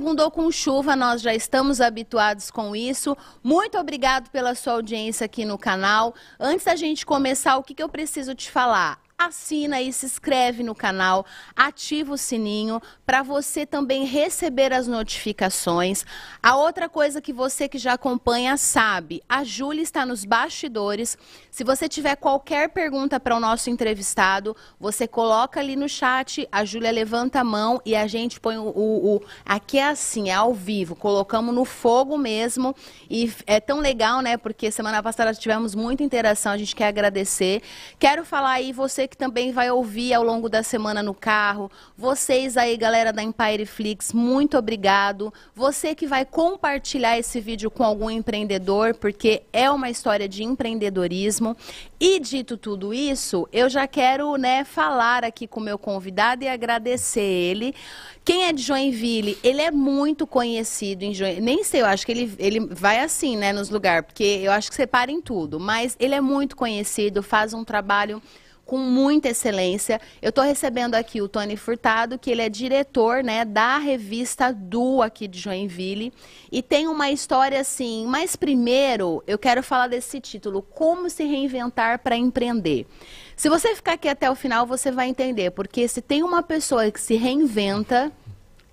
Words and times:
segundou 0.00 0.30
com 0.30 0.50
chuva, 0.50 0.96
nós 0.96 1.20
já 1.20 1.34
estamos 1.34 1.78
habituados 1.78 2.50
com 2.50 2.74
isso. 2.74 3.14
Muito 3.42 3.76
obrigado 3.76 4.30
pela 4.30 4.54
sua 4.54 4.72
audiência 4.72 5.26
aqui 5.26 5.44
no 5.44 5.58
canal. 5.58 6.14
Antes 6.38 6.64
da 6.64 6.74
gente 6.74 7.04
começar, 7.04 7.58
o 7.58 7.62
que, 7.62 7.74
que 7.74 7.82
eu 7.82 7.88
preciso 7.88 8.34
te 8.34 8.50
falar? 8.50 8.98
Assina 9.26 9.82
e 9.82 9.92
se 9.92 10.06
inscreve 10.06 10.62
no 10.62 10.74
canal, 10.74 11.26
ativa 11.54 12.14
o 12.14 12.16
sininho 12.16 12.80
para 13.04 13.22
você 13.22 13.66
também 13.66 14.06
receber 14.06 14.72
as 14.72 14.86
notificações. 14.86 16.06
A 16.42 16.56
outra 16.56 16.88
coisa 16.88 17.20
que 17.20 17.32
você 17.32 17.68
que 17.68 17.76
já 17.76 17.92
acompanha 17.92 18.56
sabe, 18.56 19.22
a 19.28 19.44
Júlia 19.44 19.82
está 19.82 20.06
nos 20.06 20.24
bastidores. 20.24 21.18
Se 21.50 21.62
você 21.62 21.86
tiver 21.86 22.16
qualquer 22.16 22.70
pergunta 22.70 23.20
para 23.20 23.36
o 23.36 23.40
nosso 23.40 23.68
entrevistado, 23.68 24.56
você 24.78 25.06
coloca 25.06 25.60
ali 25.60 25.76
no 25.76 25.88
chat, 25.88 26.48
a 26.50 26.64
Júlia 26.64 26.90
levanta 26.90 27.40
a 27.40 27.44
mão 27.44 27.78
e 27.84 27.94
a 27.94 28.06
gente 28.06 28.40
põe 28.40 28.56
o, 28.56 28.68
o, 28.68 29.16
o, 29.16 29.22
aqui 29.44 29.78
é 29.78 29.88
assim, 29.88 30.30
é 30.30 30.34
ao 30.34 30.54
vivo, 30.54 30.96
colocamos 30.96 31.54
no 31.54 31.66
fogo 31.66 32.16
mesmo 32.16 32.74
e 33.10 33.30
é 33.46 33.60
tão 33.60 33.80
legal, 33.80 34.22
né? 34.22 34.38
Porque 34.38 34.70
semana 34.70 35.02
passada 35.02 35.34
tivemos 35.34 35.74
muita 35.74 36.02
interação, 36.02 36.52
a 36.52 36.56
gente 36.56 36.74
quer 36.74 36.86
agradecer. 36.86 37.62
Quero 37.98 38.24
falar 38.24 38.52
aí 38.52 38.72
você 38.72 39.09
que 39.10 39.16
também 39.16 39.50
vai 39.50 39.70
ouvir 39.70 40.14
ao 40.14 40.22
longo 40.22 40.48
da 40.48 40.62
semana 40.62 41.02
no 41.02 41.12
carro. 41.12 41.70
Vocês 41.98 42.56
aí, 42.56 42.76
galera 42.76 43.12
da 43.12 43.22
Empire 43.22 43.66
Flix, 43.66 44.12
muito 44.12 44.56
obrigado. 44.56 45.34
Você 45.54 45.94
que 45.94 46.06
vai 46.06 46.24
compartilhar 46.24 47.18
esse 47.18 47.40
vídeo 47.40 47.70
com 47.70 47.82
algum 47.82 48.08
empreendedor, 48.08 48.94
porque 48.94 49.42
é 49.52 49.68
uma 49.68 49.90
história 49.90 50.28
de 50.28 50.44
empreendedorismo. 50.44 51.56
E 51.98 52.20
dito 52.20 52.56
tudo 52.56 52.94
isso, 52.94 53.46
eu 53.52 53.68
já 53.68 53.86
quero, 53.86 54.36
né, 54.36 54.64
falar 54.64 55.24
aqui 55.24 55.46
com 55.46 55.60
o 55.60 55.62
meu 55.62 55.78
convidado 55.78 56.44
e 56.44 56.48
agradecer 56.48 57.20
ele. 57.20 57.74
Quem 58.24 58.44
é 58.44 58.52
de 58.52 58.62
Joinville, 58.62 59.36
ele 59.42 59.60
é 59.60 59.70
muito 59.70 60.26
conhecido 60.26 61.02
em 61.02 61.12
Joinville. 61.12 61.44
Nem 61.44 61.64
sei, 61.64 61.80
eu 61.80 61.86
acho 61.86 62.06
que 62.06 62.12
ele, 62.12 62.32
ele 62.38 62.60
vai 62.60 63.00
assim, 63.00 63.36
né, 63.36 63.52
nos 63.52 63.70
lugares, 63.70 64.06
porque 64.06 64.40
eu 64.42 64.52
acho 64.52 64.70
que 64.70 64.76
separa 64.76 65.10
em 65.10 65.20
tudo. 65.20 65.58
Mas 65.58 65.96
ele 65.98 66.14
é 66.14 66.20
muito 66.20 66.56
conhecido, 66.56 67.22
faz 67.22 67.52
um 67.52 67.64
trabalho 67.64 68.22
com 68.70 68.78
muita 68.78 69.30
excelência. 69.30 70.00
Eu 70.22 70.28
estou 70.28 70.44
recebendo 70.44 70.94
aqui 70.94 71.20
o 71.20 71.28
Tony 71.28 71.56
Furtado, 71.56 72.16
que 72.16 72.30
ele 72.30 72.40
é 72.40 72.48
diretor 72.48 73.24
né, 73.24 73.44
da 73.44 73.78
revista 73.78 74.52
Du 74.52 75.02
aqui 75.02 75.26
de 75.26 75.40
Joinville. 75.40 76.12
E 76.52 76.62
tem 76.62 76.86
uma 76.86 77.10
história 77.10 77.60
assim, 77.60 78.06
mas 78.06 78.36
primeiro 78.36 79.24
eu 79.26 79.36
quero 79.36 79.60
falar 79.60 79.88
desse 79.88 80.20
título, 80.20 80.62
Como 80.62 81.10
se 81.10 81.24
reinventar 81.24 81.98
para 81.98 82.16
empreender. 82.16 82.86
Se 83.34 83.48
você 83.48 83.74
ficar 83.74 83.94
aqui 83.94 84.08
até 84.08 84.30
o 84.30 84.36
final, 84.36 84.64
você 84.64 84.92
vai 84.92 85.08
entender, 85.08 85.50
porque 85.50 85.88
se 85.88 86.00
tem 86.00 86.22
uma 86.22 86.40
pessoa 86.40 86.88
que 86.92 87.00
se 87.00 87.16
reinventa, 87.16 88.12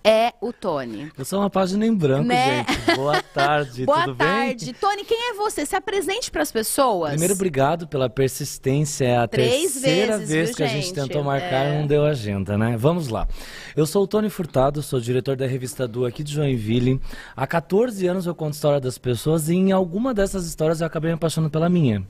é 0.08 0.34
o 0.40 0.54
Tony. 0.54 1.12
Eu 1.18 1.26
sou 1.26 1.40
uma 1.40 1.50
página 1.50 1.86
em 1.86 1.94
branco, 1.94 2.28
né? 2.28 2.66
gente. 2.66 2.96
Boa 2.96 3.22
tarde, 3.22 3.84
Boa 3.86 4.04
tudo 4.06 4.16
tarde. 4.16 4.66
bem? 4.66 4.74
Tony, 4.76 5.04
quem 5.04 5.32
é 5.32 5.34
você? 5.34 5.66
Se 5.66 5.76
apresente 5.76 6.32
para 6.32 6.42
as 6.42 6.52
pessoas. 6.52 7.12
Primeiro, 7.12 7.34
obrigado 7.34 7.88
pela 7.88 8.10
persistência. 8.10 9.06
É 9.06 9.18
a 9.18 9.28
Três 9.28 9.74
terceira 9.74 10.18
vezes, 10.18 10.30
vez 10.30 10.48
viu, 10.48 10.56
que 10.56 10.64
gente? 10.64 10.78
a 10.78 10.82
gente 10.82 10.94
tentou 10.94 11.24
marcar 11.24 11.66
é... 11.66 11.74
e 11.76 11.80
não 11.80 11.88
deu 11.88 12.06
agenda, 12.06 12.58
né? 12.58 12.78
Vamos 12.78 13.10
lá. 13.10 13.28
Eu 13.76 13.86
sou 13.86 14.04
o 14.04 14.08
Tony 14.08 14.30
Furtado, 14.30 14.82
sou 14.82 15.00
diretor 15.00 15.36
da 15.36 15.46
revista 15.46 15.88
Du 15.88 16.06
aqui 16.06 16.24
de 16.24 16.34
Joinville. 16.34 17.02
Há 17.36 17.46
14 17.46 18.08
anos 18.08 18.26
eu 18.26 18.34
conto 18.34 18.54
história 18.54 18.80
das 18.80 18.98
pessoas 18.98 19.50
e 19.50 19.56
em 19.56 19.72
alguma 19.74 20.14
dessas 20.14 20.46
histórias 20.48 20.80
eu 20.80 20.88
acabei 20.88 21.12
me 21.12 21.16
apaixonando 21.16 21.52
pela 21.52 21.68
minha. 21.68 22.04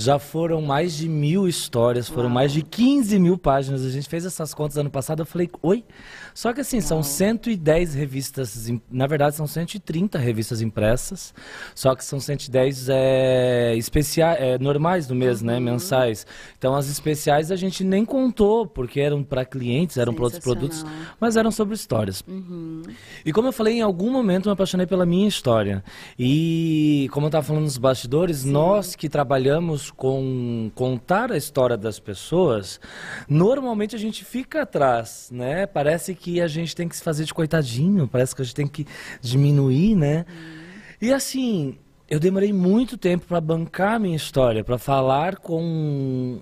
Já 0.00 0.16
foram 0.16 0.62
mais 0.62 0.96
de 0.96 1.08
mil 1.08 1.48
histórias, 1.48 2.08
foram 2.08 2.26
Uau. 2.26 2.34
mais 2.34 2.52
de 2.52 2.62
15 2.62 3.18
mil 3.18 3.36
páginas. 3.36 3.84
A 3.84 3.90
gente 3.90 4.08
fez 4.08 4.24
essas 4.24 4.54
contas 4.54 4.78
ano 4.78 4.88
passado. 4.88 5.22
Eu 5.22 5.26
falei, 5.26 5.50
oi? 5.60 5.84
Só 6.32 6.52
que 6.52 6.60
assim, 6.60 6.76
Uau. 6.76 6.86
são 6.86 7.02
110 7.02 7.94
revistas, 7.94 8.72
na 8.88 9.08
verdade 9.08 9.34
são 9.34 9.44
130 9.44 10.16
revistas 10.16 10.62
impressas, 10.62 11.34
só 11.74 11.96
que 11.96 12.04
são 12.04 12.20
110 12.20 12.88
é, 12.88 13.74
especiais, 13.76 14.40
é, 14.40 14.56
normais 14.56 15.08
do 15.08 15.16
mês, 15.16 15.42
né, 15.42 15.54
uhum. 15.54 15.64
né, 15.64 15.72
mensais. 15.72 16.24
Então 16.56 16.76
as 16.76 16.88
especiais 16.88 17.50
a 17.50 17.56
gente 17.56 17.82
nem 17.82 18.04
contou, 18.04 18.68
porque 18.68 19.00
eram 19.00 19.24
para 19.24 19.44
clientes, 19.44 19.96
eram 19.96 20.14
para 20.14 20.22
outros 20.22 20.40
produtos, 20.40 20.86
mas 21.18 21.36
eram 21.36 21.50
sobre 21.50 21.74
histórias. 21.74 22.22
Uhum. 22.28 22.82
E 23.26 23.32
como 23.32 23.48
eu 23.48 23.52
falei, 23.52 23.78
em 23.78 23.82
algum 23.82 24.12
momento 24.12 24.46
eu 24.46 24.50
me 24.50 24.54
apaixonei 24.54 24.86
pela 24.86 25.04
minha 25.04 25.26
história. 25.26 25.82
E 26.16 27.08
como 27.10 27.26
eu 27.26 27.28
estava 27.30 27.44
falando 27.44 27.64
nos 27.64 27.78
bastidores, 27.78 28.38
Sim. 28.38 28.52
nós 28.52 28.94
que 28.94 29.08
trabalhamos 29.08 29.87
com 29.90 30.70
contar 30.74 31.32
a 31.32 31.36
história 31.36 31.76
das 31.76 31.98
pessoas, 31.98 32.80
normalmente 33.28 33.94
a 33.94 33.98
gente 33.98 34.24
fica 34.24 34.62
atrás, 34.62 35.28
né? 35.32 35.66
Parece 35.66 36.14
que 36.14 36.40
a 36.40 36.46
gente 36.46 36.74
tem 36.74 36.88
que 36.88 36.96
se 36.96 37.02
fazer 37.02 37.24
de 37.24 37.34
coitadinho, 37.34 38.08
parece 38.08 38.34
que 38.34 38.42
a 38.42 38.44
gente 38.44 38.54
tem 38.54 38.66
que 38.66 38.86
diminuir, 39.20 39.94
né? 39.94 40.24
Hum. 40.28 40.68
E 41.00 41.12
assim, 41.12 41.78
eu 42.08 42.18
demorei 42.18 42.52
muito 42.52 42.96
tempo 42.96 43.26
para 43.26 43.40
bancar 43.40 43.94
a 43.94 43.98
minha 43.98 44.16
história, 44.16 44.64
para 44.64 44.78
falar 44.78 45.36
com 45.36 46.40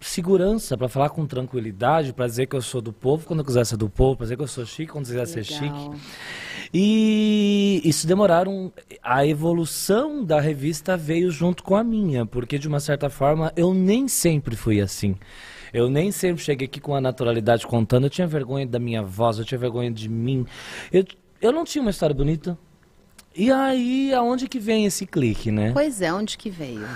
segurança, 0.00 0.76
para 0.76 0.88
falar 0.88 1.10
com 1.10 1.26
tranquilidade, 1.26 2.12
para 2.12 2.26
dizer 2.26 2.46
que 2.46 2.56
eu 2.56 2.62
sou 2.62 2.80
do 2.80 2.92
povo 2.92 3.26
quando 3.26 3.40
eu 3.40 3.44
quiser 3.44 3.64
ser 3.64 3.76
do 3.76 3.88
povo, 3.88 4.16
para 4.16 4.24
dizer 4.24 4.36
que 4.36 4.42
eu 4.42 4.48
sou 4.48 4.64
chique 4.64 4.92
quando 4.92 5.06
quiser 5.06 5.26
ser 5.26 5.44
chique. 5.44 5.90
E 6.72 7.80
isso 7.84 8.06
demoraram. 8.06 8.72
A 9.02 9.26
evolução 9.26 10.24
da 10.24 10.40
revista 10.40 10.96
veio 10.96 11.30
junto 11.30 11.62
com 11.62 11.76
a 11.76 11.82
minha, 11.82 12.26
porque 12.26 12.58
de 12.58 12.68
uma 12.68 12.80
certa 12.80 13.08
forma 13.08 13.52
eu 13.56 13.72
nem 13.72 14.06
sempre 14.08 14.54
fui 14.54 14.80
assim. 14.80 15.16
Eu 15.72 15.90
nem 15.90 16.10
sempre 16.10 16.42
cheguei 16.42 16.66
aqui 16.66 16.80
com 16.80 16.94
a 16.94 17.00
naturalidade 17.00 17.66
contando. 17.66 18.04
Eu 18.04 18.10
tinha 18.10 18.26
vergonha 18.26 18.66
da 18.66 18.78
minha 18.78 19.02
voz, 19.02 19.38
eu 19.38 19.44
tinha 19.44 19.58
vergonha 19.58 19.90
de 19.90 20.08
mim. 20.08 20.46
Eu, 20.92 21.04
eu 21.40 21.52
não 21.52 21.64
tinha 21.64 21.82
uma 21.82 21.90
história 21.90 22.14
bonita. 22.14 22.58
E 23.38 23.52
aí, 23.52 24.12
aonde 24.12 24.48
que 24.48 24.58
vem 24.58 24.84
esse 24.84 25.06
clique, 25.06 25.52
né? 25.52 25.70
Pois 25.72 26.02
é, 26.02 26.12
onde 26.12 26.36
que 26.36 26.50
veio? 26.50 26.86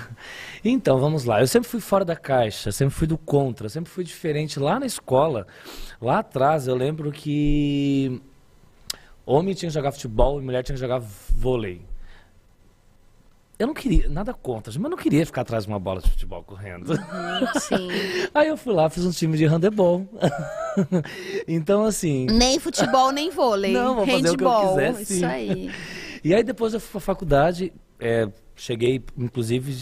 Então, 0.64 1.00
vamos 1.00 1.24
lá. 1.24 1.40
Eu 1.40 1.46
sempre 1.48 1.68
fui 1.68 1.80
fora 1.80 2.04
da 2.04 2.14
caixa, 2.14 2.70
sempre 2.70 2.94
fui 2.94 3.04
do 3.04 3.18
contra, 3.18 3.68
sempre 3.68 3.90
fui 3.90 4.04
diferente. 4.04 4.60
Lá 4.60 4.78
na 4.78 4.86
escola, 4.86 5.44
lá 6.00 6.20
atrás, 6.20 6.68
eu 6.68 6.76
lembro 6.76 7.10
que 7.10 8.22
homem 9.26 9.54
tinha 9.54 9.68
que 9.68 9.74
jogar 9.74 9.90
futebol 9.90 10.40
e 10.40 10.44
mulher 10.44 10.62
tinha 10.62 10.76
que 10.76 10.80
jogar 10.80 11.00
vôlei. 11.00 11.82
Eu 13.58 13.66
não 13.66 13.74
queria, 13.74 14.08
nada 14.08 14.32
contra, 14.32 14.72
mas 14.78 14.90
não 14.90 14.96
queria 14.96 15.26
ficar 15.26 15.40
atrás 15.40 15.64
de 15.64 15.70
uma 15.70 15.80
bola 15.80 16.00
de 16.00 16.10
futebol 16.10 16.44
correndo. 16.44 16.90
Uhum, 16.90 17.60
sim. 17.60 17.88
Aí 18.32 18.46
eu 18.46 18.56
fui 18.56 18.72
lá, 18.72 18.88
fiz 18.88 19.04
um 19.04 19.10
time 19.10 19.36
de 19.36 19.46
handebol. 19.46 20.08
então, 21.48 21.84
assim. 21.84 22.26
Nem 22.26 22.60
futebol, 22.60 23.10
nem 23.10 23.30
vôlei. 23.30 23.72
Não, 23.72 23.96
vou 23.96 24.06
fazer 24.06 24.28
Handball, 24.28 24.74
o 24.74 24.78
que 24.78 24.84
eu 24.84 24.92
quiser, 24.92 25.04
sim. 25.04 25.14
Isso 25.16 25.26
aí. 25.26 25.70
E 26.24 26.34
aí 26.34 26.42
depois 26.42 26.74
eu 26.74 26.80
fui 26.80 26.92
pra 26.92 27.00
faculdade, 27.00 27.72
é, 27.98 28.28
cheguei, 28.54 29.02
inclusive, 29.16 29.74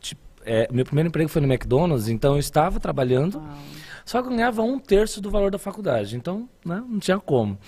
tipo, 0.00 0.20
é, 0.44 0.68
meu 0.72 0.84
primeiro 0.84 1.08
emprego 1.08 1.28
foi 1.28 1.40
no 1.40 1.52
McDonald's, 1.52 2.08
então 2.08 2.34
eu 2.34 2.40
estava 2.40 2.80
trabalhando. 2.80 3.38
Uau. 3.38 3.58
Só 4.04 4.20
que 4.20 4.28
eu 4.28 4.32
ganhava 4.32 4.62
um 4.62 4.78
terço 4.78 5.20
do 5.20 5.30
valor 5.30 5.50
da 5.50 5.58
faculdade. 5.58 6.14
Então, 6.14 6.48
né, 6.64 6.84
não 6.86 6.98
tinha 6.98 7.18
como. 7.18 7.58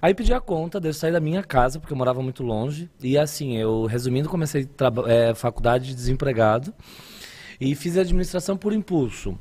Aí 0.00 0.12
pedi 0.12 0.32
a 0.32 0.40
conta, 0.40 0.78
de 0.78 0.92
sair 0.92 1.12
da 1.12 1.20
minha 1.20 1.42
casa, 1.42 1.80
porque 1.80 1.92
eu 1.92 1.96
morava 1.96 2.22
muito 2.22 2.42
longe. 2.42 2.90
E 3.02 3.16
assim, 3.16 3.56
eu, 3.56 3.86
resumindo, 3.86 4.28
comecei 4.28 4.68
a 4.78 5.10
é, 5.10 5.34
faculdade 5.34 5.86
de 5.86 5.94
desempregado. 5.94 6.74
E 7.58 7.74
fiz 7.74 7.96
administração 7.96 8.56
por 8.58 8.74
impulso. 8.74 9.38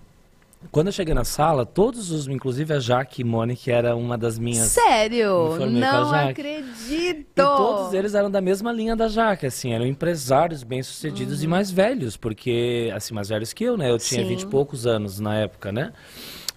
Quando 0.72 0.88
eu 0.88 0.94
cheguei 0.94 1.14
na 1.14 1.24
sala, 1.24 1.66
todos 1.66 2.12
os, 2.12 2.28
inclusive 2.28 2.74
a 2.74 2.80
Jaque 2.80 3.24
Mone, 3.24 3.56
que 3.56 3.72
era 3.72 3.96
uma 3.96 4.18
das 4.18 4.38
minhas. 4.38 4.68
Sério? 4.68 5.58
Não 5.70 6.14
acredito! 6.14 6.86
E 6.92 7.24
todos 7.34 7.94
eles 7.94 8.14
eram 8.14 8.30
da 8.30 8.42
mesma 8.42 8.72
linha 8.72 8.96
da 8.96 9.08
Jaque, 9.08 9.46
assim, 9.46 9.74
eram 9.74 9.86
empresários 9.86 10.64
bem-sucedidos 10.64 11.40
uhum. 11.40 11.46
e 11.46 11.48
mais 11.48 11.72
velhos, 11.72 12.18
porque, 12.18 12.92
assim, 12.94 13.14
mais 13.14 13.30
velhos 13.30 13.54
que 13.54 13.64
eu, 13.64 13.78
né? 13.78 13.90
Eu 13.90 13.98
tinha 13.98 14.26
vinte 14.26 14.42
e 14.42 14.48
poucos 14.48 14.86
anos 14.86 15.20
na 15.20 15.36
época, 15.36 15.72
né? 15.72 15.94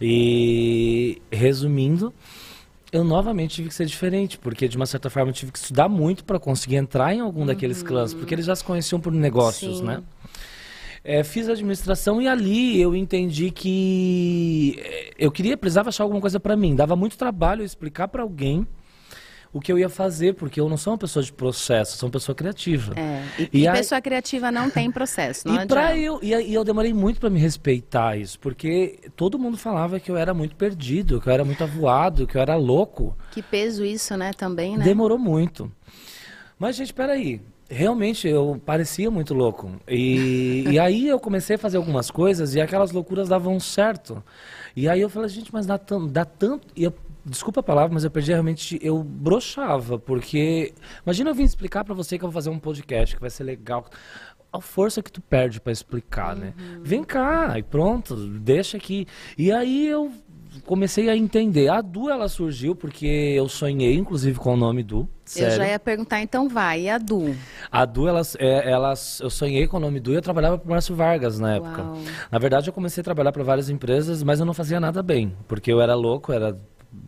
E 0.01 1.21
resumindo, 1.31 2.13
eu 2.93 3.05
novamente 3.05 3.57
tive 3.57 3.69
que 3.69 3.75
ser 3.75 3.87
diferente, 3.87 4.39
porque 4.39 4.69
de 4.69 4.77
uma 4.77 4.87
certa 4.87 5.11
forma 5.11 5.31
eu 5.31 5.35
tive 5.35 5.53
que 5.53 5.59
estudar 5.59 5.89
muito 5.89 6.25
para 6.25 6.39
conseguir 6.39 6.77
entrar 6.77 7.15
em 7.15 7.21
algum 7.21 7.41
uhum. 7.41 7.47
daqueles 7.47 7.83
clãs, 7.83 8.15
porque 8.15 8.35
eles 8.35 8.47
já 8.47 8.57
se 8.57 8.65
conheciam 8.65 9.01
por 9.01 9.13
negócios, 9.13 9.79
Sim. 9.79 9.85
né? 9.85 10.03
É, 11.09 11.25
fiz 11.25 11.49
administração 11.49 12.21
e 12.21 12.29
ali 12.29 12.79
eu 12.79 12.95
entendi 12.95 13.51
que 13.51 14.77
é, 14.79 15.11
eu 15.19 15.33
queria, 15.33 15.57
precisava 15.57 15.89
achar 15.89 16.05
alguma 16.05 16.21
coisa 16.21 16.39
para 16.39 16.55
mim. 16.55 16.77
Dava 16.77 16.95
muito 16.95 17.17
trabalho 17.17 17.65
explicar 17.65 18.09
para 18.09 18.23
alguém 18.23 18.67
o 19.51 19.59
que 19.59 19.73
eu 19.73 19.79
ia 19.79 19.89
fazer, 19.89 20.35
porque 20.35 20.61
eu 20.61 20.69
não 20.69 20.77
sou 20.77 20.93
uma 20.93 20.99
pessoa 20.99 21.23
de 21.23 21.33
processo, 21.33 21.97
sou 21.97 22.09
uma 22.09 22.13
pessoa 22.13 22.37
criativa. 22.37 22.93
É, 22.95 23.23
e, 23.39 23.61
e, 23.61 23.67
e 23.67 23.73
pessoa 23.73 24.03
criativa 24.03 24.53
não 24.53 24.69
tem 24.69 24.93
processo, 24.93 25.49
não 25.49 25.63
e 25.63 25.67
pra 25.67 25.97
eu 25.97 26.21
e, 26.23 26.35
e 26.35 26.53
eu 26.53 26.63
demorei 26.63 26.93
muito 26.93 27.19
para 27.19 27.31
me 27.31 27.41
respeitar 27.41 28.19
isso, 28.19 28.39
porque 28.39 28.99
todo 29.17 29.39
mundo 29.39 29.57
falava 29.57 29.99
que 29.99 30.11
eu 30.11 30.17
era 30.19 30.35
muito 30.35 30.57
perdido, 30.57 31.23
que 31.23 31.29
eu 31.31 31.33
era 31.33 31.43
muito 31.43 31.65
avoado, 31.65 32.27
que 32.27 32.37
eu 32.37 32.43
era 32.43 32.55
louco. 32.55 33.17
Que 33.31 33.41
peso 33.41 33.83
isso, 33.83 34.15
né, 34.15 34.35
também, 34.35 34.77
né? 34.77 34.85
Demorou 34.85 35.19
muito. 35.19 35.73
Mas, 36.59 36.77
gente, 36.77 36.93
peraí. 36.93 37.41
Realmente, 37.71 38.27
eu 38.27 38.61
parecia 38.65 39.11
muito 39.11 39.35
louco. 39.35 39.71
E, 39.87 40.65
e 40.71 40.79
aí 40.79 41.07
eu 41.07 41.21
comecei 41.21 41.57
a 41.57 41.59
fazer 41.59 41.77
algumas 41.77 42.11
coisas 42.11 42.55
e 42.55 42.61
aquelas 42.61 42.93
loucuras 42.93 43.29
davam 43.29 43.61
certo. 43.61 44.25
E 44.75 44.89
aí 44.89 45.01
eu 45.03 45.11
falei, 45.11 45.29
gente, 45.29 45.53
mas 45.53 45.67
dá, 45.67 45.79
dá 46.11 46.25
tanto... 46.25 46.67
E 46.75 46.85
eu 46.85 46.95
desculpa 47.25 47.61
a 47.61 47.63
palavra, 47.63 47.93
mas 47.93 48.05
eu 48.05 48.11
perdi 48.11 48.33
realmente, 48.33 48.79
eu 48.83 49.03
brochava, 49.03 49.99
porque 49.99 50.73
imagina 51.05 51.29
eu 51.29 51.35
vim 51.35 51.43
explicar 51.43 51.85
para 51.85 51.95
você 51.95 52.17
que 52.17 52.25
eu 52.25 52.29
vou 52.29 52.35
fazer 52.35 52.49
um 52.49 52.59
podcast 52.59 53.15
que 53.15 53.21
vai 53.21 53.29
ser 53.29 53.45
legal 53.45 53.85
a 54.53 54.61
força 54.61 55.03
que 55.03 55.13
tu 55.13 55.21
perde 55.21 55.61
para 55.61 55.73
explicar, 55.73 56.35
né? 56.35 56.55
uhum. 56.59 56.65
né? 56.65 56.81
Vem 56.83 57.05
cá 57.05 57.59
e 57.59 57.63
pronto, 57.63 58.17
deixa 58.17 58.77
aqui. 58.77 59.07
E 59.37 59.53
aí 59.53 59.87
eu 59.87 60.11
comecei 60.65 61.09
a 61.09 61.17
entender. 61.17 61.69
A 61.69 61.81
Du, 61.81 62.09
ela 62.09 62.29
surgiu 62.29 62.75
porque 62.75 63.07
eu 63.07 63.49
sonhei, 63.49 63.95
inclusive, 63.95 64.39
com 64.39 64.55
o 64.55 64.57
nome 64.57 64.83
Du. 64.83 65.09
Sério. 65.25 65.53
Eu 65.53 65.57
já 65.57 65.69
ia 65.69 65.79
perguntar, 65.79 66.23
então 66.23 66.49
vai. 66.49 66.83
E 66.83 66.91
a 66.91 66.99
Du? 66.99 67.35
A 67.71 67.85
Du, 67.85 68.09
ela, 68.09 68.23
é, 68.39 68.71
ela, 68.71 68.95
eu 69.21 69.31
sonhei 69.31 69.67
com 69.67 69.77
o 69.77 69.81
nome 69.81 70.01
Du 70.01 70.13
e 70.13 70.15
eu 70.15 70.23
trabalhava 70.23 70.59
para 70.59 70.67
o 70.67 70.71
Márcio 70.71 70.95
Vargas 70.95 71.39
na 71.39 71.57
época. 71.57 71.83
Uau. 71.83 71.99
Na 72.31 72.39
verdade, 72.39 72.69
eu 72.69 72.73
comecei 72.73 73.01
a 73.01 73.05
trabalhar 73.05 73.33
para 73.33 73.45
várias 73.45 73.69
empresas, 73.69 74.23
mas 74.23 74.41
eu 74.41 74.47
não 74.47 74.55
fazia 74.55 74.81
nada 74.81 75.03
bem, 75.03 75.35
porque 75.47 75.73
eu 75.73 75.81
era 75.81 75.95
louco, 75.95 76.33
era 76.33 76.59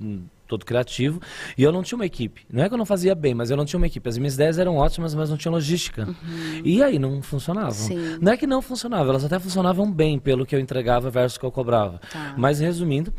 hum, 0.00 0.24
todo 0.50 0.66
criativo, 0.66 1.20
e 1.56 1.62
eu 1.62 1.70
não 1.70 1.82
tinha 1.82 1.96
uma 1.96 2.04
equipe. 2.04 2.42
Não 2.52 2.62
é 2.62 2.68
que 2.68 2.74
eu 2.74 2.78
não 2.78 2.84
fazia 2.84 3.14
bem, 3.14 3.32
mas 3.34 3.50
eu 3.50 3.56
não 3.56 3.64
tinha 3.64 3.78
uma 3.78 3.86
equipe. 3.86 4.08
As 4.08 4.18
minhas 4.18 4.34
ideias 4.34 4.58
eram 4.58 4.76
ótimas, 4.76 5.14
mas 5.14 5.30
não 5.30 5.36
tinha 5.36 5.52
logística. 5.52 6.06
Uhum. 6.06 6.62
E 6.64 6.82
aí 6.82 6.98
não 6.98 7.22
funcionavam. 7.22 7.70
Sim. 7.70 8.18
Não 8.20 8.32
é 8.32 8.36
que 8.36 8.46
não 8.46 8.60
funcionavam, 8.60 9.10
elas 9.10 9.24
até 9.24 9.38
funcionavam 9.38 9.90
bem 9.90 10.18
pelo 10.18 10.44
que 10.44 10.54
eu 10.54 10.60
entregava 10.60 11.08
versus 11.08 11.36
o 11.36 11.40
que 11.40 11.46
eu 11.46 11.52
cobrava. 11.52 12.00
Tá. 12.12 12.34
Mas 12.36 12.58
resumindo, 12.58 13.14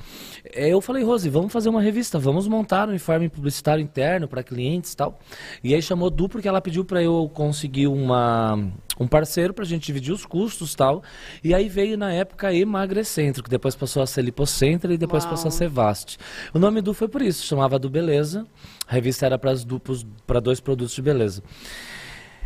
eh, 0.53 0.69
eu 0.69 0.81
falei, 0.81 1.03
Rose, 1.03 1.29
vamos 1.29 1.53
fazer 1.53 1.69
uma 1.69 1.81
revista, 1.81 2.19
vamos 2.19 2.47
montar 2.47 2.89
um 2.89 2.93
informe 2.93 3.29
publicitário 3.29 3.81
interno 3.81 4.27
para 4.27 4.43
clientes 4.43 4.91
e 4.91 4.97
tal. 4.97 5.17
E 5.63 5.73
aí 5.73 5.81
chamou 5.81 6.09
Du 6.09 6.27
porque 6.27 6.47
ela 6.47 6.61
pediu 6.61 6.83
para 6.83 7.01
eu 7.01 7.31
conseguir 7.33 7.87
uma 7.87 8.59
um 9.01 9.07
parceiro 9.07 9.53
para 9.53 9.63
a 9.63 9.67
gente 9.67 9.85
dividir 9.85 10.13
os 10.13 10.25
custos 10.25 10.75
tal. 10.75 11.01
E 11.43 11.53
aí 11.53 11.67
veio 11.67 11.97
na 11.97 12.13
época 12.13 12.53
Emagrecentro, 12.53 13.43
que 13.43 13.49
depois 13.49 13.75
passou 13.75 14.03
a 14.03 14.07
ser 14.07 14.21
Lipocentro 14.21 14.93
e 14.93 14.97
depois 14.97 15.23
Uau. 15.23 15.31
passou 15.31 15.49
a 15.49 15.51
ser 15.51 15.67
Vast. 15.67 16.17
O 16.53 16.59
nome 16.59 16.81
do 16.81 16.93
foi 16.93 17.07
por 17.07 17.21
isso, 17.21 17.45
chamava 17.45 17.79
do 17.79 17.89
Beleza. 17.89 18.45
A 18.87 18.93
revista 18.93 19.25
era 19.25 19.39
para 19.39 20.39
dois 20.39 20.59
produtos 20.59 20.93
de 20.93 21.01
beleza. 21.01 21.41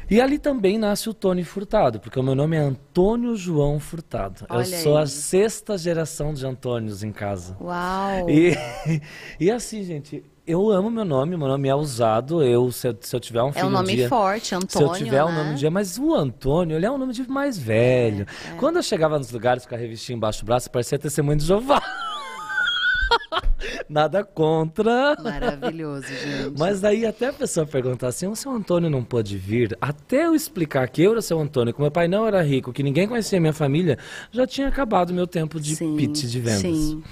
E 0.09 0.21
ali 0.21 0.37
também 0.37 0.77
nasce 0.77 1.09
o 1.09 1.13
Tony 1.15 1.43
Furtado, 1.43 1.99
porque 1.99 2.19
o 2.19 2.23
meu 2.23 2.35
nome 2.35 2.55
é 2.55 2.59
Antônio 2.59 3.35
João 3.35 3.79
Furtado. 3.79 4.45
Olha 4.47 4.61
eu 4.61 4.65
sou 4.65 4.97
aí. 4.97 5.03
a 5.03 5.07
sexta 5.07 5.77
geração 5.77 6.31
de 6.31 6.45
Antônios 6.45 7.03
em 7.03 7.11
casa. 7.11 7.57
Uau! 7.59 8.29
E, 8.29 8.55
e 9.39 9.49
assim, 9.49 9.83
gente, 9.83 10.23
eu 10.47 10.69
amo 10.69 10.91
meu 10.91 11.03
nome, 11.03 11.35
meu 11.35 11.47
nome 11.47 11.67
é 11.67 11.75
usado. 11.75 12.43
Eu, 12.43 12.71
se, 12.71 12.87
eu, 12.87 12.95
se 12.99 13.15
eu 13.15 13.19
tiver 13.19 13.41
um 13.41 13.51
filho. 13.51 13.63
É 13.63 13.67
um 13.67 13.71
nome 13.71 13.93
um 13.93 13.95
dia, 13.95 14.09
forte, 14.09 14.53
Antônio. 14.53 14.93
Se 14.93 15.01
eu 15.01 15.05
tiver 15.05 15.17
né? 15.17 15.25
um 15.25 15.33
nome 15.33 15.51
um 15.51 15.55
dia, 15.55 15.71
mas 15.71 15.97
o 15.97 16.13
Antônio, 16.13 16.77
ele 16.77 16.85
é 16.85 16.91
um 16.91 16.97
nome 16.97 17.13
de 17.13 17.27
mais 17.27 17.57
velho. 17.57 18.27
É, 18.49 18.53
é. 18.53 18.57
Quando 18.57 18.75
eu 18.75 18.83
chegava 18.83 19.17
nos 19.17 19.31
lugares 19.31 19.65
com 19.65 19.73
a 19.73 19.77
revistinha 19.77 20.15
embaixo 20.15 20.43
do 20.43 20.45
braço, 20.45 20.69
parecia 20.69 20.99
testemunho 20.99 21.37
de 21.37 21.45
Jeová. 21.45 21.81
Nada 23.89 24.23
contra. 24.23 25.15
Maravilhoso, 25.21 26.07
gente. 26.07 26.57
Mas 26.57 26.83
aí 26.83 27.05
até 27.05 27.27
a 27.27 27.33
pessoa 27.33 27.65
perguntar 27.65 28.09
assim, 28.09 28.27
o 28.27 28.35
seu 28.35 28.51
Antônio 28.51 28.89
não 28.89 29.03
pôde 29.03 29.37
vir? 29.37 29.75
Até 29.81 30.27
eu 30.27 30.35
explicar 30.35 30.87
que 30.89 31.01
eu 31.01 31.13
era 31.13 31.21
seu 31.21 31.39
Antônio, 31.39 31.73
que 31.73 31.81
meu 31.81 31.89
pai 31.89 32.07
não 32.07 32.27
era 32.27 32.41
rico, 32.43 32.71
que 32.71 32.83
ninguém 32.83 33.07
conhecia 33.07 33.39
minha 33.39 33.53
família, 33.53 33.97
já 34.31 34.45
tinha 34.45 34.67
acabado 34.67 35.13
meu 35.13 35.25
tempo 35.25 35.59
de 35.59 35.75
sim, 35.75 35.95
pitch 35.95 36.25
de 36.25 36.39
vendas. 36.39 36.61
Sim. 36.61 37.03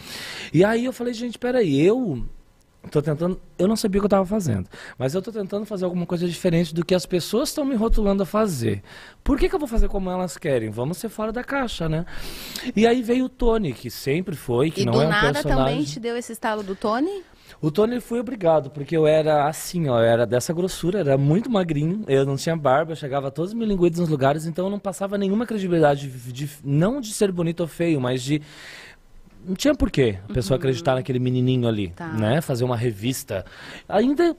E 0.54 0.64
aí 0.64 0.86
eu 0.86 0.94
falei, 0.94 1.14
gente, 1.14 1.40
peraí, 1.40 1.82
eu 1.82 2.24
Tô 2.92 3.02
tentando, 3.02 3.40
eu 3.58 3.68
não 3.68 3.78
sabia 3.78 4.00
o 4.00 4.02
que 4.02 4.06
eu 4.06 4.08
estava 4.08 4.26
fazendo, 4.26 4.70
mas 4.98 5.14
eu 5.14 5.20
estou 5.20 5.34
tentando 5.34 5.66
fazer 5.66 5.86
alguma 5.86 6.06
coisa 6.06 6.28
diferente 6.28 6.74
do 6.76 6.84
que 6.84 6.94
as 6.94 7.06
pessoas 7.06 7.50
estão 7.50 7.64
me 7.64 7.76
rotulando 7.76 8.24
a 8.24 8.26
fazer. 8.26 8.84
Por 9.24 9.40
que, 9.40 9.48
que 9.48 9.56
eu 9.56 9.60
vou 9.60 9.68
fazer 9.68 9.88
como 9.88 10.10
elas 10.10 10.38
querem? 10.38 10.70
Vamos 10.70 10.98
ser 10.98 11.08
fora 11.08 11.32
da 11.32 11.44
caixa, 11.44 11.88
né? 11.88 12.06
E 12.76 12.86
aí 12.86 13.02
veio 13.02 13.26
o 13.26 13.30
Tony, 13.30 13.74
que 13.74 13.90
sempre 13.90 14.36
foi, 14.36 14.70
que 14.70 14.82
e 14.82 14.86
não 14.86 15.02
é 15.02 15.08
um 15.08 15.10
personagem. 15.10 15.40
E 15.40 15.44
do 15.44 15.50
nada 15.50 15.66
também 15.66 15.84
te 15.84 16.00
deu 16.00 16.18
esse 16.18 16.34
estalo 16.34 16.62
do 16.62 16.76
Tony? 16.76 17.24
O 17.62 17.72
Tony 17.72 18.02
foi 18.02 18.20
obrigado, 18.20 18.70
porque 18.70 18.96
eu 18.96 19.08
era 19.08 19.48
assim, 19.48 19.88
ó, 19.88 20.00
eu 20.00 20.04
era 20.04 20.26
dessa 20.26 20.52
grossura, 20.52 21.00
era 21.00 21.18
muito 21.18 21.50
magrinho, 21.50 22.04
eu 22.10 22.26
não 22.26 22.36
tinha 22.36 22.58
barba, 22.58 22.92
eu 22.92 22.96
chegava 22.98 23.32
todos 23.32 23.54
milinguidos 23.54 24.00
nos 24.00 24.10
lugares, 24.10 24.46
então 24.46 24.66
eu 24.66 24.72
não 24.72 24.80
passava 24.80 25.18
nenhuma 25.18 25.46
credibilidade, 25.46 26.10
de, 26.10 26.34
de, 26.34 26.50
não 26.64 27.00
de 27.00 27.14
ser 27.14 27.32
bonito 27.32 27.62
ou 27.62 27.68
feio, 27.68 28.02
mas 28.02 28.22
de 28.22 28.42
não 29.46 29.56
tinha 29.56 29.76
porquê 29.76 30.18
a 30.30 30.34
pessoa 30.34 30.56
uhum. 30.56 30.60
acreditar 30.60 30.96
naquele 30.96 31.20
menininho 31.20 31.68
ali, 31.68 31.90
tá. 31.90 32.08
né? 32.10 32.42
Fazer 32.42 32.64
uma 32.64 32.78
revista. 32.78 33.46
Ainda 33.88 34.36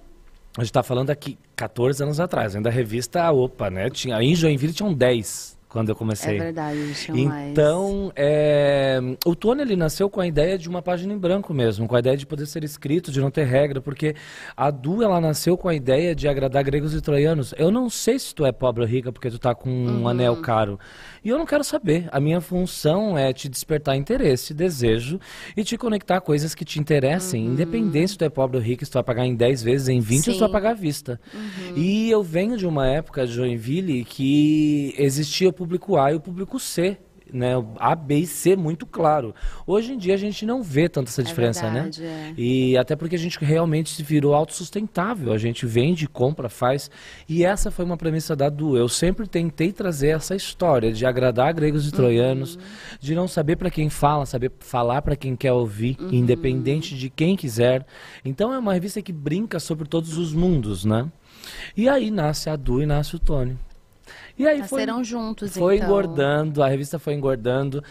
a 0.57 0.61
gente 0.61 0.71
está 0.71 0.85
falando 0.85 1.11
aqui 1.11 1.37
14 1.57 2.03
anos 2.03 2.21
atrás, 2.21 2.55
ainda 2.55 2.69
a 2.69 2.73
revista, 2.73 3.31
opa, 3.33 3.71
né? 3.71 3.91
Tinha, 3.91 4.23
em 4.23 4.35
Joinville 4.37 4.73
tinham 4.73 4.95
10 4.95 5.55
quando 5.75 5.89
eu 5.89 5.97
comecei. 5.97 6.37
É 6.37 6.39
verdade, 6.39 6.95
Então, 7.13 8.13
é, 8.15 9.01
o 9.27 9.35
Tony 9.35 9.63
ele 9.63 9.75
nasceu 9.75 10.09
com 10.09 10.21
a 10.21 10.27
ideia 10.27 10.57
de 10.57 10.69
uma 10.69 10.81
página 10.81 11.13
em 11.13 11.19
branco 11.19 11.53
mesmo, 11.53 11.89
com 11.89 11.97
a 11.97 11.99
ideia 11.99 12.17
de 12.17 12.25
poder 12.25 12.47
ser 12.47 12.63
escrito, 12.63 13.11
de 13.11 13.21
não 13.21 13.29
ter 13.29 13.43
regra, 13.43 13.81
porque 13.81 14.15
a 14.57 14.71
Du 14.71 15.03
ela 15.03 15.21
nasceu 15.21 15.59
com 15.59 15.69
a 15.69 15.75
ideia 15.75 16.15
de 16.15 16.29
agradar 16.29 16.63
gregos 16.63 16.95
e 16.95 17.01
troianos. 17.01 17.53
Eu 17.59 17.73
não 17.73 17.91
sei 17.91 18.21
se 18.21 18.33
tu 18.33 18.47
é 18.47 18.53
pobre 18.53 18.85
ou 18.85 18.89
rica 18.89 19.11
porque 19.11 19.29
tu 19.29 19.39
tá 19.41 19.53
com 19.53 19.69
um 19.69 20.03
uhum. 20.03 20.09
anel 20.09 20.37
caro. 20.37 20.79
E 21.25 21.31
eu 21.31 21.39
não 21.39 21.47
quero 21.47 21.65
saber. 21.65 22.07
A 22.13 22.21
minha 22.21 22.41
função 22.41 23.17
é 23.17 23.33
te 23.33 23.49
despertar 23.49 23.97
interesse, 23.97 24.53
desejo 24.53 25.19
e 25.57 25.65
te 25.65 25.79
conectar 25.79 26.19
a 26.19 26.21
coisas 26.21 26.55
que 26.55 26.65
te 26.65 26.79
interessem, 26.79 27.47
uhum. 27.47 27.53
independente 27.53 28.11
se 28.13 28.19
tu 28.19 28.25
é 28.25 28.29
pobre 28.29 28.59
ou 28.59 28.63
rico, 28.63 28.85
se 28.85 28.91
tu 28.91 28.95
vai 28.95 29.03
pagar 29.03 29.25
em 29.25 29.35
10 29.35 29.63
vezes, 29.63 29.89
em 29.89 30.01
20 30.01 30.23
Sim. 30.23 30.31
ou 30.31 30.35
se 30.35 30.39
tu 30.39 30.43
vai 30.43 30.51
pagar 30.51 30.71
à 30.71 30.75
vista. 30.75 31.19
Uhum. 31.33 31.77
E 31.77 32.11
eu 32.11 32.23
venho 32.23 32.57
de 32.57 32.67
uma 32.67 32.87
época 32.87 33.27
de 33.27 33.33
Joinville 33.33 34.05
que 34.05 34.95
existia 34.99 35.49
o 35.49 35.53
público 35.53 35.97
A 35.97 36.13
e 36.13 36.15
o 36.15 36.21
público 36.21 36.61
C 36.61 36.99
né, 37.35 37.53
A, 37.79 37.95
B 37.95 38.19
e 38.19 38.27
C 38.27 38.55
muito 38.55 38.87
claro. 38.87 39.35
Hoje 39.67 39.93
em 39.93 39.99
dia 39.99 40.15
a 40.15 40.17
gente 40.17 40.47
não 40.47 40.63
vê 40.63 40.89
tanta 40.89 41.11
essa 41.11 41.21
é 41.21 41.25
diferença, 41.25 41.65
né? 41.65 41.83
verdade, 41.83 42.03
né? 42.03 42.35
É. 42.37 42.41
E 42.41 42.77
até 42.79 42.95
porque 42.95 43.17
a 43.17 43.19
gente 43.19 43.39
realmente 43.45 43.91
se 43.91 44.03
virou 44.03 44.35
autossustentável. 44.35 45.33
A 45.33 45.39
gente 45.39 45.67
vende, 45.67 46.07
compra, 46.07 46.49
faz. 46.49 46.91
E 47.29 47.45
essa 47.45 47.71
foi 47.71 47.85
uma 47.85 47.97
premissa 47.97 48.37
da 48.37 48.49
Du. 48.49 48.77
Eu 48.77 48.89
sempre 48.89 49.27
tentei 49.27 49.73
trazer 49.73 50.09
essa 50.09 50.37
história 50.37 50.93
de 50.93 51.05
agradar 51.05 51.53
gregos 51.53 51.89
e 51.89 51.93
troianos, 51.93 52.55
uhum. 52.55 52.63
de 53.01 53.15
não 53.15 53.27
saber 53.27 53.57
para 53.57 53.71
quem 53.71 53.91
fala, 53.91 54.25
saber 54.25 54.53
falar 54.61 55.03
para 55.03 55.17
quem 55.17 55.35
quer 55.35 55.53
ouvir, 55.53 55.97
uhum. 55.99 56.13
independente 56.13 56.97
de 56.97 57.11
quem 57.11 57.37
quiser. 57.37 57.85
Então 58.25 58.55
é 58.55 58.59
uma 58.59 58.73
revista 58.73 59.03
que 59.03 59.13
brinca 59.13 59.59
sobre 59.59 59.89
todos 59.89 60.17
os 60.17 60.33
mundos, 60.33 60.85
né? 60.85 61.11
E 61.77 61.89
aí 61.89 62.11
nasce 62.11 62.49
a 62.49 62.57
Du 62.57 62.81
e 62.81 62.87
nasce 62.87 63.17
o 63.17 63.19
Tony. 63.19 63.59
E 64.37 64.47
aí 64.49 64.59
Nasceram 64.59 64.97
foi, 64.97 65.05
juntos, 65.05 65.57
foi 65.57 65.77
então. 65.77 65.87
engordando, 65.87 66.63
a 66.63 66.69
revista 66.69 66.99
foi 66.99 67.15
engordando. 67.15 67.83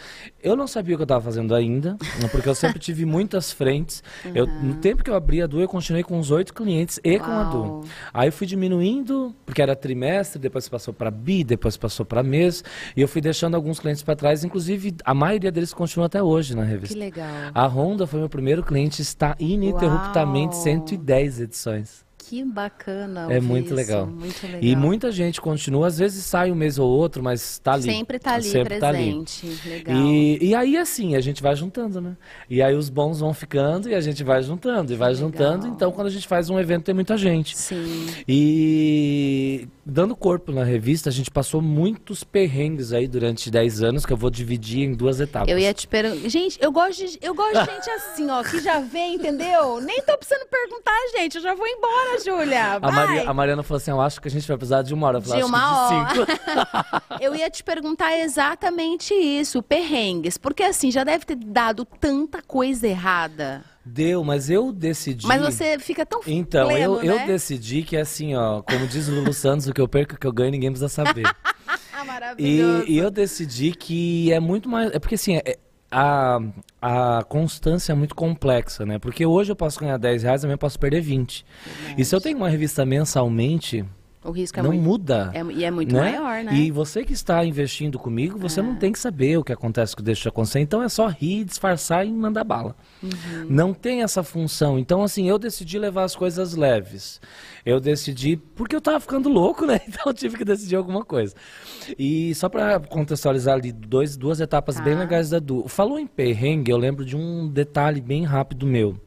Eu 0.42 0.54
não 0.54 0.66
sabia 0.66 0.94
o 0.94 0.98
que 0.98 1.02
eu 1.02 1.06
estava 1.06 1.24
fazendo 1.24 1.54
ainda, 1.54 1.96
porque 2.30 2.48
eu 2.48 2.54
sempre 2.54 2.78
tive 2.78 3.06
muitas 3.06 3.50
frentes. 3.50 4.02
Uhum. 4.24 4.32
Eu, 4.34 4.46
no 4.46 4.74
tempo 4.74 5.02
que 5.02 5.08
eu 5.08 5.14
abri 5.14 5.40
a 5.40 5.46
Du, 5.46 5.58
eu 5.60 5.68
continuei 5.68 6.02
com 6.02 6.18
uns 6.18 6.30
oito 6.30 6.52
clientes 6.52 7.00
e 7.02 7.16
Uau. 7.16 7.24
com 7.24 7.32
a 7.32 7.44
Du. 7.44 7.80
Aí 8.12 8.30
fui 8.30 8.46
diminuindo, 8.46 9.34
porque 9.46 9.62
era 9.62 9.74
trimestre, 9.74 10.38
depois 10.38 10.68
passou 10.68 10.92
para 10.92 11.10
bi, 11.10 11.42
depois 11.44 11.78
passou 11.78 12.04
para 12.04 12.22
mês, 12.22 12.62
e 12.94 13.00
eu 13.00 13.08
fui 13.08 13.22
deixando 13.22 13.54
alguns 13.54 13.80
clientes 13.80 14.02
para 14.02 14.14
trás, 14.14 14.44
inclusive 14.44 14.94
a 15.02 15.14
maioria 15.14 15.50
deles 15.50 15.72
continua 15.72 16.06
até 16.06 16.22
hoje 16.22 16.54
na 16.54 16.62
revista. 16.62 16.94
Que 16.94 17.00
legal. 17.00 17.26
A 17.54 17.66
Honda 17.66 18.06
foi 18.06 18.20
meu 18.20 18.28
primeiro 18.28 18.62
cliente, 18.62 19.00
está 19.00 19.34
ininterruptamente 19.38 20.56
Uau. 20.56 20.62
110 20.62 21.40
edições. 21.40 22.03
Que 22.34 22.42
bacana. 22.42 23.32
É 23.32 23.38
muito 23.38 23.72
legal. 23.72 24.08
muito 24.08 24.44
legal. 24.44 24.60
E 24.60 24.74
muita 24.74 25.12
gente 25.12 25.40
continua, 25.40 25.86
às 25.86 25.98
vezes 25.98 26.24
sai 26.24 26.50
um 26.50 26.54
mês 26.56 26.80
ou 26.80 26.90
outro, 26.90 27.22
mas 27.22 27.40
está 27.52 27.74
ali. 27.74 27.84
Sempre 27.84 28.16
está 28.16 28.34
ali 28.34 28.42
sempre 28.42 28.78
presente. 28.80 29.46
Tá 29.46 29.52
ali. 29.52 29.70
Legal. 29.70 29.96
E, 29.96 30.38
e 30.48 30.52
aí, 30.52 30.76
assim, 30.76 31.14
a 31.14 31.20
gente 31.20 31.40
vai 31.40 31.54
juntando, 31.54 32.00
né? 32.00 32.16
E 32.50 32.60
aí 32.60 32.74
os 32.74 32.88
bons 32.88 33.20
vão 33.20 33.32
ficando 33.32 33.88
e 33.88 33.94
a 33.94 34.00
gente 34.00 34.24
vai 34.24 34.42
juntando 34.42 34.92
e 34.92 34.96
vai 34.96 35.12
legal. 35.12 35.28
juntando. 35.28 35.68
Então, 35.68 35.92
quando 35.92 36.08
a 36.08 36.10
gente 36.10 36.26
faz 36.26 36.50
um 36.50 36.58
evento, 36.58 36.82
tem 36.82 36.94
muita 36.94 37.16
gente. 37.16 37.56
Sim. 37.56 38.08
E 38.26 39.68
dando 39.86 40.16
corpo 40.16 40.50
na 40.50 40.64
revista, 40.64 41.10
a 41.10 41.12
gente 41.12 41.30
passou 41.30 41.62
muitos 41.62 42.24
perrengues 42.24 42.92
aí 42.92 43.06
durante 43.06 43.48
10 43.48 43.82
anos, 43.82 44.04
que 44.04 44.12
eu 44.12 44.16
vou 44.16 44.30
dividir 44.30 44.88
em 44.88 44.92
duas 44.92 45.20
etapas. 45.20 45.48
Eu 45.48 45.56
ia 45.56 45.72
te 45.72 45.86
perguntar. 45.86 46.28
Gente, 46.28 46.58
eu 46.60 46.72
gosto 46.72 47.06
de, 47.06 47.16
eu 47.22 47.32
gosto 47.32 47.60
de 47.60 47.72
gente 47.72 47.90
assim, 47.90 48.28
ó, 48.28 48.42
que 48.42 48.58
já 48.60 48.80
vem, 48.80 49.14
entendeu? 49.14 49.80
Nem 49.80 50.02
tô 50.02 50.18
precisando 50.18 50.48
perguntar, 50.48 50.98
gente. 51.16 51.36
Eu 51.36 51.42
já 51.42 51.54
vou 51.54 51.66
embora 51.68 52.23
Júlia. 52.24 52.78
A, 52.80 52.92
Maria, 52.92 53.30
a 53.30 53.34
Mariana 53.34 53.62
falou 53.62 53.76
assim: 53.78 53.90
eu 53.90 54.00
acho 54.00 54.20
que 54.20 54.28
a 54.28 54.30
gente 54.30 54.46
vai 54.46 54.56
precisar 54.56 54.82
de 54.82 54.94
uma 54.94 55.06
hora. 55.06 55.18
Eu 55.18 55.22
falei, 55.22 55.42
de 55.42 55.44
uma 55.44 55.88
hora. 55.88 56.14
De 56.14 56.24
eu 57.24 57.34
ia 57.34 57.50
te 57.50 57.62
perguntar 57.62 58.16
exatamente 58.18 59.12
isso, 59.14 59.62
perrengues. 59.62 60.38
Porque 60.38 60.62
assim, 60.62 60.90
já 60.90 61.04
deve 61.04 61.24
ter 61.24 61.36
dado 61.36 61.84
tanta 61.84 62.42
coisa 62.42 62.86
errada. 62.86 63.64
Deu, 63.84 64.24
mas 64.24 64.48
eu 64.48 64.72
decidi. 64.72 65.26
Mas 65.26 65.42
você 65.42 65.78
fica 65.78 66.06
tão 66.06 66.20
Então, 66.26 66.68
pleno, 66.68 66.94
eu, 66.96 67.02
né? 67.02 67.22
eu 67.22 67.26
decidi 67.26 67.82
que 67.82 67.96
assim, 67.98 68.34
ó, 68.34 68.62
como 68.62 68.86
diz 68.86 69.08
o 69.08 69.12
Lulu 69.12 69.34
Santos, 69.34 69.66
o 69.66 69.74
que 69.74 69.80
eu 69.80 69.86
perco, 69.86 70.14
o 70.14 70.18
que 70.18 70.26
eu 70.26 70.32
ganho, 70.32 70.50
ninguém 70.52 70.70
precisa 70.70 70.88
saber. 70.88 71.24
Maravilhoso. 72.06 72.84
E, 72.86 72.94
e, 72.94 72.98
eu 72.98 73.10
decidi 73.10 73.72
que 73.72 74.30
é 74.32 74.38
muito 74.38 74.68
mais. 74.68 74.92
É 74.92 74.98
porque 74.98 75.14
assim, 75.14 75.36
é, 75.36 75.58
a, 75.94 76.40
a 76.82 77.22
constância 77.24 77.92
é 77.92 77.94
muito 77.94 78.16
complexa, 78.16 78.84
né? 78.84 78.98
Porque 78.98 79.24
hoje 79.24 79.52
eu 79.52 79.56
posso 79.56 79.78
ganhar 79.78 79.96
10 79.96 80.24
reais, 80.24 80.44
amanhã 80.44 80.54
eu 80.54 80.58
posso 80.58 80.78
perder 80.78 81.00
20. 81.00 81.46
Verdade. 81.64 82.02
E 82.02 82.04
se 82.04 82.14
eu 82.14 82.20
tenho 82.20 82.36
uma 82.36 82.48
revista 82.48 82.84
mensalmente, 82.84 83.84
O 84.24 84.30
risco 84.30 84.58
é 84.58 84.62
não 84.62 84.70
muito, 84.70 84.82
muda. 84.82 85.30
É, 85.34 85.42
e 85.52 85.64
é 85.64 85.70
muito 85.70 85.94
né? 85.94 86.00
maior, 86.00 86.42
né? 86.42 86.54
E 86.54 86.70
você 86.70 87.04
que 87.04 87.12
está 87.12 87.44
investindo 87.44 87.98
comigo, 87.98 88.38
você 88.38 88.60
é. 88.60 88.62
não 88.62 88.74
tem 88.74 88.90
que 88.90 88.98
saber 88.98 89.36
o 89.36 89.44
que 89.44 89.52
acontece 89.52 89.94
com 89.94 90.00
o 90.00 90.04
deixa 90.04 90.22
de 90.22 90.28
acontecer. 90.28 90.60
Então 90.60 90.82
é 90.82 90.88
só 90.88 91.08
rir, 91.08 91.44
disfarçar 91.44 92.06
e 92.06 92.10
mandar 92.10 92.42
bala. 92.42 92.74
Uhum. 93.02 93.46
Não 93.50 93.74
tem 93.74 94.02
essa 94.02 94.22
função. 94.22 94.78
Então, 94.78 95.02
assim, 95.02 95.28
eu 95.28 95.38
decidi 95.38 95.78
levar 95.78 96.04
as 96.04 96.16
coisas 96.16 96.54
leves. 96.54 97.20
Eu 97.66 97.78
decidi, 97.78 98.38
porque 98.56 98.74
eu 98.74 98.78
estava 98.78 98.98
ficando 98.98 99.28
louco, 99.28 99.66
né? 99.66 99.80
Então 99.94 100.04
eu 100.06 100.14
tive 100.14 100.38
que 100.38 100.44
decidir 100.44 100.76
alguma 100.76 101.04
coisa. 101.04 101.34
E 101.98 102.34
só 102.34 102.48
para 102.48 102.80
contextualizar 102.80 103.54
ali 103.54 103.70
dois, 103.70 104.16
duas 104.16 104.40
etapas 104.40 104.80
bem 104.80 104.94
tá. 104.94 105.00
legais 105.00 105.30
da 105.30 105.38
Du. 105.38 105.68
Falou 105.68 105.98
em 105.98 106.06
perrengue, 106.06 106.72
eu 106.72 106.78
lembro 106.78 107.04
de 107.04 107.14
um 107.14 107.46
detalhe 107.46 108.00
bem 108.00 108.24
rápido 108.24 108.66
meu. 108.66 108.98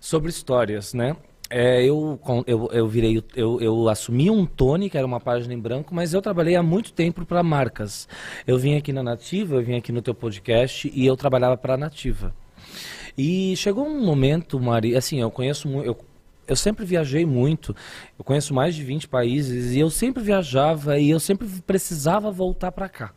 Sobre 0.00 0.30
histórias, 0.30 0.94
né? 0.94 1.14
É, 1.54 1.84
eu, 1.84 2.18
eu, 2.46 2.70
eu 2.72 2.88
virei, 2.88 3.22
eu, 3.36 3.60
eu 3.60 3.86
assumi 3.86 4.30
um 4.30 4.46
Tony, 4.46 4.88
que 4.88 4.96
era 4.96 5.06
uma 5.06 5.20
página 5.20 5.52
em 5.52 5.58
branco, 5.58 5.94
mas 5.94 6.14
eu 6.14 6.22
trabalhei 6.22 6.56
há 6.56 6.62
muito 6.62 6.94
tempo 6.94 7.26
para 7.26 7.42
marcas. 7.42 8.08
Eu 8.46 8.58
vim 8.58 8.74
aqui 8.74 8.90
na 8.90 9.02
Nativa, 9.02 9.56
eu 9.56 9.62
vim 9.62 9.76
aqui 9.76 9.92
no 9.92 10.00
teu 10.00 10.14
podcast 10.14 10.90
e 10.94 11.04
eu 11.04 11.14
trabalhava 11.14 11.54
para 11.58 11.74
a 11.74 11.76
Nativa. 11.76 12.34
E 13.18 13.54
chegou 13.56 13.86
um 13.86 14.02
momento, 14.02 14.58
Mari, 14.58 14.96
assim, 14.96 15.20
eu 15.20 15.30
conheço 15.30 15.68
eu, 15.82 15.94
eu 16.48 16.56
sempre 16.56 16.86
viajei 16.86 17.26
muito, 17.26 17.76
eu 18.18 18.24
conheço 18.24 18.54
mais 18.54 18.74
de 18.74 18.82
20 18.82 19.06
países 19.08 19.74
e 19.74 19.78
eu 19.78 19.90
sempre 19.90 20.22
viajava 20.22 20.98
e 20.98 21.10
eu 21.10 21.20
sempre 21.20 21.46
precisava 21.66 22.30
voltar 22.30 22.72
para 22.72 22.88
cá. 22.88 23.12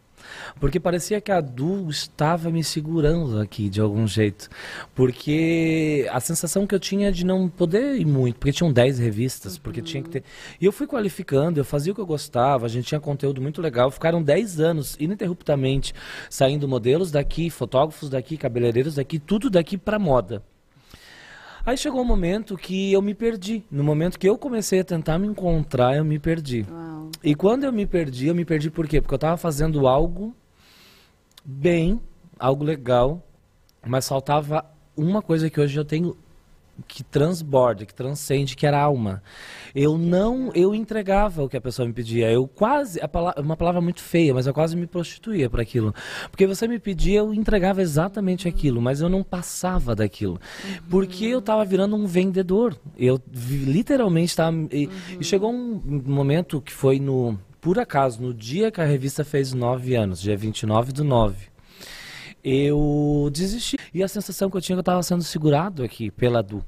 Porque 0.60 0.79
parecia 0.79 1.22
que 1.22 1.32
a 1.32 1.41
Du 1.41 1.89
estava 1.89 2.50
me 2.50 2.63
segurando 2.63 3.39
aqui 3.39 3.70
de 3.70 3.82
algum 3.82 4.08
jeito. 4.08 4.50
Porque 4.94 6.08
a 6.12 6.20
sensação 6.20 6.65
que 6.65 6.74
eu 6.74 6.79
tinha 6.79 7.12
de 7.12 7.25
não 7.25 7.50
poder 7.50 7.96
ir 7.96 8.05
muito, 8.05 8.38
porque 8.38 8.51
tinham 8.51 8.72
10 8.72 9.00
revistas, 9.00 9.58
porque 9.58 9.82
tinha 9.82 10.01
que 10.01 10.10
ter. 10.10 10.24
E 10.60 10.65
eu 10.65 10.72
fui 10.72 10.88
qualificando, 10.88 11.60
eu 11.60 11.65
fazia 11.65 11.91
o 11.91 11.96
que 11.96 12.01
eu 12.01 12.05
gostava, 12.05 12.65
a 12.65 12.70
gente 12.70 12.88
tinha 12.88 13.00
conteúdo 13.00 13.41
muito 13.41 13.62
legal. 13.62 13.91
Ficaram 13.91 14.22
10 14.22 14.60
anos 14.60 14.96
ininterruptamente 15.00 15.94
saindo 16.29 16.67
modelos 16.67 17.12
daqui, 17.12 17.50
fotógrafos 17.50 18.10
daqui, 18.10 18.38
cabeleireiros 18.38 18.96
daqui, 18.96 19.20
tudo 19.20 19.50
daqui 19.50 19.77
para 19.77 20.00
moda. 20.00 20.41
Aí 21.66 21.76
chegou 21.76 22.02
um 22.02 22.06
momento 22.06 22.56
que 22.56 22.94
eu 22.94 23.02
me 23.02 23.16
perdi. 23.16 23.64
No 23.72 23.84
momento 23.84 24.20
que 24.20 24.30
eu 24.30 24.38
comecei 24.38 24.82
a 24.82 24.84
tentar 24.84 25.18
me 25.18 25.28
encontrar, 25.28 25.98
eu 25.98 26.06
me 26.06 26.20
perdi. 26.20 26.64
Uau. 26.70 27.10
E 27.24 27.34
quando 27.34 27.64
eu 27.64 27.74
me 27.74 27.88
perdi, 27.88 28.28
eu 28.28 28.36
me 28.36 28.46
perdi 28.46 28.70
por 28.70 28.88
quê? 28.88 29.02
Porque 29.02 29.16
eu 29.16 29.18
estava 29.18 29.36
fazendo 29.36 29.88
algo 29.88 30.36
bem, 31.44 32.00
algo 32.38 32.64
legal, 32.64 33.20
mas 33.84 34.08
faltava 34.08 34.64
uma 34.96 35.24
coisa 35.24 35.50
que 35.50 35.60
hoje 35.60 35.76
eu 35.76 35.84
tenho 35.84 36.16
que 36.88 37.03
transborda, 37.03 37.86
que 37.86 37.94
transcende, 37.94 38.55
que 38.55 38.65
era 38.65 38.79
alma. 38.79 39.22
Eu 39.74 39.98
não, 39.98 40.51
eu 40.53 40.74
entregava 40.74 41.44
o 41.44 41.50
que 41.50 41.58
a 41.58 41.62
pessoa 41.62 41.88
me 41.88 41.94
pedia. 41.94 42.32
Eu 42.32 42.48
quase, 42.48 43.00
palavra, 43.08 43.41
uma 43.41 43.58
palavra 43.58 43.82
muito 43.82 44.01
feia, 44.01 44.34
mas 44.34 44.48
eu 44.48 44.53
quase 44.53 44.75
me 44.75 44.88
prostituía 44.88 45.50
para 45.50 45.62
aquilo. 45.62 45.94
Porque 46.29 46.46
você 46.46 46.67
me 46.67 46.79
pedia, 46.79 47.20
eu 47.20 47.34
entregava 47.34 47.82
exatamente 47.82 48.48
aquilo, 48.48 48.82
mas 48.82 49.01
eu 49.01 49.10
não 49.10 49.24
passava 49.24 49.96
daquilo. 49.96 50.34
Uhum. 50.34 50.77
Porque 50.89 51.25
eu 51.25 51.39
estava 51.39 51.63
virando 51.65 51.96
um 51.96 52.05
vendedor. 52.05 52.77
Eu 52.98 53.22
literalmente 53.34 54.29
estava. 54.29 54.55
E, 54.72 54.88
uhum. 54.88 54.91
e 55.20 55.24
chegou 55.24 55.51
um 55.51 55.82
momento 56.05 56.62
que 56.62 56.72
foi 56.72 57.00
no. 57.00 57.39
Por 57.60 57.79
acaso, 57.79 58.22
no 58.22 58.34
dia 58.34 58.70
que 58.70 58.79
a 58.79 58.86
revista 58.86 59.24
fez 59.24 59.51
nove 59.51 59.96
anos, 59.96 60.22
dia 60.22 60.38
29 60.38 60.91
do 60.91 61.03
9 61.03 61.55
eu 62.46 63.28
desisti. 63.34 63.75
E 63.92 64.04
a 64.04 64.08
sensação 64.08 64.52
que 64.52 64.56
eu 64.56 64.62
tinha 64.62 64.75
é 64.75 64.78
que 64.78 64.80
eu 64.80 64.82
estava 64.82 65.02
sendo 65.02 65.24
segurado 65.24 65.84
aqui 65.84 66.12
pela 66.12 66.44
Du. 66.44 66.64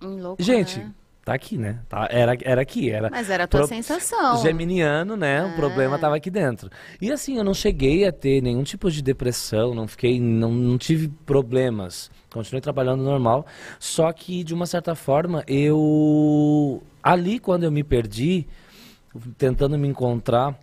Louco, 0.00 0.42
Gente, 0.42 0.78
né? 0.78 0.92
tá 1.24 1.32
aqui, 1.32 1.56
né? 1.56 1.80
Tá, 1.88 2.06
era, 2.10 2.36
era 2.42 2.60
aqui, 2.60 2.90
era. 2.90 3.08
Mas 3.10 3.30
era 3.30 3.44
a 3.44 3.46
tua 3.46 3.60
pro... 3.60 3.68
sensação. 3.68 4.42
Geminiano, 4.42 5.16
né? 5.16 5.42
O 5.46 5.56
problema 5.56 5.94
estava 5.94 6.16
aqui 6.16 6.30
dentro. 6.30 6.70
E 7.00 7.10
assim, 7.10 7.38
eu 7.38 7.44
não 7.44 7.54
cheguei 7.54 8.06
a 8.06 8.12
ter 8.12 8.42
nenhum 8.42 8.62
tipo 8.62 8.90
de 8.90 9.02
depressão, 9.02 9.74
não 9.74 9.88
fiquei, 9.88 10.20
não, 10.20 10.52
não 10.52 10.76
tive 10.76 11.08
problemas. 11.08 12.10
Continuei 12.30 12.60
trabalhando 12.60 13.02
normal. 13.02 13.46
Só 13.78 14.12
que, 14.12 14.44
de 14.44 14.52
uma 14.52 14.66
certa 14.66 14.94
forma, 14.94 15.42
eu. 15.48 16.82
Ali, 17.02 17.38
quando 17.38 17.64
eu 17.64 17.72
me 17.72 17.82
perdi, 17.82 18.46
tentando 19.38 19.78
me 19.78 19.88
encontrar 19.88 20.58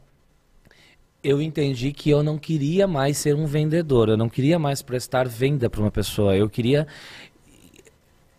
eu 1.25 1.41
entendi 1.41 1.91
que 1.91 2.12
eu 2.12 2.22
não 2.22 2.38
queria 2.38 2.88
mais 2.88 3.17
ser 3.17 3.36
um 3.36 3.48
vendedor, 3.48 4.10
eu 4.10 4.17
não 4.17 4.29
queria 4.29 4.60
mais 4.60 4.84
prestar 4.84 5.27
venda 5.27 5.67
para 5.67 5.82
uma 5.82 5.89
pessoa, 5.89 6.38
eu 6.38 6.48
queria. 6.48 6.86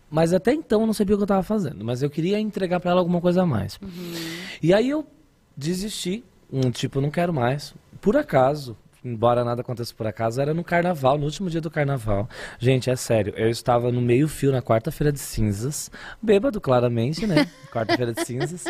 Mas 0.09 0.33
até 0.33 0.53
então 0.55 0.83
eu 0.83 0.87
não 0.87 0.95
sabia 0.95 1.17
o 1.17 1.19
que 1.19 1.23
eu 1.23 1.27
estava 1.27 1.43
fazendo, 1.43 1.85
mas 1.85 2.01
eu 2.01 2.09
queria 2.09 2.39
entregar 2.39 2.79
para 2.79 2.93
ela 2.93 3.01
alguma 3.01 3.21
coisa 3.21 3.43
a 3.43 3.47
mais. 3.47 3.77
Uhum. 3.83 4.15
E 4.63 4.73
aí 4.73 4.89
eu 4.89 5.05
desisti, 5.57 6.23
um 6.51 6.71
tipo, 6.71 7.01
não 7.01 7.11
quero 7.11 7.35
mais. 7.35 7.75
Por 8.01 8.17
acaso, 8.17 8.77
embora 9.07 9.45
nada 9.45 9.61
aconteça 9.61 9.95
por 9.95 10.07
acaso, 10.07 10.41
era 10.41 10.53
no 10.53 10.65
carnaval, 10.65 11.17
no 11.17 11.25
último 11.25 11.49
dia 11.49 11.61
do 11.61 11.71
carnaval. 11.71 12.29
Gente, 12.59 12.91
é 12.91 12.97
sério, 12.97 13.33
eu 13.37 13.49
estava 13.49 13.93
no 13.93 14.01
meio-fio 14.01 14.51
na 14.51 14.61
quarta-feira 14.61 15.13
de 15.13 15.21
cinzas, 15.21 15.91
bêbado, 16.21 16.61
claramente, 16.61 17.27
né? 17.27 17.49
Quarta-feira 17.73 18.13
de 18.13 18.25
cinzas. 18.25 18.65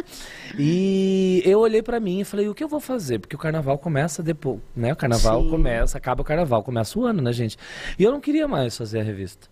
E 0.58 1.42
eu 1.44 1.60
olhei 1.60 1.82
para 1.82 1.98
mim 2.00 2.20
e 2.20 2.24
falei, 2.24 2.48
o 2.48 2.54
que 2.54 2.62
eu 2.62 2.68
vou 2.68 2.80
fazer? 2.80 3.18
Porque 3.18 3.36
o 3.36 3.38
carnaval 3.38 3.78
começa 3.78 4.22
depois, 4.22 4.60
né? 4.74 4.92
O 4.92 4.96
carnaval 4.96 5.42
Sim. 5.42 5.50
começa, 5.50 5.96
acaba 5.96 6.22
o 6.22 6.24
carnaval, 6.24 6.62
começa 6.62 6.98
o 6.98 7.04
ano, 7.04 7.22
né, 7.22 7.32
gente? 7.32 7.56
E 7.98 8.02
eu 8.02 8.10
não 8.12 8.20
queria 8.20 8.46
mais 8.46 8.76
fazer 8.76 9.00
a 9.00 9.02
revista. 9.02 9.48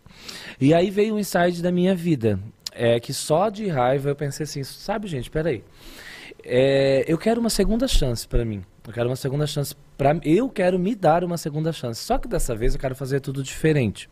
E 0.60 0.74
aí 0.74 0.90
veio 0.90 1.14
um 1.14 1.18
insight 1.18 1.62
da 1.62 1.72
minha 1.72 1.94
vida, 1.94 2.38
é 2.72 2.98
que 2.98 3.12
só 3.12 3.48
de 3.48 3.68
raiva 3.68 4.10
eu 4.10 4.16
pensei 4.16 4.44
assim, 4.44 4.62
sabe, 4.62 5.06
gente, 5.06 5.30
peraí. 5.30 5.64
É, 6.42 7.04
eu 7.06 7.16
quero 7.16 7.40
uma 7.40 7.50
segunda 7.50 7.88
chance 7.88 8.26
para 8.28 8.44
mim. 8.44 8.62
Eu 8.86 8.92
quero 8.92 9.08
uma 9.08 9.16
segunda 9.16 9.46
chance 9.46 9.74
para 9.96 10.18
eu 10.22 10.48
quero 10.48 10.78
me 10.78 10.94
dar 10.94 11.24
uma 11.24 11.38
segunda 11.38 11.72
chance. 11.72 12.02
Só 12.02 12.18
que 12.18 12.28
dessa 12.28 12.54
vez 12.54 12.74
eu 12.74 12.80
quero 12.80 12.94
fazer 12.94 13.20
tudo 13.20 13.42
diferente. 13.42 14.08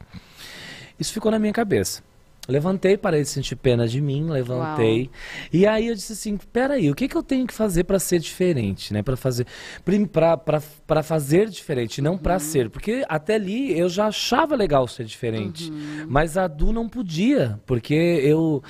Isso 0.99 1.13
ficou 1.13 1.31
na 1.31 1.39
minha 1.39 1.53
cabeça. 1.53 2.03
Levantei, 2.49 2.97
parei 2.97 3.23
de 3.23 3.29
sentir 3.29 3.55
pena 3.55 3.87
de 3.87 4.01
mim, 4.01 4.29
levantei. 4.29 5.03
Uau. 5.03 5.11
E 5.53 5.65
aí 5.65 5.87
eu 5.87 5.95
disse 5.95 6.13
assim, 6.13 6.37
peraí, 6.37 6.91
o 6.91 6.95
que, 6.95 7.07
que 7.07 7.17
eu 7.17 7.23
tenho 7.23 7.47
que 7.47 7.55
fazer 7.55 7.85
para 7.85 8.01
ser 8.01 8.19
diferente, 8.19 8.93
né? 8.93 9.01
Para 9.01 9.17
fazer 9.17 9.47
para 10.87 11.03
fazer 11.05 11.49
diferente, 11.49 12.03
não 12.03 12.13
uhum. 12.13 12.19
para 12.19 12.41
ser, 12.41 12.69
porque 12.69 13.05
até 13.09 13.37
ali 13.37 13.79
eu 13.79 13.89
já 13.89 14.09
achava 14.09 14.57
legal 14.57 14.89
ser 14.89 15.05
diferente, 15.05 15.71
uhum. 15.71 16.07
mas 16.09 16.37
a 16.37 16.49
Du 16.49 16.73
não 16.73 16.89
podia, 16.89 17.61
porque 17.65 17.95
eu 17.95 18.61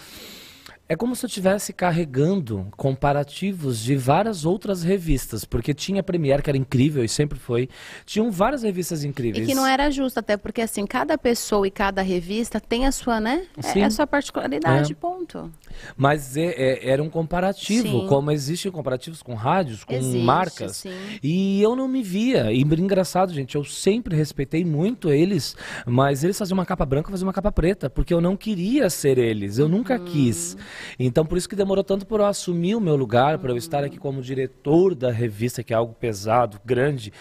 é 0.93 0.97
como 0.97 1.17
se 1.17 1.25
eu 1.25 1.27
estivesse 1.27 1.73
carregando 1.73 2.69
comparativos 2.77 3.83
de 3.83 3.97
várias 3.97 4.45
outras 4.45 4.83
revistas, 4.83 5.43
porque 5.43 5.73
tinha 5.73 6.01
a 6.01 6.03
Premiere, 6.03 6.43
que 6.43 6.51
era 6.51 6.57
incrível 6.59 7.03
e 7.03 7.09
sempre 7.09 7.39
foi. 7.39 7.67
Tinham 8.05 8.31
várias 8.31 8.63
revistas 8.63 9.03
incríveis. 9.03 9.45
E 9.45 9.51
que 9.51 9.55
não 9.55 9.67
era 9.67 9.91
justo, 9.91 10.19
até 10.19 10.37
porque 10.37 10.61
assim, 10.61 10.87
cada 10.87 11.17
pessoa 11.17 11.67
e 11.67 11.71
cada 11.71 12.03
revista 12.03 12.61
tem 12.61 12.85
a 12.85 12.93
sua, 12.93 13.21
né? 13.21 13.47
Sim. 13.61 13.81
É 13.81 13.85
a 13.85 13.91
sua 13.91 14.07
particularidade, 14.07 14.93
é. 14.93 14.95
ponto. 14.95 15.51
Mas 15.97 16.37
é, 16.37 16.49
é, 16.49 16.91
era 16.91 17.03
um 17.03 17.09
comparativo, 17.09 18.01
sim. 18.01 18.07
como 18.07 18.31
existem 18.31 18.71
comparativos 18.71 19.23
com 19.23 19.33
rádios, 19.33 19.85
com 19.85 19.95
Existe, 19.95 20.19
marcas. 20.19 20.77
Sim. 20.77 20.93
E 21.23 21.63
eu 21.63 21.75
não 21.75 21.89
me 21.89 22.03
via. 22.03 22.53
E 22.53 22.61
engraçado, 22.61 23.33
gente, 23.33 23.55
eu 23.55 23.65
sempre 23.65 24.15
respeitei 24.15 24.63
muito 24.63 25.11
eles, 25.11 25.57
mas 25.87 26.23
eles 26.23 26.39
faziam 26.39 26.59
uma 26.59 26.67
capa 26.67 26.85
branca, 26.85 27.11
faziam 27.11 27.27
uma 27.27 27.33
capa 27.33 27.51
preta, 27.51 27.89
porque 27.89 28.13
eu 28.13 28.21
não 28.21 28.37
queria 28.37 28.91
ser 28.91 29.17
eles, 29.17 29.57
eu 29.57 29.71
nunca 29.71 29.97
hum. 29.97 30.05
quis. 30.05 30.55
Então, 30.99 31.25
por 31.25 31.39
isso 31.39 31.49
que 31.49 31.57
demorou 31.57 31.85
tanto 31.85 32.07
para 32.07 32.23
eu 32.23 32.27
assumir 32.27 32.75
o 32.75 32.81
meu 32.81 32.97
lugar, 32.97 33.39
para 33.39 33.53
eu 33.53 33.57
estar 33.57 33.85
aqui 33.85 33.99
como 33.99 34.23
diretor 34.23 34.95
da 34.95 35.11
revista, 35.11 35.63
que 35.63 35.73
é 35.73 35.77
algo 35.77 35.95
pesado, 35.95 36.61
grande, 36.65 37.13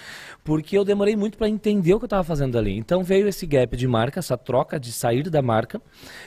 porque 0.43 0.77
eu 0.77 0.83
demorei 0.83 1.15
muito 1.15 1.37
para 1.37 1.49
entender 1.49 1.93
o 1.93 1.99
que 1.99 2.05
eu 2.05 2.07
estava 2.07 2.23
fazendo 2.23 2.57
ali. 2.57 2.77
Então, 2.77 3.03
veio 3.03 3.27
esse 3.27 3.45
gap 3.45 3.75
de 3.75 3.87
marca, 3.87 4.19
essa 4.19 4.37
troca 4.37 4.79
de 4.79 4.91
sair 4.91 5.29
da 5.29 5.41
marca, 5.41 5.81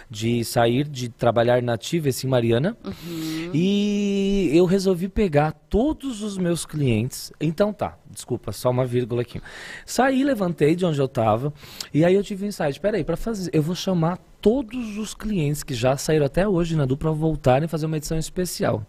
de 0.09 0.45
sair 0.45 0.87
de 0.89 1.09
trabalhar 1.09 1.63
nativa 1.63 2.09
em 2.09 2.27
Mariana, 2.29 2.77
uhum. 2.85 3.51
e 3.53 4.51
eu 4.53 4.65
resolvi 4.65 5.09
pegar 5.09 5.53
todos 5.53 6.23
os 6.23 6.39
meus 6.39 6.65
clientes. 6.65 7.33
Então, 7.41 7.73
tá, 7.73 7.99
desculpa, 8.15 8.53
só 8.53 8.71
uma 8.71 8.87
vírgula 8.87 9.23
aqui. 9.23 9.41
Saí, 9.85 10.25
levantei 10.25 10.75
de 10.75 10.87
onde 10.87 10.99
eu 10.99 11.07
estava, 11.07 11.53
e 11.93 12.05
aí 12.05 12.15
eu 12.15 12.23
tive 12.23 12.45
um 12.45 12.49
insight: 12.49 12.81
peraí, 12.81 13.05
para 13.05 13.17
fazer, 13.17 13.51
eu 13.53 13.63
vou 13.63 13.75
chamar 13.75 14.19
todos 14.41 14.97
os 14.99 15.15
clientes 15.15 15.63
que 15.63 15.75
já 15.75 15.97
saíram 15.97 16.27
até 16.27 16.47
hoje 16.47 16.77
na 16.77 16.85
dupla 16.85 17.13
voltarem 17.13 17.67
a 17.67 17.69
fazer 17.69 17.87
uma 17.87 17.97
edição 17.97 18.19
especial. 18.19 18.87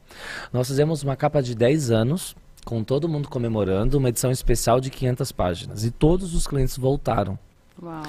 Nós 0.53 0.67
fizemos 0.67 1.03
uma 1.03 1.15
capa 1.15 1.41
de 1.41 1.55
10 1.55 1.91
anos, 1.91 2.35
com 2.65 2.83
todo 2.83 3.07
mundo 3.07 3.29
comemorando, 3.29 3.97
uma 3.97 4.09
edição 4.09 4.31
especial 4.31 4.79
de 4.79 4.89
500 4.89 5.31
páginas. 5.31 5.85
E 5.85 5.91
todos 5.91 6.33
os 6.33 6.45
clientes 6.45 6.77
voltaram. 6.77 7.37
Uau. 7.81 8.03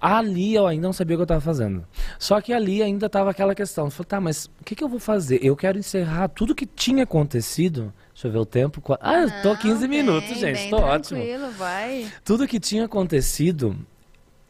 Ali 0.00 0.54
eu 0.54 0.66
ainda 0.66 0.86
não 0.86 0.92
sabia 0.92 1.14
o 1.14 1.18
que 1.18 1.22
eu 1.22 1.24
estava 1.24 1.40
fazendo. 1.40 1.86
Só 2.18 2.40
que 2.40 2.52
ali 2.52 2.82
ainda 2.82 3.06
estava 3.06 3.30
aquela 3.30 3.54
questão. 3.54 3.86
Eu 3.86 3.90
falei, 3.90 4.08
tá, 4.08 4.20
mas 4.20 4.46
o 4.60 4.64
que, 4.64 4.74
que, 4.74 4.82
eu 4.82 4.88
vou 4.88 4.98
fazer? 4.98 5.38
Eu 5.42 5.54
quero 5.54 5.78
encerrar 5.78 6.28
tudo 6.28 6.54
que 6.54 6.66
tinha 6.66 7.04
acontecido. 7.04 7.92
Deixa 8.20 8.28
eu 8.28 8.32
ver 8.32 8.38
o 8.38 8.44
tempo. 8.44 8.82
Ah, 9.00 9.22
eu 9.22 9.42
tô 9.42 9.56
15 9.56 9.88
bem, 9.88 10.02
minutos, 10.02 10.36
gente. 10.36 10.68
Tô 10.68 10.76
ótimo. 10.76 11.22
Vai. 11.56 12.06
Tudo 12.22 12.46
que 12.46 12.60
tinha 12.60 12.84
acontecido 12.84 13.74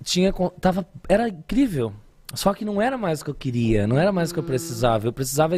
tinha, 0.03 0.33
tava, 0.61 0.85
era 1.09 1.29
incrível. 1.29 1.93
Só 2.35 2.53
que 2.53 2.65
não 2.65 2.83
era 2.83 2.99
mais 2.99 3.21
o 3.21 3.25
que 3.25 3.31
eu 3.31 3.35
queria, 3.35 3.87
não 3.87 3.97
era 3.97 4.11
mais 4.11 4.31
o 4.31 4.35
que 4.35 4.41
eu 4.41 4.45
precisava. 4.45 5.07
Eu 5.07 5.13
precisava, 5.13 5.55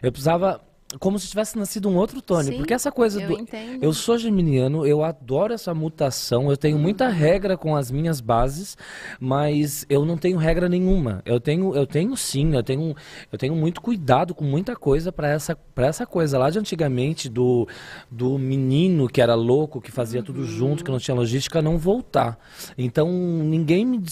eu 0.00 0.12
precisava 0.12 0.60
como 1.00 1.18
se 1.18 1.28
tivesse 1.28 1.58
nascido 1.58 1.88
um 1.88 1.96
outro 1.96 2.22
Tony. 2.22 2.50
Sim, 2.50 2.56
porque 2.58 2.72
essa 2.72 2.92
coisa 2.92 3.20
eu 3.20 3.28
do. 3.28 3.40
Entendo. 3.40 3.82
Eu 3.82 3.92
sou 3.92 4.16
geminiano, 4.16 4.86
eu 4.86 5.02
adoro 5.02 5.52
essa 5.52 5.74
mutação, 5.74 6.48
eu 6.48 6.56
tenho 6.56 6.78
muita 6.78 7.08
regra 7.08 7.56
com 7.56 7.74
as 7.74 7.90
minhas 7.90 8.20
bases, 8.20 8.76
mas 9.18 9.84
eu 9.88 10.04
não 10.04 10.16
tenho 10.16 10.38
regra 10.38 10.68
nenhuma. 10.68 11.22
Eu 11.26 11.40
tenho, 11.40 11.74
eu 11.74 11.86
tenho 11.86 12.16
sim, 12.16 12.54
eu 12.54 12.62
tenho, 12.62 12.94
eu 13.32 13.38
tenho 13.38 13.54
muito 13.56 13.80
cuidado 13.80 14.34
com 14.34 14.44
muita 14.44 14.76
coisa 14.76 15.10
para 15.10 15.28
essa, 15.28 15.56
pra 15.56 15.88
essa 15.88 16.06
coisa 16.06 16.38
lá 16.38 16.50
de 16.50 16.58
antigamente, 16.58 17.28
do, 17.28 17.68
do 18.10 18.38
menino 18.38 19.08
que 19.08 19.20
era 19.20 19.34
louco, 19.34 19.80
que 19.80 19.90
fazia 19.90 20.20
uhum. 20.20 20.26
tudo 20.26 20.44
junto, 20.44 20.84
que 20.84 20.90
não 20.90 20.98
tinha 20.98 21.16
logística, 21.16 21.60
não 21.60 21.78
voltar. 21.78 22.38
Então 22.78 23.10
ninguém 23.10 23.84
me. 23.84 24.02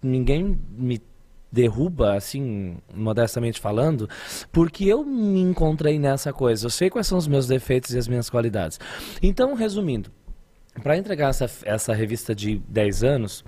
Ninguém 0.00 0.56
me 0.70 1.02
derruba, 1.50 2.14
assim, 2.14 2.76
modestamente 2.94 3.60
falando, 3.60 4.08
porque 4.52 4.84
eu 4.84 5.04
me 5.04 5.40
encontrei 5.40 5.98
nessa 5.98 6.32
coisa. 6.32 6.66
Eu 6.66 6.70
sei 6.70 6.90
quais 6.90 7.06
são 7.06 7.18
os 7.18 7.26
meus 7.26 7.46
defeitos 7.46 7.92
e 7.94 7.98
as 7.98 8.08
minhas 8.08 8.28
qualidades. 8.28 8.78
Então, 9.22 9.54
resumindo, 9.54 10.10
para 10.78 10.96
entregar 10.96 11.30
essa, 11.30 11.50
essa 11.64 11.94
revista 11.94 12.34
de 12.34 12.58
10 12.68 13.04
anos, 13.04 13.44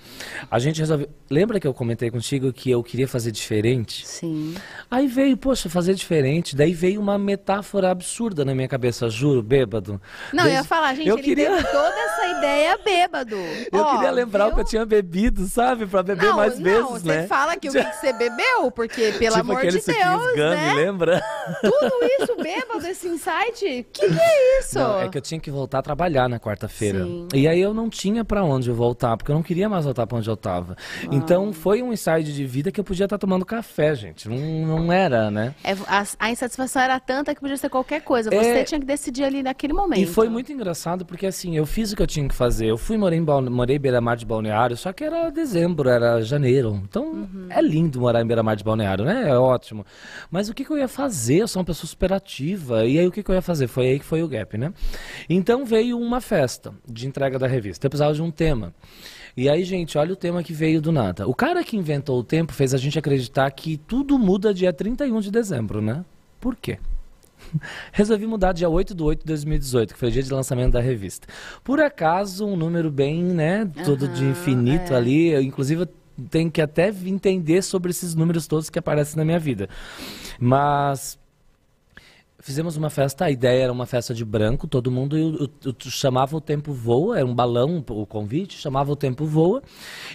a 0.50 0.58
gente 0.58 0.80
resolveu. 0.80 1.08
Lembra 1.30 1.60
que 1.60 1.66
eu 1.66 1.72
comentei 1.72 2.10
contigo 2.10 2.52
que 2.52 2.70
eu 2.70 2.82
queria 2.82 3.06
fazer 3.06 3.30
diferente? 3.30 4.06
Sim. 4.06 4.54
Aí 4.90 5.06
veio, 5.06 5.36
poxa, 5.36 5.68
fazer 5.68 5.94
diferente. 5.94 6.56
Daí 6.56 6.74
veio 6.74 7.00
uma 7.00 7.18
metáfora 7.18 7.90
absurda 7.90 8.44
na 8.44 8.54
minha 8.54 8.66
cabeça, 8.66 9.08
juro, 9.08 9.42
bêbado. 9.42 10.00
Não, 10.32 10.44
Daí, 10.44 10.52
eu 10.52 10.58
ia 10.58 10.64
falar, 10.64 10.94
gente, 10.94 11.08
eu 11.08 11.16
ele 11.16 11.22
queria... 11.22 11.50
toda 11.62 12.00
essa 12.00 12.26
ideia 12.38 12.78
bêbado. 12.78 13.36
Eu 13.72 13.80
oh, 13.82 13.90
queria 13.92 14.10
lembrar 14.10 14.44
viu? 14.44 14.52
o 14.52 14.54
que 14.56 14.60
eu 14.62 14.64
tinha 14.64 14.84
bebido, 14.84 15.46
sabe? 15.46 15.86
Para 15.86 16.02
beber 16.02 16.26
não, 16.26 16.36
mais 16.36 16.58
não, 16.58 16.64
vezes, 16.64 17.04
né? 17.04 17.22
Você 17.22 17.28
fala 17.28 17.56
que 17.56 17.68
o 17.68 17.72
que 17.72 17.82
você 17.92 18.12
bebeu, 18.12 18.70
porque, 18.74 19.12
pelo 19.12 19.36
tipo 19.36 19.52
amor 19.52 19.62
de 19.62 19.80
Deus, 19.80 19.86
Gummy, 19.86 20.36
né? 20.36 20.74
lembra? 20.74 21.22
Tudo 21.60 21.92
isso 22.18 22.36
bêbado, 22.36 22.86
esse 22.86 23.08
insight? 23.08 23.86
Que 23.92 24.08
que 24.08 24.20
é 24.20 24.58
isso? 24.58 24.78
Não, 24.78 25.00
é 25.00 25.08
que 25.08 25.18
eu 25.18 25.22
tinha 25.22 25.40
que 25.40 25.50
voltar 25.50 25.78
a 25.78 25.82
trabalhar 25.82 26.28
na 26.28 26.40
quarta-feira. 26.40 27.06
E 27.34 27.46
aí 27.46 27.60
eu 27.60 27.72
não 27.72 27.88
tinha 27.88 28.24
para 28.24 28.44
onde 28.44 28.70
voltar, 28.70 29.16
porque 29.16 29.30
eu 29.30 29.34
não 29.34 29.42
queria 29.42 29.68
mais 29.68 29.84
voltar 29.84 30.06
para 30.06 30.18
onde 30.18 30.28
eu 30.28 30.36
tava. 30.36 30.76
Ah. 31.02 31.08
Então 31.12 31.52
foi 31.52 31.82
um 31.82 31.92
insight 31.92 32.32
de 32.32 32.44
vida 32.44 32.70
que 32.70 32.80
eu 32.80 32.84
podia 32.84 33.04
estar 33.04 33.18
tomando 33.18 33.44
café, 33.44 33.94
gente. 33.94 34.28
Não, 34.28 34.66
não 34.78 34.92
era, 34.92 35.30
né? 35.30 35.54
É, 35.64 35.72
a, 35.86 36.04
a, 36.18 36.30
insatisfação 36.30 36.82
era 36.82 36.98
tanta 37.00 37.34
que 37.34 37.40
podia 37.40 37.56
ser 37.56 37.68
qualquer 37.68 38.02
coisa. 38.02 38.30
Você 38.30 38.50
é... 38.50 38.64
tinha 38.64 38.80
que 38.80 38.86
decidir 38.86 39.24
ali 39.24 39.42
naquele 39.42 39.72
momento. 39.72 40.00
E 40.00 40.06
foi 40.06 40.28
muito 40.28 40.52
engraçado 40.52 41.04
porque 41.04 41.26
assim, 41.26 41.56
eu 41.56 41.66
fiz 41.66 41.92
o 41.92 41.96
que 41.96 42.02
eu 42.02 42.06
tinha 42.06 42.26
que 42.28 42.34
fazer. 42.34 42.66
Eu 42.66 42.78
fui 42.78 42.96
morei 42.96 43.18
em 43.18 43.24
Balne... 43.24 43.50
morei 43.50 43.78
beira-mar 43.78 44.16
de 44.16 44.26
Balneário, 44.26 44.76
só 44.76 44.92
que 44.92 45.04
era 45.04 45.30
dezembro, 45.30 45.88
era 45.88 46.22
janeiro. 46.22 46.80
Então 46.88 47.04
uhum. 47.04 47.46
é 47.50 47.60
lindo 47.60 48.00
morar 48.00 48.22
em 48.22 48.26
beira-mar 48.26 48.56
de 48.56 48.64
Balneário, 48.64 49.04
né? 49.04 49.28
É 49.28 49.36
ótimo. 49.36 49.84
Mas 50.30 50.48
o 50.48 50.54
que, 50.54 50.64
que 50.64 50.70
eu 50.70 50.78
ia 50.78 50.88
fazer? 50.88 51.38
Eu 51.38 51.48
sou 51.48 51.60
uma 51.60 51.66
pessoa 51.66 51.88
super 51.88 52.12
ativa. 52.12 52.86
E 52.86 52.98
aí 52.98 53.06
o 53.06 53.12
que, 53.12 53.22
que 53.22 53.30
eu 53.30 53.34
ia 53.34 53.42
fazer? 53.42 53.66
Foi 53.66 53.86
aí 53.86 53.98
que 53.98 54.04
foi 54.04 54.22
o 54.22 54.28
gap, 54.28 54.56
né? 54.56 54.72
Então 55.28 55.64
veio 55.64 55.98
uma 55.98 56.20
festa 56.20 56.72
de 56.86 57.06
entrega 57.10 57.38
da 57.38 57.46
revista. 57.46 57.86
Eu 57.86 57.90
precisava 57.90 58.14
de 58.14 58.22
um 58.22 58.30
tema. 58.30 58.72
E 59.36 59.48
aí, 59.48 59.64
gente, 59.64 59.96
olha 59.96 60.12
o 60.12 60.16
tema 60.16 60.42
que 60.42 60.52
veio 60.52 60.80
do 60.80 60.90
nada. 60.90 61.28
O 61.28 61.34
cara 61.34 61.62
que 61.62 61.76
inventou 61.76 62.18
o 62.18 62.24
tempo 62.24 62.52
fez 62.52 62.74
a 62.74 62.78
gente 62.78 62.98
acreditar 62.98 63.50
que 63.50 63.76
tudo 63.76 64.18
muda 64.18 64.52
dia 64.52 64.72
31 64.72 65.20
de 65.20 65.30
dezembro, 65.30 65.80
né? 65.80 66.04
Por 66.40 66.56
quê? 66.56 66.78
Resolvi 67.92 68.26
mudar 68.26 68.52
dia 68.52 68.68
8 68.68 68.94
de 68.94 69.02
8 69.02 69.20
de 69.20 69.26
2018, 69.26 69.94
que 69.94 69.98
foi 70.00 70.08
o 70.08 70.12
dia 70.12 70.22
de 70.22 70.32
lançamento 70.32 70.72
da 70.72 70.80
revista. 70.80 71.28
Por 71.62 71.80
acaso, 71.80 72.46
um 72.46 72.56
número 72.56 72.90
bem, 72.90 73.22
né, 73.22 73.68
todo 73.84 74.06
uhum, 74.06 74.12
de 74.12 74.24
infinito 74.24 74.92
é. 74.92 74.96
ali. 74.96 75.28
Eu, 75.28 75.42
inclusive, 75.42 75.82
eu 75.82 75.88
tenho 76.28 76.50
que 76.50 76.60
até 76.60 76.88
entender 76.88 77.62
sobre 77.62 77.90
esses 77.90 78.14
números 78.14 78.46
todos 78.46 78.68
que 78.68 78.78
aparecem 78.78 79.16
na 79.16 79.24
minha 79.24 79.38
vida. 79.38 79.68
Mas 80.38 81.18
Fizemos 82.42 82.76
uma 82.76 82.88
festa, 82.88 83.26
a 83.26 83.30
ideia 83.30 83.64
era 83.64 83.72
uma 83.72 83.84
festa 83.84 84.14
de 84.14 84.24
branco, 84.24 84.66
todo 84.66 84.90
mundo 84.90 85.16
eu, 85.16 85.34
eu, 85.40 85.50
eu, 85.66 85.74
chamava 85.90 86.34
o 86.34 86.40
tempo 86.40 86.72
voa, 86.72 87.18
era 87.18 87.26
um 87.26 87.34
balão 87.34 87.84
o 87.88 88.06
convite, 88.06 88.56
chamava 88.56 88.90
o 88.90 88.96
tempo 88.96 89.26
voa. 89.26 89.62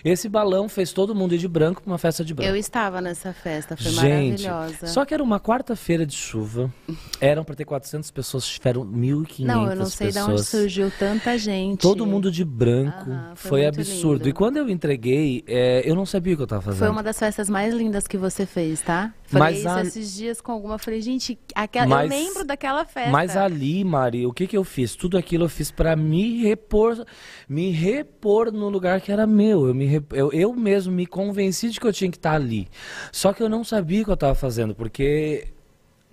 Esse 0.04 0.28
balão 0.28 0.68
fez 0.68 0.92
todo 0.92 1.14
mundo 1.14 1.36
ir 1.36 1.38
de 1.38 1.48
branco 1.48 1.84
para 1.84 1.92
uma 1.92 2.00
festa 2.00 2.26
de 2.26 2.34
branco. 2.34 2.50
Eu 2.50 2.56
estava 2.56 3.00
nessa 3.00 3.32
festa, 3.32 3.78
foi 3.78 3.92
Gente, 3.92 4.48
maravilhosa. 4.48 4.88
Só 4.88 5.06
que 5.06 5.14
era 5.14 5.22
uma 5.22 5.40
quarta-feira 5.40 6.04
de 6.04 6.16
chuva, 6.16 6.74
eram 7.22 7.44
para 7.44 7.56
ter 7.56 7.66
400 7.66 8.10
pessoas, 8.10 8.48
tiveram 8.48 8.84
1.500 8.84 9.28
pessoas. 9.28 9.48
Não, 9.48 9.70
eu 9.70 9.76
não 9.76 9.86
sei 9.86 10.08
pessoas. 10.08 10.26
de 10.26 10.32
onde 10.32 10.44
surgiu 10.44 10.92
tanta 10.98 11.38
gente. 11.38 11.80
Todo 11.80 12.08
mundo 12.08 12.32
de 12.32 12.44
branco, 12.44 13.12
foi, 13.36 13.50
foi 13.50 13.66
absurdo. 13.68 14.18
Lindo. 14.18 14.30
E 14.30 14.34
quando 14.34 14.58
eu 14.58 14.68
entreguei, 14.68 15.44
é, 15.46 15.84
eu 15.86 15.94
não 15.94 16.08
sabia 16.08 16.34
o 16.34 16.38
que 16.38 16.42
eu 16.42 16.46
estava 16.46 16.64
fazendo. 16.64 16.80
Foi 16.80 16.90
uma 16.90 17.04
das 17.04 17.20
festas 17.20 17.50
mais 17.50 17.72
lindas 17.72 18.08
que 18.08 18.18
você 18.18 18.48
fez, 18.48 18.82
tá? 18.82 19.14
Falei 19.28 19.54
Mas 19.54 19.58
isso 19.60 19.70
a... 19.70 19.82
esses 19.82 20.14
dias 20.16 20.42
com 20.42 20.52
alguma, 20.52 20.78
falei, 20.78 21.02
gente, 21.02 21.38
aquela... 21.54 21.88
Mas 21.88 22.15
lembro 22.16 22.46
daquela 22.46 22.86
festa. 22.86 23.12
Mas 23.12 23.36
ali, 23.36 23.84
Mari, 23.84 24.26
o 24.26 24.34
que 24.34 24.48
que 24.48 24.58
eu 24.58 24.64
fiz? 24.64 24.96
Tudo 24.96 25.18
aquilo 25.18 25.46
eu 25.46 25.50
fiz 25.50 25.72
para 25.72 25.96
me 25.96 26.44
repor, 26.44 27.06
me 27.48 27.72
repor 27.72 28.52
no 28.52 28.70
lugar 28.70 29.02
que 29.02 29.12
era 29.12 29.28
meu. 29.28 29.68
Eu, 29.68 29.74
me, 29.74 30.04
eu, 30.12 30.32
eu 30.32 30.54
mesmo 30.54 30.94
me 30.94 31.06
convenci 31.06 31.70
de 31.70 31.80
que 31.80 31.88
eu 31.88 31.94
tinha 31.94 32.10
que 32.10 32.18
estar 32.18 32.34
ali. 32.34 32.68
Só 33.12 33.34
que 33.34 33.44
eu 33.44 33.50
não 33.50 33.64
sabia 33.64 34.02
o 34.02 34.06
que 34.06 34.12
eu 34.12 34.16
estava 34.16 34.36
fazendo, 34.36 34.74
porque, 34.74 35.50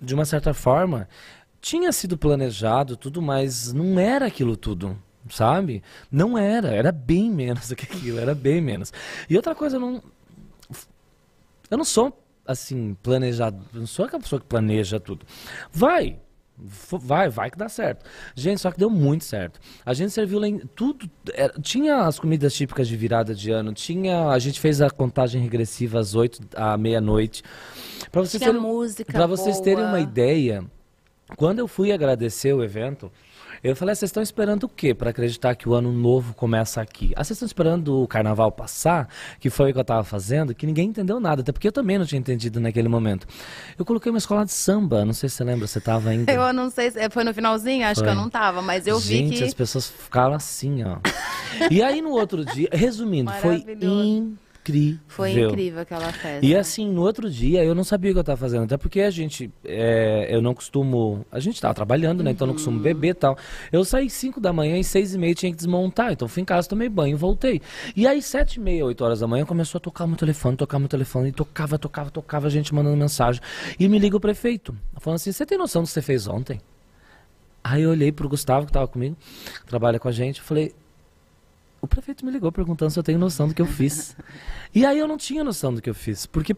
de 0.01 0.13
uma 0.13 0.25
certa 0.25 0.53
forma, 0.53 1.07
tinha 1.61 1.91
sido 1.91 2.17
planejado 2.17 2.97
tudo, 2.97 3.21
mas 3.21 3.71
não 3.71 3.99
era 3.99 4.25
aquilo 4.25 4.57
tudo 4.57 4.97
sabe? 5.29 5.81
Não 6.11 6.37
era, 6.37 6.69
era 6.69 6.91
bem 6.91 7.31
menos 7.31 7.69
do 7.69 7.75
que 7.75 7.85
aquilo, 7.85 8.19
era 8.19 8.35
bem 8.35 8.59
menos. 8.61 8.91
E 9.29 9.35
outra 9.35 9.55
coisa, 9.55 9.77
eu 9.77 9.79
não. 9.79 10.03
Eu 11.71 11.77
não 11.77 11.85
sou 11.85 12.22
assim, 12.45 12.95
planejado. 13.01 13.63
Não 13.73 13.87
sou 13.87 14.05
aquela 14.05 14.21
pessoa 14.21 14.39
que 14.39 14.47
planeja 14.47 14.99
tudo. 14.99 15.25
Vai, 15.71 16.19
Vai, 16.55 17.29
vai 17.29 17.49
que 17.49 17.57
dá 17.57 17.67
certo. 17.67 18.05
Gente, 18.35 18.61
só 18.61 18.71
que 18.71 18.77
deu 18.77 18.89
muito 18.89 19.23
certo. 19.23 19.59
A 19.83 19.93
gente 19.93 20.11
serviu 20.11 20.39
tudo. 20.75 21.09
Era, 21.33 21.53
tinha 21.59 22.01
as 22.05 22.19
comidas 22.19 22.53
típicas 22.53 22.87
de 22.87 22.95
virada 22.95 23.33
de 23.33 23.51
ano, 23.51 23.73
tinha. 23.73 24.27
A 24.29 24.37
gente 24.37 24.59
fez 24.59 24.81
a 24.81 24.89
contagem 24.89 25.41
regressiva 25.41 25.99
às 25.99 26.13
8 26.13 26.39
à 26.55 26.77
meia-noite. 26.77 27.43
Para 28.11 28.21
vocês, 28.21 28.41
terem, 28.41 28.61
música 28.61 29.11
pra 29.11 29.25
vocês 29.25 29.59
terem 29.59 29.83
uma 29.83 29.99
ideia, 29.99 30.63
quando 31.35 31.59
eu 31.59 31.67
fui 31.67 31.91
agradecer 31.91 32.53
o 32.53 32.63
evento, 32.63 33.11
eu 33.63 33.75
falei, 33.77 33.95
vocês 33.95 34.09
estão 34.09 34.21
esperando 34.21 34.65
o 34.65 34.69
quê 34.69 34.93
para 34.93 35.11
acreditar 35.11 35.55
que 35.55 35.69
o 35.69 35.73
ano 35.73 35.91
novo 35.91 36.33
começa 36.33 36.81
aqui? 36.81 37.13
Ah, 37.15 37.23
vocês 37.23 37.37
estão 37.37 37.45
esperando 37.45 38.03
o 38.03 38.07
carnaval 38.07 38.51
passar, 38.51 39.07
que 39.39 39.49
foi 39.49 39.69
o 39.69 39.73
que 39.73 39.79
eu 39.79 39.83
estava 39.83 40.03
fazendo, 40.03 40.53
que 40.53 40.65
ninguém 40.65 40.89
entendeu 40.89 41.17
nada, 41.17 41.41
até 41.41 41.53
porque 41.53 41.69
eu 41.69 41.71
também 41.71 41.97
não 41.97 42.05
tinha 42.05 42.19
entendido 42.19 42.59
naquele 42.59 42.89
momento. 42.89 43.25
Eu 43.79 43.85
coloquei 43.85 44.09
uma 44.09 44.17
escola 44.17 44.43
de 44.43 44.51
samba, 44.51 45.05
não 45.05 45.13
sei 45.13 45.29
se 45.29 45.37
você 45.37 45.43
lembra, 45.45 45.65
você 45.65 45.79
estava 45.79 46.09
ainda. 46.11 46.31
Eu 46.31 46.51
não 46.51 46.69
sei, 46.69 46.91
se 46.91 47.09
foi 47.09 47.23
no 47.23 47.33
finalzinho, 47.33 47.85
acho 47.85 48.01
foi. 48.01 48.03
que 48.03 48.11
eu 48.11 48.15
não 48.15 48.27
estava, 48.27 48.61
mas 48.61 48.85
eu 48.85 48.99
Gente, 48.99 49.23
vi 49.23 49.29
que... 49.29 49.35
Gente, 49.37 49.47
as 49.47 49.53
pessoas 49.53 49.89
ficaram 49.89 50.33
assim, 50.33 50.83
ó. 50.83 50.97
e 51.71 51.81
aí 51.81 52.01
no 52.01 52.11
outro 52.11 52.43
dia, 52.43 52.67
resumindo, 52.71 53.31
foi 53.31 53.55
incrível 53.55 54.35
incrível. 54.63 54.99
Foi 55.07 55.31
incrível 55.31 55.81
aquela 55.81 56.11
festa. 56.11 56.45
E 56.45 56.55
assim, 56.55 56.89
no 56.89 57.01
outro 57.01 57.29
dia, 57.29 57.63
eu 57.63 57.75
não 57.75 57.83
sabia 57.83 58.11
o 58.11 58.13
que 58.13 58.19
eu 58.19 58.21
estava 58.21 58.37
fazendo. 58.37 58.63
Até 58.63 58.77
porque 58.77 59.01
a 59.01 59.09
gente, 59.09 59.51
é, 59.63 60.27
eu 60.29 60.41
não 60.41 60.53
costumo. 60.53 61.25
A 61.31 61.39
gente 61.39 61.55
estava 61.55 61.73
trabalhando, 61.73 62.23
né? 62.23 62.31
Então 62.31 62.47
não 62.47 62.53
costumo 62.53 62.77
uhum. 62.77 62.83
beber 62.83 63.09
e 63.09 63.13
tal. 63.13 63.37
Eu 63.71 63.83
saí 63.83 64.09
5 64.09 64.39
da 64.39 64.53
manhã 64.53 64.77
e 64.77 64.83
6 64.83 65.15
e 65.15 65.17
meia 65.17 65.35
tinha 65.35 65.51
que 65.51 65.57
desmontar. 65.57 66.13
Então 66.13 66.27
fui 66.27 66.41
em 66.41 66.45
casa, 66.45 66.67
tomei 66.67 66.89
banho, 66.89 67.17
voltei. 67.17 67.61
E 67.95 68.07
aí, 68.07 68.21
7 68.21 68.55
e 68.55 68.59
meia, 68.59 68.85
8 68.85 69.03
horas 69.03 69.19
da 69.19 69.27
manhã, 69.27 69.45
começou 69.45 69.77
a 69.79 69.81
tocar 69.81 70.07
meu 70.07 70.15
telefone, 70.15 70.55
tocar 70.55 70.79
meu 70.79 70.87
telefone. 70.87 71.29
E 71.29 71.31
tocava, 71.31 71.77
tocava, 71.77 72.09
tocava, 72.09 72.47
a 72.47 72.49
gente 72.49 72.73
mandando 72.73 72.97
mensagem. 72.97 73.41
E 73.79 73.87
me 73.89 73.99
liga 73.99 74.15
o 74.15 74.19
prefeito, 74.19 74.75
falando 74.99 75.17
assim: 75.17 75.31
você 75.31 75.45
tem 75.45 75.57
noção 75.57 75.83
do 75.83 75.85
que 75.85 75.91
você 75.91 76.01
fez 76.01 76.27
ontem? 76.27 76.59
Aí 77.63 77.83
eu 77.83 77.91
olhei 77.91 78.11
pro 78.11 78.27
Gustavo, 78.27 78.65
que 78.65 78.71
estava 78.71 78.87
comigo, 78.87 79.15
que 79.61 79.67
trabalha 79.67 79.97
com 79.97 80.09
a 80.09 80.11
gente, 80.11 80.41
falei, 80.41 80.73
o 81.83 81.87
prefeito 81.87 82.25
me 82.25 82.31
ligou 82.31 82.49
perguntando 82.49 82.91
se 82.91 82.97
eu 82.97 83.03
tenho 83.03 83.19
noção 83.19 83.45
do 83.45 83.53
que 83.53 83.61
eu 83.61 83.65
fiz. 83.65 84.15
e 84.73 84.85
aí 84.85 84.97
eu 84.97 85.05
não 85.05 85.17
tinha 85.17 85.43
noção 85.43 85.73
do 85.73 85.81
que 85.81 85.89
eu 85.89 85.93
fiz. 85.93 86.25
Porque, 86.25 86.55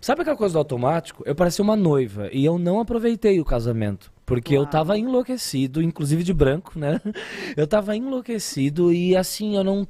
sabe 0.00 0.22
aquela 0.22 0.34
coisa 0.34 0.54
do 0.54 0.58
automático? 0.58 1.22
Eu 1.26 1.34
parecia 1.34 1.62
uma 1.62 1.76
noiva 1.76 2.30
e 2.32 2.42
eu 2.42 2.58
não 2.58 2.80
aproveitei 2.80 3.38
o 3.38 3.44
casamento. 3.44 4.10
Porque 4.24 4.54
Uau. 4.54 4.64
eu 4.64 4.70
tava 4.70 4.96
enlouquecido, 4.96 5.82
inclusive 5.82 6.22
de 6.22 6.32
branco, 6.32 6.78
né? 6.78 6.98
Eu 7.54 7.66
tava 7.66 7.94
enlouquecido 7.94 8.90
e 8.90 9.14
assim, 9.14 9.56
eu 9.56 9.64
não, 9.64 9.86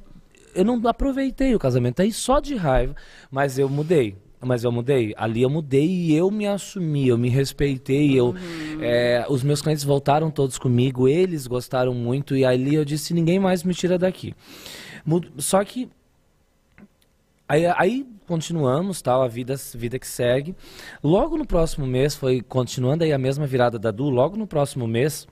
eu 0.53 0.65
não 0.65 0.85
aproveitei 0.85 1.55
o 1.55 1.59
casamento. 1.59 2.01
Aí 2.01 2.11
só 2.11 2.41
de 2.41 2.55
raiva, 2.55 2.93
mas 3.31 3.57
eu 3.57 3.69
mudei. 3.69 4.17
Mas 4.43 4.63
eu 4.63 4.71
mudei. 4.71 5.13
Ali 5.17 5.41
eu 5.41 5.49
mudei 5.49 5.87
e 5.87 6.15
eu 6.15 6.29
me 6.29 6.45
assumi, 6.45 7.07
eu 7.07 7.17
me 7.17 7.29
respeitei. 7.29 8.17
Eu, 8.17 8.27
uhum. 8.27 8.79
é, 8.81 9.25
os 9.29 9.43
meus 9.43 9.61
clientes 9.61 9.83
voltaram 9.83 10.29
todos 10.29 10.57
comigo, 10.57 11.07
eles 11.07 11.47
gostaram 11.47 11.93
muito 11.93 12.35
e 12.35 12.45
ali 12.45 12.75
eu 12.75 12.85
disse: 12.85 13.13
ninguém 13.13 13.39
mais 13.39 13.63
me 13.63 13.73
tira 13.73 13.97
daqui. 13.97 14.35
Só 15.37 15.63
que 15.63 15.89
Aí, 17.47 17.65
aí, 17.77 18.07
continuamos, 18.25 19.01
tal, 19.01 19.21
a 19.21 19.27
vida, 19.27 19.55
vida 19.75 19.99
que 19.99 20.07
segue. 20.07 20.55
Logo 21.03 21.37
no 21.37 21.45
próximo 21.45 21.85
mês, 21.85 22.15
foi 22.15 22.41
continuando 22.41 23.03
aí 23.03 23.11
a 23.11 23.17
mesma 23.17 23.45
virada 23.45 23.77
da 23.77 23.91
Du, 23.91 24.09
logo 24.09 24.37
no 24.37 24.47
próximo 24.47 24.87
mês, 24.87 25.27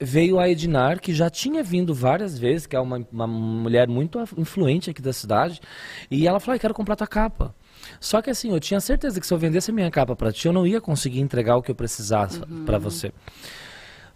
veio 0.00 0.38
a 0.38 0.48
Edinar, 0.48 1.00
que 1.00 1.12
já 1.12 1.28
tinha 1.28 1.62
vindo 1.62 1.92
várias 1.92 2.38
vezes, 2.38 2.66
que 2.66 2.76
é 2.76 2.80
uma, 2.80 3.06
uma 3.12 3.26
mulher 3.26 3.88
muito 3.88 4.18
influente 4.38 4.90
aqui 4.90 5.02
da 5.02 5.12
cidade, 5.12 5.60
e 6.10 6.26
ela 6.26 6.40
falou, 6.40 6.56
ah, 6.56 6.58
quero 6.58 6.72
comprar 6.72 6.96
tua 6.96 7.06
capa. 7.06 7.54
Só 8.00 8.20
que 8.22 8.30
assim, 8.30 8.52
eu 8.52 8.60
tinha 8.60 8.80
certeza 8.80 9.20
que 9.20 9.26
se 9.26 9.32
eu 9.32 9.38
vendesse 9.38 9.70
a 9.70 9.74
minha 9.74 9.90
capa 9.90 10.14
para 10.14 10.32
ti, 10.32 10.46
eu 10.46 10.52
não 10.52 10.66
ia 10.66 10.80
conseguir 10.80 11.20
entregar 11.20 11.56
o 11.56 11.62
que 11.62 11.70
eu 11.70 11.74
precisasse 11.74 12.40
uhum. 12.40 12.64
para 12.64 12.78
você. 12.78 13.12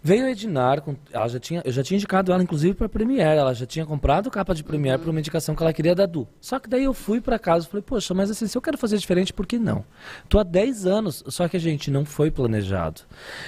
Veio 0.01 0.25
a 0.25 0.31
Edinar, 0.31 0.83
ela 1.11 1.27
já 1.27 1.39
tinha, 1.39 1.61
eu 1.65 1.71
já 1.71 1.83
tinha 1.83 1.97
indicado 1.97 2.31
ela 2.31 2.41
inclusive 2.41 2.73
para 2.73 2.87
Premiere, 2.87 3.39
ela 3.39 3.53
já 3.53 3.65
tinha 3.65 3.85
comprado 3.85 4.29
capa 4.29 4.53
de 4.53 4.63
Premiere 4.63 4.97
uhum. 4.97 5.03
para 5.03 5.11
uma 5.11 5.19
indicação 5.19 5.55
que 5.55 5.61
ela 5.61 5.73
queria 5.73 5.95
da 5.95 6.05
Du. 6.05 6.27
Só 6.39 6.59
que 6.59 6.69
daí 6.69 6.83
eu 6.83 6.93
fui 6.93 7.19
para 7.19 7.37
casa 7.39 7.65
e 7.65 7.69
falei, 7.69 7.81
poxa, 7.81 8.13
mas 8.13 8.29
assim, 8.29 8.47
se 8.47 8.57
eu 8.57 8.61
quero 8.61 8.77
fazer 8.77 8.97
diferente, 8.97 9.33
por 9.33 9.45
que 9.45 9.57
não? 9.57 9.83
Tô 10.29 10.39
há 10.39 10.43
10 10.43 10.85
anos, 10.85 11.23
só 11.27 11.47
que 11.47 11.57
a 11.57 11.59
gente 11.59 11.89
não 11.89 12.05
foi 12.05 12.29
planejado. 12.29 13.01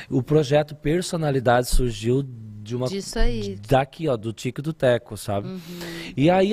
O 0.10 0.24
projeto 0.24 0.76
Personalidade 0.76 1.68
surgiu 1.68 2.26
de 2.70 2.76
uma 2.76 2.88
Disso 2.88 3.18
aí. 3.18 3.58
daqui, 3.68 4.08
ó, 4.08 4.18
do 4.18 4.34
Tico 4.34 4.62
do 4.62 4.74
Teco, 4.74 5.16
sabe? 5.16 5.48
Uhum. 5.48 5.60
E 6.18 6.30
aí, 6.30 6.52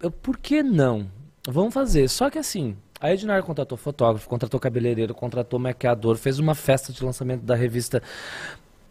eu, 0.00 0.10
por 0.10 0.38
que 0.38 0.62
não? 0.62 1.06
Vamos 1.46 1.72
fazer. 1.72 2.08
Só 2.08 2.30
que 2.30 2.38
assim, 2.38 2.76
a 3.00 3.12
Ednar 3.12 3.42
contratou 3.42 3.76
fotógrafo, 3.76 4.28
contratou 4.28 4.58
cabeleireiro, 4.58 5.14
contratou 5.14 5.58
maquiador, 5.58 6.16
fez 6.16 6.38
uma 6.38 6.54
festa 6.54 6.92
de 6.92 7.04
lançamento 7.04 7.42
da 7.42 7.54
revista 7.54 8.02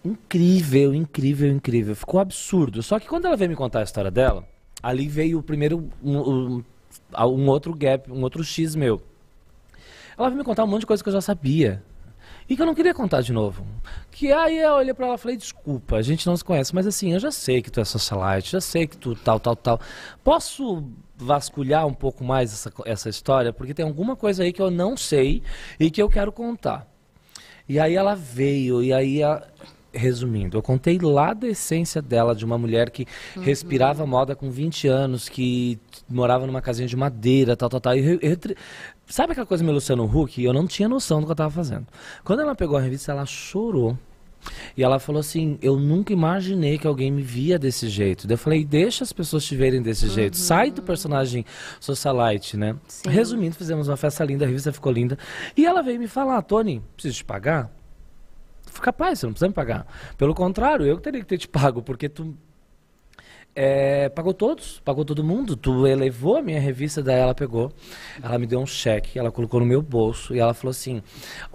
incrível, 0.04 0.94
incrível, 0.94 1.50
incrível. 1.50 1.96
Ficou 1.96 2.20
absurdo. 2.20 2.84
Só 2.84 3.00
que 3.00 3.08
quando 3.08 3.26
ela 3.26 3.38
veio 3.38 3.50
me 3.50 3.56
contar 3.56 3.80
a 3.80 3.84
história 3.84 4.12
dela, 4.12 4.46
ali 4.82 5.08
veio 5.08 5.40
o 5.40 5.44
primeiro 5.44 5.90
um, 6.04 6.18
um, 6.18 6.64
um 7.18 7.48
outro 7.48 7.74
gap, 7.74 8.12
um 8.12 8.22
outro 8.22 8.44
X 8.44 8.76
meu. 8.76 9.02
Ela 10.18 10.30
veio 10.30 10.38
me 10.38 10.44
contar 10.44 10.64
um 10.64 10.68
monte 10.68 10.82
de 10.82 10.88
coisa 10.88 11.02
que 11.02 11.10
eu 11.10 11.14
já 11.14 11.22
sabia. 11.22 11.82
E 12.48 12.56
que 12.56 12.62
eu 12.62 12.66
não 12.66 12.76
queria 12.76 12.94
contar 12.94 13.22
de 13.22 13.32
novo. 13.32 13.66
Que 14.12 14.32
aí 14.32 14.58
eu 14.58 14.74
olhei 14.74 14.94
pra 14.94 15.06
ela 15.08 15.16
e 15.16 15.18
falei, 15.18 15.38
desculpa, 15.38 15.96
a 15.96 16.02
gente 16.02 16.28
não 16.28 16.36
se 16.36 16.44
conhece, 16.44 16.76
mas 16.76 16.86
assim, 16.86 17.14
eu 17.14 17.20
já 17.20 17.32
sei 17.32 17.62
que 17.62 17.72
tu 17.72 17.80
é 17.80 17.86
socialite, 17.86 18.52
já 18.52 18.62
sei 18.62 18.86
que 18.86 18.98
tu 18.98 19.16
tal, 19.16 19.40
tal, 19.40 19.56
tal. 19.56 19.80
Posso 20.24 20.84
vasculhar 21.16 21.86
um 21.86 21.94
pouco 21.94 22.24
mais 22.24 22.54
essa, 22.54 22.72
essa 22.86 23.10
história? 23.10 23.54
Porque 23.54 23.74
tem 23.74 23.86
alguma 23.86 24.16
coisa 24.16 24.44
aí 24.44 24.54
que 24.54 24.62
eu 24.62 24.72
não 24.72 24.98
sei 24.98 25.42
e 25.80 25.90
que 25.90 26.02
eu 26.02 26.10
quero 26.10 26.32
contar. 26.32 26.88
E 27.68 27.80
aí 27.80 27.96
ela 27.96 28.16
veio, 28.16 28.84
e 28.84 28.92
aí 28.92 29.22
ela, 29.22 29.48
resumindo, 29.94 30.58
eu 30.58 30.62
contei 30.62 30.98
lá 31.00 31.34
da 31.34 31.48
essência 31.48 32.02
dela, 32.02 32.36
de 32.36 32.44
uma 32.44 32.58
mulher 32.58 32.90
que 32.90 33.06
uhum. 33.36 33.44
respirava 33.44 34.06
moda 34.06 34.36
com 34.36 34.50
20 34.50 34.88
anos, 34.88 35.30
que 35.30 35.80
morava 36.10 36.48
numa 36.48 36.62
casinha 36.62 36.88
de 36.88 36.98
madeira, 36.98 37.56
tal, 37.56 37.70
tal, 37.70 37.80
tal. 37.80 37.96
E, 37.96 38.20
e, 38.22 38.56
sabe 39.08 39.32
aquela 39.32 39.46
coisa 39.46 39.64
meio 39.64 39.76
Luciano 39.76 40.04
Huck? 40.04 40.44
Eu 40.44 40.52
não 40.52 40.68
tinha 40.68 40.90
noção 40.90 41.20
do 41.20 41.26
que 41.26 41.32
eu 41.32 41.36
estava 41.36 41.52
fazendo. 41.52 41.86
Quando 42.24 42.42
ela 42.42 42.56
pegou 42.56 42.76
a 42.78 42.82
revista, 42.82 43.12
ela 43.12 43.26
chorou. 43.26 43.98
E 44.76 44.84
ela 44.84 45.00
falou 45.00 45.20
assim: 45.20 45.58
Eu 45.62 45.78
nunca 45.78 46.14
imaginei 46.14 46.78
que 46.78 46.88
alguém 46.88 47.12
me 47.12 47.22
via 47.22 47.60
desse 47.60 47.88
jeito. 47.90 48.28
Daí 48.28 48.36
eu 48.36 48.40
falei: 48.40 48.66
Deixa 48.66 49.04
as 49.04 49.14
pessoas 49.14 49.44
te 49.44 49.56
verem 49.56 49.82
desse 49.82 50.06
uhum. 50.06 50.12
jeito. 50.12 50.38
Sai 50.38 50.72
do 50.72 50.82
personagem 50.82 51.46
socialite, 51.80 52.58
né? 52.58 52.76
Sim. 52.88 53.10
Resumindo, 53.10 53.56
fizemos 53.56 53.88
uma 53.88 53.98
festa 53.98 54.24
linda, 54.24 54.46
a 54.46 54.48
revista 54.48 54.72
ficou 54.72 54.92
linda. 54.92 55.18
E 55.56 55.66
ela 55.66 55.82
veio 55.82 56.00
me 56.00 56.08
falar: 56.08 56.42
Tony, 56.42 56.82
preciso 56.96 57.18
te 57.18 57.26
pagar? 57.26 57.72
capaz, 58.82 59.20
você 59.20 59.26
não 59.26 59.34
precisa 59.34 59.48
me 59.48 59.54
pagar. 59.54 59.86
Pelo 60.18 60.34
contrário, 60.34 60.86
eu 60.86 60.98
teria 60.98 61.22
que 61.22 61.28
ter 61.28 61.38
te 61.38 61.48
pago, 61.48 61.82
porque 61.82 62.10
tu 62.10 62.36
é, 63.56 64.10
pagou 64.10 64.34
todos, 64.34 64.82
pagou 64.84 65.06
todo 65.06 65.24
mundo. 65.24 65.56
Tu 65.56 65.88
elevou 65.88 66.38
a 66.38 66.42
minha 66.42 66.60
revista, 66.60 67.02
daí 67.02 67.20
ela 67.20 67.36
pegou, 67.36 67.72
ela 68.22 68.38
me 68.38 68.48
deu 68.48 68.60
um 68.60 68.66
cheque, 68.66 69.20
ela 69.20 69.32
colocou 69.32 69.60
no 69.60 69.66
meu 69.66 69.82
bolso 69.82 70.36
e 70.36 70.40
ela 70.40 70.54
falou 70.54 70.72
assim: 70.72 71.02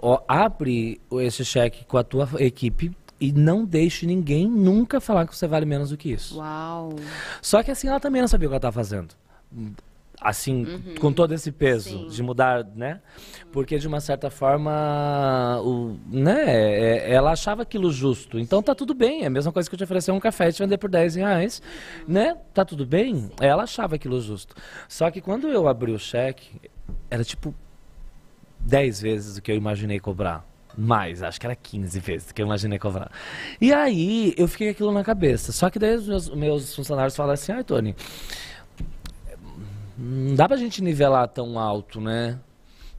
ó, 0.01 0.21
abre 0.27 0.99
esse 1.13 1.43
cheque 1.43 1.85
com 1.85 1.97
a 1.97 2.03
tua 2.03 2.29
equipe 2.39 2.91
e 3.19 3.31
não 3.31 3.65
deixe 3.65 4.05
ninguém 4.05 4.47
nunca 4.47 5.01
falar 5.01 5.27
que 5.27 5.35
você 5.35 5.47
vale 5.47 5.65
menos 5.65 5.89
do 5.89 5.97
que 5.97 6.11
isso. 6.11 6.37
Uau! 6.37 6.95
Só 7.41 7.61
que 7.61 7.71
assim, 7.71 7.87
ela 7.87 7.99
também 7.99 8.21
não 8.21 8.27
sabia 8.27 8.47
o 8.47 8.49
que 8.49 8.53
ela 8.53 8.59
estava 8.59 8.73
fazendo 8.73 9.09
assim, 10.21 10.65
uhum. 10.65 10.95
com 10.99 11.13
todo 11.13 11.33
esse 11.33 11.51
peso 11.51 11.89
Sim. 11.89 12.07
de 12.07 12.21
mudar, 12.21 12.65
né? 12.75 13.01
Porque 13.51 13.77
de 13.77 13.87
uma 13.87 13.99
certa 13.99 14.29
forma, 14.29 15.61
o, 15.63 15.97
né, 16.07 16.43
é, 16.45 17.11
ela 17.11 17.31
achava 17.31 17.61
aquilo 17.61 17.91
justo. 17.91 18.37
Então 18.37 18.61
tá 18.61 18.75
tudo 18.75 18.93
bem, 18.93 19.23
é 19.23 19.27
a 19.27 19.29
mesma 19.29 19.51
coisa 19.51 19.69
que 19.69 19.75
eu 19.75 19.77
te 19.77 19.83
oferecer 19.83 20.11
um 20.11 20.19
café 20.19 20.49
e 20.49 20.53
te 20.53 20.61
vender 20.61 20.77
por 20.77 20.89
10 20.89 21.15
reais, 21.15 21.61
né? 22.07 22.37
Tá 22.53 22.65
tudo 22.65 22.85
bem? 22.85 23.31
Ela 23.39 23.63
achava 23.63 23.95
aquilo 23.95 24.19
justo. 24.19 24.55
Só 24.87 25.09
que 25.09 25.21
quando 25.21 25.47
eu 25.47 25.67
abri 25.67 25.91
o 25.91 25.99
cheque, 25.99 26.61
era 27.09 27.23
tipo 27.23 27.55
10 28.59 29.01
vezes 29.01 29.37
o 29.37 29.41
que 29.41 29.51
eu 29.51 29.55
imaginei 29.55 29.99
cobrar. 29.99 30.45
Mais, 30.77 31.23
acho 31.23 31.39
que 31.39 31.45
era 31.45 31.55
15 31.55 31.99
vezes 31.99 32.31
que 32.31 32.41
eu 32.41 32.45
imaginei 32.45 32.77
cobrar. 32.77 33.11
E 33.59 33.73
aí 33.73 34.33
eu 34.37 34.47
fiquei 34.47 34.67
com 34.67 34.71
aquilo 34.71 34.91
na 34.91 35.03
cabeça. 35.03 35.51
Só 35.51 35.69
que 35.69 35.79
daí 35.79 35.95
os 35.95 36.07
meus, 36.07 36.29
meus 36.29 36.75
funcionários 36.75 37.15
falaram 37.15 37.33
assim, 37.33 37.51
ai 37.51 37.63
Tony, 37.63 37.95
não 39.99 40.35
dá 40.35 40.47
pra 40.47 40.55
gente 40.55 40.81
nivelar 40.81 41.27
tão 41.27 41.59
alto, 41.59 41.99
né? 41.99 42.39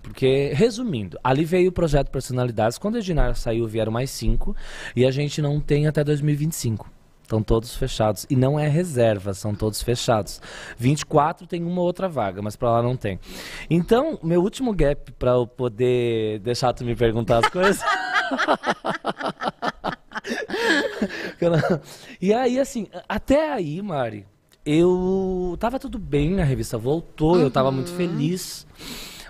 Porque, 0.03 0.53
resumindo, 0.55 1.19
ali 1.23 1.45
veio 1.45 1.69
o 1.71 1.73
projeto 1.73 2.11
Personalidades. 2.11 2.79
Quando 2.79 2.99
a 2.99 3.01
Dinar 3.01 3.37
saiu, 3.37 3.67
vieram 3.67 3.93
mais 3.93 4.11
cinco. 4.11 4.55
E 4.95 5.07
a 5.07 5.11
gente 5.11 5.41
não 5.41 5.61
tem 5.61 5.87
até 5.87 6.05
2025. 6.05 6.91
Estão 7.23 7.43
todos 7.43 7.75
fechados. 7.77 8.27
E 8.29 8.37
não 8.37 8.59
é 8.59 8.69
reserva, 8.69 9.33
são 9.35 9.55
todos 9.55 9.83
fechados. 9.83 10.41
24 10.77 11.47
tem 11.47 11.63
uma 11.63 11.81
outra 11.81 12.09
vaga, 12.09 12.43
mas 12.43 12.57
para 12.57 12.71
lá 12.71 12.83
não 12.83 12.97
tem. 12.97 13.21
Então, 13.69 14.19
meu 14.23 14.43
último 14.43 14.75
gap 14.75 15.13
para 15.13 15.33
eu 15.33 15.47
poder 15.47 16.41
deixar 16.41 16.73
tu 16.73 16.85
me 16.85 16.97
perguntar 16.97 17.39
as 17.39 17.49
coisas. 17.51 17.81
e 22.21 22.35
aí, 22.35 22.59
assim, 22.59 22.89
até 23.09 23.53
aí, 23.53 23.81
Mari, 23.81 24.27
eu 24.65 25.57
tava 25.59 25.79
tudo 25.79 25.99
bem, 25.99 26.41
a 26.41 26.45
revista 26.45 26.77
voltou, 26.77 27.35
uhum. 27.35 27.43
eu 27.43 27.51
tava 27.51 27.71
muito 27.71 27.91
feliz. 27.93 28.67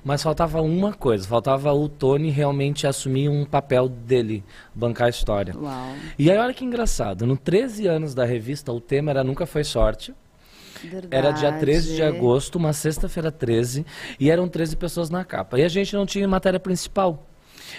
Mas 0.02 0.22
faltava 0.22 0.62
uma 0.62 0.94
coisa, 0.94 1.28
faltava 1.28 1.72
o 1.74 1.86
Tony 1.86 2.30
realmente 2.30 2.86
assumir 2.86 3.28
um 3.28 3.44
papel 3.44 3.86
dele, 3.86 4.42
bancar 4.74 5.08
a 5.08 5.10
história. 5.10 5.54
Uau. 5.54 5.94
E 6.18 6.30
aí 6.30 6.38
olha 6.38 6.54
que 6.54 6.64
engraçado, 6.64 7.26
no 7.26 7.36
13 7.36 7.86
anos 7.86 8.14
da 8.14 8.24
revista, 8.24 8.72
o 8.72 8.80
tema 8.80 9.10
era 9.10 9.22
Nunca 9.22 9.44
Foi 9.44 9.62
Sorte. 9.62 10.14
Verdade. 10.82 11.14
Era 11.14 11.30
dia 11.32 11.52
13 11.52 11.96
de 11.96 12.02
agosto, 12.02 12.56
uma 12.56 12.72
sexta-feira 12.72 13.30
13, 13.30 13.84
e 14.18 14.30
eram 14.30 14.48
13 14.48 14.76
pessoas 14.76 15.10
na 15.10 15.22
capa. 15.22 15.60
E 15.60 15.62
a 15.62 15.68
gente 15.68 15.94
não 15.94 16.06
tinha 16.06 16.26
matéria 16.26 16.58
principal. 16.58 17.26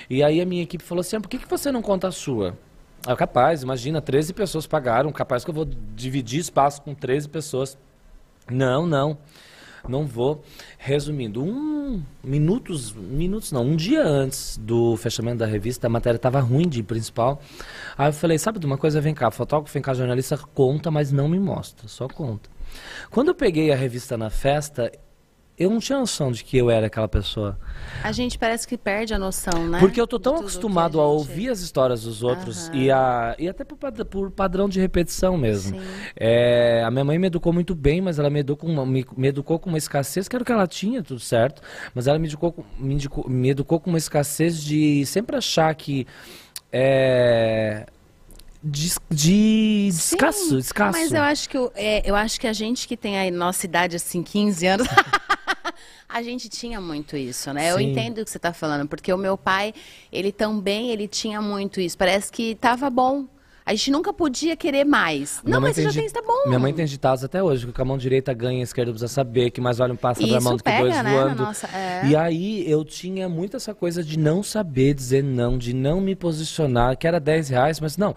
E 0.08 0.24
aí 0.24 0.40
a 0.40 0.46
minha 0.46 0.62
equipe 0.62 0.84
falou 0.84 1.02
assim: 1.02 1.16
ah, 1.16 1.22
por 1.22 1.28
que, 1.28 1.40
que 1.40 1.50
você 1.50 1.72
não 1.72 1.82
conta 1.82 2.08
a 2.08 2.12
sua? 2.12 2.56
É 3.08 3.16
capaz, 3.16 3.64
imagina, 3.64 4.02
13 4.02 4.34
pessoas 4.34 4.68
pagaram, 4.68 5.12
capaz 5.12 5.44
que 5.44 5.50
eu 5.50 5.54
vou 5.56 5.66
dividir 5.96 6.40
espaço 6.40 6.82
com 6.82 6.94
13 6.94 7.30
pessoas. 7.30 7.78
Não, 8.50 8.86
não. 8.86 9.18
Não 9.88 10.06
vou. 10.06 10.44
Resumindo, 10.78 11.44
um 11.44 12.04
minutos, 12.24 12.94
minutos 12.94 13.52
não, 13.52 13.66
um 13.66 13.76
dia 13.76 14.04
antes 14.04 14.58
do 14.58 14.96
fechamento 14.96 15.40
da 15.40 15.46
revista, 15.48 15.88
a 15.88 15.90
matéria 15.90 16.18
estava 16.18 16.40
ruim 16.40 16.68
de 16.68 16.84
principal. 16.84 17.42
Aí 17.98 18.10
eu 18.10 18.14
falei, 18.14 18.38
sabe 18.38 18.60
de 18.60 18.66
uma 18.66 18.78
coisa, 18.78 19.02
vem 19.02 19.14
cá, 19.14 19.32
fotógrafo, 19.32 19.74
vem 19.74 19.82
cá, 19.82 19.94
jornalista, 19.94 20.38
conta, 20.54 20.92
mas 20.92 21.12
não 21.12 21.28
me 21.28 21.40
mostra, 21.40 21.88
só 21.88 22.08
conta. 22.08 22.50
Quando 23.10 23.30
eu 23.30 23.36
peguei 23.36 23.72
a 23.72 23.76
revista 23.76 24.16
na 24.18 24.30
festa, 24.30 24.92
eu 25.62 25.70
não 25.70 25.80
tinha 25.80 26.00
noção 26.00 26.32
de 26.32 26.44
que 26.44 26.58
eu 26.58 26.72
era 26.72 26.88
aquela 26.88 27.08
pessoa. 27.08 27.58
A 28.04 28.12
gente 28.12 28.38
parece 28.38 28.68
que 28.68 28.76
perde 28.76 29.14
a 29.14 29.20
noção, 29.20 29.68
né? 29.68 29.80
Porque 29.80 30.02
eu 30.02 30.08
tô 30.08 30.20
tão 30.20 30.38
acostumado 30.38 31.00
a, 31.00 31.04
gente... 31.04 31.12
a, 31.12 31.14
ouvir 31.14 31.50
as 31.50 31.60
histórias 31.60 32.02
dos 32.02 32.24
outros 32.24 32.68
uhum. 32.70 32.76
e, 32.76 32.92
a, 32.92 33.36
e 33.38 33.48
até 33.48 33.64
por, 33.64 33.78
por, 34.06 34.32
padrão 34.32 34.68
de 34.68 34.80
repetição 34.80 35.38
mesmo. 35.38 35.80
É, 36.16 36.84
a 36.84 36.90
minha 36.90 37.06
mãe 37.06 37.20
me 37.20 37.28
educou 37.28 37.54
muito 37.54 37.76
bem, 37.76 38.02
mas 38.02 38.18
ela 38.18 38.30
me 38.30 38.40
educou, 38.40 38.68
uma, 38.68 38.86
me, 38.86 39.06
me, 39.16 39.28
educou 39.28 39.60
com 39.60 39.70
uma 39.70 39.78
escassez, 39.78 40.28
que 40.28 40.36
era 40.36 40.42
o 40.42 40.46
que 40.46 40.52
ela 40.52 40.66
tinha, 40.66 41.04
tudo 41.04 41.20
certo, 41.20 41.62
mas 41.94 42.08
ela 42.08 42.18
me 42.18 42.28
educou, 42.28 42.66
me, 42.80 42.96
educou, 42.96 43.30
me 43.30 43.50
educou 43.50 43.80
com 43.80 43.90
uma 43.92 44.00
escassez 44.00 44.64
de 44.64 45.06
sempre 45.06 45.38
achar 45.38 45.74
que... 45.76 46.08
É, 46.74 47.86
de, 48.64 48.92
de 49.10 49.88
escasso, 49.90 50.58
escasso. 50.58 51.00
Mas 51.00 51.12
eu 51.12 51.22
acho 51.22 51.50
que 51.50 51.58
eu, 51.58 51.72
é, 51.76 52.08
eu 52.10 52.16
acho 52.16 52.40
que 52.40 52.48
a 52.48 52.54
gente 52.54 52.88
que 52.88 52.96
tem 52.96 53.20
a 53.20 53.32
nossa 53.32 53.66
idade 53.66 53.96
assim, 53.96 54.22
15 54.22 54.68
anos, 54.68 54.88
a 56.08 56.22
gente 56.22 56.50
tinha 56.50 56.80
muito 56.80 57.16
isso, 57.16 57.52
né? 57.54 57.64
Sim. 57.64 57.70
Eu 57.70 57.80
entendo 57.80 58.20
o 58.20 58.26
que 58.26 58.32
você 58.32 58.38
está 58.38 58.54
falando, 58.54 58.88
porque 58.88 59.12
o 59.12 59.18
meu 59.18 59.38
pai, 59.38 59.74
ele 60.12 60.32
também, 60.32 60.90
ele 60.90 61.08
tinha 61.08 61.42
muito 61.42 61.80
isso. 61.80 61.98
Parece 61.98 62.32
que 62.32 62.52
estava 62.52 62.90
bom. 62.90 63.26
A 63.64 63.74
gente 63.76 63.92
nunca 63.92 64.12
podia 64.12 64.56
querer 64.56 64.84
mais. 64.84 65.40
Minha 65.44 65.54
não, 65.54 65.62
mas 65.62 65.76
você 65.76 65.84
já 65.84 65.94
tem, 65.94 66.06
está 66.06 66.22
bom. 66.22 66.48
Minha 66.48 66.60
mãe 66.60 66.74
tem 66.74 66.86
ditados 66.86 67.24
até 67.24 67.44
hoje, 67.44 67.68
que 67.68 67.72
com 67.72 67.82
a 67.82 67.86
mão 67.86 67.98
direita 67.98 68.34
ganha, 68.34 68.60
a 68.60 68.64
esquerda 68.64 68.92
precisa 68.92 69.08
saber, 69.08 69.52
que 69.52 69.62
mais 69.62 69.78
vale 69.78 69.94
um 69.94 69.96
pássaro 69.96 70.28
da 70.28 70.42
mão 70.42 70.58
do 70.58 70.64
que 70.64 70.78
dois 70.78 70.96
né, 70.96 71.04
voando. 71.04 71.44
Nossa, 71.44 71.68
é. 71.68 72.02
E 72.08 72.16
aí 72.16 72.70
eu 72.70 72.84
tinha 72.84 73.30
muito 73.30 73.56
essa 73.56 73.74
coisa 73.74 74.04
de 74.04 74.18
não 74.18 74.42
saber 74.42 74.96
dizer 74.96 75.24
não, 75.24 75.58
de 75.58 75.74
não 75.74 76.02
me 76.02 76.16
posicionar, 76.16 76.98
que 76.98 77.08
era 77.08 77.20
10 77.20 77.50
reais, 77.50 77.80
mas 77.80 77.98
não. 77.98 78.16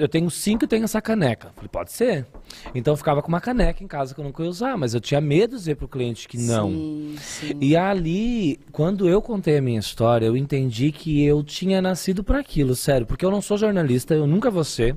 Eu 0.00 0.08
tenho 0.08 0.30
cinco 0.30 0.64
e 0.64 0.68
tenho 0.68 0.84
essa 0.84 1.00
caneca. 1.00 1.50
Falei, 1.54 1.68
pode 1.68 1.92
ser. 1.92 2.26
Então 2.74 2.92
eu 2.92 2.96
ficava 2.96 3.22
com 3.22 3.28
uma 3.28 3.40
caneca 3.40 3.82
em 3.84 3.86
casa 3.86 4.14
que 4.14 4.20
eu 4.20 4.24
nunca 4.24 4.42
ia 4.42 4.48
usar, 4.48 4.76
mas 4.76 4.94
eu 4.94 5.00
tinha 5.00 5.20
medo 5.20 5.50
de 5.50 5.56
dizer 5.56 5.76
pro 5.76 5.86
cliente 5.88 6.26
que 6.26 6.38
não. 6.38 6.70
Sim, 6.70 7.16
sim. 7.18 7.58
E 7.60 7.76
ali, 7.76 8.58
quando 8.72 9.08
eu 9.08 9.20
contei 9.20 9.58
a 9.58 9.62
minha 9.62 9.78
história, 9.78 10.26
eu 10.26 10.36
entendi 10.36 10.90
que 10.90 11.24
eu 11.24 11.42
tinha 11.42 11.80
nascido 11.82 12.24
para 12.24 12.38
aquilo, 12.38 12.74
sério, 12.74 13.06
porque 13.06 13.24
eu 13.24 13.30
não 13.30 13.42
sou 13.42 13.58
jornalista, 13.58 14.14
eu 14.14 14.26
nunca 14.26 14.50
vou 14.50 14.64
ser, 14.64 14.96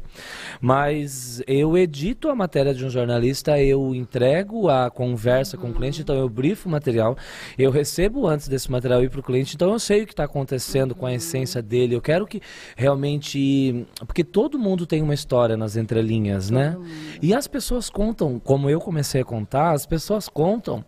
mas 0.62 1.42
eu 1.46 1.78
edito 1.78 2.30
a 2.30 2.36
matéria 2.36 2.74
de 2.74 2.86
um 2.86 2.90
jornalista, 2.90 3.60
eu 3.62 3.94
entrego 3.94 4.70
a 4.70 4.90
conversa 4.90 5.58
uhum. 5.58 5.64
com 5.64 5.70
o 5.70 5.74
cliente, 5.74 6.02
então 6.02 6.16
eu 6.16 6.30
brifo 6.30 6.68
o 6.68 6.72
material, 6.72 7.18
eu 7.58 7.72
recebo 7.72 8.28
antes 8.28 8.48
desse 8.48 8.72
material 8.72 9.04
ir 9.04 9.10
pro 9.10 9.22
cliente, 9.22 9.56
então 9.56 9.72
eu 9.72 9.80
sei 9.80 10.04
o 10.04 10.06
que 10.06 10.14
está 10.14 10.24
acontecendo 10.24 10.92
uhum. 10.92 10.98
com 10.98 11.06
a 11.06 11.14
essência 11.14 11.62
dele, 11.62 11.96
eu 11.96 12.02
quero 12.02 12.26
que 12.26 12.42
realmente, 12.76 13.86
porque 14.08 14.24
todo 14.24 14.58
mundo 14.58 14.86
tem 14.94 15.02
uma 15.02 15.16
história 15.16 15.58
nas 15.58 15.76
entrelinhas, 15.76 16.50
todo 16.50 16.60
né? 16.60 16.70
Mundo. 16.70 16.86
E 17.20 17.34
as 17.34 17.48
pessoas 17.48 17.90
contam, 17.90 18.40
como 18.40 18.70
eu 18.70 18.80
comecei 18.80 19.22
a 19.22 19.26
contar, 19.26 19.72
as 19.72 19.88
pessoas 19.88 20.30
contam 20.30 20.86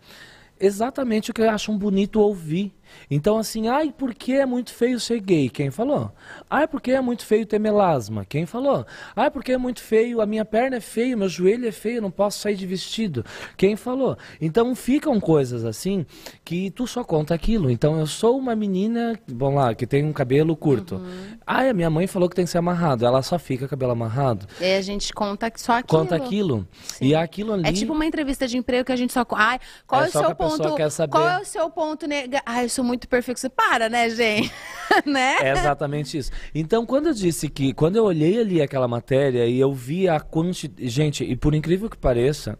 exatamente 0.60 1.32
o 1.32 1.34
que 1.34 1.42
acham 1.42 1.76
bonito 1.76 2.20
ouvir. 2.20 2.72
Então, 3.10 3.38
assim, 3.38 3.68
ai, 3.68 3.92
por 3.96 4.14
que 4.14 4.34
é 4.34 4.46
muito 4.46 4.72
feio 4.72 4.98
ser 4.98 5.20
gay? 5.20 5.48
Quem 5.48 5.70
falou? 5.70 6.12
Ai, 6.48 6.66
por 6.66 6.80
que 6.80 6.90
é 6.92 7.00
muito 7.00 7.24
feio 7.24 7.46
ter 7.46 7.58
melasma? 7.58 8.24
Quem 8.24 8.46
falou? 8.46 8.86
Ai, 9.14 9.30
por 9.30 9.42
que 9.42 9.52
é 9.52 9.58
muito 9.58 9.80
feio, 9.82 10.20
a 10.20 10.26
minha 10.26 10.44
perna 10.44 10.76
é 10.76 10.80
feia, 10.80 11.16
meu 11.16 11.28
joelho 11.28 11.68
é 11.68 11.72
feio, 11.72 11.96
eu 11.96 12.02
não 12.02 12.10
posso 12.10 12.40
sair 12.40 12.56
de 12.56 12.66
vestido? 12.66 13.24
Quem 13.56 13.76
falou? 13.76 14.16
Então, 14.40 14.74
ficam 14.74 15.20
coisas 15.20 15.64
assim 15.64 16.06
que 16.44 16.70
tu 16.70 16.86
só 16.86 17.02
conta 17.04 17.34
aquilo. 17.34 17.70
Então, 17.70 17.98
eu 17.98 18.06
sou 18.06 18.38
uma 18.38 18.54
menina, 18.54 19.18
vamos 19.26 19.56
lá, 19.56 19.74
que 19.74 19.86
tem 19.86 20.04
um 20.04 20.12
cabelo 20.12 20.56
curto. 20.56 20.96
Uhum. 20.96 21.38
Ai, 21.46 21.68
a 21.68 21.74
minha 21.74 21.90
mãe 21.90 22.06
falou 22.06 22.28
que 22.28 22.36
tem 22.36 22.44
que 22.44 22.50
ser 22.50 22.58
amarrado. 22.58 23.04
Ela 23.04 23.22
só 23.22 23.38
fica 23.38 23.68
cabelo 23.68 23.92
amarrado. 23.92 24.46
E 24.60 24.74
a 24.74 24.82
gente 24.82 25.12
conta 25.12 25.50
só 25.56 25.74
aquilo. 25.78 26.00
Conta 26.00 26.16
aquilo. 26.16 26.66
Sim. 26.84 27.06
E 27.06 27.14
aquilo 27.14 27.52
ali... 27.52 27.68
É 27.68 27.72
tipo 27.72 27.92
uma 27.92 28.06
entrevista 28.06 28.46
de 28.46 28.56
emprego 28.56 28.84
que 28.84 28.92
a 28.92 28.96
gente 28.96 29.12
só... 29.12 29.24
Ai, 29.32 29.58
qual 29.86 30.02
é, 30.02 30.04
é 30.04 30.08
o 30.08 30.12
seu 30.12 30.34
ponto... 30.34 30.74
Quer 30.74 30.90
saber. 30.90 31.12
Qual 31.12 31.28
é 31.28 31.40
o 31.40 31.44
seu 31.44 31.70
ponto... 31.70 32.06
Nega... 32.06 32.42
Ai, 32.44 32.68
sou 32.76 32.84
muito. 32.84 33.08
Você 33.10 33.48
para, 33.48 33.88
né, 33.88 34.08
gente? 34.10 34.52
né? 35.04 35.36
É 35.40 35.52
exatamente 35.52 36.16
isso. 36.16 36.30
Então, 36.54 36.86
quando 36.86 37.08
eu 37.08 37.14
disse 37.14 37.48
que, 37.48 37.72
quando 37.72 37.96
eu 37.96 38.04
olhei 38.04 38.38
ali 38.40 38.62
aquela 38.62 38.86
matéria 38.86 39.46
e 39.46 39.58
eu 39.58 39.72
vi 39.72 40.08
a 40.08 40.20
quantidade. 40.20 40.88
Gente, 40.88 41.24
e 41.24 41.34
por 41.34 41.54
incrível 41.54 41.88
que 41.88 41.96
pareça, 41.96 42.58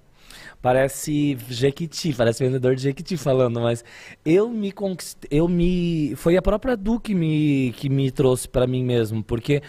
parece 0.60 1.36
Jequiti, 1.48 2.12
parece 2.14 2.44
vendedor 2.44 2.74
de 2.74 2.82
Jequiti 2.82 3.16
falando, 3.16 3.60
mas 3.60 3.84
eu 4.24 4.48
me 4.48 4.72
conquistei, 4.72 5.28
eu 5.38 5.46
me. 5.46 6.14
Foi 6.16 6.36
a 6.36 6.42
própria 6.42 6.76
Du 6.76 6.98
que 6.98 7.14
me, 7.14 7.72
que 7.76 7.88
me 7.88 8.10
trouxe 8.10 8.48
para 8.48 8.66
mim 8.66 8.84
mesmo, 8.84 9.22
porque 9.22 9.62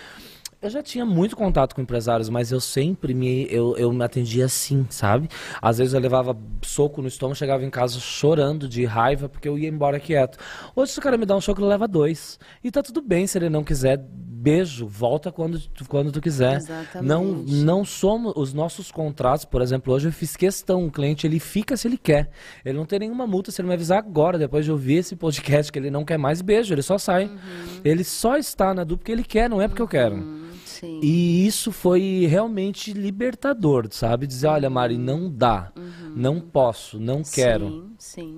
eu 0.61 0.69
já 0.69 0.81
tinha 0.81 1.05
muito 1.05 1.35
contato 1.35 1.75
com 1.75 1.81
empresários, 1.81 2.29
mas 2.29 2.51
eu 2.51 2.59
sempre 2.59 3.13
me, 3.13 3.47
eu, 3.51 3.77
eu 3.77 3.91
me 3.91 4.03
atendia 4.03 4.45
assim, 4.45 4.87
sabe? 4.89 5.29
Às 5.61 5.77
vezes 5.77 5.93
eu 5.93 5.99
levava 5.99 6.35
soco 6.63 7.01
no 7.01 7.07
estômago, 7.07 7.37
chegava 7.37 7.63
em 7.63 7.69
casa 7.69 7.99
chorando 7.99 8.67
de 8.67 8.83
raiva 8.83 9.29
porque 9.29 9.47
eu 9.47 9.57
ia 9.57 9.69
embora 9.69 9.99
quieto. 9.99 10.39
Hoje 10.75 10.93
se 10.93 10.99
o 10.99 11.01
cara 11.01 11.17
me 11.17 11.25
dá 11.25 11.35
um 11.35 11.41
soco, 11.41 11.61
ele 11.61 11.67
leva 11.67 11.87
dois. 11.87 12.39
E 12.63 12.71
tá 12.71 12.81
tudo 12.81 13.01
bem 13.01 13.27
se 13.27 13.37
ele 13.37 13.49
não 13.49 13.63
quiser. 13.63 14.03
Beijo, 14.39 14.85
volta 14.85 15.31
quando, 15.31 15.59
quando 15.87 16.11
tu 16.11 16.21
quiser. 16.21 16.57
Exatamente. 16.57 17.07
Não, 17.07 17.25
não 17.25 17.83
somos 17.83 18.33
os 18.35 18.53
nossos 18.53 18.91
contratos, 18.91 19.45
por 19.45 19.63
exemplo, 19.63 19.91
hoje 19.91 20.07
eu 20.07 20.11
fiz 20.11 20.35
questão, 20.35 20.85
o 20.85 20.91
cliente 20.91 21.25
ele 21.25 21.39
fica 21.39 21.75
se 21.75 21.87
ele 21.87 21.97
quer. 21.97 22.29
Ele 22.63 22.77
não 22.77 22.85
tem 22.85 22.99
nenhuma 22.99 23.25
multa 23.25 23.51
se 23.51 23.59
ele 23.59 23.67
me 23.67 23.73
avisar 23.73 23.97
agora, 23.97 24.37
depois 24.37 24.63
de 24.63 24.71
ouvir 24.71 24.97
esse 24.97 25.15
podcast 25.15 25.71
que 25.71 25.79
ele 25.79 25.89
não 25.89 26.05
quer 26.05 26.19
mais 26.19 26.39
beijo, 26.39 26.71
ele 26.71 26.83
só 26.83 26.99
sai. 26.99 27.25
Uhum. 27.25 27.81
Ele 27.83 28.03
só 28.03 28.37
está 28.37 28.75
na 28.75 28.83
dupla 28.83 28.97
porque 28.97 29.11
ele 29.11 29.23
quer, 29.23 29.49
não 29.49 29.59
é 29.59 29.67
porque 29.67 29.81
uhum. 29.81 29.85
eu 29.85 29.89
quero. 29.89 30.15
Uhum. 30.15 30.47
Sim. 30.65 30.99
E 31.01 31.47
isso 31.47 31.71
foi 31.71 32.27
realmente 32.29 32.93
libertador, 32.93 33.87
sabe? 33.89 34.27
Dizer, 34.27 34.47
olha, 34.47 34.69
Mari, 34.69 34.97
não 34.97 35.31
dá, 35.31 35.71
uhum. 35.75 36.13
não 36.15 36.39
posso, 36.39 36.99
não 36.99 37.23
quero. 37.23 37.89
Sim, 37.97 38.37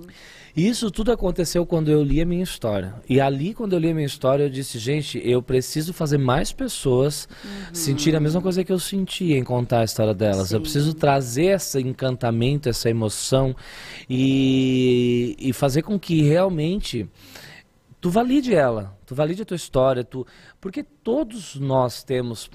Isso 0.68 0.90
tudo 0.90 1.10
aconteceu 1.10 1.64
quando 1.64 1.90
eu 1.90 2.02
li 2.02 2.20
a 2.20 2.26
minha 2.26 2.42
história. 2.42 2.94
E 3.08 3.18
ali, 3.18 3.54
quando 3.54 3.72
eu 3.72 3.78
li 3.78 3.90
a 3.90 3.94
minha 3.94 4.06
história, 4.06 4.42
eu 4.42 4.50
disse, 4.50 4.78
gente, 4.78 5.18
eu 5.24 5.42
preciso 5.42 5.94
fazer 5.94 6.18
mais 6.18 6.52
pessoas 6.52 7.26
uhum. 7.42 7.74
sentirem 7.74 8.18
a 8.18 8.20
mesma 8.20 8.42
coisa 8.42 8.62
que 8.62 8.70
eu 8.70 8.78
senti 8.78 9.32
em 9.32 9.42
contar 9.42 9.80
a 9.80 9.84
história 9.84 10.12
delas. 10.12 10.48
Sim. 10.48 10.56
Eu 10.56 10.60
preciso 10.60 10.92
trazer 10.92 11.56
esse 11.56 11.80
encantamento, 11.80 12.68
essa 12.68 12.90
emoção 12.90 13.56
e, 14.08 15.34
e 15.38 15.50
fazer 15.54 15.80
com 15.80 15.98
que 15.98 16.20
realmente 16.20 17.08
tu 17.98 18.10
valide 18.10 18.54
ela, 18.54 18.94
tu 19.06 19.14
valide 19.14 19.40
a 19.40 19.46
tua 19.46 19.56
história, 19.56 20.04
tu, 20.04 20.26
porque 20.60 20.82
todos 20.82 21.54
nós 21.56 22.02
temos 22.02 22.50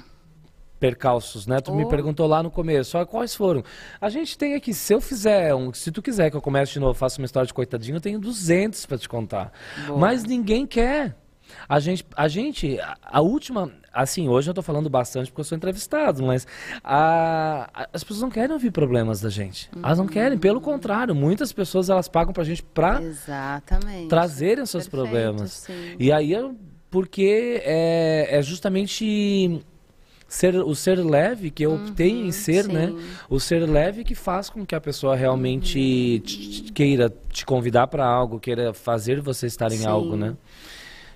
percalços, 0.79 1.47
né? 1.47 1.59
Tu 1.59 1.71
oh. 1.71 1.75
me 1.75 1.87
perguntou 1.87 2.27
lá 2.27 2.43
no 2.43 2.51
começo, 2.51 2.97
ó, 2.97 3.05
quais 3.05 3.35
foram? 3.35 3.63
A 3.99 4.09
gente 4.09 4.37
tem 4.37 4.55
aqui, 4.55 4.73
se 4.73 4.93
eu 4.93 5.01
fizer, 5.01 5.53
um, 5.55 5.73
se 5.73 5.91
tu 5.91 6.01
quiser 6.01 6.29
que 6.29 6.37
eu 6.37 6.41
comece 6.41 6.73
de 6.73 6.79
novo, 6.79 6.93
faça 6.93 7.19
uma 7.19 7.25
história 7.25 7.47
de 7.47 7.53
coitadinho, 7.53 7.97
eu 7.97 8.01
tenho 8.01 8.19
200 8.19 8.85
para 8.85 8.97
te 8.97 9.09
contar. 9.09 9.51
Boa. 9.87 9.99
Mas 9.99 10.23
ninguém 10.23 10.65
quer. 10.65 11.15
A 11.69 11.79
gente, 11.79 12.05
a 12.15 12.27
gente, 12.27 12.79
a 13.03 13.21
última, 13.21 13.71
assim, 13.93 14.27
hoje 14.27 14.49
eu 14.49 14.53
tô 14.53 14.61
falando 14.61 14.89
bastante 14.89 15.29
porque 15.29 15.41
eu 15.41 15.45
sou 15.45 15.55
entrevistado, 15.55 16.23
mas 16.23 16.47
a, 16.83 17.69
a, 17.73 17.87
as 17.93 18.03
pessoas 18.03 18.21
não 18.21 18.31
querem 18.31 18.51
ouvir 18.51 18.71
problemas 18.71 19.21
da 19.21 19.29
gente. 19.29 19.69
Uhum. 19.75 19.81
Elas 19.83 19.97
não 19.97 20.07
querem, 20.07 20.37
pelo 20.37 20.59
contrário, 20.59 21.13
muitas 21.13 21.53
pessoas 21.53 21.89
elas 21.89 22.07
pagam 22.07 22.33
pra 22.33 22.43
gente 22.43 22.63
pra 22.63 23.01
Exatamente. 23.01 24.09
trazerem 24.09 24.63
os 24.63 24.69
seus 24.69 24.87
Perfeito, 24.87 25.11
problemas. 25.11 25.51
Sim. 25.51 25.95
E 25.99 26.11
aí, 26.11 26.31
eu, 26.31 26.55
porque 26.89 27.61
é, 27.63 28.37
é 28.37 28.41
justamente 28.41 29.63
ser, 30.27 30.55
o 30.55 30.75
ser 30.75 31.03
leve 31.03 31.49
que 31.49 31.63
eu 31.63 31.71
uhum, 31.71 31.87
optei 31.87 32.11
em 32.11 32.31
ser, 32.31 32.67
né? 32.67 32.87
sim. 32.87 32.93
né? 32.93 33.03
O 33.29 33.39
ser 33.39 33.67
leve 33.69 34.03
que 34.03 34.15
faz 34.15 34.49
com 34.49 34.65
que 34.65 34.75
a 34.75 34.81
pessoa 34.81 35.15
realmente 35.15 35.77
uhum. 35.77 36.19
te, 36.19 36.61
te 36.63 36.71
queira 36.71 37.13
te 37.29 37.45
convidar 37.45 37.87
para 37.87 38.05
algo, 38.05 38.39
queira 38.39 38.73
fazer 38.73 39.21
você 39.21 39.47
estar 39.47 39.71
em 39.71 39.77
sim. 39.77 39.87
algo, 39.87 40.15
né? 40.15 40.35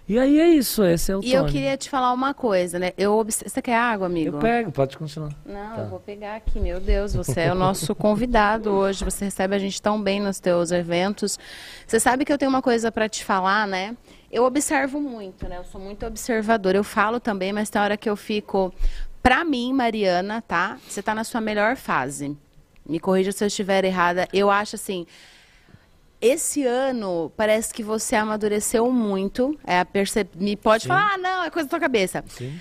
E 0.10 0.18
aí 0.18 0.40
é 0.40 0.48
isso, 0.48 0.84
esse 0.84 1.12
é 1.12 1.16
o 1.16 1.24
E 1.24 1.32
eu 1.34 1.46
queria 1.46 1.78
te 1.78 1.88
falar 1.88 2.12
uma 2.12 2.34
coisa, 2.34 2.80
né? 2.80 2.94
Eu 2.98 3.24
Você 3.24 3.62
quer 3.62 3.76
água, 3.76 4.08
amigo? 4.08 4.38
Eu 4.38 4.40
pego, 4.40 4.72
pode 4.72 4.98
continuar. 4.98 5.30
Não, 5.46 5.76
tá. 5.76 5.82
eu 5.84 5.88
vou 5.88 6.00
pegar 6.00 6.38
aqui, 6.38 6.60
meu 6.60 6.80
Deus, 6.80 7.14
você 7.14 7.42
é 7.42 7.52
o 7.52 7.56
nosso 7.56 7.94
convidado 7.94 8.72
hoje, 8.72 9.06
você 9.06 9.26
recebe 9.26 9.54
a 9.54 9.60
gente 9.60 9.80
tão 9.80 10.02
bem 10.02 10.20
nos 10.20 10.40
teus 10.40 10.72
eventos. 10.72 11.38
Você 11.86 12.00
sabe 12.00 12.26
que 12.26 12.34
eu 12.34 12.40
tenho 12.40 12.50
uma 12.50 12.62
coisa 12.62 12.92
para 12.92 13.08
te 13.08 13.24
falar, 13.24 13.68
né? 13.68 13.96
Eu 14.32 14.46
observo 14.46 15.00
muito, 15.00 15.48
né? 15.48 15.60
Eu 15.60 15.64
sou 15.64 15.80
muito 15.80 16.04
observadora. 16.08 16.76
Eu 16.76 16.84
falo 16.84 17.20
também, 17.20 17.54
mas 17.54 17.70
tem 17.70 17.80
hora 17.80 17.96
que 17.96 18.10
eu 18.10 18.16
fico. 18.16 18.74
Pra 19.22 19.46
mim, 19.46 19.72
Mariana, 19.74 20.42
tá? 20.42 20.80
Você 20.88 21.04
tá 21.04 21.14
na 21.14 21.24
sua 21.24 21.40
melhor 21.40 21.76
fase. 21.76 22.36
Me 22.84 23.00
corrija 23.00 23.32
se 23.32 23.44
eu 23.44 23.48
estiver 23.48 23.86
errada. 23.86 24.28
Eu 24.34 24.50
acho 24.50 24.76
assim 24.76 25.06
esse 26.22 26.66
ano 26.66 27.32
parece 27.36 27.74
que 27.74 27.84
você 27.84 28.16
amadureceu 28.16 28.92
muito. 28.92 29.58
É 29.66 29.80
a 29.80 29.86
perce... 29.86 30.28
Me 30.36 30.56
pode 30.56 30.84
Sim. 30.84 30.90
falar, 30.90 31.14
ah, 31.14 31.18
não, 31.18 31.44
é 31.44 31.50
coisa 31.50 31.68
da 31.68 31.70
tua 31.72 31.80
cabeça. 31.80 32.24
Sim. 32.28 32.60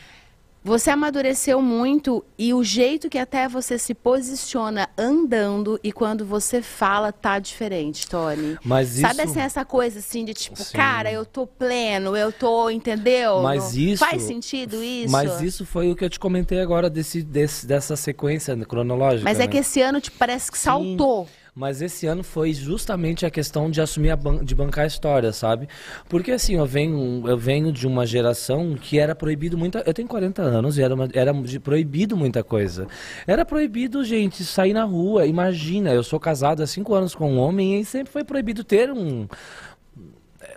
Você 0.68 0.90
amadureceu 0.90 1.62
muito 1.62 2.22
e 2.36 2.52
o 2.52 2.62
jeito 2.62 3.08
que 3.08 3.16
até 3.16 3.48
você 3.48 3.78
se 3.78 3.94
posiciona 3.94 4.88
andando 4.98 5.78
e 5.82 5.92
quando 5.92 6.26
você 6.26 6.60
fala 6.60 7.12
tá 7.12 7.38
diferente, 7.38 8.08
Tony. 8.08 8.58
Mas 8.64 8.98
isso... 8.98 9.00
Sabe 9.00 9.22
assim, 9.22 9.40
essa 9.40 9.64
coisa 9.64 10.00
assim 10.00 10.24
de 10.24 10.34
tipo, 10.34 10.62
Sim. 10.62 10.76
cara, 10.76 11.10
eu 11.10 11.24
tô 11.24 11.46
pleno, 11.46 12.16
eu 12.16 12.32
tô, 12.32 12.68
entendeu? 12.68 13.40
Mas 13.40 13.74
isso... 13.76 14.04
Faz 14.04 14.22
sentido 14.22 14.82
isso? 14.82 15.10
Mas 15.10 15.40
isso 15.40 15.64
foi 15.64 15.90
o 15.90 15.96
que 15.96 16.04
eu 16.04 16.10
te 16.10 16.18
comentei 16.18 16.60
agora 16.60 16.90
desse, 16.90 17.22
desse 17.22 17.66
dessa 17.66 17.96
sequência 17.96 18.54
cronológica. 18.66 19.24
Mas 19.24 19.38
é 19.38 19.44
né? 19.44 19.46
que 19.46 19.58
esse 19.58 19.80
ano 19.80 20.00
te 20.00 20.10
parece 20.10 20.50
que 20.52 20.58
saltou. 20.58 21.28
Mas 21.58 21.82
esse 21.82 22.06
ano 22.06 22.22
foi 22.22 22.52
justamente 22.52 23.26
a 23.26 23.30
questão 23.30 23.68
de 23.68 23.80
assumir 23.80 24.10
a 24.10 24.16
ban 24.16 24.44
de 24.44 24.54
bancar 24.54 24.84
a 24.84 24.86
história, 24.86 25.32
sabe? 25.32 25.68
Porque 26.08 26.30
assim, 26.30 26.54
eu 26.54 26.64
venho, 26.64 27.26
eu 27.26 27.36
venho 27.36 27.72
de 27.72 27.84
uma 27.84 28.06
geração 28.06 28.76
que 28.80 28.96
era 28.96 29.12
proibido 29.12 29.58
muita. 29.58 29.82
Eu 29.84 29.92
tenho 29.92 30.06
40 30.06 30.40
anos 30.40 30.78
e 30.78 30.82
era, 30.82 30.94
uma, 30.94 31.08
era 31.12 31.32
proibido 31.60 32.16
muita 32.16 32.44
coisa. 32.44 32.86
Era 33.26 33.44
proibido, 33.44 34.04
gente, 34.04 34.44
sair 34.44 34.72
na 34.72 34.84
rua. 34.84 35.26
Imagina, 35.26 35.92
eu 35.92 36.04
sou 36.04 36.20
casado 36.20 36.62
há 36.62 36.66
5 36.66 36.94
anos 36.94 37.12
com 37.12 37.32
um 37.32 37.38
homem 37.38 37.80
e 37.80 37.84
sempre 37.84 38.12
foi 38.12 38.22
proibido 38.22 38.62
ter 38.62 38.92
um 38.92 39.26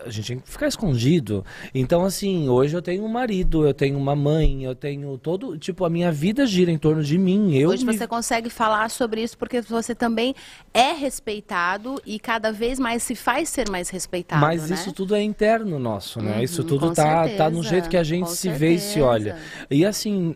a 0.05 0.09
gente 0.09 0.27
tem 0.27 0.39
que 0.39 0.49
ficar 0.49 0.67
escondido. 0.67 1.45
Então, 1.73 2.03
assim, 2.03 2.49
hoje 2.49 2.75
eu 2.75 2.81
tenho 2.81 3.03
um 3.03 3.07
marido, 3.07 3.65
eu 3.65 3.73
tenho 3.73 3.97
uma 3.97 4.15
mãe, 4.15 4.63
eu 4.63 4.75
tenho 4.75 5.17
todo. 5.17 5.57
Tipo, 5.57 5.85
a 5.85 5.89
minha 5.89 6.11
vida 6.11 6.45
gira 6.45 6.71
em 6.71 6.77
torno 6.77 7.03
de 7.03 7.17
mim. 7.17 7.55
Eu 7.55 7.69
hoje 7.69 7.85
me... 7.85 7.97
você 7.97 8.07
consegue 8.07 8.49
falar 8.49 8.89
sobre 8.89 9.21
isso 9.21 9.37
porque 9.37 9.61
você 9.61 9.93
também 9.93 10.35
é 10.73 10.93
respeitado 10.93 12.01
e 12.05 12.19
cada 12.19 12.51
vez 12.51 12.79
mais 12.79 13.03
se 13.03 13.15
faz 13.15 13.49
ser 13.49 13.69
mais 13.69 13.89
respeitado. 13.89 14.41
Mas 14.41 14.69
né? 14.69 14.75
isso 14.75 14.91
tudo 14.91 15.15
é 15.15 15.21
interno 15.21 15.79
nosso, 15.79 16.21
né? 16.21 16.37
Uhum, 16.37 16.43
isso 16.43 16.63
tudo 16.63 16.93
tá, 16.93 17.27
tá 17.29 17.49
no 17.49 17.63
jeito 17.63 17.89
que 17.89 17.97
a 17.97 18.03
gente 18.03 18.29
se 18.29 18.37
certeza. 18.37 18.59
vê 18.59 18.73
e 18.73 18.79
se 18.79 19.01
olha. 19.01 19.37
E 19.69 19.85
assim, 19.85 20.35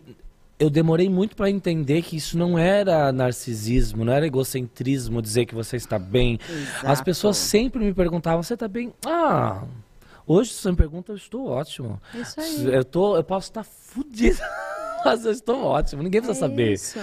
eu 0.58 0.70
demorei 0.70 1.08
muito 1.08 1.36
para 1.36 1.50
entender 1.50 2.02
que 2.02 2.16
isso 2.16 2.38
não 2.38 2.58
era 2.58 3.12
narcisismo, 3.12 4.04
não 4.04 4.12
era 4.12 4.26
egocentrismo 4.26 5.20
dizer 5.20 5.46
que 5.46 5.54
você 5.54 5.76
está 5.76 5.98
bem. 5.98 6.38
Exato. 6.48 6.86
As 6.86 7.00
pessoas 7.00 7.36
sempre 7.36 7.84
me 7.84 7.92
perguntavam: 7.92 8.42
"Você 8.42 8.54
está 8.54 8.66
bem?" 8.66 8.92
Ah, 9.04 9.64
hoje 10.26 10.50
se 10.50 10.62
você 10.62 10.70
me 10.70 10.76
pergunta, 10.76 11.12
eu 11.12 11.16
estou 11.16 11.46
ótimo. 11.48 12.00
Isso 12.14 12.40
aí. 12.40 12.74
Eu 12.74 12.84
tô, 12.84 13.16
eu 13.16 13.24
posso 13.24 13.50
estar 13.50 13.64
fudido. 13.64 14.38
Mas 15.06 15.24
eu 15.24 15.32
estou 15.32 15.62
ótimo, 15.62 16.02
ninguém 16.02 16.20
precisa 16.20 16.44
é 16.44 16.48
saber. 16.48 16.72
Isso. 16.72 16.98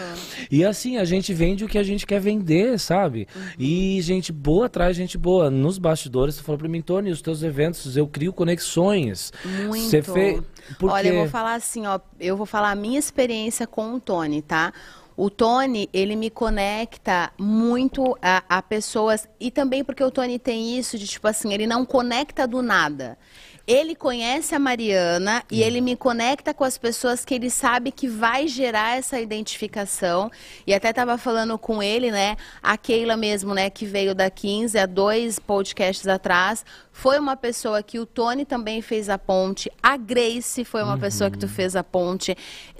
E 0.51 0.63
assim, 0.63 0.97
a 0.97 1.05
gente 1.05 1.33
vende 1.33 1.65
o 1.65 1.67
que 1.67 1.77
a 1.77 1.83
gente 1.83 2.05
quer 2.05 2.19
vender, 2.19 2.79
sabe? 2.79 3.27
Uhum. 3.35 3.41
E 3.57 4.01
gente 4.01 4.31
boa 4.31 4.69
traz 4.69 4.95
gente 4.95 5.17
boa. 5.17 5.49
Nos 5.49 5.77
bastidores, 5.77 6.35
você 6.35 6.43
falou 6.43 6.59
para 6.59 6.67
mim, 6.67 6.81
Tony, 6.81 7.11
os 7.11 7.21
teus 7.21 7.43
eventos, 7.43 7.95
eu 7.97 8.07
crio 8.07 8.33
conexões. 8.33 9.31
Muito. 9.45 9.89
Você 9.89 10.01
fez. 10.01 10.41
Porque... 10.77 10.93
Olha, 10.93 11.07
eu 11.09 11.15
vou 11.15 11.29
falar 11.29 11.55
assim, 11.55 11.85
ó, 11.85 11.99
eu 12.19 12.37
vou 12.37 12.45
falar 12.45 12.71
a 12.71 12.75
minha 12.75 12.99
experiência 12.99 13.67
com 13.67 13.93
o 13.93 13.99
Tony, 13.99 14.41
tá? 14.41 14.73
O 15.15 15.29
Tony, 15.29 15.87
ele 15.93 16.15
me 16.15 16.29
conecta 16.29 17.31
muito 17.37 18.17
a, 18.19 18.43
a, 18.49 18.61
pessoas, 18.63 19.27
e 19.39 19.51
também 19.51 19.83
porque 19.83 20.03
o 20.03 20.09
Tony 20.09 20.39
tem 20.39 20.77
isso 20.77 20.97
de, 20.97 21.07
tipo 21.07 21.27
assim, 21.27 21.53
ele 21.53 21.67
não 21.67 21.85
conecta 21.85 22.47
do 22.47 22.63
nada. 22.63 23.17
Ele 23.65 23.95
conhece 23.95 24.53
a 24.53 24.59
Mariana 24.59 25.41
e 25.49 25.63
ele 25.63 25.79
me 25.79 25.95
conecta 25.95 26.53
com 26.53 26.65
as 26.65 26.77
pessoas 26.77 27.23
que 27.23 27.33
ele 27.33 27.49
sabe 27.49 27.93
que 27.93 28.09
vai 28.09 28.45
gerar 28.45 28.97
essa 28.97 29.21
identificação. 29.21 30.29
E 30.67 30.73
até 30.73 30.89
estava 30.89 31.17
falando 31.17 31.57
com 31.57 31.81
ele, 31.81 32.11
né? 32.11 32.35
A 32.61 32.75
Keila 32.77 33.15
mesmo, 33.15 33.53
né? 33.53 33.69
Que 33.69 33.85
veio 33.85 34.13
da 34.13 34.29
15 34.29 34.77
há 34.77 34.85
dois 34.85 35.39
podcasts 35.39 36.07
atrás. 36.07 36.65
Foi 36.91 37.17
uma 37.17 37.37
pessoa 37.37 37.81
que 37.81 37.99
o 37.99 38.05
Tony 38.05 38.43
também 38.43 38.81
fez 38.81 39.09
a 39.09 39.17
ponte. 39.17 39.71
A 39.81 39.95
Grace 39.95 40.65
foi 40.65 40.83
uma 40.83 40.95
uhum. 40.95 40.99
pessoa 40.99 41.31
que 41.31 41.37
tu 41.37 41.47
fez 41.47 41.73
a 41.73 41.83
ponte. 41.85 42.35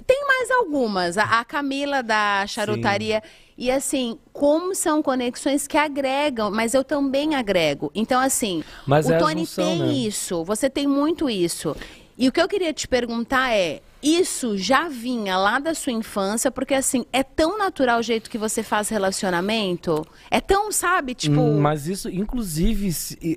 Tem 0.06 0.26
mais 0.26 0.50
algumas. 0.50 1.16
A, 1.16 1.40
a 1.40 1.44
Camila 1.46 2.02
da 2.02 2.46
charutaria. 2.46 3.22
Sim. 3.24 3.43
E 3.56 3.70
assim, 3.70 4.18
como 4.32 4.74
são 4.74 5.02
conexões 5.02 5.66
que 5.66 5.76
agregam, 5.76 6.50
mas 6.50 6.74
eu 6.74 6.82
também 6.82 7.34
agrego. 7.34 7.90
Então, 7.94 8.20
assim, 8.20 8.64
mas 8.86 9.06
o 9.06 9.12
é 9.12 9.18
Tony 9.18 9.40
junção, 9.40 9.64
tem 9.64 9.78
né? 9.78 9.92
isso, 9.92 10.44
você 10.44 10.68
tem 10.68 10.86
muito 10.86 11.30
isso. 11.30 11.76
E 12.18 12.28
o 12.28 12.32
que 12.32 12.40
eu 12.40 12.48
queria 12.48 12.72
te 12.72 12.86
perguntar 12.86 13.52
é, 13.52 13.80
isso 14.02 14.56
já 14.56 14.88
vinha 14.88 15.36
lá 15.36 15.58
da 15.58 15.72
sua 15.74 15.92
infância, 15.92 16.50
porque 16.50 16.74
assim, 16.74 17.06
é 17.12 17.22
tão 17.22 17.56
natural 17.56 18.00
o 18.00 18.02
jeito 18.02 18.28
que 18.28 18.36
você 18.36 18.62
faz 18.62 18.88
relacionamento? 18.88 20.06
É 20.30 20.40
tão, 20.40 20.70
sabe, 20.70 21.14
tipo. 21.14 21.40
Hum, 21.40 21.58
mas 21.58 21.88
isso, 21.88 22.10
inclusive, 22.10 22.90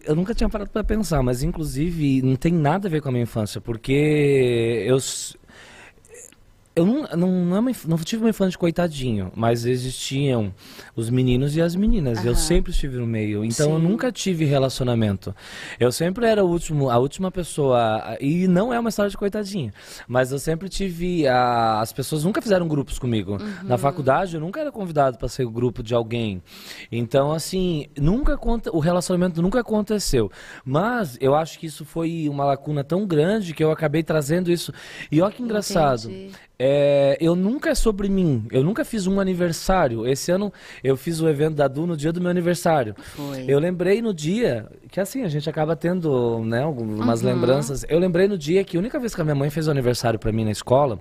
eu 0.03 0.15
nunca 0.15 0.36
tinha 0.36 0.49
parado 0.49 0.69
para 0.69 0.84
pensar, 0.84 1.23
mas 1.23 1.41
inclusive 1.41 2.21
não 2.21 2.36
tem 2.36 2.51
nada 2.51 2.88
a 2.88 2.91
ver 2.91 3.01
com 3.01 3.10
a 3.10 3.12
minha 3.12 3.23
infância, 3.23 3.62
porque 3.62 4.84
eu 4.86 4.99
eu 6.78 6.86
não, 6.86 7.08
não, 7.18 7.46
não, 7.46 7.70
é 7.70 7.74
não, 7.88 7.98
tive 7.98 8.24
uma 8.24 8.30
infância 8.30 8.52
de 8.52 8.58
coitadinho, 8.60 9.32
mas 9.36 9.66
existiam 9.66 10.54
os 10.96 11.10
meninos 11.10 11.56
e 11.56 11.62
as 11.62 11.76
meninas. 11.76 12.24
Eu 12.24 12.36
sempre 12.36 12.72
estive 12.72 12.98
no 12.98 13.08
meio. 13.08 13.44
Então 13.44 13.66
Sim. 13.66 13.74
eu 13.74 13.80
nunca 13.80 14.12
tive 14.12 14.46
relacionamento. 14.46 15.36
Eu 15.80 15.92
sempre 15.92 16.28
era 16.28 16.46
o 16.46 16.48
último, 16.48 16.92
a 16.92 17.00
última 17.00 17.32
pessoa. 17.32 18.16
E 18.22 18.48
não 18.48 18.72
é 18.72 18.80
uma 18.80 18.90
história 18.90 19.10
de 19.10 19.18
coitadinho. 19.18 19.74
Mas 20.08 20.32
eu 20.32 20.38
sempre 20.38 20.70
tive. 20.70 21.28
A, 21.28 21.82
as 21.82 21.92
pessoas 21.92 22.24
nunca 22.24 22.44
fizeram 22.44 22.68
grupos 22.68 23.00
comigo. 23.00 23.42
Uhum. 23.42 23.63
Na 23.63 23.80
faculdade 23.80 24.36
eu 24.36 24.40
nunca 24.40 24.60
era 24.60 24.72
convidado 24.72 25.18
para 25.18 25.28
ser 25.28 25.46
o 25.46 25.50
grupo 25.50 25.82
de 25.82 25.96
alguém. 25.96 26.44
Então, 26.92 27.32
assim, 27.32 27.88
nunca 27.98 28.38
o 28.72 28.80
relacionamento 28.80 29.42
nunca 29.42 29.62
aconteceu. 29.62 30.32
Mas 30.63 31.18
eu 31.20 31.34
acho 31.34 31.58
que 31.58 31.66
isso 31.66 31.84
foi 31.84 32.30
uma 32.30 32.46
lacuna 32.46 32.84
tão 32.84 33.08
grande 33.08 33.56
que 33.56 33.63
eu 33.63 33.72
acabei 33.72 34.04
trazendo 34.04 34.52
isso. 34.52 34.72
E 35.12 35.20
olha 35.20 35.34
que 35.34 35.42
engraçado. 35.42 36.12
Entendi. 36.12 36.47
É, 36.60 37.17
eu 37.22 37.36
nunca 37.36 37.70
é 37.70 37.76
sobre 37.76 38.10
mim. 38.10 38.46
Eu 38.52 38.63
nunca 38.63 38.84
fiz 38.84 39.06
um 39.06 39.20
aniversário. 39.20 40.08
Esse 40.08 40.32
ano 40.32 40.52
eu 40.84 40.98
fiz 40.98 41.22
o 41.22 41.30
evento 41.30 41.56
da 41.56 41.67
Du 41.67 41.86
no 41.86 41.96
dia 41.96 42.12
do 42.12 42.20
meu 42.20 42.32
aniversário. 42.32 42.96
Foi. 42.98 43.46
Eu 43.48 43.60
lembrei 43.60 44.02
no 44.02 44.13
dia 44.13 44.67
que 44.89 45.00
assim 45.00 45.24
a 45.24 45.28
gente 45.28 45.50
acaba 45.50 45.76
tendo, 45.76 46.39
né, 46.43 46.63
algumas 46.63 47.22
uhum. 47.22 47.28
lembranças. 47.28 47.86
Eu 47.88 48.00
lembrei 48.00 48.28
no 48.28 48.38
dia 48.38 48.63
que 48.63 48.78
a 48.78 48.80
única 48.80 49.00
vez 49.00 49.13
que 49.13 49.22
a 49.22 49.24
minha 49.24 49.36
mãe 49.36 49.50
fez 49.50 49.67
o 49.67 49.72
aniversário 49.72 50.17
para 50.17 50.32
mim 50.32 50.46
na 50.46 50.52
escola, 50.52 51.00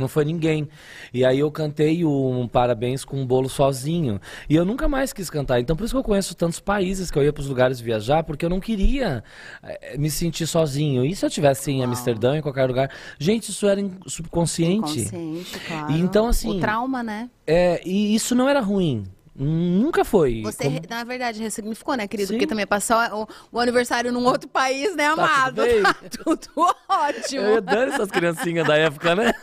não 0.00 0.08
foi 0.08 0.24
ninguém. 0.24 0.68
E 1.12 1.24
aí 1.24 1.38
eu 1.38 1.50
cantei 1.50 2.04
um 2.04 2.48
parabéns 2.48 3.04
com 3.04 3.20
um 3.20 3.26
bolo 3.26 3.48
sozinho. 3.48 4.20
E 4.48 4.54
eu 4.54 4.64
nunca 4.64 4.88
mais 4.88 5.12
quis 5.12 5.30
cantar. 5.30 5.60
Então 5.60 5.76
por 5.76 5.84
isso 5.84 5.94
que 5.94 5.98
eu 5.98 6.04
conheço 6.04 6.34
tantos 6.34 6.60
países 6.60 7.10
que 7.10 7.18
eu 7.18 7.24
ia 7.24 7.32
para 7.32 7.40
os 7.40 7.48
lugares 7.48 7.80
viajar, 7.80 8.22
porque 8.22 8.44
eu 8.44 8.50
não 8.50 8.60
queria 8.60 9.22
é, 9.62 9.96
me 9.96 10.10
sentir 10.10 10.46
sozinho. 10.46 11.04
E 11.04 11.14
se 11.14 11.24
eu 11.24 11.30
tivesse 11.30 11.70
em 11.70 11.80
Uau. 11.80 11.88
Amsterdã, 11.88 12.36
em 12.36 12.42
qualquer 12.42 12.66
lugar? 12.66 12.90
Gente, 13.18 13.50
isso 13.50 13.66
era 13.66 13.80
subconsciente. 14.06 15.00
Inconsciente, 15.00 15.58
claro. 15.66 15.92
E, 15.92 16.00
então 16.00 16.28
assim, 16.28 16.56
o 16.56 16.60
trauma, 16.60 17.02
né? 17.02 17.30
É, 17.46 17.80
e 17.86 18.14
isso 18.14 18.34
não 18.34 18.48
era 18.48 18.60
ruim. 18.60 19.04
Nunca 19.38 20.04
foi. 20.04 20.42
Você, 20.42 20.64
como... 20.64 20.80
na 20.88 21.04
verdade, 21.04 21.42
ressignificou, 21.42 21.94
né, 21.94 22.08
querido? 22.08 22.28
Sim. 22.28 22.34
Porque 22.34 22.46
também 22.46 22.66
passou 22.66 22.96
o, 22.96 23.28
o, 23.52 23.60
aniversário 23.60 24.10
num 24.10 24.24
outro 24.24 24.48
país, 24.48 24.96
né, 24.96 25.04
tá 25.04 25.12
amado? 25.12 25.56
Tá 25.56 25.94
tudo, 25.94 26.36
tá 26.38 26.46
tudo 26.48 26.76
ótimo. 26.88 27.42
Eu 27.42 27.60
dando 27.60 27.92
essas 27.92 28.10
criancinhas 28.10 28.66
da 28.66 28.76
época, 28.76 29.14
né? 29.14 29.32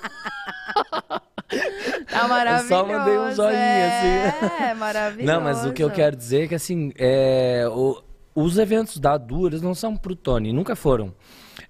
Tá 2.10 2.28
maravilhoso. 2.28 2.74
Eu 2.74 2.78
só 2.80 2.86
mandei 2.88 3.18
um 3.20 3.32
joinha, 3.36 3.58
é, 3.58 4.28
assim. 4.28 4.64
É, 4.64 4.74
maravilhoso. 4.74 5.32
Não, 5.32 5.42
mas 5.42 5.66
o 5.66 5.72
que 5.72 5.84
eu 5.84 5.92
quero 5.92 6.16
dizer 6.16 6.46
é 6.46 6.48
que, 6.48 6.56
assim, 6.56 6.92
é, 6.98 7.68
o, 7.70 8.02
os 8.34 8.58
eventos 8.58 8.98
da 8.98 9.18
Du, 9.18 9.46
eles 9.46 9.62
não 9.62 9.76
são 9.76 9.96
pro 9.96 10.16
Tony, 10.16 10.52
nunca 10.52 10.76
foram. 10.76 11.14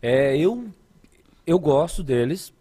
É, 0.01 0.37
eu, 0.37 0.65
eu 1.45 1.59
gosto 1.59 2.01
deles, 2.01 2.52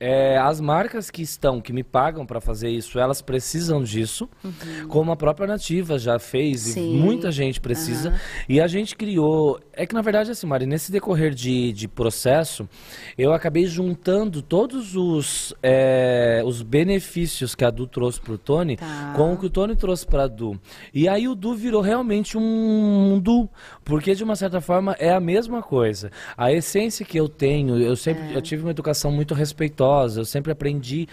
é, 0.00 0.38
as 0.38 0.60
marcas 0.60 1.10
que 1.10 1.22
estão, 1.22 1.60
que 1.60 1.72
me 1.72 1.82
pagam 1.82 2.24
para 2.24 2.40
fazer 2.40 2.68
isso, 2.68 2.98
elas 3.00 3.20
precisam 3.20 3.82
disso, 3.82 4.28
uhum. 4.44 4.88
como 4.88 5.10
a 5.10 5.16
própria 5.16 5.46
Nativa 5.46 5.98
já 5.98 6.18
fez, 6.20 6.60
Sim. 6.60 6.94
e 6.94 6.96
muita 6.96 7.32
gente 7.32 7.60
precisa. 7.60 8.10
Uhum. 8.10 8.16
E 8.48 8.60
a 8.60 8.66
gente 8.68 8.94
criou. 8.94 9.58
É 9.72 9.86
que 9.86 9.94
na 9.94 10.02
verdade, 10.02 10.30
assim, 10.30 10.46
Mari, 10.46 10.66
nesse 10.66 10.92
decorrer 10.92 11.34
de, 11.34 11.72
de 11.72 11.88
processo, 11.88 12.68
eu 13.16 13.32
acabei 13.32 13.66
juntando 13.66 14.40
todos 14.40 14.94
os, 14.94 15.52
é, 15.62 16.42
os 16.44 16.62
benefícios 16.62 17.54
que 17.54 17.64
a 17.64 17.70
Du 17.70 17.86
trouxe 17.86 18.20
para 18.20 18.34
o 18.34 18.38
Tony 18.38 18.76
tá. 18.76 19.14
com 19.16 19.32
o 19.32 19.36
que 19.36 19.46
o 19.46 19.50
Tony 19.50 19.74
trouxe 19.74 20.06
para 20.06 20.24
a 20.24 20.28
Du. 20.28 20.58
E 20.94 21.08
aí 21.08 21.26
o 21.26 21.34
Du 21.34 21.54
virou 21.54 21.80
realmente 21.80 22.38
um, 22.38 23.14
um 23.14 23.18
Du, 23.18 23.48
porque 23.84 24.14
de 24.14 24.22
uma 24.22 24.36
certa 24.36 24.60
forma 24.60 24.94
é 24.98 25.10
a 25.12 25.20
mesma 25.20 25.60
coisa. 25.60 26.10
A 26.36 26.52
essência 26.52 27.04
que 27.04 27.18
eu 27.18 27.28
tenho, 27.28 27.80
eu 27.80 27.96
sempre 27.96 28.32
é. 28.32 28.36
eu 28.36 28.42
tive 28.42 28.62
uma 28.62 28.70
educação 28.70 29.10
muito 29.10 29.34
respeitosa 29.34 29.87
eu 30.16 30.24
sempre 30.24 30.52
aprendi 30.52 31.06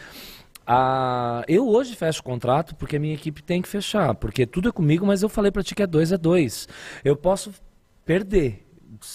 a... 0.66 1.44
Eu 1.48 1.68
hoje 1.68 1.96
fecho 1.96 2.24
contrato 2.24 2.76
porque 2.76 2.96
a 2.96 3.00
minha 3.00 3.14
equipe 3.14 3.44
tem 3.44 3.62
que 3.62 3.68
fechar, 3.68 4.16
porque 4.16 4.46
tudo 4.46 4.70
é 4.70 4.72
comigo, 4.72 5.06
mas 5.06 5.22
eu 5.22 5.30
falei 5.30 5.52
para 5.52 5.64
ti 5.64 5.76
que 5.76 5.84
é 5.84 5.88
dois 5.88 6.12
é 6.12 6.18
dois. 6.18 6.68
Eu 7.04 7.16
posso 7.16 7.54
perder, 8.06 8.65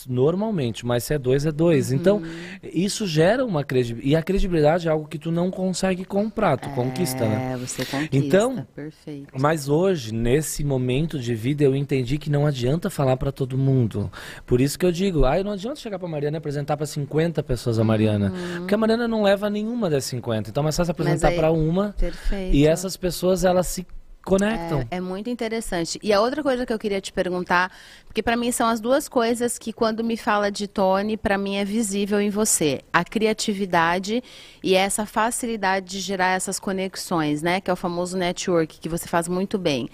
normalmente, 0.08 0.84
mas 0.84 1.04
se 1.04 1.14
é 1.14 1.18
dois, 1.18 1.46
é 1.46 1.52
dois. 1.52 1.90
Uhum. 1.90 1.96
Então, 1.96 2.22
isso 2.62 3.06
gera 3.06 3.44
uma 3.44 3.64
credibilidade. 3.64 4.12
E 4.12 4.16
a 4.16 4.22
credibilidade 4.22 4.88
é 4.88 4.90
algo 4.90 5.06
que 5.06 5.18
tu 5.18 5.30
não 5.30 5.50
consegue 5.50 6.04
comprar, 6.04 6.56
tu 6.56 6.68
é, 6.68 6.72
conquista, 6.72 7.26
né? 7.26 7.52
É, 7.52 7.56
você 7.56 7.84
conquista. 7.84 8.16
Então, 8.16 8.66
perfeito. 8.74 9.32
Mas 9.38 9.68
hoje, 9.68 10.12
nesse 10.14 10.64
momento 10.64 11.18
de 11.18 11.34
vida, 11.34 11.64
eu 11.64 11.74
entendi 11.74 12.18
que 12.18 12.30
não 12.30 12.46
adianta 12.46 12.90
falar 12.90 13.16
para 13.16 13.32
todo 13.32 13.56
mundo. 13.56 14.10
Por 14.46 14.60
isso 14.60 14.78
que 14.78 14.86
eu 14.86 14.92
digo, 14.92 15.24
ah, 15.24 15.42
não 15.42 15.52
adianta 15.52 15.76
chegar 15.76 15.98
para 15.98 16.08
Mariana 16.08 16.36
e 16.36 16.38
apresentar 16.38 16.76
para 16.76 16.86
50 16.86 17.42
pessoas 17.42 17.78
a 17.78 17.84
Mariana. 17.84 18.30
Uhum. 18.30 18.56
Porque 18.58 18.74
a 18.74 18.78
Mariana 18.78 19.06
não 19.06 19.22
leva 19.22 19.48
nenhuma 19.50 19.88
das 19.88 20.04
50. 20.04 20.50
Então, 20.50 20.62
é 20.62 20.64
mais 20.64 20.76
fácil 20.76 20.92
apresentar 20.92 21.32
para 21.32 21.50
uma. 21.50 21.94
Perfeito. 21.98 22.54
E 22.54 22.66
essas 22.66 22.96
pessoas, 22.96 23.44
elas 23.44 23.66
se 23.66 23.86
conectam. 24.24 24.80
É, 24.90 24.96
é, 24.96 25.00
muito 25.00 25.30
interessante. 25.30 25.98
E 26.02 26.12
a 26.12 26.20
outra 26.20 26.42
coisa 26.42 26.66
que 26.66 26.72
eu 26.72 26.78
queria 26.78 27.00
te 27.00 27.12
perguntar, 27.12 27.72
porque 28.06 28.22
para 28.22 28.36
mim 28.36 28.52
são 28.52 28.68
as 28.68 28.80
duas 28.80 29.08
coisas 29.08 29.58
que 29.58 29.72
quando 29.72 30.04
me 30.04 30.16
fala 30.16 30.50
de 30.50 30.66
Tony, 30.68 31.16
para 31.16 31.38
mim 31.38 31.56
é 31.56 31.64
visível 31.64 32.20
em 32.20 32.30
você, 32.30 32.80
a 32.92 33.04
criatividade 33.04 34.22
e 34.62 34.74
essa 34.74 35.06
facilidade 35.06 35.86
de 35.86 36.00
gerar 36.00 36.36
essas 36.36 36.58
conexões, 36.58 37.42
né, 37.42 37.60
que 37.60 37.70
é 37.70 37.72
o 37.72 37.76
famoso 37.76 38.16
network 38.16 38.78
que 38.78 38.88
você 38.88 39.06
faz 39.06 39.28
muito 39.28 39.58
bem. 39.58 39.88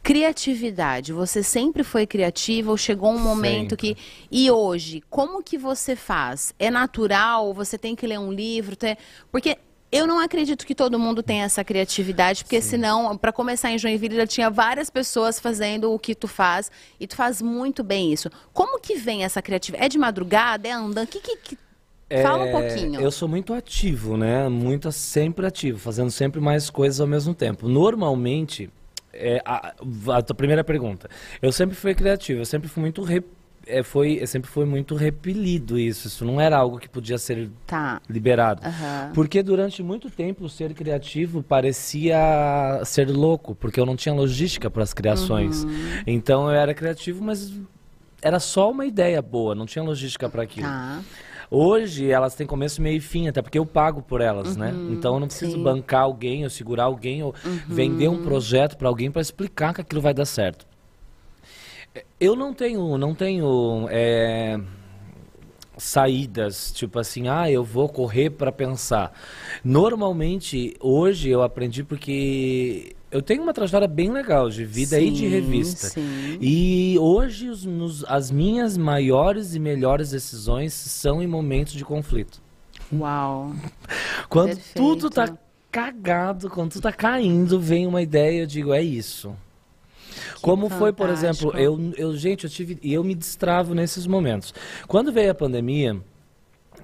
Criatividade, 0.00 1.12
você 1.12 1.42
sempre 1.42 1.82
foi 1.82 2.06
criativa 2.06 2.70
ou 2.70 2.76
chegou 2.78 3.10
um 3.10 3.18
momento 3.18 3.70
sempre. 3.70 3.94
que 3.94 3.96
e 4.30 4.50
hoje, 4.50 5.02
como 5.10 5.42
que 5.42 5.58
você 5.58 5.94
faz? 5.94 6.54
É 6.58 6.70
natural? 6.70 7.52
Você 7.52 7.76
tem 7.76 7.94
que 7.94 8.06
ler 8.06 8.18
um 8.18 8.32
livro? 8.32 8.76
Porque 9.30 9.58
eu 9.90 10.06
não 10.06 10.20
acredito 10.20 10.66
que 10.66 10.74
todo 10.74 10.98
mundo 10.98 11.22
tenha 11.22 11.44
essa 11.44 11.64
criatividade, 11.64 12.44
porque 12.44 12.60
Sim. 12.60 12.70
senão, 12.70 13.16
para 13.16 13.32
começar 13.32 13.70
em 13.70 13.78
Joinville, 13.78 14.16
já 14.16 14.26
tinha 14.26 14.50
várias 14.50 14.90
pessoas 14.90 15.40
fazendo 15.40 15.92
o 15.92 15.98
que 15.98 16.14
tu 16.14 16.28
faz, 16.28 16.70
e 17.00 17.06
tu 17.06 17.16
faz 17.16 17.40
muito 17.40 17.82
bem 17.82 18.12
isso. 18.12 18.30
Como 18.52 18.78
que 18.78 18.96
vem 18.96 19.24
essa 19.24 19.40
criatividade? 19.40 19.86
É 19.86 19.88
de 19.88 19.98
madrugada? 19.98 20.68
É 20.68 20.72
andando? 20.72 21.06
Que, 21.06 21.20
que, 21.20 21.36
que... 21.36 21.58
É, 22.10 22.22
Fala 22.22 22.44
um 22.44 22.50
pouquinho. 22.50 23.00
Eu 23.00 23.10
sou 23.10 23.28
muito 23.28 23.52
ativo, 23.52 24.16
né? 24.16 24.48
Muito 24.48 24.90
sempre 24.92 25.46
ativo, 25.46 25.78
fazendo 25.78 26.10
sempre 26.10 26.40
mais 26.40 26.70
coisas 26.70 27.00
ao 27.00 27.06
mesmo 27.06 27.34
tempo. 27.34 27.68
Normalmente, 27.68 28.70
é, 29.12 29.42
a, 29.44 29.74
a, 30.14 30.22
tua 30.22 30.34
primeira 30.34 30.64
pergunta. 30.64 31.08
Eu 31.42 31.52
sempre 31.52 31.76
fui 31.76 31.94
criativo, 31.94 32.40
eu 32.40 32.46
sempre 32.46 32.68
fui 32.68 32.80
muito 32.80 33.02
é, 33.68 33.82
foi, 33.82 34.26
sempre 34.26 34.50
foi 34.50 34.64
muito 34.64 34.94
repelido 34.94 35.78
isso. 35.78 36.08
Isso 36.08 36.24
não 36.24 36.40
era 36.40 36.56
algo 36.56 36.78
que 36.78 36.88
podia 36.88 37.18
ser 37.18 37.50
tá. 37.66 38.00
liberado. 38.08 38.62
Uhum. 38.64 39.12
Porque 39.12 39.42
durante 39.42 39.82
muito 39.82 40.10
tempo 40.10 40.44
o 40.44 40.48
ser 40.48 40.74
criativo 40.74 41.42
parecia 41.42 42.80
ser 42.84 43.08
louco, 43.10 43.54
porque 43.54 43.78
eu 43.78 43.86
não 43.86 43.94
tinha 43.94 44.14
logística 44.14 44.70
para 44.70 44.82
as 44.82 44.92
criações. 44.92 45.64
Uhum. 45.64 46.02
Então 46.06 46.50
eu 46.50 46.56
era 46.56 46.74
criativo, 46.74 47.22
mas 47.22 47.52
era 48.22 48.40
só 48.40 48.70
uma 48.70 48.86
ideia 48.86 49.22
boa, 49.22 49.54
não 49.54 49.66
tinha 49.66 49.82
logística 49.82 50.28
para 50.28 50.42
aquilo. 50.42 50.66
Tá. 50.66 51.00
Hoje 51.50 52.10
elas 52.10 52.34
têm 52.34 52.46
começo, 52.46 52.82
meio 52.82 52.98
e 52.98 53.00
fim, 53.00 53.26
até 53.26 53.40
porque 53.40 53.58
eu 53.58 53.64
pago 53.64 54.02
por 54.02 54.20
elas, 54.20 54.54
né? 54.56 54.70
uhum, 54.70 54.90
né? 54.90 54.92
Então 54.92 55.14
eu 55.14 55.20
não 55.20 55.26
preciso 55.26 55.52
sim. 55.52 55.62
bancar 55.62 56.02
alguém, 56.02 56.44
ou 56.44 56.50
segurar 56.50 56.84
alguém, 56.84 57.22
ou 57.22 57.34
uhum. 57.44 57.60
vender 57.66 58.08
um 58.08 58.22
projeto 58.22 58.76
para 58.76 58.88
alguém 58.88 59.10
para 59.10 59.22
explicar 59.22 59.72
que 59.72 59.80
aquilo 59.80 60.00
vai 60.00 60.12
dar 60.12 60.26
certo. 60.26 60.66
Eu 62.18 62.34
não 62.34 62.52
tenho, 62.52 62.98
não 62.98 63.14
tenho 63.14 63.86
é, 63.90 64.58
saídas, 65.76 66.72
tipo 66.72 66.98
assim, 66.98 67.28
ah, 67.28 67.50
eu 67.50 67.62
vou 67.62 67.88
correr 67.88 68.30
para 68.30 68.50
pensar. 68.50 69.12
Normalmente, 69.64 70.74
hoje 70.80 71.30
eu 71.30 71.42
aprendi 71.42 71.84
porque 71.84 72.96
eu 73.10 73.22
tenho 73.22 73.42
uma 73.42 73.54
trajetória 73.54 73.88
bem 73.88 74.10
legal 74.10 74.50
de 74.50 74.64
vida 74.64 74.98
sim, 74.98 75.06
e 75.06 75.10
de 75.10 75.26
revista. 75.26 75.88
Sim. 75.88 76.38
E 76.40 76.96
hoje 76.98 77.48
os, 77.48 77.64
nos, 77.64 78.04
as 78.04 78.30
minhas 78.30 78.76
maiores 78.76 79.54
e 79.54 79.58
melhores 79.58 80.10
decisões 80.10 80.74
são 80.74 81.22
em 81.22 81.26
momentos 81.26 81.72
de 81.72 81.84
conflito. 81.84 82.42
Uau! 82.92 83.52
Quando 84.28 84.56
Perfeito. 84.56 84.74
tudo 84.74 85.10
tá 85.10 85.32
cagado, 85.70 86.48
quando 86.48 86.72
tudo 86.72 86.82
tá 86.82 86.92
caindo, 86.92 87.60
vem 87.60 87.86
uma 87.86 88.00
ideia, 88.00 88.40
eu 88.40 88.46
digo, 88.46 88.72
é 88.72 88.82
isso. 88.82 89.36
Como 90.40 90.68
fantástico. 90.68 90.78
foi, 90.78 90.92
por 90.92 91.10
exemplo, 91.10 91.52
eu, 91.56 91.92
eu, 91.96 92.16
gente, 92.16 92.44
eu 92.44 92.50
tive, 92.50 92.78
e 92.82 92.92
eu 92.92 93.04
me 93.04 93.14
destravo 93.14 93.74
nesses 93.74 94.06
momentos. 94.06 94.54
Quando 94.86 95.12
veio 95.12 95.30
a 95.30 95.34
pandemia, 95.34 96.00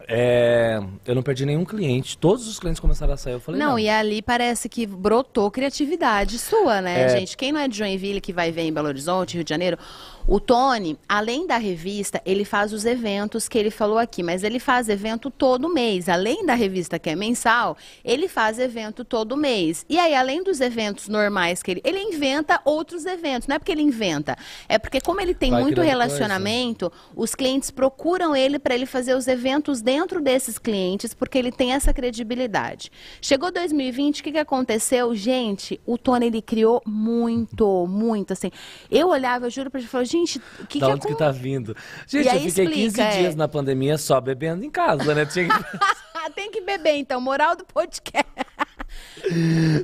é, 0.06 0.78
eu 1.06 1.14
não 1.14 1.22
perdi 1.22 1.46
nenhum 1.46 1.64
cliente. 1.64 2.18
Todos 2.18 2.46
os 2.46 2.58
clientes 2.58 2.80
começaram 2.80 3.14
a 3.14 3.16
sair. 3.16 3.34
Eu 3.34 3.40
falei, 3.40 3.60
não, 3.60 3.70
não. 3.70 3.78
e 3.78 3.88
ali 3.88 4.20
parece 4.20 4.68
que 4.68 4.86
brotou 4.86 5.50
criatividade 5.50 6.38
sua, 6.38 6.80
né, 6.80 7.04
é... 7.04 7.08
gente? 7.08 7.36
Quem 7.36 7.52
não 7.52 7.60
é 7.60 7.66
de 7.66 7.78
Joinville 7.78 8.20
que 8.20 8.32
vai 8.32 8.52
ver 8.52 8.62
em 8.62 8.72
Belo 8.72 8.88
Horizonte, 8.88 9.34
Rio 9.34 9.44
de 9.44 9.50
Janeiro, 9.50 9.78
o 10.26 10.40
Tony, 10.40 10.98
além 11.06 11.46
da 11.46 11.58
revista, 11.58 12.20
ele 12.24 12.46
faz 12.46 12.72
os 12.72 12.86
eventos 12.86 13.46
que 13.46 13.58
ele 13.58 13.70
falou 13.70 13.98
aqui, 13.98 14.22
mas 14.22 14.42
ele 14.42 14.58
faz 14.58 14.88
evento 14.88 15.30
todo 15.30 15.68
mês. 15.68 16.08
Além 16.08 16.46
da 16.46 16.54
revista 16.54 16.98
que 16.98 17.10
é 17.10 17.14
mensal, 17.14 17.76
ele 18.02 18.26
faz 18.26 18.58
evento 18.58 19.04
todo 19.04 19.36
mês. 19.36 19.84
E 19.86 19.98
aí, 19.98 20.14
além 20.14 20.42
dos 20.42 20.60
eventos 20.60 21.08
normais 21.08 21.62
que 21.62 21.72
ele, 21.72 21.82
ele 21.84 22.00
inventa 22.00 22.58
outros 22.64 23.04
eventos. 23.04 23.46
Não 23.46 23.56
é 23.56 23.58
porque 23.58 23.72
ele 23.72 23.82
inventa, 23.82 24.34
é 24.66 24.78
porque 24.78 24.98
como 24.98 25.20
ele 25.20 25.34
tem 25.34 25.50
Vai 25.50 25.62
muito 25.62 25.82
relacionamento, 25.82 26.88
coisa. 26.88 27.04
os 27.14 27.34
clientes 27.34 27.70
procuram 27.70 28.34
ele 28.34 28.58
para 28.58 28.74
ele 28.74 28.86
fazer 28.86 29.14
os 29.14 29.28
eventos 29.28 29.82
dentro 29.82 30.22
desses 30.22 30.58
clientes, 30.58 31.12
porque 31.12 31.36
ele 31.36 31.52
tem 31.52 31.72
essa 31.72 31.92
credibilidade. 31.92 32.90
Chegou 33.20 33.52
2020, 33.52 34.20
o 34.20 34.24
que, 34.24 34.32
que 34.32 34.38
aconteceu? 34.38 35.14
Gente, 35.14 35.78
o 35.84 35.98
Tony 35.98 36.26
ele 36.26 36.40
criou 36.40 36.80
muito, 36.86 37.86
muito 37.86 38.32
assim. 38.32 38.50
Eu 38.90 39.08
olhava, 39.08 39.46
eu 39.46 39.50
juro 39.50 39.70
para 39.70 39.80
ele, 39.80 39.88
falou, 39.88 40.13
gente, 40.18 40.40
o 40.60 40.66
que, 40.66 40.78
da 40.78 40.86
que 40.86 40.92
onde 40.92 41.06
que 41.06 41.14
tá 41.14 41.30
vindo? 41.30 41.76
Gente, 42.06 42.26
eu 42.26 42.32
fiquei 42.32 42.46
explica, 42.46 42.72
15 42.72 43.00
é. 43.00 43.10
dias 43.18 43.34
na 43.34 43.48
pandemia 43.48 43.98
só 43.98 44.20
bebendo 44.20 44.64
em 44.64 44.70
casa, 44.70 45.14
né? 45.14 45.26
Tinha 45.26 45.48
que... 45.48 45.54
Tem 46.34 46.50
que 46.50 46.62
beber, 46.62 46.96
então, 46.96 47.20
moral 47.20 47.54
do 47.54 47.64
podcast. 47.66 48.24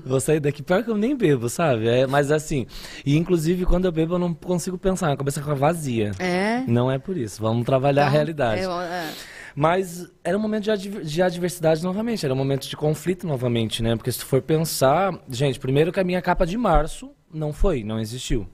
Vou 0.05 0.20
sair 0.20 0.41
daqui, 0.41 0.62
pior 0.62 0.83
que 0.83 0.91
eu 0.91 0.97
nem 0.97 1.16
bebo, 1.16 1.49
sabe? 1.49 1.89
É, 1.89 2.07
mas 2.07 2.31
assim, 2.31 2.66
e 3.05 3.16
inclusive 3.16 3.64
quando 3.66 3.85
eu 3.85 3.93
bebo 3.93 4.14
eu 4.14 4.18
não 4.18 4.33
consigo 4.35 4.78
pensar, 4.78 5.07
minha 5.07 5.16
cabeça 5.16 5.41
fica 5.41 5.55
vazia. 5.55 6.12
É? 6.18 6.62
Não 6.66 6.91
é 6.91 6.99
por 6.99 7.16
isso, 7.16 7.41
vamos 7.43 7.64
trabalhar 7.64 8.03
então, 8.03 8.09
a 8.09 8.12
realidade. 8.12 8.62
Eu, 8.62 8.72
é. 8.81 9.12
Mas 9.55 10.11
era 10.22 10.37
um 10.37 10.41
momento 10.41 10.74
de, 10.76 11.05
de 11.05 11.22
adversidade 11.22 11.83
novamente, 11.83 12.24
era 12.24 12.33
um 12.33 12.39
momento 12.39 12.68
de 12.68 12.76
conflito 12.76 13.26
novamente, 13.26 13.83
né? 13.83 13.97
Porque 13.97 14.12
se 14.12 14.20
tu 14.20 14.26
for 14.26 14.41
pensar, 14.41 15.18
gente, 15.28 15.59
primeiro 15.59 15.93
que 15.93 16.01
a 16.01 16.05
minha 16.05 16.22
capa 16.22 16.47
de 16.47 16.57
março 16.57 17.11
não 17.33 17.53
foi, 17.53 17.83
não 17.83 17.99
existiu. 17.99 18.49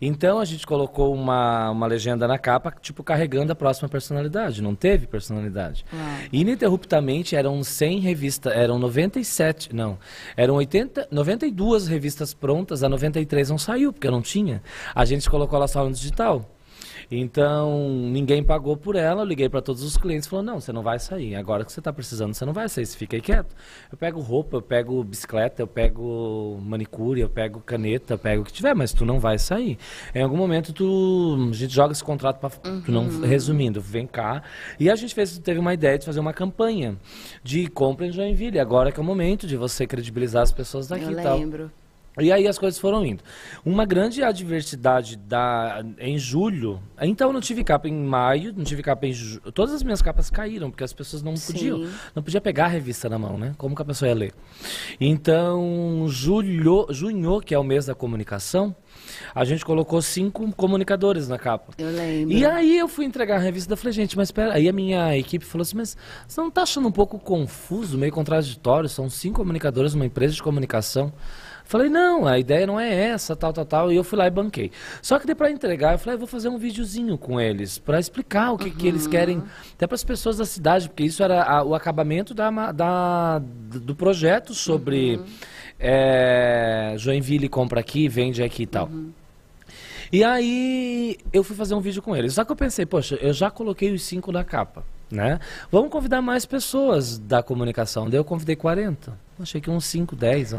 Então 0.00 0.38
a 0.38 0.44
gente 0.44 0.66
colocou 0.66 1.14
uma, 1.14 1.70
uma 1.70 1.86
legenda 1.86 2.26
na 2.26 2.38
capa, 2.38 2.72
tipo, 2.80 3.02
carregando 3.02 3.52
a 3.52 3.54
próxima 3.54 3.88
personalidade. 3.88 4.62
Não 4.62 4.74
teve 4.74 5.06
personalidade. 5.06 5.84
Uau. 5.92 6.02
Ininterruptamente 6.32 7.36
eram 7.36 7.62
100 7.62 8.00
revistas, 8.00 8.52
eram 8.54 8.78
97, 8.78 9.74
não, 9.74 9.98
eram 10.36 10.54
80, 10.54 11.08
92 11.10 11.86
revistas 11.86 12.34
prontas, 12.34 12.82
a 12.82 12.88
93 12.88 13.50
não 13.50 13.58
saiu, 13.58 13.92
porque 13.92 14.10
não 14.10 14.22
tinha. 14.22 14.62
A 14.94 15.04
gente 15.04 15.28
colocou 15.28 15.56
ela 15.56 15.68
só 15.68 15.84
no 15.84 15.92
digital. 15.92 16.55
Então, 17.10 17.88
ninguém 17.88 18.42
pagou 18.42 18.76
por 18.76 18.96
ela. 18.96 19.22
Eu 19.22 19.26
liguei 19.26 19.48
para 19.48 19.62
todos 19.62 19.82
os 19.82 19.96
clientes 19.96 20.26
e 20.26 20.30
falou: 20.30 20.44
não, 20.44 20.60
você 20.60 20.72
não 20.72 20.82
vai 20.82 20.98
sair. 20.98 21.36
Agora 21.36 21.64
que 21.64 21.72
você 21.72 21.80
está 21.80 21.92
precisando, 21.92 22.34
você 22.34 22.44
não 22.44 22.52
vai 22.52 22.68
sair. 22.68 22.86
Você 22.86 22.96
fica 22.96 23.16
aí 23.16 23.22
quieto. 23.22 23.54
Eu 23.90 23.96
pego 23.96 24.20
roupa, 24.20 24.56
eu 24.56 24.62
pego 24.62 25.02
bicicleta, 25.04 25.62
eu 25.62 25.66
pego 25.66 26.58
manicure, 26.62 27.20
eu 27.20 27.28
pego 27.28 27.60
caneta, 27.60 28.14
eu 28.14 28.18
pego 28.18 28.42
o 28.42 28.44
que 28.44 28.52
tiver, 28.52 28.74
mas 28.74 28.92
tu 28.92 29.04
não 29.04 29.20
vai 29.20 29.38
sair. 29.38 29.78
Em 30.14 30.22
algum 30.22 30.36
momento, 30.36 30.72
tu, 30.72 31.48
a 31.50 31.54
gente 31.54 31.72
joga 31.72 31.92
esse 31.92 32.02
contrato 32.02 32.40
para. 32.40 32.70
Uhum. 32.70 32.82
não. 32.88 33.20
Resumindo, 33.20 33.80
vem 33.80 34.06
cá. 34.06 34.42
E 34.78 34.90
a 34.90 34.96
gente 34.96 35.14
fez, 35.14 35.38
teve 35.38 35.60
uma 35.60 35.74
ideia 35.74 35.98
de 35.98 36.04
fazer 36.04 36.20
uma 36.20 36.32
campanha 36.32 36.96
de 37.42 37.68
compra 37.68 38.06
em 38.06 38.12
Joinville. 38.12 38.58
Agora 38.58 38.90
que 38.90 38.98
é 38.98 39.02
o 39.02 39.06
momento 39.06 39.46
de 39.46 39.56
você 39.56 39.86
credibilizar 39.86 40.42
as 40.42 40.52
pessoas 40.52 40.88
daqui 40.88 41.04
eu 41.04 41.12
e 41.12 41.22
tal. 41.22 41.38
lembro. 41.38 41.70
E 42.18 42.32
aí 42.32 42.46
as 42.48 42.58
coisas 42.58 42.80
foram 42.80 43.04
indo. 43.04 43.22
Uma 43.64 43.84
grande 43.84 44.22
adversidade 44.22 45.16
da, 45.16 45.84
em 45.98 46.18
julho. 46.18 46.80
Então 47.00 47.28
eu 47.28 47.32
não 47.32 47.40
tive 47.40 47.62
capa 47.62 47.88
em 47.88 47.94
maio, 47.94 48.54
não 48.56 48.64
tive 48.64 48.82
capa 48.82 49.06
em 49.06 49.12
julho. 49.12 49.52
Todas 49.52 49.74
as 49.74 49.82
minhas 49.82 50.00
capas 50.00 50.30
caíram, 50.30 50.70
porque 50.70 50.84
as 50.84 50.92
pessoas 50.92 51.22
não 51.22 51.36
Sim. 51.36 51.52
podiam. 51.52 51.90
Não 52.14 52.22
podia 52.22 52.40
pegar 52.40 52.64
a 52.64 52.68
revista 52.68 53.08
na 53.08 53.18
mão, 53.18 53.36
né? 53.36 53.54
Como 53.58 53.76
que 53.76 53.82
a 53.82 53.84
pessoa 53.84 54.08
ia 54.08 54.14
ler? 54.14 54.32
Então, 54.98 56.06
julho, 56.08 56.86
junho, 56.90 57.40
que 57.40 57.54
é 57.54 57.58
o 57.58 57.64
mês 57.64 57.86
da 57.86 57.94
comunicação, 57.94 58.74
a 59.34 59.44
gente 59.44 59.64
colocou 59.64 60.00
cinco 60.00 60.50
comunicadores 60.52 61.28
na 61.28 61.38
capa. 61.38 61.74
Eu 61.76 61.90
lembro. 61.90 62.34
E 62.34 62.46
aí 62.46 62.78
eu 62.78 62.88
fui 62.88 63.04
entregar 63.04 63.36
a 63.36 63.40
revista 63.40 63.74
e 63.74 63.76
falei, 63.76 63.92
gente, 63.92 64.16
mas 64.16 64.28
espera. 64.28 64.54
Aí 64.54 64.68
a 64.68 64.72
minha 64.72 65.16
equipe 65.16 65.44
falou 65.44 65.62
assim, 65.62 65.76
mas 65.76 65.96
você 66.26 66.40
não 66.40 66.48
está 66.48 66.62
achando 66.62 66.88
um 66.88 66.92
pouco 66.92 67.18
confuso, 67.18 67.98
meio 67.98 68.12
contraditório? 68.12 68.88
São 68.88 69.10
cinco 69.10 69.40
comunicadores 69.40 69.92
numa 69.94 70.06
empresa 70.06 70.34
de 70.34 70.42
comunicação. 70.42 71.12
Falei, 71.66 71.88
não, 71.88 72.26
a 72.26 72.38
ideia 72.38 72.64
não 72.64 72.78
é 72.78 72.94
essa, 73.08 73.34
tal, 73.34 73.52
tal, 73.52 73.64
tal. 73.64 73.92
E 73.92 73.96
eu 73.96 74.04
fui 74.04 74.16
lá 74.16 74.26
e 74.26 74.30
banquei. 74.30 74.70
Só 75.02 75.18
que 75.18 75.34
para 75.34 75.50
entregar, 75.50 75.94
eu 75.94 75.98
falei, 75.98 76.14
eu 76.14 76.18
vou 76.18 76.28
fazer 76.28 76.48
um 76.48 76.56
videozinho 76.56 77.18
com 77.18 77.40
eles, 77.40 77.76
para 77.76 77.98
explicar 77.98 78.52
o 78.52 78.58
que, 78.58 78.68
uhum. 78.68 78.76
que 78.76 78.86
eles 78.86 79.04
uhum. 79.04 79.10
querem, 79.10 79.42
até 79.74 79.84
para 79.84 79.96
as 79.96 80.04
pessoas 80.04 80.36
da 80.36 80.44
cidade, 80.44 80.88
porque 80.88 81.02
isso 81.02 81.24
era 81.24 81.42
a, 81.42 81.64
o 81.64 81.74
acabamento 81.74 82.32
da, 82.32 82.50
da, 82.70 83.40
do 83.40 83.96
projeto 83.96 84.54
sobre 84.54 85.16
uhum. 85.16 85.24
é, 85.80 86.94
Joinville 86.96 87.48
compra 87.48 87.80
aqui, 87.80 88.08
vende 88.08 88.44
aqui 88.44 88.62
e 88.62 88.66
tal. 88.66 88.86
Uhum. 88.86 89.10
E 90.12 90.22
aí 90.22 91.16
eu 91.32 91.42
fui 91.42 91.56
fazer 91.56 91.74
um 91.74 91.80
vídeo 91.80 92.00
com 92.00 92.14
eles. 92.14 92.34
Só 92.34 92.44
que 92.44 92.52
eu 92.52 92.56
pensei, 92.56 92.86
poxa, 92.86 93.16
eu 93.16 93.32
já 93.32 93.50
coloquei 93.50 93.92
os 93.92 94.04
cinco 94.04 94.30
na 94.30 94.44
capa, 94.44 94.84
né? 95.10 95.40
Vamos 95.68 95.90
convidar 95.90 96.22
mais 96.22 96.46
pessoas 96.46 97.18
da 97.18 97.42
comunicação. 97.42 98.08
Daí 98.08 98.20
eu 98.20 98.24
convidei 98.24 98.54
40. 98.54 99.25
Achei 99.38 99.60
que 99.60 99.70
uns 99.70 99.84
5, 99.84 100.16
10, 100.16 100.54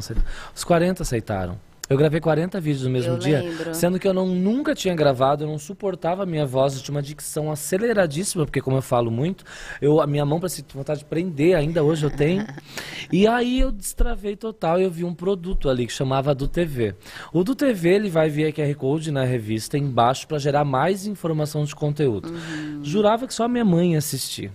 os 0.53 0.63
40 0.63 1.03
aceitaram. 1.03 1.59
Eu 1.89 1.97
gravei 1.97 2.19
40 2.19 2.59
vídeos 2.59 2.83
no 2.83 2.89
mesmo 2.89 3.13
eu 3.13 3.17
dia, 3.17 3.41
lembro. 3.41 3.73
sendo 3.73 3.97
que 3.97 4.05
eu 4.05 4.13
não, 4.13 4.27
nunca 4.27 4.75
tinha 4.75 4.93
gravado, 4.93 5.45
eu 5.45 5.47
não 5.47 5.57
suportava 5.57 6.23
a 6.23 6.25
minha 6.25 6.45
voz, 6.45 6.75
eu 6.75 6.81
tinha 6.81 6.93
uma 6.93 7.01
dicção 7.01 7.49
aceleradíssima, 7.49 8.45
porque 8.45 8.59
como 8.59 8.75
eu 8.75 8.81
falo 8.81 9.09
muito, 9.09 9.45
eu, 9.81 10.01
a 10.01 10.07
minha 10.07 10.25
mão 10.25 10.37
para 10.37 10.49
vontade 10.73 10.99
de 10.99 11.05
prender, 11.05 11.55
ainda 11.55 11.83
hoje 11.83 12.05
eu 12.05 12.09
tenho. 12.09 12.45
e 13.09 13.25
aí 13.25 13.61
eu 13.61 13.71
destravei 13.71 14.35
total 14.35 14.81
e 14.81 14.83
eu 14.83 14.91
vi 14.91 15.05
um 15.05 15.13
produto 15.13 15.69
ali 15.69 15.87
que 15.87 15.93
chamava 15.93 16.35
do 16.35 16.45
TV. 16.45 16.93
O 17.31 17.41
do 17.41 17.55
TV 17.55 17.89
ele 17.89 18.09
vai 18.09 18.29
via 18.29 18.51
QR 18.51 18.75
Code 18.75 19.09
na 19.09 19.23
revista 19.23 19.77
embaixo 19.77 20.27
para 20.27 20.37
gerar 20.39 20.65
mais 20.65 21.07
informação 21.07 21.63
de 21.63 21.73
conteúdo. 21.73 22.29
Uhum. 22.29 22.81
Jurava 22.83 23.25
que 23.25 23.33
só 23.33 23.45
a 23.45 23.47
minha 23.47 23.63
mãe 23.63 23.93
ia 23.93 23.99
assistir. 23.99 24.51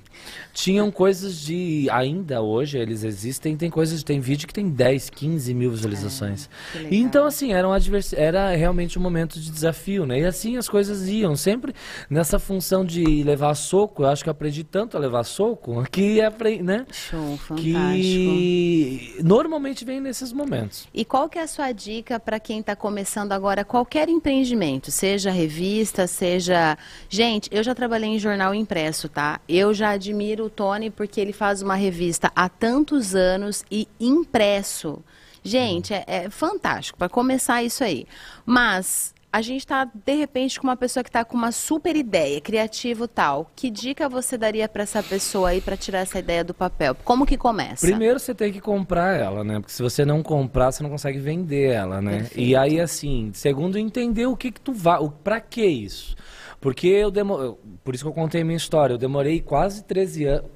Tinham 0.52 0.90
coisas 0.90 1.40
de. 1.40 1.88
Ainda 1.90 2.42
hoje 2.42 2.78
eles 2.78 3.04
existem, 3.04 3.56
tem 3.56 3.70
coisas, 3.70 4.02
tem 4.02 4.20
vídeo 4.20 4.46
que 4.46 4.54
tem 4.54 4.68
10, 4.68 5.10
15 5.10 5.54
mil 5.54 5.70
visualizações. 5.70 6.48
É, 6.74 6.88
então, 6.90 7.26
assim, 7.26 7.52
era, 7.52 7.66
um 7.66 7.72
advers... 7.72 8.12
era 8.12 8.54
realmente 8.54 8.98
um 8.98 9.02
momento 9.02 9.40
de 9.40 9.50
desafio, 9.50 10.06
né? 10.06 10.20
E 10.20 10.24
assim 10.24 10.56
as 10.56 10.68
coisas 10.68 11.08
iam. 11.08 11.34
Sempre 11.36 11.74
nessa 12.08 12.38
função 12.38 12.84
de 12.84 13.22
levar 13.22 13.54
soco, 13.54 14.02
eu 14.02 14.08
acho 14.08 14.22
que 14.22 14.28
eu 14.28 14.32
aprendi 14.32 14.62
tanto 14.62 14.96
a 14.96 15.00
levar 15.00 15.24
soco 15.24 15.82
que 15.90 16.20
aprendi, 16.20 16.62
né? 16.62 16.86
Show, 16.92 17.36
fantástico. 17.38 17.62
Que 17.62 19.16
normalmente 19.22 19.84
vem 19.84 20.00
nesses 20.00 20.32
momentos. 20.32 20.86
E 20.92 21.04
qual 21.04 21.28
que 21.28 21.38
é 21.38 21.42
a 21.42 21.46
sua 21.46 21.72
dica 21.72 22.20
para 22.20 22.38
quem 22.38 22.60
está 22.60 22.76
começando 22.76 23.32
agora 23.32 23.64
qualquer 23.64 24.08
empreendimento, 24.08 24.90
seja 24.90 25.30
revista, 25.30 26.06
seja. 26.06 26.76
Gente, 27.08 27.48
eu 27.52 27.62
já 27.62 27.74
trabalhei 27.74 28.10
em 28.10 28.18
jornal 28.18 28.54
impresso, 28.54 29.08
tá? 29.08 29.40
Eu 29.48 29.72
já 29.72 29.90
admiro 29.90 30.11
o 30.40 30.50
Tony 30.50 30.90
porque 30.90 31.20
ele 31.20 31.32
faz 31.32 31.62
uma 31.62 31.74
revista 31.74 32.30
há 32.34 32.48
tantos 32.48 33.14
anos 33.14 33.64
e 33.70 33.88
impresso. 33.98 35.02
Gente, 35.42 35.92
é, 35.92 36.04
é 36.06 36.30
fantástico 36.30 36.98
para 36.98 37.08
começar 37.08 37.62
isso 37.62 37.82
aí. 37.82 38.06
Mas 38.46 39.12
a 39.32 39.40
gente 39.40 39.60
está, 39.60 39.84
de 39.84 40.14
repente, 40.14 40.60
com 40.60 40.66
uma 40.66 40.76
pessoa 40.76 41.02
que 41.02 41.08
está 41.08 41.24
com 41.24 41.36
uma 41.36 41.50
super 41.50 41.96
ideia, 41.96 42.38
criativo 42.38 43.08
tal. 43.08 43.50
Que 43.56 43.70
dica 43.70 44.06
você 44.06 44.36
daria 44.36 44.68
para 44.68 44.82
essa 44.82 45.02
pessoa 45.02 45.48
aí 45.48 45.60
para 45.60 45.74
tirar 45.74 46.00
essa 46.00 46.18
ideia 46.18 46.44
do 46.44 46.52
papel? 46.52 46.94
Como 47.02 47.24
que 47.24 47.38
começa? 47.38 47.86
Primeiro 47.86 48.20
você 48.20 48.34
tem 48.34 48.52
que 48.52 48.60
comprar 48.60 49.18
ela, 49.18 49.42
né? 49.42 49.58
Porque 49.58 49.72
se 49.72 49.82
você 49.82 50.04
não 50.04 50.22
comprar, 50.22 50.70
você 50.70 50.82
não 50.82 50.90
consegue 50.90 51.18
vender 51.18 51.70
ela, 51.70 52.02
né? 52.02 52.18
Perfeito. 52.18 52.40
E 52.40 52.54
aí, 52.54 52.78
assim, 52.78 53.30
segundo, 53.32 53.78
entender 53.78 54.26
o 54.26 54.36
que 54.36 54.52
que 54.52 54.60
tu 54.60 54.72
vai, 54.72 55.00
para 55.24 55.40
que 55.40 55.64
isso? 55.64 56.14
Porque 56.62 56.86
eu 56.86 57.10
demorei. 57.10 57.54
Por 57.84 57.94
isso 57.94 58.04
que 58.04 58.08
eu 58.08 58.14
contei 58.14 58.40
a 58.40 58.44
minha 58.44 58.56
história. 58.56 58.94
Eu 58.94 58.98
demorei 58.98 59.40
quase 59.40 59.84
13 59.84 60.24
anos 60.24 60.50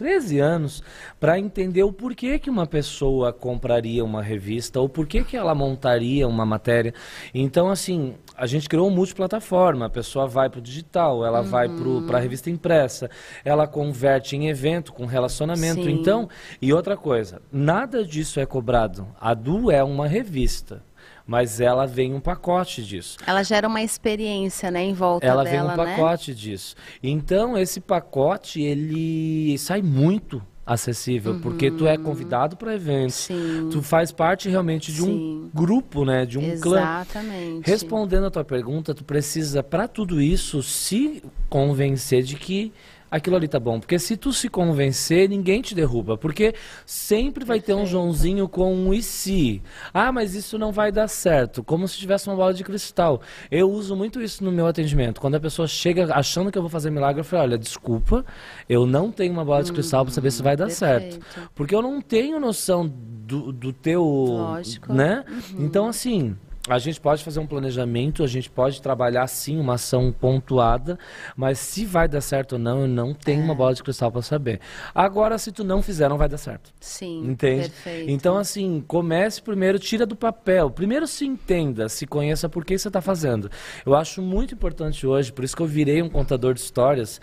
13 0.00 0.38
anos 0.38 0.82
para 1.20 1.38
entender 1.38 1.82
o 1.82 1.92
porquê 1.92 2.38
que 2.38 2.48
uma 2.48 2.66
pessoa 2.66 3.34
compraria 3.34 4.02
uma 4.02 4.22
revista 4.22 4.80
ou 4.80 4.88
porquê 4.88 5.22
que 5.22 5.36
ela 5.36 5.54
montaria 5.54 6.26
uma 6.26 6.46
matéria. 6.46 6.94
Então, 7.34 7.68
assim, 7.68 8.14
a 8.34 8.46
gente 8.46 8.66
criou 8.66 8.88
um 8.88 8.90
multiplataforma. 8.90 9.84
A 9.84 9.90
pessoa 9.90 10.26
vai 10.26 10.48
para 10.48 10.58
o 10.58 10.62
digital, 10.62 11.22
ela 11.22 11.42
uhum. 11.42 11.46
vai 11.46 11.68
para 12.06 12.16
a 12.16 12.20
revista 12.20 12.48
impressa, 12.48 13.10
ela 13.44 13.66
converte 13.66 14.34
em 14.34 14.48
evento, 14.48 14.90
com 14.90 15.04
relacionamento. 15.04 15.82
Sim. 15.82 15.90
Então, 15.90 16.30
e 16.62 16.72
outra 16.72 16.96
coisa, 16.96 17.42
nada 17.52 18.02
disso 18.02 18.40
é 18.40 18.46
cobrado. 18.46 19.06
A 19.20 19.34
Du 19.34 19.70
é 19.70 19.84
uma 19.84 20.06
revista 20.06 20.82
mas 21.30 21.60
ela 21.60 21.86
vem 21.86 22.12
um 22.12 22.18
pacote 22.18 22.84
disso. 22.84 23.16
Ela 23.24 23.44
gera 23.44 23.68
uma 23.68 23.80
experiência, 23.80 24.68
né, 24.68 24.82
em 24.82 24.92
volta 24.92 25.24
ela 25.24 25.44
dela, 25.44 25.56
Ela 25.58 25.74
vem 25.76 25.84
um 25.84 25.86
né? 25.86 25.96
pacote 25.96 26.34
disso. 26.34 26.74
Então 27.00 27.56
esse 27.56 27.80
pacote 27.80 28.60
ele 28.60 29.56
sai 29.56 29.80
muito 29.80 30.42
acessível, 30.66 31.34
uhum. 31.34 31.40
porque 31.40 31.70
tu 31.70 31.86
é 31.86 31.96
convidado 31.96 32.56
para 32.56 32.74
eventos, 32.74 33.14
Sim. 33.14 33.68
tu 33.70 33.80
faz 33.80 34.10
parte 34.10 34.48
realmente 34.48 34.92
de 34.92 35.02
um 35.04 35.06
Sim. 35.06 35.50
grupo, 35.54 36.04
né, 36.04 36.26
de 36.26 36.36
um 36.36 36.42
Exatamente. 36.42 36.62
clã. 36.62 36.80
Exatamente. 36.80 37.70
Respondendo 37.70 38.26
a 38.26 38.30
tua 38.30 38.44
pergunta, 38.44 38.92
tu 38.92 39.04
precisa 39.04 39.62
para 39.62 39.86
tudo 39.86 40.20
isso 40.20 40.64
se 40.64 41.22
convencer 41.48 42.24
de 42.24 42.34
que 42.34 42.72
aquilo 43.10 43.36
ali 43.36 43.48
tá 43.48 43.58
bom. 43.58 43.80
Porque 43.80 43.98
se 43.98 44.16
tu 44.16 44.32
se 44.32 44.48
convencer, 44.48 45.28
ninguém 45.28 45.60
te 45.60 45.74
derruba. 45.74 46.16
Porque 46.16 46.54
sempre 46.86 47.44
vai 47.44 47.58
Perfeito. 47.60 47.78
ter 47.78 47.82
um 47.82 47.86
Joãozinho 47.86 48.48
com 48.48 48.74
um 48.74 48.94
e 48.94 49.02
se. 49.02 49.62
Ah, 49.92 50.12
mas 50.12 50.34
isso 50.34 50.58
não 50.58 50.72
vai 50.72 50.92
dar 50.92 51.08
certo. 51.08 51.62
Como 51.64 51.88
se 51.88 51.98
tivesse 51.98 52.28
uma 52.28 52.36
bola 52.36 52.54
de 52.54 52.62
cristal. 52.62 53.20
Eu 53.50 53.70
uso 53.70 53.96
muito 53.96 54.20
isso 54.20 54.44
no 54.44 54.52
meu 54.52 54.66
atendimento. 54.66 55.20
Quando 55.20 55.34
a 55.34 55.40
pessoa 55.40 55.66
chega 55.66 56.14
achando 56.14 56.50
que 56.52 56.58
eu 56.58 56.62
vou 56.62 56.70
fazer 56.70 56.90
milagre, 56.90 57.20
eu 57.20 57.24
falo, 57.24 57.42
olha, 57.42 57.58
desculpa, 57.58 58.24
eu 58.68 58.86
não 58.86 59.10
tenho 59.10 59.32
uma 59.32 59.44
bola 59.44 59.62
de 59.62 59.72
cristal 59.72 60.04
para 60.04 60.14
saber 60.14 60.30
se 60.30 60.42
vai 60.42 60.56
dar 60.56 60.66
Perfeito. 60.66 61.24
certo. 61.24 61.50
Porque 61.54 61.74
eu 61.74 61.82
não 61.82 62.00
tenho 62.00 62.38
noção 62.38 62.86
do, 62.86 63.52
do 63.52 63.72
teu. 63.72 64.02
Lógico. 64.04 64.92
Né? 64.92 65.24
Uhum. 65.28 65.64
Então, 65.64 65.88
assim, 65.88 66.36
a 66.74 66.78
gente 66.78 67.00
pode 67.00 67.24
fazer 67.24 67.40
um 67.40 67.46
planejamento, 67.46 68.22
a 68.22 68.26
gente 68.26 68.48
pode 68.48 68.80
trabalhar 68.80 69.26
sim 69.26 69.58
uma 69.58 69.74
ação 69.74 70.12
pontuada, 70.12 70.98
mas 71.36 71.58
se 71.58 71.84
vai 71.84 72.08
dar 72.08 72.20
certo 72.20 72.52
ou 72.52 72.58
não, 72.58 72.82
eu 72.82 72.88
não 72.88 73.12
tenho 73.12 73.40
é. 73.40 73.44
uma 73.44 73.54
bola 73.54 73.74
de 73.74 73.82
cristal 73.82 74.12
para 74.12 74.22
saber. 74.22 74.60
Agora, 74.94 75.36
se 75.38 75.50
tu 75.50 75.64
não 75.64 75.82
fizer, 75.82 76.08
não 76.08 76.16
vai 76.16 76.28
dar 76.28 76.38
certo. 76.38 76.72
Sim. 76.80 77.24
Entende? 77.26 77.68
Perfeito. 77.70 78.10
Então, 78.10 78.36
assim, 78.36 78.84
comece 78.86 79.42
primeiro, 79.42 79.78
tira 79.78 80.06
do 80.06 80.14
papel. 80.14 80.70
Primeiro 80.70 81.06
se 81.06 81.26
entenda, 81.26 81.88
se 81.88 82.06
conheça 82.06 82.48
por 82.48 82.64
que 82.64 82.78
você 82.78 82.88
está 82.88 83.00
fazendo. 83.00 83.50
Eu 83.84 83.94
acho 83.94 84.22
muito 84.22 84.54
importante 84.54 85.06
hoje, 85.06 85.32
por 85.32 85.44
isso 85.44 85.56
que 85.56 85.62
eu 85.62 85.66
virei 85.66 86.02
um 86.02 86.08
contador 86.08 86.54
de 86.54 86.60
histórias, 86.60 87.20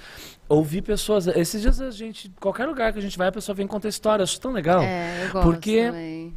ouvir 0.49 0.81
pessoas. 0.81 1.27
Esses 1.27 1.61
dias 1.61 1.79
a 1.81 1.91
gente, 1.91 2.31
qualquer 2.39 2.65
lugar 2.65 2.91
que 2.91 2.99
a 2.99 3.01
gente 3.01 3.17
vai, 3.17 3.27
a 3.27 3.31
pessoa 3.31 3.55
vem 3.55 3.67
contar 3.67 3.89
história. 3.89 4.21
Eu 4.21 4.25
acho 4.25 4.39
tão 4.39 4.51
legal. 4.51 4.81
É, 4.81 5.25
eu 5.25 5.31
gosto 5.31 5.43
porque 5.43 5.85
também 5.85 6.33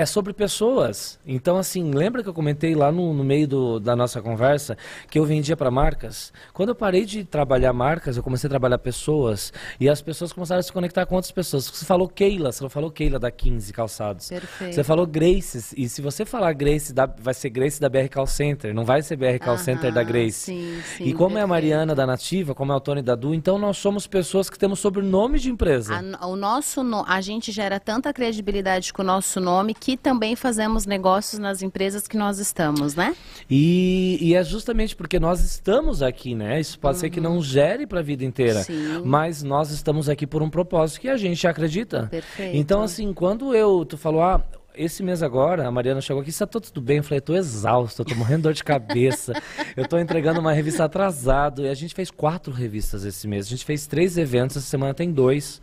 é 0.00 0.06
sobre 0.06 0.32
pessoas. 0.32 1.18
Então, 1.26 1.58
assim, 1.58 1.90
lembra 1.90 2.22
que 2.22 2.28
eu 2.28 2.32
comentei 2.32 2.74
lá 2.74 2.90
no, 2.90 3.12
no 3.12 3.22
meio 3.22 3.46
do, 3.46 3.78
da 3.78 3.94
nossa 3.94 4.22
conversa 4.22 4.76
que 5.10 5.18
eu 5.18 5.26
vendia 5.26 5.54
para 5.54 5.70
marcas? 5.70 6.32
Quando 6.54 6.70
eu 6.70 6.74
parei 6.74 7.04
de 7.04 7.22
trabalhar 7.22 7.74
marcas, 7.74 8.16
eu 8.16 8.22
comecei 8.22 8.48
a 8.48 8.50
trabalhar 8.50 8.78
pessoas 8.78 9.52
e 9.78 9.90
as 9.90 10.00
pessoas 10.00 10.32
começaram 10.32 10.60
a 10.60 10.62
se 10.62 10.72
conectar 10.72 11.04
com 11.04 11.16
outras 11.16 11.30
pessoas. 11.30 11.66
Você 11.66 11.84
falou 11.84 12.08
Keila, 12.08 12.50
você 12.50 12.66
falou 12.70 12.90
Keila 12.90 13.18
da 13.18 13.30
15 13.30 13.72
Calçados. 13.74 14.28
Perfeito. 14.30 14.74
Você 14.74 14.82
falou 14.82 15.06
Grace, 15.06 15.74
e 15.76 15.86
se 15.86 16.00
você 16.00 16.24
falar 16.24 16.54
Grace, 16.54 16.94
da, 16.94 17.04
vai 17.04 17.34
ser 17.34 17.50
Grace 17.50 17.78
da 17.78 17.90
BR 17.90 18.08
Call 18.10 18.26
Center, 18.26 18.74
não 18.74 18.86
vai 18.86 19.02
ser 19.02 19.16
BR 19.16 19.38
Call 19.38 19.54
Aham, 19.54 19.62
Center 19.62 19.92
da 19.92 20.02
Grace. 20.02 20.38
Sim, 20.38 20.80
sim, 20.96 21.04
e 21.04 21.12
como 21.12 21.34
perfeito. 21.34 21.38
é 21.38 21.42
a 21.42 21.46
Mariana 21.46 21.94
da 21.94 22.06
Nativa, 22.06 22.54
como 22.54 22.72
é 22.72 22.74
o 22.74 22.80
Tony 22.80 23.02
da 23.02 23.14
Du, 23.14 23.34
então 23.34 23.58
nós 23.58 23.76
somos 23.76 24.06
pessoas 24.06 24.48
que 24.48 24.58
temos 24.58 24.80
sobrenome 24.80 25.38
de 25.38 25.50
empresa. 25.50 26.02
A, 26.18 26.26
o 26.26 26.36
nosso, 26.36 26.80
a 27.06 27.20
gente 27.20 27.52
gera 27.52 27.78
tanta 27.78 28.10
credibilidade 28.14 28.94
com 28.94 29.02
o 29.02 29.04
nosso 29.04 29.38
nome 29.40 29.74
que 29.74 29.89
também 29.96 30.36
fazemos 30.36 30.60
fazemos 30.60 30.86
negócios 30.86 31.38
nas 31.38 31.62
empresas 31.62 32.06
que 32.06 32.16
nós 32.16 32.38
estamos, 32.38 32.94
né? 32.94 33.14
E, 33.48 34.18
e 34.20 34.34
é 34.34 34.44
justamente 34.44 34.94
porque 34.94 35.18
nós 35.18 35.42
estamos 35.42 36.02
aqui, 36.02 36.34
né? 36.34 36.60
Isso 36.60 36.78
pode 36.78 36.96
uhum. 36.96 37.00
ser 37.00 37.10
que 37.10 37.20
não 37.20 37.42
gere 37.42 37.86
para 37.86 38.00
a 38.00 38.02
vida 38.02 38.24
inteira, 38.24 38.62
Sim. 38.62 39.02
mas 39.04 39.42
nós 39.42 39.70
estamos 39.70 40.08
aqui 40.08 40.26
por 40.26 40.42
um 40.42 40.50
propósito 40.50 41.00
que 41.00 41.08
a 41.08 41.16
gente 41.16 41.46
acredita. 41.46 42.08
Perfeito. 42.10 42.56
Então, 42.56 42.82
assim, 42.82 43.12
quando 43.12 43.54
eu, 43.54 43.84
tu 43.84 43.96
falou, 43.96 44.22
ah, 44.22 44.42
esse 44.74 45.02
mês 45.02 45.22
agora, 45.22 45.66
a 45.66 45.70
Mariana 45.70 46.00
chegou 46.00 46.20
aqui, 46.22 46.30
está 46.30 46.46
tudo 46.46 46.80
bem? 46.80 46.98
Eu 46.98 47.04
falei, 47.04 47.20
tô 47.20 47.34
exausto, 47.34 48.04
tô 48.04 48.14
morrendo 48.14 48.38
de 48.38 48.42
dor 48.44 48.52
de 48.54 48.64
cabeça. 48.64 49.32
eu 49.76 49.86
tô 49.86 49.98
entregando 49.98 50.40
uma 50.40 50.52
revista 50.52 50.84
atrasado. 50.84 51.62
E 51.62 51.68
a 51.68 51.74
gente 51.74 51.94
fez 51.94 52.10
quatro 52.10 52.52
revistas 52.52 53.04
esse 53.04 53.26
mês. 53.26 53.46
A 53.46 53.50
gente 53.50 53.64
fez 53.64 53.86
três 53.86 54.16
eventos, 54.16 54.56
essa 54.56 54.66
semana 54.66 54.94
tem 54.94 55.12
dois. 55.12 55.60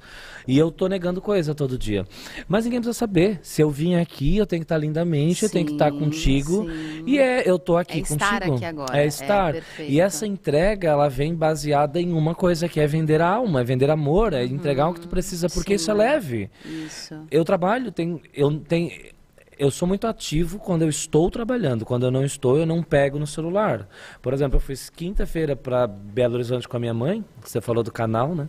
E 0.47 0.57
eu 0.57 0.71
tô 0.71 0.87
negando 0.87 1.21
coisa 1.21 1.53
todo 1.53 1.77
dia. 1.77 2.05
Mas 2.47 2.63
ninguém 2.63 2.79
precisa 2.79 2.97
saber. 2.97 3.39
Se 3.43 3.61
eu 3.61 3.69
vim 3.69 3.95
aqui, 3.95 4.37
eu 4.37 4.45
tenho 4.45 4.61
que 4.61 4.65
estar 4.65 4.77
lindamente, 4.77 5.41
sim, 5.41 5.45
eu 5.45 5.51
tenho 5.51 5.65
que 5.65 5.73
estar 5.73 5.91
contigo. 5.91 6.65
Sim. 6.69 7.03
E 7.05 7.19
é, 7.19 7.49
eu 7.49 7.59
tô 7.59 7.75
aqui 7.75 7.99
é 7.99 8.01
contigo. 8.01 8.23
Estar 8.23 8.43
aqui 8.43 8.65
agora. 8.65 8.97
É 8.97 9.05
estar. 9.05 9.55
É, 9.55 9.63
e 9.79 9.99
essa 9.99 10.25
entrega, 10.25 10.89
ela 10.89 11.09
vem 11.09 11.35
baseada 11.35 11.99
em 11.99 12.13
uma 12.13 12.33
coisa 12.33 12.69
que 12.69 12.79
é 12.79 12.87
vender 12.87 13.21
a 13.21 13.27
alma, 13.27 13.59
é 13.59 13.63
vender 13.63 13.89
amor, 13.89 14.31
é 14.31 14.45
entregar 14.45 14.85
uhum. 14.85 14.91
o 14.91 14.93
que 14.93 15.01
tu 15.01 15.09
precisa, 15.09 15.49
porque 15.49 15.77
sim. 15.77 15.83
isso 15.83 15.91
é 15.91 15.93
leve. 15.93 16.49
Isso. 16.63 17.15
Eu 17.29 17.43
trabalho, 17.43 17.91
tem, 17.91 18.21
eu 18.33 18.57
tenho 18.59 18.89
eu 19.59 19.71
sou 19.71 19.87
muito 19.87 20.07
ativo 20.07 20.59
quando 20.59 20.83
eu 20.83 20.89
estou 20.89 21.29
trabalhando. 21.29 21.85
Quando 21.85 22.05
eu 22.05 22.11
não 22.11 22.23
estou, 22.23 22.57
eu 22.57 22.65
não 22.65 22.83
pego 22.83 23.17
no 23.17 23.27
celular. 23.27 23.87
Por 24.21 24.33
exemplo, 24.33 24.57
eu 24.57 24.61
fiz 24.61 24.89
quinta-feira 24.89 25.55
para 25.55 25.87
Belo 25.87 26.35
Horizonte 26.35 26.67
com 26.67 26.77
a 26.77 26.79
minha 26.79 26.93
mãe. 26.93 27.23
Você 27.41 27.59
falou 27.61 27.83
do 27.83 27.91
canal, 27.91 28.35
né? 28.35 28.47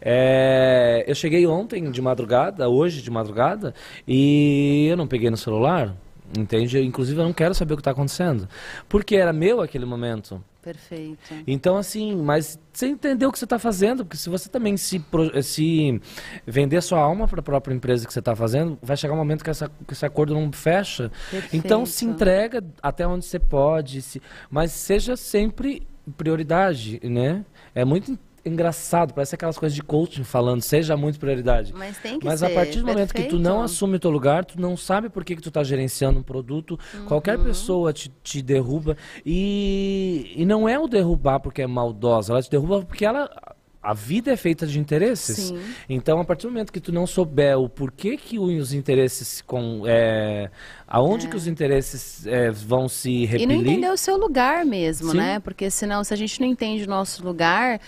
É, 0.00 1.04
eu 1.06 1.14
cheguei 1.14 1.46
ontem 1.46 1.90
de 1.90 2.00
madrugada, 2.00 2.68
hoje 2.68 3.02
de 3.02 3.10
madrugada, 3.10 3.74
e 4.06 4.88
eu 4.90 4.96
não 4.96 5.06
peguei 5.06 5.30
no 5.30 5.36
celular. 5.36 5.94
Entende? 6.36 6.80
Inclusive, 6.80 7.20
eu 7.20 7.24
não 7.24 7.32
quero 7.32 7.54
saber 7.54 7.74
o 7.74 7.76
que 7.76 7.80
está 7.80 7.90
acontecendo. 7.90 8.48
Porque 8.88 9.16
era 9.16 9.32
meu 9.32 9.60
aquele 9.60 9.84
momento. 9.84 10.42
Perfeito. 10.62 11.18
Então, 11.46 11.76
assim, 11.76 12.14
mas 12.14 12.58
você 12.72 12.88
entendeu 12.88 13.30
o 13.30 13.32
que 13.32 13.38
você 13.38 13.46
está 13.46 13.58
fazendo, 13.58 14.04
porque 14.04 14.16
se 14.16 14.28
você 14.28 14.48
também 14.48 14.76
se, 14.76 15.02
se 15.42 16.00
vender 16.46 16.82
sua 16.82 16.98
alma 16.98 17.26
para 17.26 17.40
a 17.40 17.42
própria 17.42 17.74
empresa 17.74 18.06
que 18.06 18.12
você 18.12 18.18
está 18.18 18.36
fazendo, 18.36 18.78
vai 18.82 18.96
chegar 18.96 19.14
um 19.14 19.16
momento 19.16 19.42
que, 19.42 19.50
essa, 19.50 19.70
que 19.86 19.92
esse 19.92 20.04
acordo 20.04 20.34
não 20.34 20.52
fecha. 20.52 21.10
Perfeito. 21.30 21.56
Então, 21.56 21.86
se 21.86 22.04
entrega 22.04 22.62
até 22.82 23.06
onde 23.06 23.24
você 23.24 23.38
pode, 23.38 24.02
se, 24.02 24.20
mas 24.50 24.72
seja 24.72 25.16
sempre 25.16 25.86
prioridade, 26.16 27.00
né? 27.04 27.44
É 27.74 27.84
muito 27.84 28.18
engraçado, 28.44 29.12
parece 29.14 29.34
aquelas 29.34 29.58
coisas 29.58 29.74
de 29.74 29.82
coaching 29.82 30.24
falando, 30.24 30.62
seja 30.62 30.96
muito 30.96 31.18
prioridade. 31.18 31.72
Mas 31.74 31.98
tem 31.98 32.18
que 32.18 32.24
Mas 32.24 32.42
a 32.42 32.50
partir 32.50 32.80
do 32.80 32.86
momento 32.86 33.12
perfeito. 33.12 33.30
que 33.30 33.36
tu 33.36 33.38
não 33.38 33.62
assume 33.62 33.96
o 33.96 34.00
teu 34.00 34.10
lugar, 34.10 34.44
tu 34.44 34.60
não 34.60 34.76
sabe 34.76 35.08
por 35.08 35.24
que, 35.24 35.36
que 35.36 35.42
tu 35.42 35.48
está 35.48 35.62
gerenciando 35.62 36.18
um 36.18 36.22
produto, 36.22 36.78
uhum. 36.94 37.06
qualquer 37.06 37.38
pessoa 37.38 37.92
te, 37.92 38.10
te 38.22 38.42
derruba. 38.42 38.96
E, 39.24 40.32
e 40.36 40.44
não 40.46 40.68
é 40.68 40.78
o 40.78 40.86
derrubar 40.86 41.40
porque 41.40 41.62
é 41.62 41.66
maldosa, 41.66 42.32
ela 42.32 42.42
te 42.42 42.50
derruba 42.50 42.82
porque 42.82 43.04
ela 43.04 43.30
a 43.82 43.94
vida 43.94 44.30
é 44.30 44.36
feita 44.36 44.66
de 44.66 44.78
interesses. 44.78 45.36
Sim. 45.36 45.60
Então, 45.88 46.20
a 46.20 46.24
partir 46.24 46.46
do 46.46 46.52
momento 46.52 46.72
que 46.72 46.80
tu 46.80 46.92
não 46.92 47.06
souber 47.06 47.58
o 47.58 47.68
porquê 47.68 48.16
que 48.16 48.38
os 48.38 48.74
interesses 48.74 49.40
com 49.40 49.84
é, 49.86 50.50
aonde 50.86 51.26
é. 51.26 51.30
que 51.30 51.36
os 51.36 51.46
interesses 51.46 52.26
é, 52.26 52.50
vão 52.50 52.88
se 52.88 53.24
repelir. 53.24 53.42
E 53.42 53.46
não 53.46 53.62
entender 53.62 53.90
o 53.90 53.96
seu 53.96 54.18
lugar 54.18 54.66
mesmo, 54.66 55.12
Sim. 55.12 55.16
né? 55.16 55.40
Porque 55.40 55.70
senão, 55.70 56.04
se 56.04 56.12
a 56.12 56.16
gente 56.16 56.40
não 56.40 56.46
entende 56.46 56.84
o 56.84 56.88
nosso 56.88 57.24
lugar, 57.24 57.80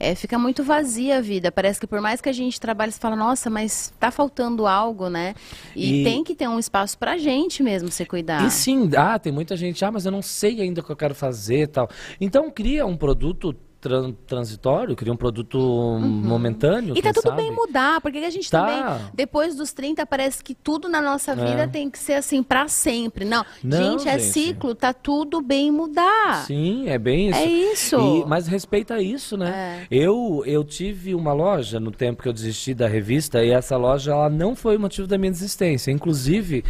é, 0.00 0.14
fica 0.14 0.38
muito 0.38 0.64
vazia 0.64 1.18
a 1.18 1.20
vida. 1.20 1.52
Parece 1.52 1.78
que 1.78 1.86
por 1.86 2.00
mais 2.00 2.22
que 2.22 2.28
a 2.30 2.32
gente 2.32 2.58
trabalhe, 2.58 2.90
você 2.90 2.98
fala, 2.98 3.14
nossa, 3.14 3.50
mas 3.50 3.92
tá 4.00 4.10
faltando 4.10 4.66
algo, 4.66 5.10
né? 5.10 5.34
E, 5.76 6.00
e... 6.00 6.04
tem 6.04 6.24
que 6.24 6.34
ter 6.34 6.48
um 6.48 6.58
espaço 6.58 6.98
pra 6.98 7.18
gente 7.18 7.62
mesmo 7.62 7.90
se 7.90 8.06
cuidar. 8.06 8.46
E 8.46 8.50
sim, 8.50 8.90
ah, 8.96 9.18
tem 9.18 9.30
muita 9.30 9.54
gente, 9.56 9.84
ah, 9.84 9.92
mas 9.92 10.06
eu 10.06 10.10
não 10.10 10.22
sei 10.22 10.62
ainda 10.62 10.80
o 10.80 10.84
que 10.84 10.90
eu 10.90 10.96
quero 10.96 11.14
fazer 11.14 11.68
tal. 11.68 11.86
Então 12.18 12.50
cria 12.50 12.86
um 12.86 12.96
produto 12.96 13.54
tran 13.80 14.12
transitório, 14.26 14.94
queria 14.94 15.12
um 15.12 15.16
produto 15.16 15.58
uhum. 15.58 16.00
momentâneo. 16.00 16.96
E 16.96 17.02
tá 17.02 17.12
tudo 17.12 17.28
sabe? 17.28 17.42
bem 17.42 17.50
mudar, 17.50 18.00
porque 18.00 18.18
a 18.18 18.30
gente 18.30 18.50
tá. 18.50 18.66
também, 18.66 19.10
depois 19.14 19.56
dos 19.56 19.72
30, 19.72 20.04
parece 20.06 20.44
que 20.44 20.54
tudo 20.54 20.88
na 20.88 21.00
nossa 21.00 21.34
vida 21.34 21.62
é. 21.62 21.66
tem 21.66 21.88
que 21.88 21.98
ser 21.98 22.14
assim 22.14 22.42
para 22.42 22.68
sempre. 22.68 23.24
Não, 23.24 23.44
Não 23.64 23.78
gente, 23.78 24.08
é 24.08 24.18
gente, 24.18 24.28
é 24.28 24.32
ciclo, 24.32 24.74
tá 24.74 24.92
tudo 24.92 25.40
bem 25.40 25.70
mudar. 25.70 26.44
Sim, 26.46 26.88
é 26.88 26.98
bem 26.98 27.30
isso. 27.30 27.38
É 27.38 27.44
isso. 27.46 27.96
E, 27.96 28.28
mas 28.28 28.46
respeita 28.46 29.00
isso, 29.00 29.36
né? 29.36 29.86
É. 29.90 29.94
Eu, 29.94 30.42
eu 30.46 30.62
tive 30.62 31.14
uma 31.14 31.32
loja 31.32 31.80
no 31.80 31.90
tempo 31.90 32.22
que 32.22 32.28
eu 32.28 32.32
desisti 32.32 32.74
da 32.74 32.86
revista 32.86 33.42
e 33.42 33.50
essa 33.50 33.76
loja 33.76 34.12
ela 34.12 34.28
não 34.28 34.54
foi 34.54 34.76
o 34.76 34.80
motivo 34.80 35.08
da 35.08 35.16
minha 35.16 35.32
desistência. 35.32 35.90
Inclusive, 35.90 36.64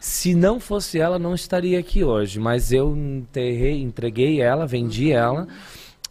se 0.00 0.34
não 0.34 0.58
fosse 0.58 0.98
ela, 0.98 1.18
não 1.18 1.34
estaria 1.34 1.78
aqui 1.78 2.02
hoje. 2.02 2.40
Mas 2.40 2.72
eu 2.72 2.96
enterrei, 2.96 3.82
entreguei 3.82 4.40
ela, 4.40 4.66
vendi 4.66 5.10
uhum. 5.10 5.18
ela 5.18 5.48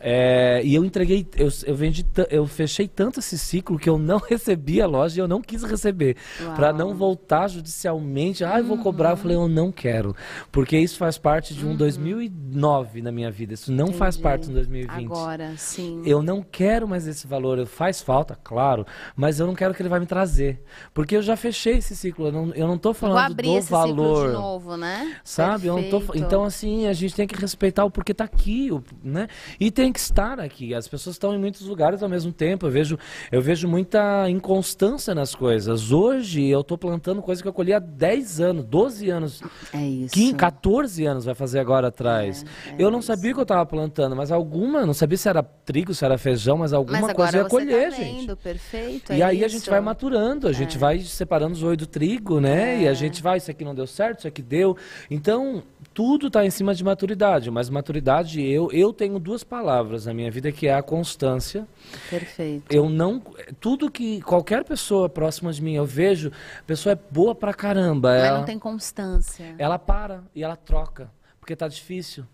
É, 0.05 0.61
e 0.65 0.75
eu 0.75 0.83
entreguei, 0.83 1.25
eu, 1.37 1.47
eu 1.65 1.73
vendi, 1.73 2.05
eu 2.29 2.45
fechei 2.45 2.89
tanto 2.89 3.21
esse 3.21 3.37
ciclo 3.37 3.79
que 3.79 3.89
eu 3.89 3.97
não 3.97 4.17
recebi 4.29 4.81
a 4.81 4.85
loja 4.85 5.17
e 5.17 5.21
eu 5.21 5.29
não 5.29 5.41
quis 5.41 5.63
receber. 5.63 6.17
Para 6.57 6.73
não 6.73 6.93
voltar 6.93 7.47
judicialmente, 7.47 8.43
ah, 8.43 8.59
eu 8.59 8.65
vou 8.65 8.77
cobrar. 8.79 9.11
Eu 9.11 9.17
falei, 9.17 9.37
eu 9.37 9.47
não 9.47 9.71
quero. 9.71 10.13
Porque 10.51 10.77
isso 10.77 10.97
faz 10.97 11.17
parte 11.17 11.53
de 11.53 11.65
um 11.65 11.69
uhum. 11.69 11.77
2009 11.77 13.01
na 13.01 13.13
minha 13.13 13.31
vida. 13.31 13.53
Isso 13.53 13.71
não 13.71 13.85
Entendi. 13.85 13.97
faz 13.97 14.17
parte 14.17 14.47
de 14.47 14.53
2020. 14.53 15.05
Agora, 15.05 15.53
sim. 15.55 16.01
Eu 16.05 16.21
não 16.21 16.43
quero 16.43 16.85
mais 16.85 17.07
esse 17.07 17.25
valor. 17.25 17.65
Faz 17.65 18.01
falta, 18.01 18.37
claro, 18.43 18.85
mas 19.15 19.39
eu 19.39 19.47
não 19.47 19.55
quero 19.55 19.73
que 19.73 19.81
ele 19.81 19.89
vai 19.89 20.01
me 20.01 20.05
trazer. 20.05 20.61
Porque 20.93 21.15
eu 21.15 21.21
já 21.21 21.37
fechei 21.37 21.77
esse 21.77 21.95
ciclo. 21.95 22.27
Eu 22.27 22.31
não, 22.33 22.53
eu 22.53 22.67
não 22.67 22.77
tô 22.77 22.93
falando 22.93 23.15
vou 23.15 23.25
abrir 23.25 23.51
do 23.51 23.57
esse 23.57 23.71
valor. 23.71 24.15
Ciclo 24.15 24.27
de 24.27 24.33
novo, 24.33 24.75
né? 24.75 25.15
Sabe? 25.23 25.67
Eu 25.67 25.77
não 25.77 25.89
tô, 25.89 26.03
então, 26.13 26.43
assim, 26.43 26.87
a 26.87 26.93
gente 26.93 27.15
tem 27.15 27.25
que 27.25 27.39
respeitar 27.39 27.85
o 27.85 27.91
porquê 27.91 28.13
tá 28.13 28.25
aqui, 28.25 28.69
né? 29.01 29.29
E 29.57 29.71
tem 29.71 29.92
que 29.93 29.99
estar 29.99 30.39
aqui. 30.39 30.73
As 30.73 30.87
pessoas 30.87 31.15
estão 31.15 31.33
em 31.33 31.37
muitos 31.37 31.61
lugares 31.61 32.03
ao 32.03 32.09
mesmo 32.09 32.33
tempo. 32.33 32.65
Eu 32.65 32.71
vejo, 32.71 32.99
eu 33.31 33.41
vejo 33.41 33.67
muita 33.67 34.29
inconstância 34.29 35.13
nas 35.13 35.35
coisas. 35.35 35.91
Hoje 35.91 36.45
eu 36.45 36.61
estou 36.61 36.77
plantando 36.77 37.21
coisa 37.21 37.41
que 37.41 37.47
eu 37.47 37.53
colhi 37.53 37.73
há 37.73 37.79
10 37.79 38.41
anos, 38.41 38.65
12 38.65 39.09
anos. 39.09 39.41
É 39.73 39.85
isso. 39.85 40.13
15, 40.13 40.33
14 40.33 41.05
anos 41.05 41.25
vai 41.25 41.35
fazer 41.35 41.59
agora 41.59 41.87
atrás. 41.87 42.43
É, 42.67 42.71
é 42.71 42.75
eu 42.79 42.89
não 42.89 42.99
isso. 42.99 43.07
sabia 43.07 43.33
que 43.33 43.39
eu 43.39 43.43
estava 43.43 43.65
plantando, 43.65 44.15
mas 44.15 44.31
alguma, 44.31 44.85
não 44.85 44.93
sabia 44.93 45.17
se 45.17 45.29
era 45.29 45.43
trigo, 45.43 45.93
se 45.93 46.03
era 46.03 46.17
feijão, 46.17 46.57
mas 46.57 46.73
alguma 46.73 46.99
mas 46.99 47.13
coisa 47.13 47.37
ia 47.37 47.45
colher, 47.45 47.91
tá 47.91 47.97
gente. 47.97 48.35
Perfeito, 48.35 49.13
e 49.13 49.21
é 49.21 49.25
aí 49.25 49.37
isso. 49.37 49.45
a 49.45 49.47
gente 49.47 49.69
vai 49.69 49.79
maturando, 49.79 50.47
a 50.47 50.51
gente 50.51 50.75
é. 50.75 50.79
vai 50.79 50.99
separando 50.99 51.53
os 51.53 51.63
oi 51.63 51.77
do 51.77 51.85
trigo, 51.85 52.39
né? 52.39 52.81
E 52.81 52.87
a 52.87 52.91
é. 52.91 52.95
gente 52.95 53.21
vai, 53.21 53.37
isso 53.37 53.51
aqui 53.51 53.63
não 53.63 53.75
deu 53.75 53.85
certo, 53.85 54.19
isso 54.19 54.27
aqui 54.27 54.41
deu. 54.41 54.75
Então, 55.09 55.63
tudo 55.93 56.27
está 56.27 56.45
em 56.45 56.49
cima 56.49 56.73
de 56.73 56.83
maturidade, 56.83 57.51
mas 57.51 57.69
maturidade, 57.69 58.41
eu, 58.41 58.71
eu 58.71 58.91
tenho 58.91 59.19
duas 59.19 59.43
palavras 59.43 59.82
na 60.05 60.13
minha 60.13 60.29
vida 60.31 60.51
que 60.51 60.67
é 60.67 60.73
a 60.73 60.81
constância. 60.81 61.67
Perfeito. 62.09 62.71
Eu 62.71 62.89
não. 62.89 63.21
Tudo 63.59 63.89
que. 63.89 64.21
Qualquer 64.21 64.63
pessoa 64.63 65.09
próxima 65.09 65.51
de 65.51 65.61
mim, 65.61 65.73
eu 65.73 65.85
vejo, 65.85 66.31
a 66.59 66.63
pessoa 66.63 66.93
é 66.93 66.99
boa 67.11 67.33
pra 67.35 67.53
caramba. 67.53 68.09
Mas 68.09 68.23
ela, 68.23 68.37
não 68.39 68.45
tem 68.45 68.59
constância. 68.59 69.55
Ela 69.57 69.77
para 69.77 70.23
e 70.35 70.43
ela 70.43 70.55
troca. 70.55 71.11
Porque 71.39 71.55
tá 71.55 71.67
difícil. 71.67 72.25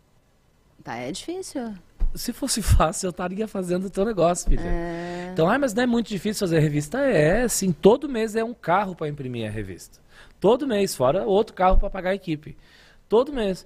Tá, 0.84 0.96
é 0.96 1.12
difícil. 1.12 1.74
Se 2.14 2.34
fosse 2.34 2.62
fácil, 2.64 3.08
eu 3.08 3.12
estaria 3.12 3.48
fazendo 3.48 3.86
o 3.86 3.90
teu 3.90 4.06
negócio, 4.06 4.50
filha. 4.50 4.62
É... 4.62 5.30
Então, 5.34 5.50
ah, 5.50 5.58
mas 5.58 5.74
não 5.74 5.84
é 5.84 5.86
muito 5.86 6.08
difícil 6.08 6.48
fazer 6.48 6.60
revista? 6.60 7.00
É, 7.00 7.48
sim. 7.48 7.72
Todo 7.72 8.10
mês 8.10 8.36
é 8.36 8.44
um 8.44 8.54
carro 8.54 8.96
para 8.96 9.08
imprimir 9.08 9.48
a 9.48 9.52
revista. 9.52 10.00
Todo 10.40 10.68
mês, 10.68 10.96
fora 10.96 11.26
outro 11.26 11.54
carro 11.54 11.78
para 11.78 11.90
pagar 11.90 12.12
a 12.12 12.16
equipe. 12.16 12.58
Todo 13.08 13.34
mês. 13.34 13.66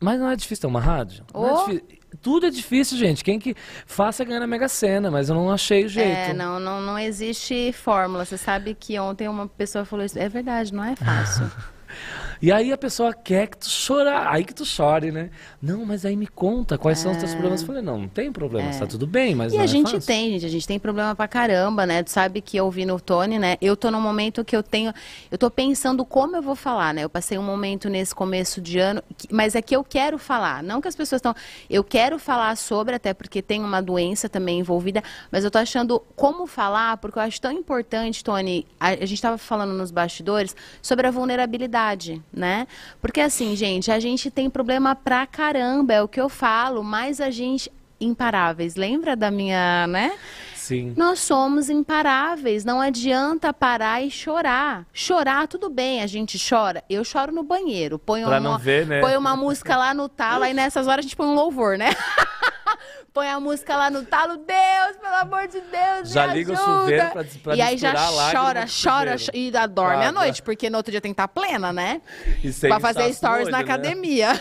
Mas 0.00 0.18
não 0.18 0.30
é 0.30 0.36
difícil 0.36 0.62
ter 0.62 0.66
uma 0.66 0.80
rádio? 0.80 1.24
Oh. 1.32 1.70
É 1.70 1.99
Tudo 2.22 2.46
é 2.46 2.50
difícil, 2.50 2.98
gente. 2.98 3.22
Quem 3.24 3.38
que 3.38 3.54
faça 3.86 4.24
ganhar 4.24 4.40
na 4.40 4.46
Mega 4.46 4.68
Sena, 4.68 5.10
mas 5.10 5.28
eu 5.28 5.34
não 5.34 5.50
achei 5.50 5.84
o 5.84 5.88
jeito. 5.88 6.08
É, 6.08 6.32
não, 6.32 6.58
não, 6.60 6.80
não 6.80 6.98
existe 6.98 7.72
fórmula. 7.72 8.24
Você 8.24 8.36
sabe 8.36 8.74
que 8.74 8.98
ontem 8.98 9.28
uma 9.28 9.46
pessoa 9.46 9.84
falou 9.84 10.04
isso. 10.04 10.18
É 10.18 10.28
verdade, 10.28 10.72
não 10.72 10.84
é 10.84 10.96
fácil. 10.96 11.50
E 12.42 12.50
aí 12.50 12.72
a 12.72 12.78
pessoa 12.78 13.12
quer 13.12 13.48
que 13.48 13.58
tu 13.58 13.68
chorar, 13.68 14.26
aí 14.32 14.44
que 14.44 14.54
tu 14.54 14.64
chore, 14.64 15.12
né? 15.12 15.28
Não, 15.60 15.84
mas 15.84 16.06
aí 16.06 16.16
me 16.16 16.26
conta 16.26 16.78
quais 16.78 16.98
são 16.98 17.12
os 17.12 17.18
teus 17.18 17.32
é. 17.32 17.34
problemas. 17.34 17.60
Eu 17.60 17.66
falei, 17.66 17.82
não, 17.82 17.98
não 17.98 18.08
tem 18.08 18.32
problema, 18.32 18.70
é... 18.70 18.78
tá 18.78 18.86
tudo 18.86 19.06
bem, 19.06 19.34
mas 19.34 19.52
E 19.52 19.58
a 19.58 19.64
é 19.64 19.66
gente 19.66 19.92
fácil. 19.92 20.06
tem, 20.06 20.30
gente, 20.30 20.46
a 20.46 20.48
gente 20.48 20.66
tem 20.66 20.78
problema 20.78 21.14
pra 21.14 21.28
caramba, 21.28 21.84
né? 21.84 22.02
Tu 22.02 22.10
sabe 22.10 22.40
que 22.40 22.56
eu 22.56 22.64
ouvi 22.64 22.86
no 22.86 22.98
Tony, 22.98 23.38
né? 23.38 23.58
Eu 23.60 23.76
tô 23.76 23.90
num 23.90 24.00
momento 24.00 24.42
que 24.42 24.56
eu 24.56 24.62
tenho, 24.62 24.90
eu 25.30 25.36
tô 25.36 25.50
pensando 25.50 26.02
como 26.02 26.34
eu 26.34 26.40
vou 26.40 26.54
falar, 26.54 26.94
né? 26.94 27.04
Eu 27.04 27.10
passei 27.10 27.36
um 27.36 27.42
momento 27.42 27.90
nesse 27.90 28.14
começo 28.14 28.58
de 28.58 28.78
ano, 28.78 29.02
mas 29.30 29.54
é 29.54 29.60
que 29.60 29.76
eu 29.76 29.84
quero 29.84 30.16
falar, 30.18 30.62
não 30.62 30.80
que 30.80 30.88
as 30.88 30.96
pessoas 30.96 31.18
estão, 31.18 31.34
eu 31.68 31.84
quero 31.84 32.18
falar 32.18 32.56
sobre, 32.56 32.94
até 32.94 33.12
porque 33.12 33.42
tem 33.42 33.62
uma 33.62 33.82
doença 33.82 34.30
também 34.30 34.60
envolvida, 34.60 35.02
mas 35.30 35.44
eu 35.44 35.50
tô 35.50 35.58
achando 35.58 36.02
como 36.16 36.46
falar, 36.46 36.96
porque 36.96 37.18
eu 37.18 37.22
acho 37.22 37.38
tão 37.38 37.52
importante, 37.52 38.24
Tony, 38.24 38.66
a, 38.78 38.88
a 38.88 39.06
gente 39.06 39.20
tava 39.20 39.36
falando 39.36 39.74
nos 39.74 39.90
bastidores 39.90 40.56
sobre 40.80 41.06
a 41.06 41.10
vulnerabilidade, 41.10 42.22
né? 42.32 42.66
Porque 43.00 43.20
assim, 43.20 43.54
gente, 43.56 43.90
a 43.90 43.98
gente 43.98 44.30
tem 44.30 44.48
problema 44.48 44.94
pra 44.94 45.26
caramba, 45.26 45.94
é 45.94 46.02
o 46.02 46.08
que 46.08 46.20
eu 46.20 46.28
falo, 46.28 46.82
mas 46.82 47.20
a 47.20 47.30
gente 47.30 47.70
imparáveis. 48.00 48.76
Lembra 48.76 49.14
da 49.14 49.30
minha, 49.30 49.86
né? 49.86 50.12
Sim. 50.54 50.94
Nós 50.96 51.18
somos 51.18 51.68
imparáveis, 51.68 52.64
não 52.64 52.80
adianta 52.80 53.52
parar 53.52 54.02
e 54.02 54.10
chorar. 54.10 54.86
Chorar, 54.92 55.48
tudo 55.48 55.68
bem, 55.68 56.02
a 56.02 56.06
gente 56.06 56.38
chora. 56.38 56.82
Eu 56.88 57.04
choro 57.04 57.32
no 57.32 57.42
banheiro, 57.42 57.98
põe 57.98 58.24
uma, 58.24 58.58
ver, 58.58 58.86
né? 58.86 59.00
põe 59.00 59.16
uma 59.16 59.36
música 59.36 59.76
lá 59.76 59.92
no 59.92 60.08
talo, 60.08 60.44
aí 60.44 60.54
nessas 60.54 60.86
horas 60.86 61.00
a 61.00 61.02
gente 61.02 61.16
põe 61.16 61.26
um 61.26 61.34
louvor, 61.34 61.76
né? 61.76 61.90
põe 63.12 63.28
a 63.28 63.40
música 63.40 63.76
lá 63.76 63.90
no 63.90 64.04
talo, 64.04 64.36
Deus, 64.36 64.96
pelo 65.00 65.14
amor 65.16 65.48
de 65.48 65.60
Deus, 65.60 66.10
Já 66.10 66.26
liga 66.26 66.52
ajuda. 66.52 66.70
o 66.70 66.80
chuveiro 66.80 67.10
pra, 67.10 67.24
pra 67.42 67.56
E 67.56 67.60
aí 67.60 67.76
já 67.76 67.92
chora, 68.32 68.66
chora 68.66 69.16
e 69.32 69.50
dorme 69.68 70.04
ah, 70.04 70.08
à 70.08 70.12
noite, 70.12 70.42
porque 70.42 70.70
no 70.70 70.76
outro 70.76 70.90
dia 70.90 71.00
tem 71.00 71.12
que 71.12 71.14
estar 71.14 71.28
plena, 71.28 71.72
né? 71.72 72.00
E 72.42 72.52
pra 72.52 72.80
fazer 72.80 73.12
stories 73.12 73.44
doido, 73.44 73.52
na 73.52 73.58
né? 73.58 73.64
academia. 73.64 74.28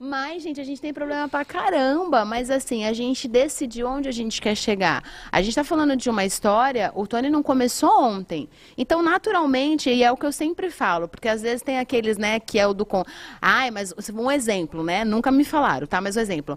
Mas, 0.00 0.44
gente, 0.44 0.60
a 0.60 0.64
gente 0.64 0.80
tem 0.80 0.94
problema 0.94 1.28
pra 1.28 1.44
caramba. 1.44 2.24
Mas, 2.24 2.50
assim, 2.50 2.84
a 2.84 2.92
gente 2.92 3.26
decidiu 3.26 3.88
onde 3.88 4.08
a 4.08 4.12
gente 4.12 4.40
quer 4.40 4.54
chegar. 4.54 5.02
A 5.32 5.42
gente 5.42 5.56
tá 5.56 5.64
falando 5.64 5.96
de 5.96 6.08
uma 6.08 6.24
história, 6.24 6.92
o 6.94 7.04
Tony 7.04 7.28
não 7.28 7.42
começou 7.42 8.04
ontem. 8.04 8.48
Então, 8.76 9.02
naturalmente, 9.02 9.90
e 9.90 10.04
é 10.04 10.12
o 10.12 10.16
que 10.16 10.24
eu 10.24 10.30
sempre 10.30 10.70
falo, 10.70 11.08
porque 11.08 11.26
às 11.28 11.42
vezes 11.42 11.62
tem 11.62 11.80
aqueles, 11.80 12.16
né, 12.16 12.38
que 12.38 12.60
é 12.60 12.66
o 12.66 12.72
do. 12.72 12.86
Com... 12.86 13.02
Ai, 13.42 13.72
mas 13.72 13.92
um 14.14 14.30
exemplo, 14.30 14.84
né? 14.84 15.04
Nunca 15.04 15.32
me 15.32 15.44
falaram, 15.44 15.84
tá? 15.84 16.00
Mas 16.00 16.16
um 16.16 16.20
exemplo. 16.20 16.56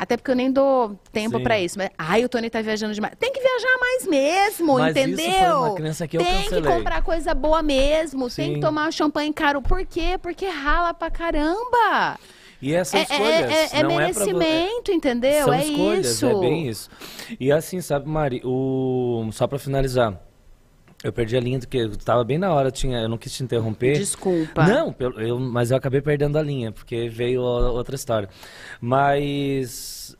Até 0.00 0.16
porque 0.16 0.30
eu 0.30 0.36
nem 0.36 0.52
dou 0.52 0.96
tempo 1.10 1.40
para 1.42 1.58
isso. 1.58 1.76
Mas, 1.76 1.90
ai, 1.98 2.24
o 2.24 2.28
Tony 2.28 2.48
tá 2.48 2.62
viajando 2.62 2.94
demais. 2.94 3.14
Tem 3.18 3.32
que 3.32 3.40
viajar 3.40 3.78
mais 3.80 4.06
mesmo, 4.06 4.74
mas 4.74 4.96
entendeu? 4.96 5.26
Isso 5.26 5.38
foi 5.38 5.48
uma 5.48 5.74
crença 5.74 6.06
que 6.06 6.16
eu 6.16 6.22
tem 6.22 6.42
cancelei. 6.44 6.62
que 6.62 6.68
comprar 6.68 7.02
coisa 7.02 7.34
boa 7.34 7.60
mesmo. 7.64 8.30
Sim. 8.30 8.42
Tem 8.42 8.54
que 8.54 8.60
tomar 8.60 8.92
champanhe 8.92 9.32
caro. 9.32 9.60
Por 9.60 9.84
quê? 9.84 10.16
Porque 10.22 10.46
rala 10.46 10.94
pra 10.94 11.10
caramba. 11.10 12.16
E 12.62 12.72
essas 12.72 13.00
é, 13.00 13.02
escolhas. 13.02 13.50
É, 13.50 13.76
é, 13.76 13.80
é 13.80 13.82
não 13.82 13.96
merecimento, 13.96 14.92
é 14.92 14.94
entendeu? 14.94 15.44
São 15.44 15.52
é 15.52 15.64
escolhas, 15.64 16.06
isso. 16.06 16.26
É 16.26 16.34
bem 16.34 16.68
isso. 16.68 16.90
E 17.40 17.50
assim, 17.50 17.80
sabe, 17.80 18.08
Mari, 18.08 18.40
o... 18.44 19.28
só 19.32 19.48
para 19.48 19.58
finalizar. 19.58 20.27
Eu 21.02 21.12
perdi 21.12 21.36
a 21.36 21.40
linha, 21.40 21.60
porque 21.60 21.76
eu 21.76 21.96
tava 21.96 22.24
bem 22.24 22.38
na 22.38 22.52
hora, 22.52 22.72
tinha, 22.72 22.98
eu 22.98 23.08
não 23.08 23.16
quis 23.16 23.32
te 23.32 23.44
interromper. 23.44 23.96
Desculpa. 23.96 24.66
Não, 24.66 24.94
eu, 24.98 25.38
mas 25.38 25.70
eu 25.70 25.76
acabei 25.76 26.00
perdendo 26.00 26.36
a 26.36 26.42
linha, 26.42 26.72
porque 26.72 27.08
veio 27.08 27.40
outra 27.40 27.94
história. 27.94 28.28
Mas 28.80 30.16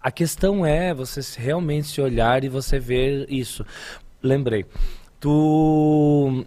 a 0.00 0.10
questão 0.10 0.64
é 0.64 0.94
você 0.94 1.20
realmente 1.38 1.88
se 1.88 2.00
olhar 2.00 2.42
e 2.42 2.48
você 2.48 2.78
ver 2.78 3.26
isso. 3.30 3.64
Lembrei. 4.22 4.64
Tu. 5.18 6.46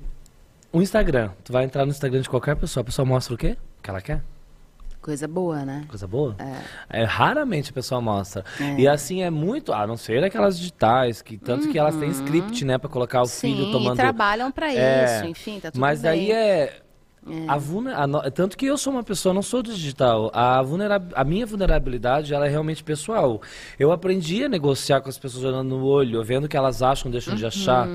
O 0.72 0.82
Instagram. 0.82 1.30
Tu 1.44 1.54
vai 1.54 1.66
entrar 1.66 1.86
no 1.86 1.92
Instagram 1.92 2.22
de 2.22 2.30
qualquer 2.30 2.56
pessoa, 2.56 2.82
a 2.82 2.86
pessoa 2.86 3.06
mostra 3.06 3.36
o 3.36 3.38
quê? 3.38 3.56
O 3.78 3.84
que 3.84 3.90
ela 3.92 4.02
quer? 4.02 4.24
Coisa 5.04 5.28
boa, 5.28 5.66
né? 5.66 5.84
Coisa 5.90 6.08
boa? 6.08 6.34
É. 6.90 7.02
é 7.02 7.04
raramente 7.04 7.72
a 7.72 7.74
pessoa 7.74 8.00
mostra. 8.00 8.46
É. 8.58 8.80
E 8.80 8.88
assim 8.88 9.22
é 9.22 9.30
muito, 9.30 9.74
a 9.74 9.86
não 9.86 9.98
ser 9.98 10.24
aquelas 10.24 10.58
digitais, 10.58 11.22
que 11.22 11.38
tanto 11.38 11.66
uhum. 11.66 11.72
que 11.74 11.78
elas 11.78 11.94
têm 11.98 12.06
uhum. 12.06 12.12
script, 12.12 12.64
né, 12.64 12.78
para 12.78 12.90
colocar 12.90 13.22
o 13.22 13.26
Sim, 13.26 13.54
filho 13.54 13.70
tomando. 13.70 13.96
E 13.96 13.98
trabalham 13.98 14.50
para 14.50 14.74
é, 14.74 15.04
isso, 15.04 15.26
enfim, 15.26 15.60
tá 15.60 15.72
tudo 15.72 15.82
Mas 15.82 16.02
bem. 16.02 16.10
daí 16.10 16.32
é 16.32 16.80
é. 17.30 17.50
A 17.50 17.58
vulner... 17.58 17.94
a 17.98 18.32
Tanto 18.32 18.58
que 18.58 18.66
eu 18.66 18.78
sou 18.78 18.92
uma 18.92 19.04
pessoa, 19.04 19.34
não 19.34 19.42
sou 19.42 19.62
digital. 19.62 20.32
A, 20.34 20.62
vulnerab... 20.62 21.12
a 21.16 21.24
minha 21.24 21.46
vulnerabilidade 21.46 22.34
ela 22.34 22.46
é 22.46 22.50
realmente 22.50 22.84
pessoal. 22.84 23.42
Eu 23.80 23.92
aprendi 23.92 24.44
a 24.44 24.50
negociar 24.50 25.02
com 25.02 25.10
as 25.10 25.18
pessoas 25.18 25.44
olhando 25.46 25.70
no 25.70 25.86
olho, 25.86 26.24
vendo 26.24 26.46
o 26.46 26.50
que 26.50 26.58
elas 26.58 26.82
acham, 26.82 27.12
deixam 27.12 27.34
uhum. 27.34 27.40
de 27.40 27.46
achar. 27.46 27.88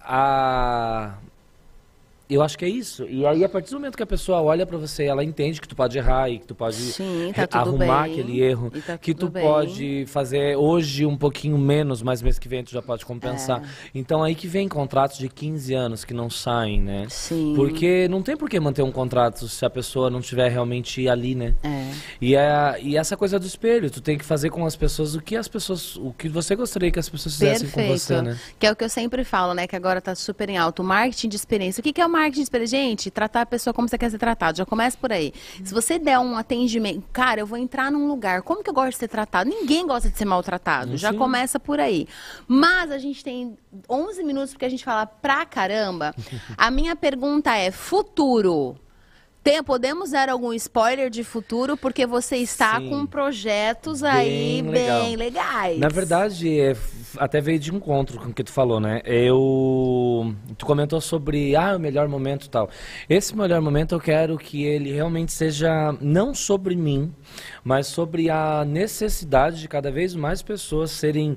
A 0.00 1.14
eu 2.28 2.42
acho 2.42 2.58
que 2.58 2.64
é 2.64 2.68
isso. 2.68 3.04
E 3.04 3.24
aí, 3.24 3.44
a 3.44 3.48
partir 3.48 3.70
do 3.70 3.76
momento 3.76 3.96
que 3.96 4.02
a 4.02 4.06
pessoa 4.06 4.42
olha 4.42 4.66
para 4.66 4.76
você, 4.76 5.04
ela 5.04 5.22
entende 5.22 5.60
que 5.60 5.68
tu 5.68 5.76
pode 5.76 5.96
errar 5.96 6.28
e 6.28 6.38
que 6.40 6.46
tu 6.46 6.54
pode 6.54 6.76
Sim, 6.76 7.32
tá 7.32 7.60
arrumar 7.60 8.02
bem. 8.04 8.12
aquele 8.12 8.40
erro. 8.42 8.72
Tá 8.84 8.98
que 8.98 9.14
tu 9.14 9.28
bem. 9.28 9.42
pode 9.42 10.04
fazer 10.08 10.56
hoje 10.56 11.06
um 11.06 11.16
pouquinho 11.16 11.56
menos, 11.56 12.02
mas 12.02 12.20
mês 12.22 12.38
que 12.38 12.48
vem 12.48 12.64
tu 12.64 12.72
já 12.72 12.82
pode 12.82 13.06
compensar. 13.06 13.62
É. 13.62 13.66
Então, 13.94 14.24
aí 14.24 14.34
que 14.34 14.48
vem 14.48 14.68
contratos 14.68 15.18
de 15.18 15.28
15 15.28 15.74
anos 15.74 16.04
que 16.04 16.12
não 16.12 16.28
saem, 16.28 16.80
né? 16.80 17.06
Sim. 17.08 17.52
Porque 17.54 18.08
não 18.08 18.22
tem 18.22 18.36
por 18.36 18.48
que 18.48 18.58
manter 18.58 18.82
um 18.82 18.92
contrato 18.92 19.46
se 19.48 19.64
a 19.64 19.70
pessoa 19.70 20.10
não 20.10 20.18
estiver 20.18 20.50
realmente 20.50 21.08
ali, 21.08 21.34
né? 21.34 21.54
É. 21.62 21.92
E, 22.20 22.34
é, 22.34 22.78
e 22.82 22.96
essa 22.96 23.16
coisa 23.16 23.38
do 23.38 23.46
espelho, 23.46 23.88
tu 23.88 24.00
tem 24.00 24.18
que 24.18 24.24
fazer 24.24 24.50
com 24.50 24.66
as 24.66 24.74
pessoas 24.74 25.14
o 25.14 25.20
que 25.20 25.36
as 25.36 25.46
pessoas, 25.46 25.96
o 25.96 26.12
que 26.12 26.28
você 26.28 26.56
gostaria 26.56 26.90
que 26.90 26.98
as 26.98 27.08
pessoas 27.08 27.34
fizessem 27.34 27.68
Perfeito. 27.68 27.88
com 27.88 27.98
você, 27.98 28.22
né? 28.22 28.38
Que 28.58 28.66
é 28.66 28.72
o 28.72 28.76
que 28.76 28.82
eu 28.82 28.88
sempre 28.88 29.22
falo, 29.22 29.54
né? 29.54 29.66
Que 29.66 29.76
agora 29.76 30.00
tá 30.00 30.14
super 30.14 30.48
em 30.48 30.56
alto. 30.56 30.82
Marketing 30.82 31.28
de 31.28 31.36
experiência. 31.36 31.80
O 31.80 31.84
que, 31.84 31.92
que 31.92 32.00
é 32.00 32.06
o 32.06 32.15
marketing? 32.16 32.66
Gente, 32.66 33.10
tratar 33.10 33.42
a 33.42 33.46
pessoa 33.46 33.74
como 33.74 33.88
você 33.88 33.98
quer 33.98 34.10
ser 34.10 34.18
tratado. 34.18 34.58
Já 34.58 34.66
começa 34.66 34.96
por 34.96 35.12
aí. 35.12 35.32
Se 35.62 35.72
você 35.72 35.98
der 35.98 36.18
um 36.18 36.36
atendimento, 36.36 37.04
cara, 37.12 37.40
eu 37.40 37.46
vou 37.46 37.58
entrar 37.58 37.90
num 37.92 38.08
lugar, 38.08 38.42
como 38.42 38.62
que 38.62 38.70
eu 38.70 38.74
gosto 38.74 38.92
de 38.92 38.96
ser 38.96 39.08
tratado? 39.08 39.48
Ninguém 39.48 39.86
gosta 39.86 40.08
de 40.08 40.16
ser 40.16 40.24
maltratado. 40.24 40.92
Sim. 40.92 40.96
Já 40.96 41.12
começa 41.12 41.60
por 41.60 41.78
aí. 41.78 42.08
Mas 42.48 42.90
a 42.90 42.98
gente 42.98 43.22
tem 43.22 43.56
11 43.88 44.24
minutos 44.24 44.52
porque 44.52 44.64
a 44.64 44.68
gente 44.68 44.84
fala 44.84 45.06
pra 45.06 45.44
caramba. 45.44 46.14
A 46.56 46.70
minha 46.70 46.96
pergunta 46.96 47.54
é: 47.56 47.70
futuro 47.70 48.76
Tem, 49.46 49.62
podemos 49.62 50.10
dar 50.10 50.28
algum 50.28 50.52
spoiler 50.54 51.08
de 51.08 51.22
futuro, 51.22 51.76
porque 51.76 52.04
você 52.04 52.38
está 52.38 52.80
Sim. 52.80 52.90
com 52.90 53.06
projetos 53.06 54.00
bem 54.00 54.10
aí 54.10 54.60
legal. 54.62 55.02
bem 55.04 55.14
legais. 55.14 55.78
Na 55.78 55.88
verdade, 55.88 56.58
é, 56.58 56.76
até 57.16 57.40
veio 57.40 57.56
de 57.60 57.72
encontro 57.72 58.18
com 58.18 58.30
o 58.30 58.34
que 58.34 58.42
tu 58.42 58.50
falou, 58.50 58.80
né? 58.80 59.02
Eu. 59.04 60.34
Tu 60.58 60.66
comentou 60.66 61.00
sobre 61.00 61.54
ah, 61.54 61.76
o 61.76 61.78
melhor 61.78 62.08
momento 62.08 62.46
e 62.46 62.50
tal. 62.50 62.68
Esse 63.08 63.36
melhor 63.36 63.60
momento 63.60 63.94
eu 63.94 64.00
quero 64.00 64.36
que 64.36 64.64
ele 64.64 64.92
realmente 64.92 65.32
seja 65.32 65.96
não 66.00 66.34
sobre 66.34 66.74
mim, 66.74 67.14
mas 67.62 67.86
sobre 67.86 68.28
a 68.28 68.64
necessidade 68.64 69.60
de 69.60 69.68
cada 69.68 69.92
vez 69.92 70.16
mais 70.16 70.42
pessoas 70.42 70.90
serem 70.90 71.36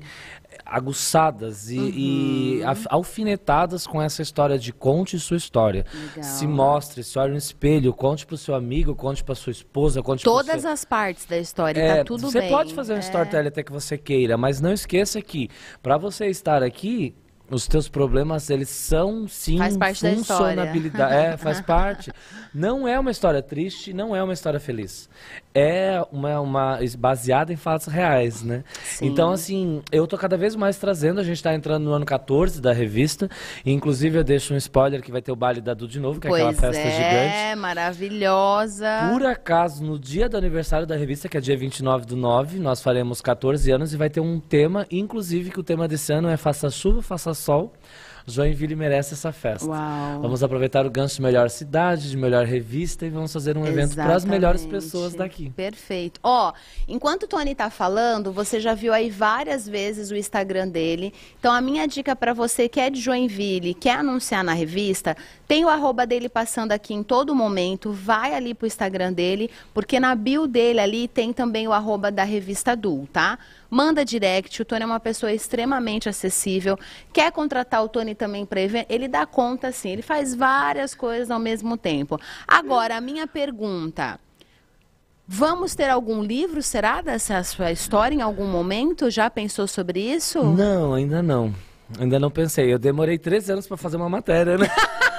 aguçadas 0.64 1.70
e, 1.70 1.78
uhum. 1.78 1.92
e, 1.94 2.62
alfinetadas 2.88 3.86
com 3.86 4.00
essa 4.00 4.22
história 4.22 4.58
de 4.58 4.72
conte 4.72 5.18
sua 5.18 5.36
história. 5.36 5.84
Legal. 5.92 6.22
Se 6.22 6.46
mostre, 6.46 7.02
se 7.02 7.18
olhe 7.18 7.32
no 7.32 7.38
espelho, 7.38 7.92
conte 7.92 8.26
para 8.26 8.34
o 8.34 8.38
seu 8.38 8.54
amigo, 8.54 8.94
conte 8.94 9.24
para 9.24 9.34
sua 9.34 9.50
esposa, 9.50 10.02
conte 10.02 10.24
Todas 10.24 10.62
seu... 10.62 10.70
as 10.70 10.84
partes 10.84 11.24
da 11.24 11.38
história, 11.38 11.80
é, 11.80 11.96
tá 11.98 12.04
tudo 12.04 12.30
você 12.30 12.40
bem. 12.40 12.48
Você 12.48 12.54
pode 12.54 12.74
fazer 12.74 12.94
um 12.94 12.96
é. 12.96 13.00
storytelling 13.00 13.48
até 13.48 13.62
que 13.62 13.72
você 13.72 13.98
queira, 13.98 14.36
mas 14.36 14.60
não 14.60 14.72
esqueça 14.72 15.20
que 15.20 15.48
para 15.82 15.96
você 15.96 16.26
estar 16.26 16.62
aqui, 16.62 17.14
os 17.50 17.66
teus 17.66 17.88
problemas, 17.88 18.48
eles 18.48 18.68
são 18.68 19.26
sim 19.26 19.58
faz 19.58 19.76
parte 19.76 20.08
funcionalidade. 20.08 21.14
é, 21.14 21.36
faz 21.36 21.60
parte. 21.62 22.12
Não 22.54 22.86
é 22.86 22.98
uma 22.98 23.10
história 23.10 23.42
triste, 23.42 23.92
não 23.92 24.14
é 24.14 24.22
uma 24.22 24.32
história 24.32 24.60
feliz. 24.60 25.08
É 25.54 26.00
uma, 26.12 26.40
uma 26.40 26.78
baseada 26.98 27.52
em 27.52 27.56
fatos 27.56 27.86
reais, 27.86 28.42
né? 28.42 28.62
Sim. 28.84 29.06
Então, 29.06 29.32
assim, 29.32 29.82
eu 29.90 30.06
tô 30.06 30.16
cada 30.16 30.36
vez 30.36 30.54
mais 30.54 30.76
trazendo, 30.76 31.20
a 31.20 31.24
gente 31.24 31.42
tá 31.42 31.52
entrando 31.52 31.84
no 31.84 31.92
ano 31.92 32.06
14 32.06 32.60
da 32.60 32.72
revista, 32.72 33.28
e, 33.64 33.72
inclusive 33.72 34.18
eu 34.18 34.24
deixo 34.24 34.54
um 34.54 34.56
spoiler 34.56 35.02
que 35.02 35.10
vai 35.10 35.20
ter 35.20 35.32
o 35.32 35.36
baile 35.36 35.60
da 35.60 35.74
Du 35.74 35.88
de 35.88 35.98
novo, 35.98 36.20
que 36.20 36.28
pois 36.28 36.40
é 36.40 36.46
aquela 36.46 36.60
festa 36.60 36.88
é, 36.88 36.90
gigante. 36.90 37.36
É, 37.36 37.56
maravilhosa. 37.56 39.08
Por 39.10 39.26
acaso, 39.26 39.84
no 39.84 39.98
dia 39.98 40.28
do 40.28 40.36
aniversário 40.36 40.86
da 40.86 40.96
revista, 40.96 41.28
que 41.28 41.36
é 41.36 41.40
dia 41.40 41.56
29 41.56 42.06
do 42.06 42.16
9, 42.16 42.58
nós 42.58 42.80
faremos 42.80 43.20
14 43.20 43.70
anos 43.72 43.92
e 43.92 43.96
vai 43.96 44.08
ter 44.08 44.20
um 44.20 44.38
tema, 44.38 44.86
inclusive 44.90 45.50
que 45.50 45.58
o 45.58 45.64
tema 45.64 45.88
desse 45.88 46.12
ano 46.12 46.28
é 46.28 46.36
Faça 46.36 46.70
Chuva, 46.70 47.02
Faça 47.02 47.34
Sol. 47.34 47.72
Joinville 48.30 48.74
merece 48.74 49.14
essa 49.14 49.32
festa. 49.32 49.68
Uau. 49.68 50.20
Vamos 50.20 50.42
aproveitar 50.42 50.86
o 50.86 50.90
gancho 50.90 51.16
de 51.16 51.22
melhor 51.22 51.50
cidade, 51.50 52.10
de 52.10 52.16
melhor 52.16 52.44
revista 52.44 53.04
e 53.04 53.10
vamos 53.10 53.32
fazer 53.32 53.56
um 53.56 53.66
evento 53.66 53.94
para 53.94 54.14
as 54.14 54.24
melhores 54.24 54.64
pessoas 54.64 55.14
daqui. 55.14 55.50
Perfeito. 55.50 56.20
Ó, 56.22 56.52
enquanto 56.88 57.24
o 57.24 57.28
Tony 57.28 57.52
está 57.52 57.70
falando, 57.70 58.32
você 58.32 58.60
já 58.60 58.74
viu 58.74 58.92
aí 58.92 59.10
várias 59.10 59.68
vezes 59.68 60.10
o 60.10 60.16
Instagram 60.16 60.68
dele. 60.68 61.12
Então 61.38 61.52
a 61.52 61.60
minha 61.60 61.86
dica 61.86 62.14
para 62.14 62.32
você 62.32 62.68
que 62.68 62.80
é 62.80 62.88
de 62.90 63.00
Joinville, 63.00 63.74
quer 63.74 63.96
anunciar 63.96 64.44
na 64.44 64.52
revista, 64.52 65.16
tem 65.46 65.64
o 65.64 65.68
arroba 65.68 66.06
dele 66.06 66.28
passando 66.28 66.72
aqui 66.72 66.94
em 66.94 67.02
todo 67.02 67.34
momento, 67.34 67.92
vai 67.92 68.34
ali 68.34 68.54
pro 68.54 68.66
Instagram 68.66 69.12
dele, 69.12 69.50
porque 69.74 69.98
na 69.98 70.14
bio 70.14 70.46
dele 70.46 70.80
ali 70.80 71.08
tem 71.08 71.32
também 71.32 71.66
o 71.66 71.72
arroba 71.72 72.10
da 72.10 72.24
revista 72.24 72.76
Dul, 72.76 73.08
tá? 73.12 73.38
Manda 73.70 74.04
direct, 74.04 74.60
o 74.60 74.64
Tony 74.64 74.82
é 74.82 74.86
uma 74.86 74.98
pessoa 74.98 75.32
extremamente 75.32 76.08
acessível. 76.08 76.76
Quer 77.12 77.30
contratar 77.30 77.84
o 77.84 77.88
Tony 77.88 78.14
também 78.16 78.44
para 78.44 78.60
evento? 78.60 78.86
Ele 78.90 79.06
dá 79.06 79.24
conta, 79.24 79.70
sim. 79.70 79.90
Ele 79.90 80.02
faz 80.02 80.34
várias 80.34 80.94
coisas 80.94 81.30
ao 81.30 81.38
mesmo 81.38 81.76
tempo. 81.76 82.18
Agora, 82.48 82.96
a 82.96 83.00
minha 83.00 83.26
pergunta. 83.26 84.18
Vamos 85.32 85.76
ter 85.76 85.88
algum 85.88 86.24
livro, 86.24 86.60
será, 86.60 87.00
dessa 87.00 87.40
sua 87.44 87.70
história 87.70 88.16
em 88.16 88.20
algum 88.20 88.46
momento? 88.46 89.08
Já 89.08 89.30
pensou 89.30 89.68
sobre 89.68 90.00
isso? 90.00 90.42
Não, 90.42 90.92
ainda 90.92 91.22
não. 91.22 91.54
Ainda 91.98 92.18
não 92.18 92.30
pensei. 92.32 92.72
Eu 92.72 92.78
demorei 92.80 93.16
três 93.16 93.48
anos 93.48 93.66
para 93.66 93.76
fazer 93.76 93.96
uma 93.96 94.08
matéria, 94.08 94.58
né? 94.58 94.66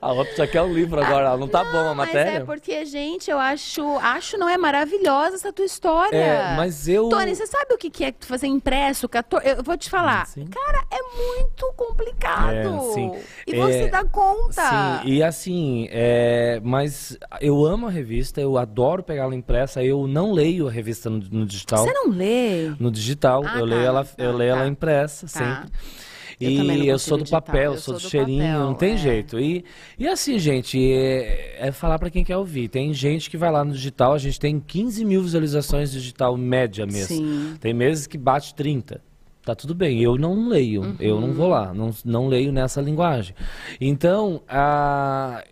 A 0.00 0.12
outra 0.12 0.36
já 0.36 0.46
quer 0.46 0.62
o 0.62 0.72
livro 0.72 1.02
agora, 1.02 1.36
não 1.36 1.48
tá 1.48 1.64
não, 1.64 1.72
bom 1.72 1.88
a 1.90 1.94
matéria? 1.94 2.32
Mas 2.32 2.42
é 2.42 2.44
porque, 2.44 2.84
gente, 2.84 3.30
eu 3.30 3.38
acho, 3.38 3.82
acho 3.98 4.36
não 4.36 4.48
é 4.48 4.56
maravilhosa 4.56 5.36
essa 5.36 5.52
tua 5.52 5.64
história. 5.64 6.16
É, 6.16 6.56
mas 6.56 6.88
eu... 6.88 7.08
Tony, 7.08 7.34
você 7.34 7.46
sabe 7.46 7.74
o 7.74 7.78
que 7.78 8.04
é 8.04 8.12
tu 8.12 8.26
fazer 8.26 8.46
impresso? 8.46 9.08
14... 9.08 9.48
Eu 9.48 9.62
vou 9.62 9.76
te 9.76 9.88
falar. 9.88 10.26
Sim. 10.26 10.46
Cara, 10.46 10.84
é 10.90 11.02
muito 11.02 11.72
complicado. 11.76 12.52
É, 12.54 12.92
sim. 12.92 13.12
E 13.46 13.54
é, 13.54 13.56
você 13.56 13.88
dá 13.88 14.04
conta. 14.04 15.02
Sim, 15.02 15.08
e 15.08 15.22
assim, 15.22 15.88
é, 15.90 16.60
mas 16.62 17.18
eu 17.40 17.64
amo 17.64 17.86
a 17.86 17.90
revista, 17.90 18.40
eu 18.40 18.58
adoro 18.58 19.02
pegá-la 19.02 19.34
impressa, 19.34 19.82
eu 19.82 20.06
não 20.06 20.32
leio 20.32 20.68
a 20.68 20.70
revista 20.70 21.08
no, 21.08 21.18
no 21.18 21.46
digital. 21.46 21.84
Você 21.84 21.92
não 21.92 22.08
lê? 22.10 22.70
No 22.78 22.90
digital, 22.90 23.42
ah, 23.44 23.58
eu, 23.58 23.60
tá, 23.60 23.64
leio 23.64 23.82
ela, 23.82 24.04
tá, 24.04 24.22
eu 24.22 24.36
leio 24.36 24.54
tá. 24.54 24.60
ela 24.60 24.68
impressa 24.68 25.26
tá. 25.26 25.32
sempre. 25.32 25.72
Eu 26.44 26.84
e 26.84 26.88
eu 26.88 26.98
sou 26.98 27.18
do 27.18 27.28
papel, 27.28 27.72
eu 27.72 27.78
sou, 27.78 27.94
do, 27.94 28.00
do 28.00 28.08
cheirinho, 28.08 28.42
papel, 28.42 28.60
não 28.60 28.74
tem 28.74 28.94
é. 28.94 28.96
jeito. 28.96 29.38
E, 29.38 29.64
e 29.98 30.08
assim, 30.08 30.38
gente, 30.38 30.78
é, 30.92 31.56
é 31.68 31.72
falar 31.72 31.98
para 31.98 32.10
quem 32.10 32.24
quer 32.24 32.36
ouvir. 32.36 32.68
Tem 32.68 32.92
gente 32.92 33.30
que 33.30 33.36
vai 33.36 33.50
lá 33.50 33.64
no 33.64 33.72
digital, 33.72 34.14
a 34.14 34.18
gente 34.18 34.38
tem 34.38 34.60
15 34.60 35.04
mil 35.04 35.22
visualizações 35.22 35.92
digital 35.92 36.36
média 36.36 36.86
mesmo. 36.86 37.16
Sim. 37.16 37.56
Tem 37.60 37.72
meses 37.72 38.06
que 38.06 38.18
bate 38.18 38.54
30 38.54 39.00
tá 39.44 39.54
tudo 39.54 39.74
bem. 39.74 40.00
Eu 40.00 40.16
não 40.16 40.48
leio, 40.48 40.82
uhum. 40.82 40.96
eu 40.98 41.20
não 41.20 41.32
vou 41.32 41.48
lá, 41.48 41.72
não, 41.74 41.90
não 42.04 42.28
leio 42.28 42.50
nessa 42.50 42.80
linguagem. 42.80 43.34
Então, 43.80 44.42
a, 44.48 45.44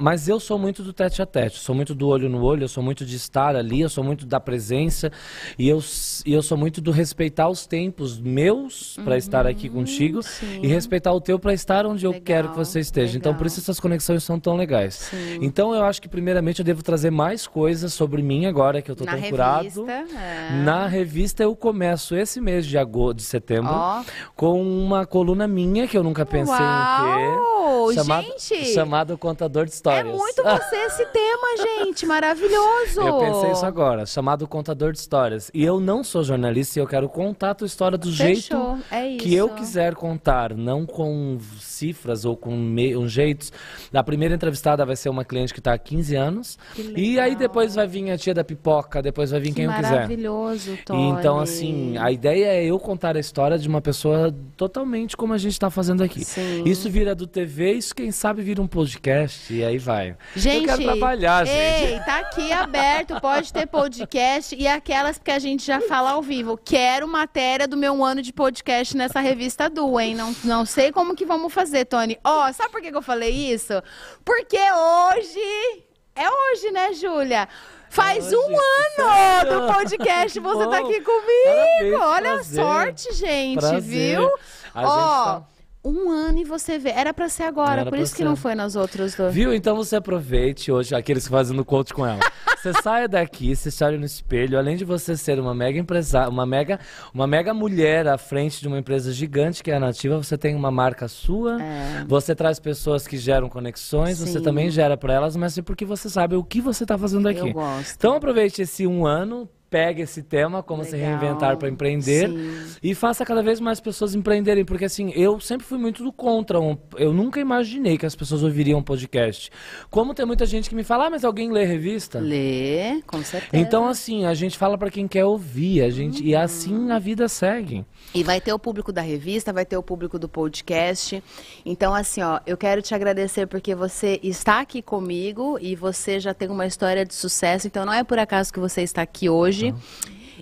mas 0.00 0.28
eu 0.28 0.40
sou 0.40 0.58
muito 0.58 0.82
do 0.82 0.92
tete 0.94 1.20
a 1.20 1.26
tete, 1.26 1.58
sou 1.58 1.74
muito 1.74 1.94
do 1.94 2.08
olho 2.08 2.28
no 2.28 2.42
olho, 2.42 2.64
eu 2.64 2.68
sou 2.68 2.82
muito 2.82 3.04
de 3.04 3.16
estar 3.16 3.54
ali, 3.54 3.82
eu 3.82 3.88
sou 3.90 4.02
muito 4.02 4.24
da 4.24 4.40
presença 4.40 5.12
e 5.58 5.68
eu, 5.68 5.78
e 6.24 6.32
eu 6.32 6.42
sou 6.42 6.56
muito 6.56 6.80
do 6.80 6.90
respeitar 6.90 7.50
os 7.50 7.66
tempos 7.66 8.18
meus 8.18 8.96
para 9.04 9.12
uhum, 9.12 9.18
estar 9.18 9.46
aqui 9.46 9.68
contigo 9.68 10.22
sim. 10.22 10.60
e 10.62 10.66
respeitar 10.66 11.12
o 11.12 11.20
teu 11.20 11.38
para 11.38 11.52
estar 11.52 11.84
onde 11.84 12.06
legal, 12.06 12.18
eu 12.18 12.24
quero 12.24 12.48
que 12.48 12.56
você 12.56 12.80
esteja. 12.80 13.12
Legal. 13.12 13.18
Então 13.18 13.34
por 13.34 13.46
isso 13.46 13.60
essas 13.60 13.78
conexões 13.78 14.24
são 14.24 14.40
tão 14.40 14.56
legais. 14.56 14.94
Sim. 14.94 15.38
Então 15.42 15.74
eu 15.74 15.84
acho 15.84 16.00
que 16.00 16.08
primeiramente 16.08 16.60
eu 16.60 16.64
devo 16.64 16.82
trazer 16.82 17.10
mais 17.10 17.46
coisas 17.46 17.92
sobre 17.92 18.22
mim 18.22 18.46
agora 18.46 18.80
que 18.80 18.90
eu 18.90 18.94
estou 18.94 19.06
tão 19.06 19.16
revista, 19.16 19.30
curado. 19.30 19.90
É. 19.90 20.62
Na 20.64 20.86
revista 20.86 21.42
eu 21.42 21.54
começo 21.54 22.16
esse 22.16 22.40
mês 22.40 22.64
de 22.64 22.78
agosto, 22.78 23.18
de 23.18 23.22
setembro, 23.24 23.70
oh. 23.70 24.02
com 24.34 24.62
uma 24.62 25.04
coluna 25.04 25.46
minha 25.46 25.86
que 25.86 25.96
eu 25.96 26.02
nunca 26.02 26.24
pensei 26.24 26.54
Uau, 26.54 27.90
em 27.90 27.94
ter, 27.94 28.00
chamado, 28.00 28.26
gente. 28.38 28.72
chamado 28.72 29.18
Contador 29.18 29.66
de 29.66 29.72
Histórias 29.72 29.89
histórias. 29.90 30.14
É 30.14 30.16
muito 30.16 30.42
você 30.64 30.76
esse 30.76 31.06
tema, 31.06 31.56
gente. 31.56 32.06
Maravilhoso. 32.06 33.00
Eu 33.00 33.18
pensei 33.18 33.52
isso 33.52 33.66
agora, 33.66 34.06
chamado 34.06 34.46
contador 34.46 34.92
de 34.92 34.98
histórias. 34.98 35.50
E 35.52 35.64
eu 35.64 35.80
não 35.80 36.02
sou 36.02 36.22
jornalista 36.22 36.78
e 36.78 36.82
eu 36.82 36.86
quero 36.86 37.08
contar 37.08 37.50
a 37.50 37.54
tua 37.54 37.66
história 37.66 37.98
do 37.98 38.10
Fechou. 38.10 38.26
jeito 38.26 38.84
é 38.90 39.16
que 39.16 39.34
eu 39.34 39.48
quiser 39.50 39.94
contar, 39.94 40.54
não 40.54 40.86
com 40.86 41.38
cifras 41.58 42.24
ou 42.24 42.36
com 42.36 42.54
um 42.54 43.08
jeitos. 43.08 43.52
A 43.92 44.02
primeira 44.02 44.34
entrevistada 44.34 44.84
vai 44.84 44.96
ser 44.96 45.08
uma 45.08 45.24
cliente 45.24 45.52
que 45.52 45.60
está 45.60 45.72
há 45.72 45.78
15 45.78 46.16
anos. 46.16 46.58
E 46.96 47.18
aí 47.18 47.34
depois 47.34 47.74
vai 47.74 47.86
vir 47.86 48.10
a 48.10 48.18
tia 48.18 48.34
da 48.34 48.44
pipoca, 48.44 49.02
depois 49.02 49.30
vai 49.30 49.40
vir 49.40 49.48
que 49.48 49.56
quem 49.56 49.64
eu 49.64 49.72
quiser. 49.72 49.92
Maravilhoso, 49.92 50.78
Tony. 50.84 51.10
Então, 51.10 51.38
assim, 51.38 51.96
a 51.98 52.10
ideia 52.10 52.46
é 52.46 52.64
eu 52.64 52.78
contar 52.78 53.16
a 53.16 53.20
história 53.20 53.58
de 53.58 53.68
uma 53.68 53.80
pessoa 53.80 54.34
totalmente 54.56 55.16
como 55.16 55.32
a 55.32 55.38
gente 55.38 55.52
está 55.52 55.70
fazendo 55.70 56.02
aqui. 56.02 56.24
Sim. 56.24 56.62
Isso 56.64 56.90
vira 56.90 57.14
do 57.14 57.26
TV, 57.26 57.72
isso 57.72 57.94
quem 57.94 58.10
sabe 58.10 58.42
vira 58.42 58.60
um 58.60 58.66
podcast. 58.66 59.52
E 59.52 59.64
aí 59.64 59.78
vai. 59.80 60.16
Gente, 60.34 60.68
eu 60.68 60.76
quero 60.76 60.82
trabalhar, 60.82 61.46
gente. 61.46 61.92
Ei, 61.92 62.00
tá 62.00 62.18
aqui 62.18 62.52
aberto, 62.52 63.20
pode 63.20 63.52
ter 63.52 63.66
podcast 63.66 64.54
e 64.54 64.66
aquelas 64.66 65.18
que 65.18 65.30
a 65.30 65.38
gente 65.38 65.64
já 65.64 65.80
fala 65.80 66.10
ao 66.10 66.22
vivo. 66.22 66.56
Quero 66.56 67.08
matéria 67.08 67.66
do 67.66 67.76
meu 67.76 68.04
ano 68.04 68.22
de 68.22 68.32
podcast 68.32 68.96
nessa 68.96 69.20
revista 69.20 69.68
do, 69.68 69.98
hein? 69.98 70.14
Não, 70.14 70.34
não 70.44 70.64
sei 70.64 70.92
como 70.92 71.14
que 71.14 71.24
vamos 71.24 71.52
fazer, 71.52 71.84
Tony. 71.84 72.18
Ó, 72.24 72.48
oh, 72.48 72.52
sabe 72.52 72.70
por 72.70 72.80
que, 72.80 72.88
eu 72.88 73.02
falei 73.02 73.30
isso? 73.30 73.82
Porque 74.24 74.58
hoje 74.58 75.84
é 76.14 76.28
hoje, 76.28 76.70
né, 76.70 76.92
Júlia? 76.92 77.48
Faz 77.88 78.32
é 78.32 78.36
um 78.36 78.56
ano 78.56 79.50
do 79.50 79.72
podcast 79.72 80.38
você 80.38 80.66
tá 80.68 80.78
aqui 80.78 81.00
comigo. 81.00 81.98
Parabéns, 81.98 82.00
Olha 82.00 82.34
prazer, 82.34 82.60
a 82.60 82.64
sorte, 82.64 83.14
gente, 83.14 83.58
prazer. 83.58 83.80
viu? 83.80 84.30
A 84.72 84.82
Ó, 84.82 85.24
tá 85.24 85.46
um 85.84 86.10
ano 86.10 86.38
e 86.38 86.44
você 86.44 86.78
vê. 86.78 86.90
Era 86.90 87.12
para 87.12 87.28
ser 87.28 87.44
agora, 87.44 87.82
Era 87.82 87.90
por 87.90 87.98
isso 87.98 88.12
ser. 88.12 88.18
que 88.18 88.24
não 88.24 88.36
foi 88.36 88.54
nas 88.54 88.76
outras 88.76 89.14
dois. 89.14 89.34
Viu? 89.34 89.54
Então 89.54 89.74
você 89.74 89.96
aproveite 89.96 90.70
hoje, 90.70 90.94
aqueles 90.94 91.24
que 91.24 91.30
fazem 91.30 91.56
no 91.56 91.64
coach 91.64 91.94
com 91.94 92.06
ela. 92.06 92.20
você 92.60 92.72
saia 92.82 93.08
daqui, 93.08 93.56
você 93.56 93.70
se 93.70 93.82
olha 93.82 93.98
no 93.98 94.04
espelho, 94.04 94.58
além 94.58 94.76
de 94.76 94.84
você 94.84 95.16
ser 95.16 95.40
uma 95.40 95.54
mega 95.54 95.78
empresária, 95.78 96.28
uma 96.28 96.44
mega, 96.44 96.78
uma 97.14 97.26
mega 97.26 97.54
mulher 97.54 98.06
à 98.06 98.18
frente 98.18 98.60
de 98.60 98.68
uma 98.68 98.78
empresa 98.78 99.12
gigante 99.12 99.62
que 99.62 99.70
é 99.70 99.76
a 99.76 99.80
Nativa, 99.80 100.16
você 100.18 100.36
tem 100.36 100.54
uma 100.54 100.70
marca 100.70 101.08
sua, 101.08 101.60
é. 101.62 102.04
você 102.06 102.34
traz 102.34 102.60
pessoas 102.60 103.06
que 103.06 103.16
geram 103.16 103.48
conexões, 103.48 104.18
Sim. 104.18 104.26
você 104.26 104.40
também 104.40 104.70
gera 104.70 104.96
para 104.96 105.14
elas, 105.14 105.36
mas 105.36 105.56
é 105.56 105.62
porque 105.62 105.84
você 105.84 106.10
sabe 106.10 106.36
o 106.36 106.44
que 106.44 106.60
você 106.60 106.84
está 106.84 106.98
fazendo 106.98 107.26
aqui. 107.28 107.40
Eu 107.40 107.52
gosto. 107.52 107.94
Então 107.96 108.14
aproveite 108.14 108.62
esse 108.62 108.86
um 108.86 109.06
ano 109.06 109.48
pegue 109.70 110.02
esse 110.02 110.22
tema, 110.22 110.62
como 110.62 110.82
Legal. 110.82 110.98
se 110.98 111.04
reinventar 111.06 111.56
para 111.56 111.68
empreender, 111.68 112.28
Sim. 112.28 112.78
e 112.82 112.94
faça 112.94 113.24
cada 113.24 113.40
vez 113.40 113.60
mais 113.60 113.78
pessoas 113.78 114.16
empreenderem, 114.16 114.64
porque 114.64 114.84
assim, 114.84 115.12
eu 115.14 115.38
sempre 115.38 115.64
fui 115.64 115.78
muito 115.78 116.02
do 116.02 116.12
contra, 116.12 116.60
um, 116.60 116.76
eu 116.96 117.12
nunca 117.12 117.38
imaginei 117.38 117.96
que 117.96 118.04
as 118.04 118.16
pessoas 118.16 118.42
ouviriam 118.42 118.80
um 118.80 118.82
podcast. 118.82 119.50
Como 119.88 120.12
tem 120.12 120.26
muita 120.26 120.44
gente 120.44 120.68
que 120.68 120.74
me 120.74 120.82
fala, 120.82 121.06
ah, 121.06 121.10
mas 121.10 121.24
alguém 121.24 121.52
lê 121.52 121.64
revista? 121.64 122.18
Lê, 122.18 123.00
com 123.06 123.22
certeza. 123.22 123.56
Então 123.62 123.86
assim, 123.86 124.26
a 124.26 124.34
gente 124.34 124.58
fala 124.58 124.76
para 124.76 124.90
quem 124.90 125.06
quer 125.06 125.24
ouvir, 125.24 125.82
a 125.82 125.90
gente, 125.90 126.20
uhum. 126.20 126.28
e 126.28 126.34
assim 126.34 126.90
a 126.90 126.98
vida 126.98 127.28
segue. 127.28 127.86
E 128.12 128.24
vai 128.24 128.40
ter 128.40 128.52
o 128.52 128.58
público 128.58 128.92
da 128.92 129.02
revista, 129.02 129.52
vai 129.52 129.64
ter 129.64 129.76
o 129.76 129.82
público 129.82 130.18
do 130.18 130.28
podcast. 130.28 131.22
Então 131.64 131.94
assim, 131.94 132.22
ó, 132.22 132.40
eu 132.44 132.56
quero 132.56 132.82
te 132.82 132.92
agradecer 132.92 133.46
porque 133.46 133.72
você 133.72 134.18
está 134.20 134.60
aqui 134.60 134.82
comigo 134.82 135.58
e 135.60 135.76
você 135.76 136.18
já 136.18 136.34
tem 136.34 136.48
uma 136.48 136.66
história 136.66 137.06
de 137.06 137.14
sucesso, 137.14 137.68
então 137.68 137.86
não 137.86 137.92
é 137.92 138.02
por 138.02 138.18
acaso 138.18 138.52
que 138.52 138.58
você 138.58 138.82
está 138.82 139.02
aqui 139.02 139.28
hoje 139.28 139.59
hoje. 139.66 139.74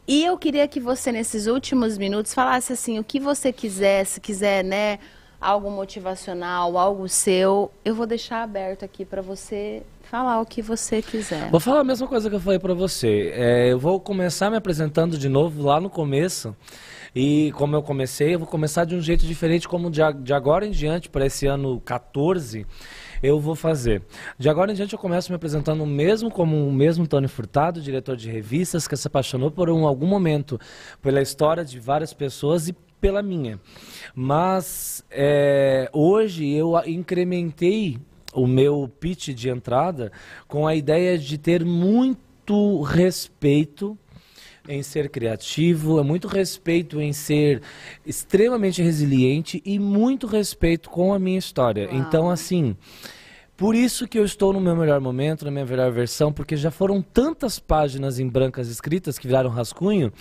E 0.07 0.25
eu 0.25 0.39
queria 0.39 0.67
que 0.67 0.81
você, 0.81 1.13
nesses 1.13 1.47
últimos 1.47 1.99
minutos, 1.99 2.33
falasse 2.33 2.73
assim, 2.73 2.99
o 2.99 3.05
que 3.05 3.21
você 3.21 3.53
quiser, 3.53 4.05
se 4.07 4.21
quiser, 4.21 4.65
né, 4.65 4.99
algo 5.41 5.71
motivacional, 5.71 6.79
algo 6.79 7.09
seu, 7.09 7.71
eu 7.85 7.95
vou 7.95 8.07
deixar 8.07 8.43
aberto 8.43 8.85
aqui 8.85 9.05
para 9.05 9.21
você 9.21 9.83
falar 10.03 10.41
o 10.41 10.47
que 10.47 10.63
você 10.63 11.03
quiser. 11.03 11.51
Vou 11.51 11.61
falar 11.61 11.81
a 11.81 11.85
mesma 11.85 12.07
coisa 12.07 12.31
que 12.31 12.37
eu 12.37 12.41
falei 12.41 12.59
para 12.59 12.73
você. 12.73 13.33
É, 13.35 13.71
eu 13.71 13.79
vou 13.79 14.01
começar 14.01 14.51
me 14.51 14.57
apresentando 14.57 15.19
de 15.19 15.29
novo 15.29 15.63
lá 15.63 15.79
no 15.79 15.91
começo. 15.91 16.57
E 17.15 17.53
como 17.53 17.77
eu 17.77 17.83
comecei, 17.83 18.35
eu 18.35 18.39
vou 18.39 18.49
começar 18.49 18.85
de 18.85 18.95
um 18.95 19.01
jeito 19.01 19.27
diferente, 19.27 19.69
como 19.69 19.91
de, 19.91 20.01
de 20.23 20.33
agora 20.33 20.67
em 20.67 20.71
diante, 20.71 21.09
para 21.09 21.27
esse 21.27 21.47
ano 21.47 21.81
14 21.85 22.67
eu 23.23 23.41
vou 23.41 23.55
fazer. 23.55 24.03
De 24.39 24.49
agora 24.49 24.73
em 24.73 24.75
diante 24.75 24.93
eu 24.93 24.99
começo 24.99 25.31
me 25.31 25.37
apresentando 25.37 25.85
mesmo 25.87 26.31
como 26.31 26.69
o 26.69 26.73
mesmo 26.73 27.07
Tony 27.07 27.29
Furtado, 27.29 27.81
diretor 27.81 28.17
de 28.17 28.31
revistas, 28.31 28.87
que 28.87 28.97
se 28.97 29.07
apaixonou 29.07 29.51
por 29.51 29.71
um, 29.71 29.87
algum 29.87 30.07
momento 30.07 30.61
pela 31.03 31.23
história 31.23 31.65
de 31.65 31.79
várias 31.79 32.13
pessoas 32.13 32.69
e 32.69 32.73
pela 33.01 33.23
minha. 33.23 33.61
Mas 34.15 35.05
é, 35.11 35.89
hoje 35.93 36.49
eu 36.49 36.75
incrementei 36.87 37.99
o 38.35 38.47
meu 38.47 38.91
pitch 39.01 39.29
de 39.29 39.49
entrada 39.49 40.13
com 40.47 40.67
a 40.67 40.75
ideia 40.75 41.19
de 41.19 41.39
ter 41.39 41.65
muito 41.65 42.83
respeito 42.83 43.99
em 44.69 44.83
ser 44.83 45.09
criativo, 45.09 45.99
é 45.99 46.03
muito 46.03 46.29
respeito 46.29 47.01
em 47.01 47.13
ser 47.13 47.63
extremamente 48.07 48.83
resiliente 48.83 49.63
e 49.65 49.79
muito 49.79 50.27
respeito 50.27 50.91
com 50.91 51.13
a 51.15 51.19
minha 51.19 51.39
história. 51.39 51.89
Uau. 51.89 51.97
Então, 51.97 52.31
assim, 52.31 52.77
por 53.59 53.75
isso 53.75 54.07
que 54.07 54.17
eu 54.17 54.25
estou 54.25 54.53
no 54.53 54.61
meu 54.61 54.77
melhor 54.77 55.01
momento, 55.01 55.45
na 55.45 55.51
minha 55.51 55.67
melhor 55.67 55.91
versão, 55.91 56.33
porque 56.33 56.57
já 56.57 56.71
foram 56.71 57.03
tantas 57.03 57.59
páginas 57.59 58.21
em 58.21 58.29
brancas 58.29 58.69
escritas 58.69 59.19
que 59.19 59.27
viraram 59.27 59.51
rascunho, 59.51 60.13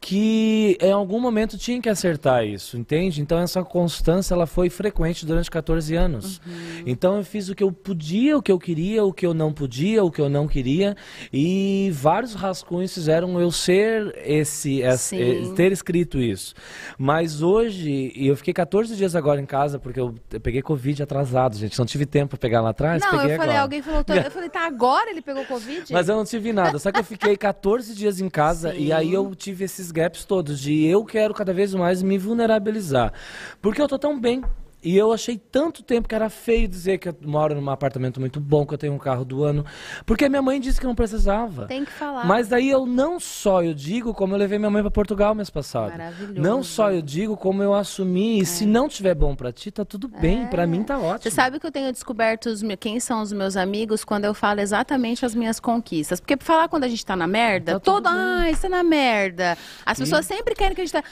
que 0.00 0.78
em 0.80 0.92
algum 0.92 1.18
momento 1.18 1.58
tinha 1.58 1.82
que 1.82 1.88
acertar 1.88 2.46
isso, 2.46 2.78
entende? 2.78 3.20
Então 3.20 3.40
essa 3.40 3.64
constância 3.64 4.34
ela 4.34 4.46
foi 4.46 4.70
frequente 4.70 5.26
durante 5.26 5.50
14 5.50 5.96
anos. 5.96 6.40
Uhum. 6.46 6.82
Então 6.86 7.16
eu 7.16 7.24
fiz 7.24 7.48
o 7.48 7.56
que 7.56 7.64
eu 7.64 7.72
podia, 7.72 8.38
o 8.38 8.40
que 8.40 8.52
eu 8.52 8.58
queria, 8.58 9.02
o 9.02 9.12
que 9.12 9.26
eu 9.26 9.34
não 9.34 9.52
podia, 9.52 10.04
o 10.04 10.10
que 10.10 10.20
eu 10.20 10.28
não 10.28 10.46
queria, 10.46 10.96
e 11.32 11.90
vários 11.92 12.34
rascunhos 12.34 12.94
fizeram 12.94 13.40
eu 13.40 13.50
ser 13.50 14.16
esse, 14.24 14.82
esse 14.82 15.20
eh, 15.20 15.52
ter 15.56 15.72
escrito 15.72 16.20
isso. 16.20 16.54
Mas 16.96 17.42
hoje, 17.42 18.12
eu 18.14 18.36
fiquei 18.36 18.54
14 18.54 18.94
dias 18.94 19.16
agora 19.16 19.40
em 19.40 19.46
casa 19.46 19.76
porque 19.76 19.98
eu 19.98 20.14
peguei 20.40 20.62
covid 20.62 21.02
atrasado, 21.02 21.56
gente, 21.56 21.76
não 21.76 21.84
tive 21.84 22.06
tempo 22.06 22.30
para 22.30 22.38
pegar 22.38 22.60
lá 22.60 22.75
atrás? 22.76 23.02
Não, 23.02 23.12
eu 23.12 23.18
falei, 23.18 23.34
agora. 23.34 23.60
alguém 23.60 23.82
falou, 23.82 24.04
eu 24.06 24.30
falei, 24.30 24.48
tá, 24.48 24.66
agora 24.66 25.10
ele 25.10 25.22
pegou 25.22 25.44
Covid? 25.46 25.92
Mas 25.92 26.08
eu 26.08 26.16
não 26.16 26.24
tive 26.24 26.52
nada, 26.52 26.78
só 26.78 26.92
que 26.92 27.00
eu 27.00 27.04
fiquei 27.04 27.34
14 27.36 27.94
dias 27.94 28.20
em 28.20 28.28
casa 28.28 28.72
Sim. 28.72 28.78
e 28.78 28.92
aí 28.92 29.12
eu 29.12 29.34
tive 29.34 29.64
esses 29.64 29.90
gaps 29.90 30.24
todos 30.24 30.60
de 30.60 30.84
eu 30.84 31.04
quero 31.04 31.34
cada 31.34 31.52
vez 31.52 31.74
mais 31.74 32.02
me 32.02 32.18
vulnerabilizar. 32.18 33.12
Porque 33.60 33.80
eu 33.80 33.88
tô 33.88 33.98
tão 33.98 34.20
bem 34.20 34.42
e 34.86 34.96
eu 34.96 35.12
achei 35.12 35.36
tanto 35.36 35.82
tempo 35.82 36.06
que 36.06 36.14
era 36.14 36.30
feio 36.30 36.68
dizer 36.68 36.98
que 36.98 37.08
eu 37.08 37.16
moro 37.22 37.60
num 37.60 37.70
apartamento 37.70 38.20
muito 38.20 38.38
bom, 38.38 38.64
que 38.64 38.72
eu 38.72 38.78
tenho 38.78 38.92
um 38.92 38.98
carro 38.98 39.24
do 39.24 39.42
ano, 39.42 39.66
porque 40.06 40.28
minha 40.28 40.40
mãe 40.40 40.60
disse 40.60 40.78
que 40.78 40.86
não 40.86 40.94
precisava. 40.94 41.66
Tem 41.66 41.84
que 41.84 41.90
falar. 41.90 42.24
Mas 42.24 42.46
daí 42.46 42.70
eu 42.70 42.86
não 42.86 43.18
só 43.18 43.64
eu 43.64 43.74
digo 43.74 44.14
como 44.14 44.34
eu 44.34 44.38
levei 44.38 44.60
minha 44.60 44.70
mãe 44.70 44.82
para 44.82 44.90
Portugal 44.92 45.34
mês 45.34 45.50
passado. 45.50 45.90
Maravilhoso. 45.90 46.40
Não 46.40 46.62
só 46.62 46.92
eu 46.92 47.02
digo 47.02 47.36
como 47.36 47.64
eu 47.64 47.74
assumi, 47.74 48.38
e 48.38 48.42
é. 48.42 48.44
se 48.44 48.64
não 48.64 48.88
tiver 48.88 49.16
bom 49.16 49.34
para 49.34 49.50
ti, 49.50 49.72
tá 49.72 49.84
tudo 49.84 50.06
bem, 50.06 50.44
é. 50.44 50.46
para 50.46 50.68
mim 50.68 50.84
tá 50.84 50.96
ótimo. 50.96 51.22
Você 51.22 51.32
sabe 51.32 51.58
que 51.58 51.66
eu 51.66 51.72
tenho 51.72 51.90
descoberto 51.90 52.46
os, 52.46 52.62
quem 52.78 53.00
são 53.00 53.22
os 53.22 53.32
meus 53.32 53.56
amigos 53.56 54.04
quando 54.04 54.24
eu 54.24 54.34
falo 54.34 54.60
exatamente 54.60 55.26
as 55.26 55.34
minhas 55.34 55.58
conquistas. 55.58 56.20
Porque 56.20 56.36
pra 56.36 56.46
falar 56.46 56.68
quando 56.68 56.84
a 56.84 56.88
gente 56.88 57.04
tá 57.04 57.16
na 57.16 57.26
merda, 57.26 57.72
tá 57.72 57.80
todo, 57.80 58.06
ah, 58.06 58.48
isso 58.48 58.66
é 58.66 58.68
na 58.68 58.84
merda. 58.84 59.58
As 59.84 59.98
pessoas 59.98 60.24
sempre 60.26 60.54
querem 60.54 60.76
que 60.76 60.80
a 60.80 60.84
gente 60.84 60.92
tá 60.92 61.02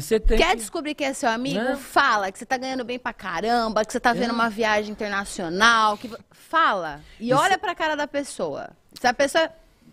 Quer 0.00 0.50
que... 0.50 0.56
descobrir 0.56 0.94
quem 0.94 1.06
é 1.06 1.12
seu 1.12 1.28
amigo? 1.28 1.58
Né? 1.58 1.76
Fala 1.76 2.30
que 2.30 2.38
você 2.38 2.46
tá 2.46 2.56
ganhando 2.56 2.84
bem 2.84 2.98
pra 2.98 3.12
caramba, 3.12 3.84
que 3.84 3.92
você 3.92 4.00
tá 4.00 4.12
vendo 4.12 4.30
é. 4.30 4.32
uma 4.32 4.48
viagem 4.48 4.90
internacional. 4.90 5.96
Que... 5.98 6.10
Fala. 6.30 7.00
E, 7.20 7.28
e 7.28 7.32
olha 7.32 7.54
cê... 7.54 7.58
pra 7.58 7.74
cara 7.74 7.94
da 7.96 8.06
pessoa. 8.06 8.70
Se 8.94 9.06
a 9.06 9.14
pessoa 9.14 9.50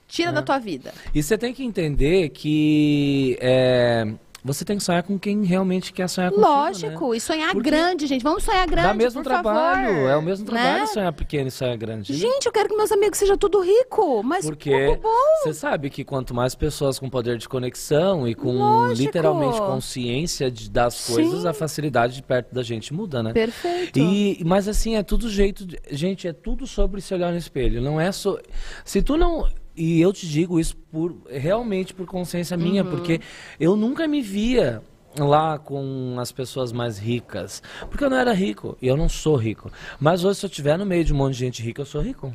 tira 0.08 0.30
é. 0.30 0.34
da 0.34 0.42
tua 0.42 0.60
vida. 0.60 0.94
E 1.14 1.22
você 1.22 1.38
tem 1.38 1.54
que 1.54 1.64
entender 1.64 2.30
que. 2.30 3.38
É 3.42 4.08
você 4.44 4.66
tem 4.66 4.78
que 4.78 4.84
sonhar 4.84 5.04
com 5.04 5.20
quem 5.20 5.44
realmente 5.44 5.94
quer 5.94 6.08
sonhar 6.08 6.32
com 6.32 6.40
Lógico, 6.42 7.12
né? 7.12 7.18
e 7.18 7.22
sonhar 7.22 7.52
Porque 7.52 7.70
grande, 7.70 8.08
gente. 8.08 8.24
Vamos 8.24 8.44
sonhar 8.44 8.66
grande, 8.68 8.88
Dá 8.88 8.94
mesmo 8.94 9.22
trabalho, 9.24 9.88
favor. 9.88 10.10
é 10.10 10.16
o 10.18 10.22
mesmo 10.22 10.46
trabalho 10.46 10.80
né? 10.80 10.86
sonhar 10.88 11.14
pequeno 11.14 11.48
e 11.48 11.52
sonhar 11.52 11.78
grande. 11.78 12.14
Gente, 12.14 12.46
eu 12.46 12.52
quero 12.52 12.70
que 12.70 12.76
meus 12.76 12.92
amigos 12.92 13.18
sejam 13.20 13.38
tudo 13.38 13.62
rico, 13.62 14.24
mas 14.24 14.46
Porque 14.46 15.00
você 15.44 15.54
sabe 15.54 15.90
que 15.90 16.04
quanto 16.04 16.34
mais 16.34 16.56
pessoas 16.56 16.98
com 16.98 17.10
poder 17.10 17.38
de 17.38 17.48
conexão 17.48 18.28
e 18.28 18.34
com 18.34 18.54
Lógico. 18.54 19.02
literalmente 19.02 19.60
consciência 19.60 20.50
de, 20.50 20.70
das 20.70 21.08
coisas, 21.08 21.42
Sim. 21.42 21.48
a 21.48 21.54
facilidade 21.54 22.16
de 22.16 22.24
perto 22.24 22.54
da 22.54 22.64
gente 22.64 22.94
muda, 22.94 23.22
né? 23.22 23.34
Perfeito. 23.34 24.00
E, 24.00 24.42
mas 24.46 24.68
assim, 24.68 24.96
é 24.96 25.04
tudo 25.04 25.30
jeito, 25.30 25.66
de, 25.66 25.80
gente, 25.92 26.28
é 26.28 26.34
tudo 26.34 26.66
sobre 26.66 27.00
se 27.02 27.14
olhar 27.14 27.32
no 27.32 27.38
espelho, 27.38 27.82
não 27.82 28.00
é 28.00 28.12
só... 28.12 28.38
Se 28.84 29.02
tu 29.02 29.18
não 29.18 29.48
e 29.76 30.02
eu 30.02 30.12
te 30.12 30.28
digo 30.28 30.60
isso 30.60 30.76
por 30.92 31.16
realmente 31.30 31.94
por 31.94 32.06
consciência 32.06 32.58
minha, 32.58 32.84
uhum. 32.84 32.90
porque 32.90 33.22
eu 33.60 33.76
nunca 33.76 34.08
me 34.08 34.22
via 34.22 34.82
lá 35.18 35.58
com 35.58 36.16
as 36.20 36.32
pessoas 36.32 36.72
mais 36.72 36.98
ricas. 36.98 37.62
Porque 37.90 38.04
eu 38.04 38.10
não 38.10 38.18
era 38.18 38.34
rico 38.34 38.78
e 38.82 38.88
eu 38.88 38.96
não 38.96 39.10
sou 39.10 39.36
rico. 39.36 39.72
Mas 40.00 40.24
hoje, 40.24 40.40
se 40.40 40.46
eu 40.46 40.50
estiver 40.50 40.78
no 40.78 40.86
meio 40.86 41.04
de 41.04 41.14
um 41.14 41.18
monte 41.18 41.34
de 41.34 41.40
gente 41.40 41.62
rica, 41.62 41.82
eu 41.82 41.86
sou 41.86 42.02
rico. 42.02 42.34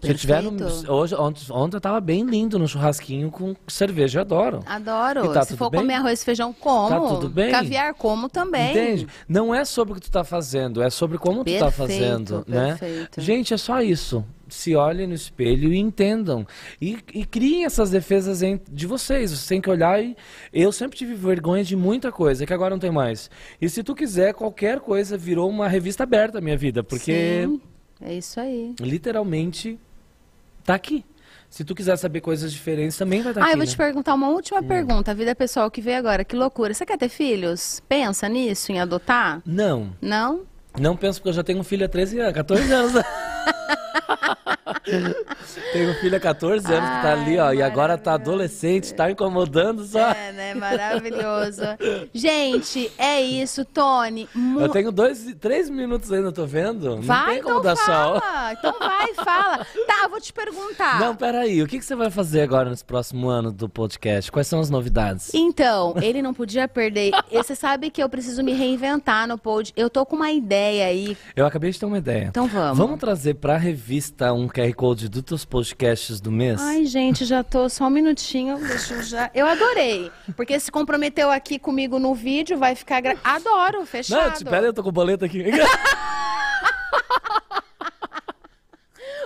Se 0.00 0.10
eu 0.10 0.14
tiver 0.14 0.42
no, 0.42 0.92
hoje, 0.92 1.14
ontem, 1.14 1.42
ontem 1.50 1.76
eu 1.76 1.80
tava 1.80 2.00
bem 2.00 2.24
lindo 2.24 2.58
no 2.58 2.66
churrasquinho 2.68 3.30
com 3.30 3.54
cerveja, 3.66 4.18
eu 4.18 4.22
adoro. 4.22 4.60
Adoro. 4.66 5.32
Tá 5.32 5.44
Se 5.44 5.56
for 5.56 5.70
bem? 5.70 5.80
comer 5.80 5.94
arroz 5.94 6.22
e 6.22 6.24
feijão, 6.24 6.52
como. 6.52 6.88
Tá 6.88 7.00
tudo 7.00 7.28
bem. 7.28 7.50
Caviar, 7.50 7.94
como 7.94 8.28
também. 8.28 8.70
Entende? 8.70 9.08
Não 9.28 9.54
é 9.54 9.64
sobre 9.64 9.92
o 9.92 9.96
que 9.96 10.02
tu 10.02 10.10
tá 10.10 10.24
fazendo, 10.24 10.82
é 10.82 10.90
sobre 10.90 11.18
como 11.18 11.44
perfeito, 11.44 11.64
tu 11.64 11.64
tá 11.64 11.70
fazendo, 11.70 12.44
né? 12.46 12.76
Perfeito. 12.78 13.20
Gente, 13.20 13.54
é 13.54 13.56
só 13.56 13.80
isso 13.80 14.24
se 14.48 14.74
olhem 14.74 15.06
no 15.06 15.14
espelho 15.14 15.72
e 15.72 15.78
entendam. 15.78 16.46
E, 16.80 16.98
e 17.12 17.24
criem 17.24 17.64
essas 17.64 17.90
defesas 17.90 18.40
de 18.70 18.86
vocês. 18.86 19.30
Você 19.30 19.48
tem 19.48 19.60
que 19.60 19.70
olhar 19.70 20.02
e. 20.02 20.16
Eu 20.52 20.72
sempre 20.72 20.96
tive 20.96 21.14
vergonha 21.14 21.62
de 21.62 21.76
muita 21.76 22.10
coisa, 22.10 22.46
que 22.46 22.52
agora 22.52 22.70
não 22.74 22.78
tem 22.78 22.90
mais. 22.90 23.30
E 23.60 23.68
se 23.68 23.82
tu 23.82 23.94
quiser, 23.94 24.34
qualquer 24.34 24.80
coisa 24.80 25.16
virou 25.16 25.48
uma 25.48 25.68
revista 25.68 26.02
aberta 26.02 26.38
a 26.38 26.40
minha 26.40 26.56
vida. 26.56 26.82
Porque. 26.82 27.44
Sim, 27.46 27.60
é 28.02 28.14
isso 28.14 28.40
aí. 28.40 28.74
Literalmente, 28.80 29.78
tá 30.64 30.74
aqui. 30.74 31.04
Se 31.50 31.64
tu 31.64 31.74
quiser 31.74 31.96
saber 31.96 32.20
coisas 32.20 32.52
diferentes, 32.52 32.96
também 32.96 33.22
vai 33.22 33.32
estar 33.32 33.40
tá 33.40 33.46
ah, 33.46 33.48
aqui. 33.48 33.52
Ah, 33.52 33.54
eu 33.54 33.58
vou 33.58 33.66
né? 33.66 33.70
te 33.70 33.76
perguntar 33.76 34.14
uma 34.14 34.28
última 34.28 34.60
hum. 34.60 34.68
pergunta. 34.68 35.10
A 35.10 35.14
vida 35.14 35.34
pessoal 35.34 35.70
que 35.70 35.80
veio 35.80 35.96
agora, 35.96 36.24
que 36.24 36.36
loucura. 36.36 36.74
Você 36.74 36.84
quer 36.84 36.98
ter 36.98 37.08
filhos? 37.08 37.80
Pensa 37.88 38.28
nisso, 38.28 38.70
em 38.70 38.80
adotar? 38.80 39.40
Não. 39.46 39.92
Não? 40.00 40.42
Não 40.78 40.96
penso 40.96 41.20
porque 41.20 41.30
eu 41.30 41.34
já 41.34 41.42
tenho 41.42 41.58
um 41.58 41.64
filho 41.64 41.86
há 41.86 41.88
13 41.88 42.20
anos, 42.20 42.34
14 42.34 42.72
anos. 42.72 42.92
Tenho 45.72 45.90
um 45.90 45.94
filho 45.94 46.16
há 46.16 46.20
14 46.20 46.66
anos 46.72 46.88
Ai, 46.88 46.96
que 46.96 47.02
tá 47.02 47.12
ali, 47.12 47.38
ó, 47.38 47.52
e 47.52 47.62
agora 47.62 47.96
tá 47.98 48.14
adolescente, 48.14 48.94
tá 48.94 49.10
incomodando 49.10 49.84
só. 49.84 50.10
É, 50.10 50.32
né? 50.32 50.54
Maravilhoso. 50.54 51.62
Gente, 52.12 52.90
é 52.98 53.20
isso, 53.20 53.64
Tony. 53.64 54.28
Mu... 54.34 54.60
Eu 54.60 54.68
tenho 54.68 54.90
dois, 54.90 55.34
três 55.40 55.68
minutos 55.70 56.12
ainda, 56.12 56.32
tô 56.32 56.46
vendo. 56.46 57.00
Vai, 57.00 57.18
Não 57.18 57.26
tem 57.26 57.38
então 57.38 57.50
como 57.52 57.62
dar 57.62 57.76
fala. 57.76 58.20
Sol. 58.20 58.52
Então 58.52 58.74
vai, 58.78 59.14
fala. 59.14 59.66
Tá, 59.86 60.08
vou 60.08 60.20
te 60.20 60.32
perguntar. 60.32 61.00
Não, 61.00 61.14
peraí, 61.14 61.62
o 61.62 61.66
que, 61.66 61.78
que 61.78 61.84
você 61.84 61.94
vai 61.94 62.10
fazer 62.10 62.42
agora 62.42 62.70
nesse 62.70 62.84
próximo 62.84 63.28
ano 63.28 63.52
do 63.52 63.68
podcast? 63.68 64.30
Quais 64.30 64.46
são 64.46 64.60
as 64.60 64.70
novidades? 64.70 65.32
Então, 65.34 65.94
ele 66.00 66.22
não 66.22 66.34
podia 66.34 66.66
perder. 66.68 67.12
Você 67.32 67.54
sabe 67.54 67.90
que 67.90 68.02
eu 68.02 68.08
preciso 68.08 68.42
me 68.42 68.52
reinventar 68.52 69.26
no 69.26 69.38
pod. 69.38 69.72
Eu 69.76 69.88
tô 69.88 70.04
com 70.04 70.16
uma 70.16 70.30
ideia 70.30 70.86
aí. 70.86 71.16
Eu 71.34 71.46
acabei 71.46 71.70
de 71.70 71.78
ter 71.78 71.86
uma 71.86 71.98
ideia. 71.98 72.26
Então 72.28 72.46
vamos. 72.46 72.78
Vamos 72.78 72.98
trazer 72.98 73.34
pra 73.34 73.56
revista 73.56 74.32
um 74.32 74.48
QR 74.58 74.74
Code 74.74 75.08
dos 75.08 75.22
teus 75.22 75.44
podcasts 75.44 76.20
do 76.20 76.32
mês? 76.32 76.60
Ai, 76.60 76.84
gente, 76.84 77.24
já 77.24 77.44
tô 77.44 77.68
só 77.68 77.86
um 77.86 77.90
minutinho. 77.90 78.58
Deixa 78.58 78.94
eu 78.94 79.02
já. 79.04 79.30
Eu 79.32 79.46
adorei. 79.46 80.10
Porque 80.34 80.58
se 80.58 80.72
comprometeu 80.72 81.30
aqui 81.30 81.60
comigo 81.60 82.00
no 82.00 82.12
vídeo, 82.12 82.58
vai 82.58 82.74
ficar. 82.74 83.00
Gra... 83.00 83.16
Adoro, 83.22 83.86
fechado. 83.86 84.26
Não, 84.26 84.32
espera, 84.32 84.66
eu 84.66 84.72
tô 84.72 84.82
com 84.82 84.88
o 84.88 84.92
boleto 84.92 85.24
aqui. 85.24 85.44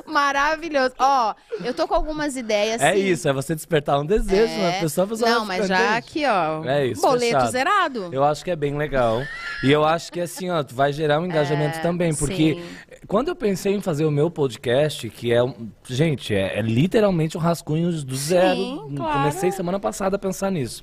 Maravilhoso. 0.05 0.93
Ó, 0.99 1.35
eu 1.64 1.72
tô 1.72 1.89
com 1.89 1.95
algumas 1.95 2.37
ideias. 2.37 2.83
É 2.83 2.93
sim. 2.93 2.99
isso, 2.99 3.26
é 3.26 3.33
você 3.33 3.55
despertar 3.55 3.99
um 3.99 4.05
desejo 4.05 4.53
é... 4.53 4.72
na 4.72 4.80
pessoa. 4.80 5.07
pessoa 5.07 5.30
Não, 5.30 5.47
mas 5.47 5.66
já 5.66 5.97
aqui, 5.97 6.26
ó. 6.26 6.62
É 6.64 6.89
isso. 6.89 7.01
Boleto 7.01 7.33
fechado. 7.33 7.51
zerado. 7.51 8.11
Eu 8.12 8.22
acho 8.22 8.45
que 8.45 8.51
é 8.51 8.57
bem 8.57 8.76
legal. 8.76 9.22
E 9.64 9.72
eu 9.72 9.83
acho 9.85 10.12
que 10.12 10.20
assim, 10.20 10.51
ó, 10.51 10.62
vai 10.70 10.93
gerar 10.93 11.18
um 11.20 11.24
engajamento 11.24 11.78
é, 11.78 11.80
também, 11.80 12.14
porque 12.14 12.55
sim. 12.55 12.62
Quando 13.07 13.29
eu 13.29 13.37
pensei 13.37 13.75
em 13.75 13.81
fazer 13.81 14.05
o 14.05 14.11
meu 14.11 14.31
podcast, 14.31 15.09
que 15.11 15.33
é, 15.33 15.41
gente, 15.89 16.35
é, 16.35 16.59
é 16.59 16.63
literalmente 16.63 17.37
um 17.37 17.41
rascunho 17.41 17.91
do 17.91 18.17
zero. 18.17 18.89
Claro. 18.95 19.19
Comecei 19.19 19.51
semana 19.51 19.81
passada 19.81 20.17
a 20.17 20.19
pensar 20.19 20.51
nisso. 20.51 20.83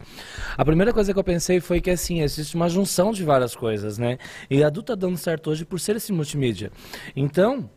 A 0.57 0.65
primeira 0.65 0.91
coisa 0.93 1.13
que 1.13 1.19
eu 1.19 1.23
pensei 1.23 1.59
foi 1.59 1.79
que 1.79 1.89
assim, 1.89 2.21
existe 2.21 2.55
uma 2.55 2.69
junção 2.69 3.11
de 3.11 3.23
várias 3.23 3.55
coisas, 3.55 3.97
né? 3.97 4.17
E 4.49 4.63
a 4.63 4.67
adulta 4.67 4.95
tá 4.95 5.07
dando 5.07 5.17
certo 5.17 5.49
hoje 5.51 5.65
por 5.65 5.79
ser 5.79 5.95
esse 5.95 6.11
multimídia. 6.11 6.71
Então, 7.15 7.69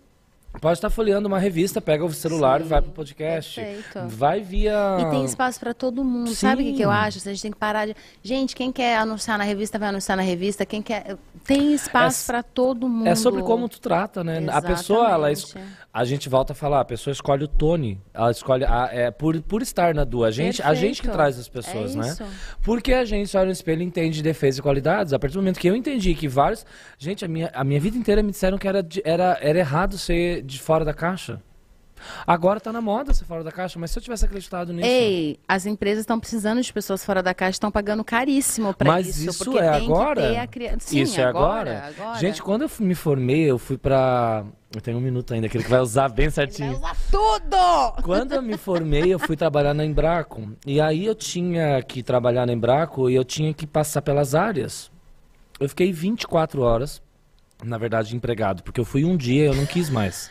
Pode 0.61 0.79
estar 0.79 0.91
folheando 0.91 1.27
uma 1.27 1.39
revista, 1.39 1.81
pega 1.81 2.05
o 2.05 2.13
celular 2.13 2.61
Sim, 2.61 2.67
e 2.67 2.69
vai 2.69 2.83
pro 2.83 2.93
podcast. 2.93 3.61
Perfeito. 3.61 4.09
Vai 4.09 4.43
via. 4.43 4.99
E 5.01 5.11
tem 5.11 5.25
espaço 5.25 5.59
para 5.59 5.73
todo 5.73 6.05
mundo. 6.05 6.29
Sim. 6.29 6.35
Sabe 6.35 6.63
o 6.63 6.67
que, 6.67 6.75
que, 6.75 6.83
eu 6.83 6.91
acho? 6.91 7.19
A 7.19 7.33
gente 7.33 7.43
tem 7.43 7.51
que 7.51 7.57
parar 7.57 7.87
de. 7.87 7.97
Gente, 8.23 8.55
quem 8.55 8.71
quer 8.71 8.99
anunciar 8.99 9.39
na 9.39 9.45
revista, 9.45 9.79
vai 9.79 9.89
anunciar 9.89 10.17
na 10.17 10.23
revista. 10.23 10.67
Quem 10.67 10.83
quer. 10.83 11.17
Tem 11.45 11.73
espaço 11.73 12.25
é, 12.25 12.27
para 12.27 12.43
todo 12.43 12.89
mundo. 12.89 13.09
É 13.09 13.15
sobre 13.15 13.43
como 13.43 13.69
tu 13.69 13.81
trata, 13.81 14.23
né? 14.23 14.43
Exatamente. 14.43 14.65
A 14.65 14.77
pessoa, 14.77 15.11
ela. 15.11 15.29
A 15.93 16.05
gente 16.05 16.29
volta 16.29 16.53
a 16.53 16.57
falar, 16.57 16.81
a 16.81 16.85
pessoa 16.85 17.13
escolhe 17.13 17.45
o 17.45 17.49
Tony. 17.49 18.01
Ela 18.13 18.31
escolhe. 18.31 18.65
A, 18.65 18.89
é, 18.93 19.11
por, 19.11 19.41
por 19.43 19.63
estar 19.63 19.95
na 19.95 20.05
duas. 20.05 20.29
A 20.29 20.31
gente, 20.31 20.63
a 20.63 20.75
gente 20.75 21.03
que 21.03 21.09
traz 21.09 21.39
as 21.39 21.49
pessoas, 21.49 21.97
é 21.97 21.99
né? 21.99 22.17
Porque 22.63 22.93
a 22.93 23.05
gente 23.05 23.35
olha 23.37 23.47
no 23.47 23.53
espelho 23.53 23.83
entende 23.83 24.23
defesa 24.23 24.61
e 24.61 24.63
qualidades. 24.63 25.13
A 25.13 25.19
partir 25.19 25.35
do 25.35 25.41
momento 25.41 25.59
que 25.59 25.69
eu 25.69 25.75
entendi 25.75 26.15
que 26.15 26.29
vários. 26.29 26.65
Gente, 26.99 27.25
a 27.25 27.29
minha, 27.29 27.51
a 27.55 27.65
minha 27.65 27.81
vida 27.81 27.97
inteira 27.97 28.23
me 28.23 28.31
disseram 28.31 28.59
que 28.59 28.69
era, 28.69 28.87
era, 29.05 29.39
era 29.41 29.59
errado 29.59 29.99
ser 29.99 30.42
de 30.43 30.61
fora 30.61 30.85
da 30.85 30.95
caixa. 30.95 31.41
Agora 32.27 32.59
está 32.59 32.73
na 32.73 32.81
moda 32.81 33.15
ser 33.15 33.25
fora 33.25 33.45
da 33.45 33.53
caixa, 33.53 33.79
mas 33.79 33.91
se 33.91 33.99
eu 33.99 34.03
tivesse 34.03 34.25
acreditado 34.25 34.73
nisso. 34.73 34.87
Ei, 34.87 35.39
as 35.47 35.67
empresas 35.67 36.03
estão 36.03 36.19
precisando 36.19 36.61
de 36.61 36.73
pessoas 36.73 37.05
fora 37.05 37.23
da 37.23 37.35
caixa, 37.35 37.53
estão 37.53 37.71
pagando 37.71 38.03
caríssimo 38.05 38.75
para 38.75 39.01
isso. 39.01 39.25
Mas 39.25 39.37
isso 39.37 39.59
é 39.59 39.69
agora? 39.69 40.43
A... 40.43 40.81
Sim, 40.81 41.03
isso 41.03 41.21
é 41.21 41.25
agora? 41.25 41.93
agora? 41.97 42.19
Gente, 42.19 42.43
quando 42.43 42.63
eu 42.63 42.71
me 42.81 42.95
formei, 42.95 43.51
eu 43.51 43.59
fui 43.59 43.79
para 43.79 44.45
eu 44.75 44.81
tenho 44.81 44.97
um 44.97 45.01
minuto 45.01 45.35
ainda, 45.35 45.47
aquele 45.47 45.65
que 45.65 45.71
vai 45.71 45.81
usar 45.81 46.09
bem 46.09 46.31
certinho. 46.31 46.73
Ele 46.73 46.79
vai 46.79 46.93
usar 46.93 46.97
tudo! 47.11 48.03
Quando 48.03 48.33
eu 48.33 48.41
me 48.41 48.57
formei, 48.57 49.13
eu 49.13 49.19
fui 49.19 49.37
trabalhar 49.37 49.75
na 49.75 49.85
Embraco. 49.85 50.51
E 50.67 50.81
aí 50.81 51.05
eu 51.05 51.15
tinha 51.15 51.83
que 51.83 52.03
trabalhar 52.03 52.47
na 52.47 52.55
Embraco 52.55 53.11
e 53.11 53.15
eu 53.15 53.25
tinha 53.25 53.53
que 53.53 53.67
passar 53.67 54.01
pelas 54.01 54.35
áreas. 54.35 54.91
Eu 55.61 55.69
fiquei 55.69 55.93
24 55.93 56.63
horas 56.63 57.03
na 57.63 57.79
verdade, 57.79 58.17
empregado, 58.17 58.63
porque 58.63 58.81
eu 58.81 58.85
fui 58.85 59.05
um 59.05 59.17
dia 59.17 59.45
e 59.45 59.47
eu 59.47 59.55
não 59.55 59.67
quis 59.67 59.89
mais. 59.89 60.31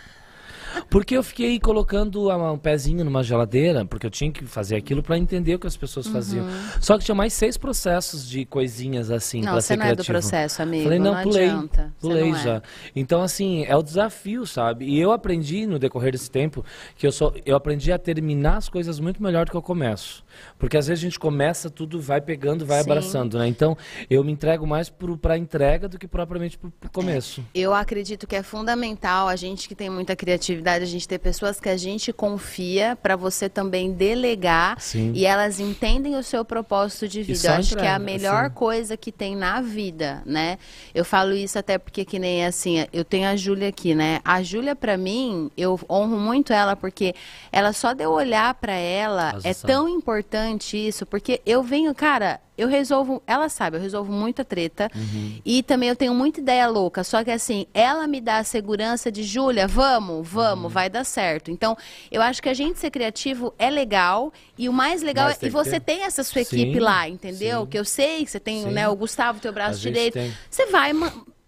Porque 0.90 1.16
eu 1.16 1.24
fiquei 1.24 1.60
colocando 1.60 2.30
um 2.30 2.58
pezinho 2.58 3.04
numa 3.04 3.24
geladeira, 3.24 3.86
porque 3.86 4.06
eu 4.06 4.10
tinha 4.10 4.32
que 4.32 4.46
fazer 4.46 4.76
aquilo 4.76 5.04
para 5.04 5.18
entender 5.18 5.56
o 5.56 5.60
que 5.60 5.68
as 5.68 5.78
pessoas 5.78 6.06
uhum. 6.06 6.14
faziam. 6.14 6.48
Só 6.80 6.98
que 6.98 7.06
tinha 7.06 7.16
mais 7.16 7.34
seis 7.34 7.58
processos 7.58 8.28
de 8.28 8.46
coisinhas 8.46 9.12
assim 9.12 9.42
para 9.42 9.60
ser 9.62 9.78
criativo. 9.78 9.78
Não, 9.78 9.82
você 9.82 9.86
não 9.86 9.86
é 9.86 9.96
do 9.96 10.06
processo, 10.06 10.62
amigo. 10.62 10.84
Falei, 10.84 11.00
não, 11.00 11.14
não 11.14 11.24
pulei. 11.24 11.50
Adianta. 11.50 11.94
Pulei 12.00 12.34
já. 12.36 12.56
É. 12.56 12.62
Então, 12.96 13.22
assim, 13.22 13.66
é 13.66 13.76
o 13.76 13.84
desafio, 13.84 14.46
sabe? 14.46 14.86
E 14.86 15.00
eu 15.00 15.12
aprendi 15.12 15.66
no 15.66 15.78
decorrer 15.78 16.12
desse 16.12 16.30
tempo 16.30 16.64
que 16.98 17.06
eu 17.06 17.12
só 17.12 17.34
eu 17.46 17.56
aprendi 17.56 17.92
a 17.92 17.98
terminar 17.98 18.58
as 18.58 18.70
coisas 18.70 19.00
muito 19.00 19.22
melhor 19.22 19.46
do 19.46 19.52
que 19.52 19.58
eu 19.58 19.62
começo. 19.62 20.24
Porque 20.58 20.78
às 20.78 20.88
vezes 20.88 21.04
a 21.04 21.08
gente 21.08 21.20
começa, 21.20 21.70
tudo 21.70 22.00
vai 22.00 22.22
pegando, 22.22 22.66
vai 22.66 22.84
Sim. 22.84 22.90
abraçando, 22.90 23.40
né? 23.40 23.48
Então, 23.48 23.78
eu 24.10 24.24
me 24.24 24.32
entrego 24.32 24.66
mais 24.68 24.90
para 24.90 25.34
a 25.34 25.38
entrega 25.38 25.88
do 25.88 25.98
que 25.98 26.08
propriamente 26.08 26.58
para 26.58 26.70
o 26.88 26.92
começo. 26.92 27.42
É. 27.54 27.60
Eu 27.60 27.74
acredito 27.74 28.28
que 28.28 28.36
é 28.36 28.44
fundamental 28.44 29.28
a 29.28 29.36
gente 29.36 29.68
que 29.68 29.76
tem 29.76 29.90
muita 29.90 30.16
criatividade, 30.16 30.84
a 30.84 30.88
gente 30.88 31.08
ter 31.08 31.20
pessoas 31.20 31.60
que 31.60 31.70
a 31.70 31.78
gente 31.78 32.14
confia 32.14 32.96
para 32.96 33.16
você 33.16 33.50
também 33.50 33.92
delegar 33.92 34.80
Sim. 34.80 35.12
e 35.16 35.26
elas 35.26 35.60
entendem 35.60 36.16
o 36.16 36.24
seu 36.24 36.46
propósito 36.46 37.08
de 37.08 37.24
vida. 37.24 37.48
Eu 37.48 37.54
acho 37.54 37.74
entrega, 37.74 37.82
que 37.82 37.88
é 37.88 37.94
a 37.94 38.00
melhor 38.00 38.46
assim. 38.46 38.56
coisa 38.56 38.98
que 38.98 39.12
tem 39.12 39.36
na 39.36 39.62
vida, 39.62 40.22
né? 40.26 40.58
Eu 40.94 41.04
falo 41.04 41.34
isso 41.34 41.58
até 41.58 41.78
porque 41.78 42.06
que 42.06 42.20
nem 42.20 42.46
assim, 42.46 42.86
eu 42.94 43.04
tenho 43.04 43.28
a 43.28 43.36
Júlia 43.36 43.70
aqui, 43.70 43.94
né? 43.96 44.20
A 44.24 44.42
Júlia 44.44 44.76
para 44.76 44.98
mim, 44.98 45.52
eu 45.58 45.80
honro 45.90 46.18
muito 46.18 46.54
ela 46.54 46.76
porque 46.76 47.14
ela 47.52 47.74
só 47.74 47.94
de 47.94 48.04
eu 48.04 48.12
olhar 48.12 48.54
para 48.56 48.74
ela 48.74 49.34
Nossa, 49.34 49.48
é 49.48 49.54
tão 49.54 49.88
importante 49.90 50.21
isso, 50.88 51.06
porque 51.06 51.42
eu 51.46 51.64
venho, 51.64 51.94
cara, 51.94 52.40
eu 52.58 52.68
resolvo, 52.68 53.24
ela 53.26 53.50
sabe, 53.50 53.78
eu 53.78 53.82
resolvo 53.82 54.12
muita 54.12 54.46
treta. 54.46 54.90
Uhum. 54.96 55.42
E 55.44 55.64
também 55.64 55.90
eu 55.90 55.96
tenho 55.96 56.14
muita 56.14 56.40
ideia 56.40 56.68
louca. 56.68 57.04
Só 57.04 57.24
que 57.24 57.32
assim, 57.32 57.66
ela 57.74 58.06
me 58.06 58.22
dá 58.22 58.38
a 58.38 58.44
segurança 58.44 59.12
de, 59.12 59.24
Júlia, 59.24 59.68
vamos, 59.68 60.28
vamos, 60.28 60.66
uhum. 60.66 60.70
vai 60.70 60.90
dar 60.90 61.04
certo. 61.04 61.50
Então, 61.50 61.76
eu 62.12 62.22
acho 62.22 62.42
que 62.42 62.50
a 62.50 62.54
gente 62.54 62.78
ser 62.78 62.92
criativo 62.92 63.54
é 63.58 63.70
legal. 63.70 64.32
E 64.58 64.70
o 64.70 64.74
mais 64.74 65.02
legal 65.02 65.26
Mas 65.26 65.42
é. 65.42 65.48
E 65.48 65.50
você 65.50 65.80
ter... 65.80 65.96
tem 65.96 66.04
essa 66.04 66.24
sua 66.24 66.42
equipe 66.42 66.74
sim, 66.74 66.80
lá, 66.80 67.10
entendeu? 67.10 67.62
Sim. 67.62 67.68
Que 67.68 67.80
eu 67.80 67.86
sei 67.86 68.24
que 68.24 68.30
você 68.30 68.40
tem 68.40 68.66
né, 68.66 68.88
o 68.88 68.96
Gustavo, 68.96 69.40
teu 69.40 69.52
braço 69.52 69.80
direito. 69.80 70.20
Você 70.50 70.68
vai 70.68 70.92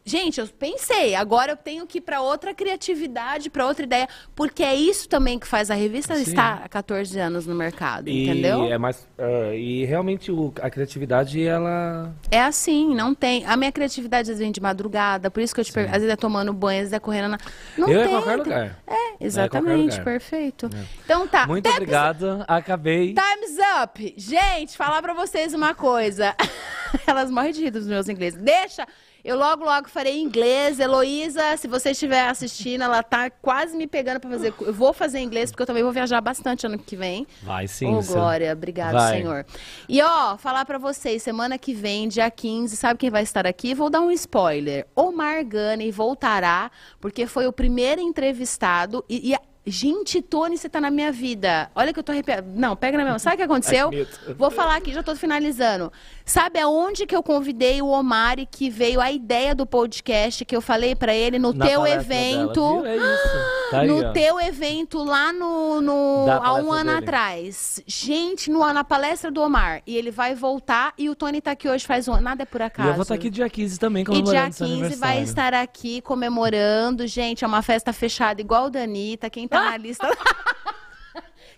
Gente, 0.06 0.42
eu 0.42 0.48
pensei, 0.48 1.16
agora 1.16 1.54
eu 1.54 1.56
tenho 1.56 1.88
que 1.88 2.00
ir 2.00 2.02
para 2.02 2.22
outra 2.22 2.54
criatividade, 2.54 3.50
para 3.50 3.66
outra 3.66 3.86
ideia, 3.86 4.08
porque 4.36 4.62
é 4.62 4.76
isso 4.76 5.08
também 5.08 5.40
que 5.40 5.48
faz 5.48 5.72
a 5.72 5.76
revista 5.76 6.16
Sim. 6.16 6.24
estar 6.24 6.62
há 6.64 6.68
14 6.68 7.18
anos 7.20 7.48
no 7.48 7.56
mercado, 7.56 8.10
e 8.10 8.24
entendeu? 8.24 8.66
É 8.66 8.78
mais, 8.78 9.08
uh, 9.18 9.54
e 9.54 9.86
realmente 9.86 10.30
o, 10.30 10.54
a 10.62 10.70
criatividade, 10.70 11.42
ela... 11.42 12.14
É 12.30 12.42
assim, 12.42 12.94
não 12.94 13.16
tem. 13.16 13.46
A 13.46 13.56
minha 13.56 13.72
criatividade 13.72 14.24
às 14.24 14.28
vezes 14.28 14.42
vem 14.42 14.52
de 14.52 14.60
madrugada, 14.60 15.32
por 15.32 15.42
isso 15.42 15.56
que 15.56 15.62
eu 15.62 15.66
te 15.66 15.72
pergunto, 15.72 15.96
às 15.96 16.02
vezes 16.02 16.14
é 16.14 16.18
tomando 16.18 16.52
banho, 16.52 16.80
às 16.80 16.84
vezes 16.84 16.94
é 16.94 17.00
correndo 17.00 17.30
na... 17.30 17.38
Não 17.78 17.88
eu 17.88 18.04
tem. 18.04 18.08
é 18.08 18.20
qualquer 18.20 18.36
lugar. 18.36 18.80
É, 18.86 19.26
exatamente, 19.26 20.00
é 20.00 20.04
perfeito. 20.04 20.66
É. 20.66 20.86
Então 21.06 21.26
tá. 21.28 21.48
Muito 21.48 21.70
obrigado, 21.70 22.44
acabei. 22.46 23.14
Time's 23.14 23.58
up! 23.82 24.14
Gente, 24.18 24.76
falar 24.76 25.02
para 25.02 25.14
vocês 25.14 25.54
uma 25.54 25.74
coisa. 25.74 26.36
Elas 27.08 27.32
morrem 27.32 27.54
de 27.54 27.62
rir 27.62 27.72
dos 27.72 27.88
meus 27.88 28.10
ingleses. 28.10 28.42
Deixa... 28.42 28.86
Eu 29.24 29.38
logo, 29.38 29.64
logo 29.64 29.88
farei 29.88 30.20
inglês. 30.20 30.80
Heloísa, 30.80 31.56
se 31.56 31.66
você 31.66 31.92
estiver 31.92 32.28
assistindo, 32.28 32.84
ela 32.84 33.02
tá 33.02 33.30
quase 33.30 33.78
me 33.78 33.88
pegando 33.88 34.20
para 34.20 34.30
fazer. 34.30 34.54
Eu 34.60 34.74
vou 34.74 34.92
fazer 34.92 35.20
inglês, 35.20 35.50
porque 35.50 35.64
eu 35.64 35.68
também 35.68 35.82
vou 35.82 35.94
viajar 35.94 36.20
bastante 36.20 36.66
ano 36.66 36.78
que 36.78 36.98
vem. 36.98 37.26
Vai 37.42 37.66
sim. 37.66 37.86
Ô, 37.86 38.00
oh, 38.00 38.04
Glória, 38.04 38.52
obrigado, 38.52 38.94
vai. 38.94 39.18
Senhor. 39.18 39.46
E 39.88 40.02
ó, 40.02 40.38
falar 40.38 40.66
para 40.66 40.78
vocês, 40.78 41.24
semana 41.24 41.58
que 41.58 41.74
vem, 41.74 42.10
dia 42.10 42.30
15, 42.30 42.76
sabe 42.76 43.00
quem 43.00 43.10
vai 43.10 43.24
estar 43.24 43.48
aqui? 43.48 43.74
Vou 43.74 43.90
dar 43.90 44.02
um 44.02 44.12
spoiler. 44.12 44.86
Omar 44.94 45.46
Gani 45.46 45.90
voltará, 45.90 46.70
porque 47.00 47.26
foi 47.26 47.48
o 47.48 47.54
primeiro 47.54 48.02
entrevistado. 48.02 49.06
E, 49.08 49.32
e 49.32 49.53
Gente, 49.66 50.22
Tony, 50.22 50.58
você 50.58 50.68
tá 50.68 50.82
na 50.82 50.92
minha 50.92 51.10
vida. 51.10 51.72
Olha 51.74 51.94
que 51.94 52.00
eu 52.00 52.04
tô 52.04 52.12
arrepiada. 52.12 52.46
Não, 52.54 52.76
pega 52.76 52.98
na 52.98 53.04
minha 53.04 53.14
mão. 53.14 53.20
Sabe 53.20 53.36
o 53.36 53.38
que 53.38 53.44
aconteceu? 53.44 53.90
Vou 54.38 54.52
falar 54.52 54.76
aqui, 54.76 54.92
já 54.92 55.02
tô 55.02 55.16
finalizando. 55.16 55.92
Sabe 56.26 56.60
aonde 56.60 57.06
que 57.06 57.16
eu 57.16 57.24
convidei 57.24 57.82
o 57.82 57.88
Omar 57.88 58.40
e 58.40 58.46
que 58.46 58.70
veio 58.70 59.00
a 59.00 59.10
ideia 59.10 59.56
do 59.56 59.66
podcast 59.66 60.44
que 60.44 60.56
eu 60.56 60.62
falei 60.62 60.96
para 60.96 61.16
ele 61.16 61.40
no 61.40 61.54
na 61.54 61.66
teu 61.66 61.88
evento? 61.88 62.86
É 62.86 62.98
isso. 62.98 63.54
Tá 63.74 63.80
aí, 63.80 63.88
no 63.88 64.06
ó. 64.06 64.12
teu 64.12 64.40
evento 64.40 65.04
lá 65.04 65.34
no, 65.34 65.82
no 65.82 66.28
há 66.30 66.54
um 66.62 66.72
ano 66.72 66.92
dele. 66.92 67.04
atrás. 67.04 67.82
Gente, 67.88 68.52
no, 68.52 68.60
na 68.72 68.84
palestra 68.84 69.32
do 69.32 69.42
Omar. 69.42 69.82
E 69.88 69.98
ele 69.98 70.12
vai 70.12 70.36
voltar 70.36 70.94
e 70.96 71.10
o 71.10 71.16
Tony 71.16 71.42
tá 71.42 71.52
aqui 71.52 71.68
hoje 71.68 71.84
faz 71.84 72.08
um 72.08 72.14
ano. 72.14 72.22
Nada 72.22 72.44
é 72.44 72.46
por 72.46 72.62
acaso. 72.62 72.88
E 72.88 72.92
eu 72.92 72.94
vou 72.94 73.02
estar 73.02 73.16
tá 73.16 73.20
aqui 73.20 73.32
dia 73.32 73.50
15 73.50 73.80
também 73.80 74.06
comemorando 74.06 74.48
E 74.48 74.52
dia 74.52 74.68
15 74.90 74.96
vai 74.98 75.24
estar 75.24 75.56
aqui 75.56 76.02
comemorando. 76.02 77.08
Gente, 77.08 77.44
é 77.44 77.48
uma 77.48 77.64
festa 77.64 77.92
fechada 77.92 78.40
igual 78.42 78.68
o 78.68 78.70
Danita. 78.70 79.28
Quem 79.28 79.48
tá 79.54 79.72
na 79.72 79.78
lista. 79.78 80.08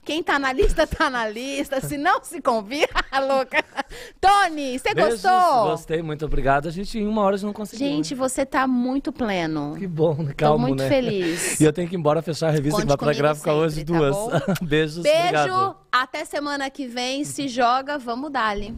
Quem 0.05 0.21
tá 0.21 0.37
na 0.37 0.53
lista, 0.53 0.85
tá 0.85 1.09
na 1.09 1.27
lista. 1.27 1.81
Se 1.81 1.97
não 1.97 2.23
se 2.23 2.39
convida, 2.39 2.87
louca. 3.27 3.65
Tony, 4.21 4.77
você 4.77 4.93
gostou? 4.93 5.71
Gostei, 5.71 6.03
muito 6.03 6.23
obrigado. 6.23 6.67
A 6.67 6.71
gente 6.71 6.99
em 6.99 7.07
uma 7.07 7.23
hora 7.23 7.35
já 7.35 7.47
não 7.47 7.53
conseguiu. 7.53 7.87
Gente, 7.87 8.13
né? 8.13 8.19
você 8.19 8.45
tá 8.45 8.67
muito 8.67 9.11
pleno. 9.11 9.75
Que 9.79 9.87
bom, 9.87 10.15
calmo, 10.37 10.57
Tô 10.57 10.67
muito 10.67 10.83
né? 10.83 10.89
feliz. 10.89 11.59
E 11.59 11.63
eu 11.63 11.73
tenho 11.73 11.89
que 11.89 11.95
ir 11.95 11.97
embora 11.97 12.21
fechar 12.21 12.49
a 12.49 12.51
revista 12.51 12.81
Conte 12.81 12.83
que 12.83 12.87
vai 12.87 12.97
pra 12.97 13.13
gráfica 13.13 13.49
sempre, 13.49 13.65
hoje, 13.65 13.83
tá 13.83 13.93
duas. 13.93 14.59
Beijos, 14.61 15.03
Beijo, 15.03 15.19
obrigado. 15.19 15.77
até 15.91 16.23
semana 16.23 16.69
que 16.69 16.85
vem. 16.85 17.23
Se 17.23 17.47
joga, 17.47 17.97
vamos 17.97 18.31
dar-lhe. 18.31 18.75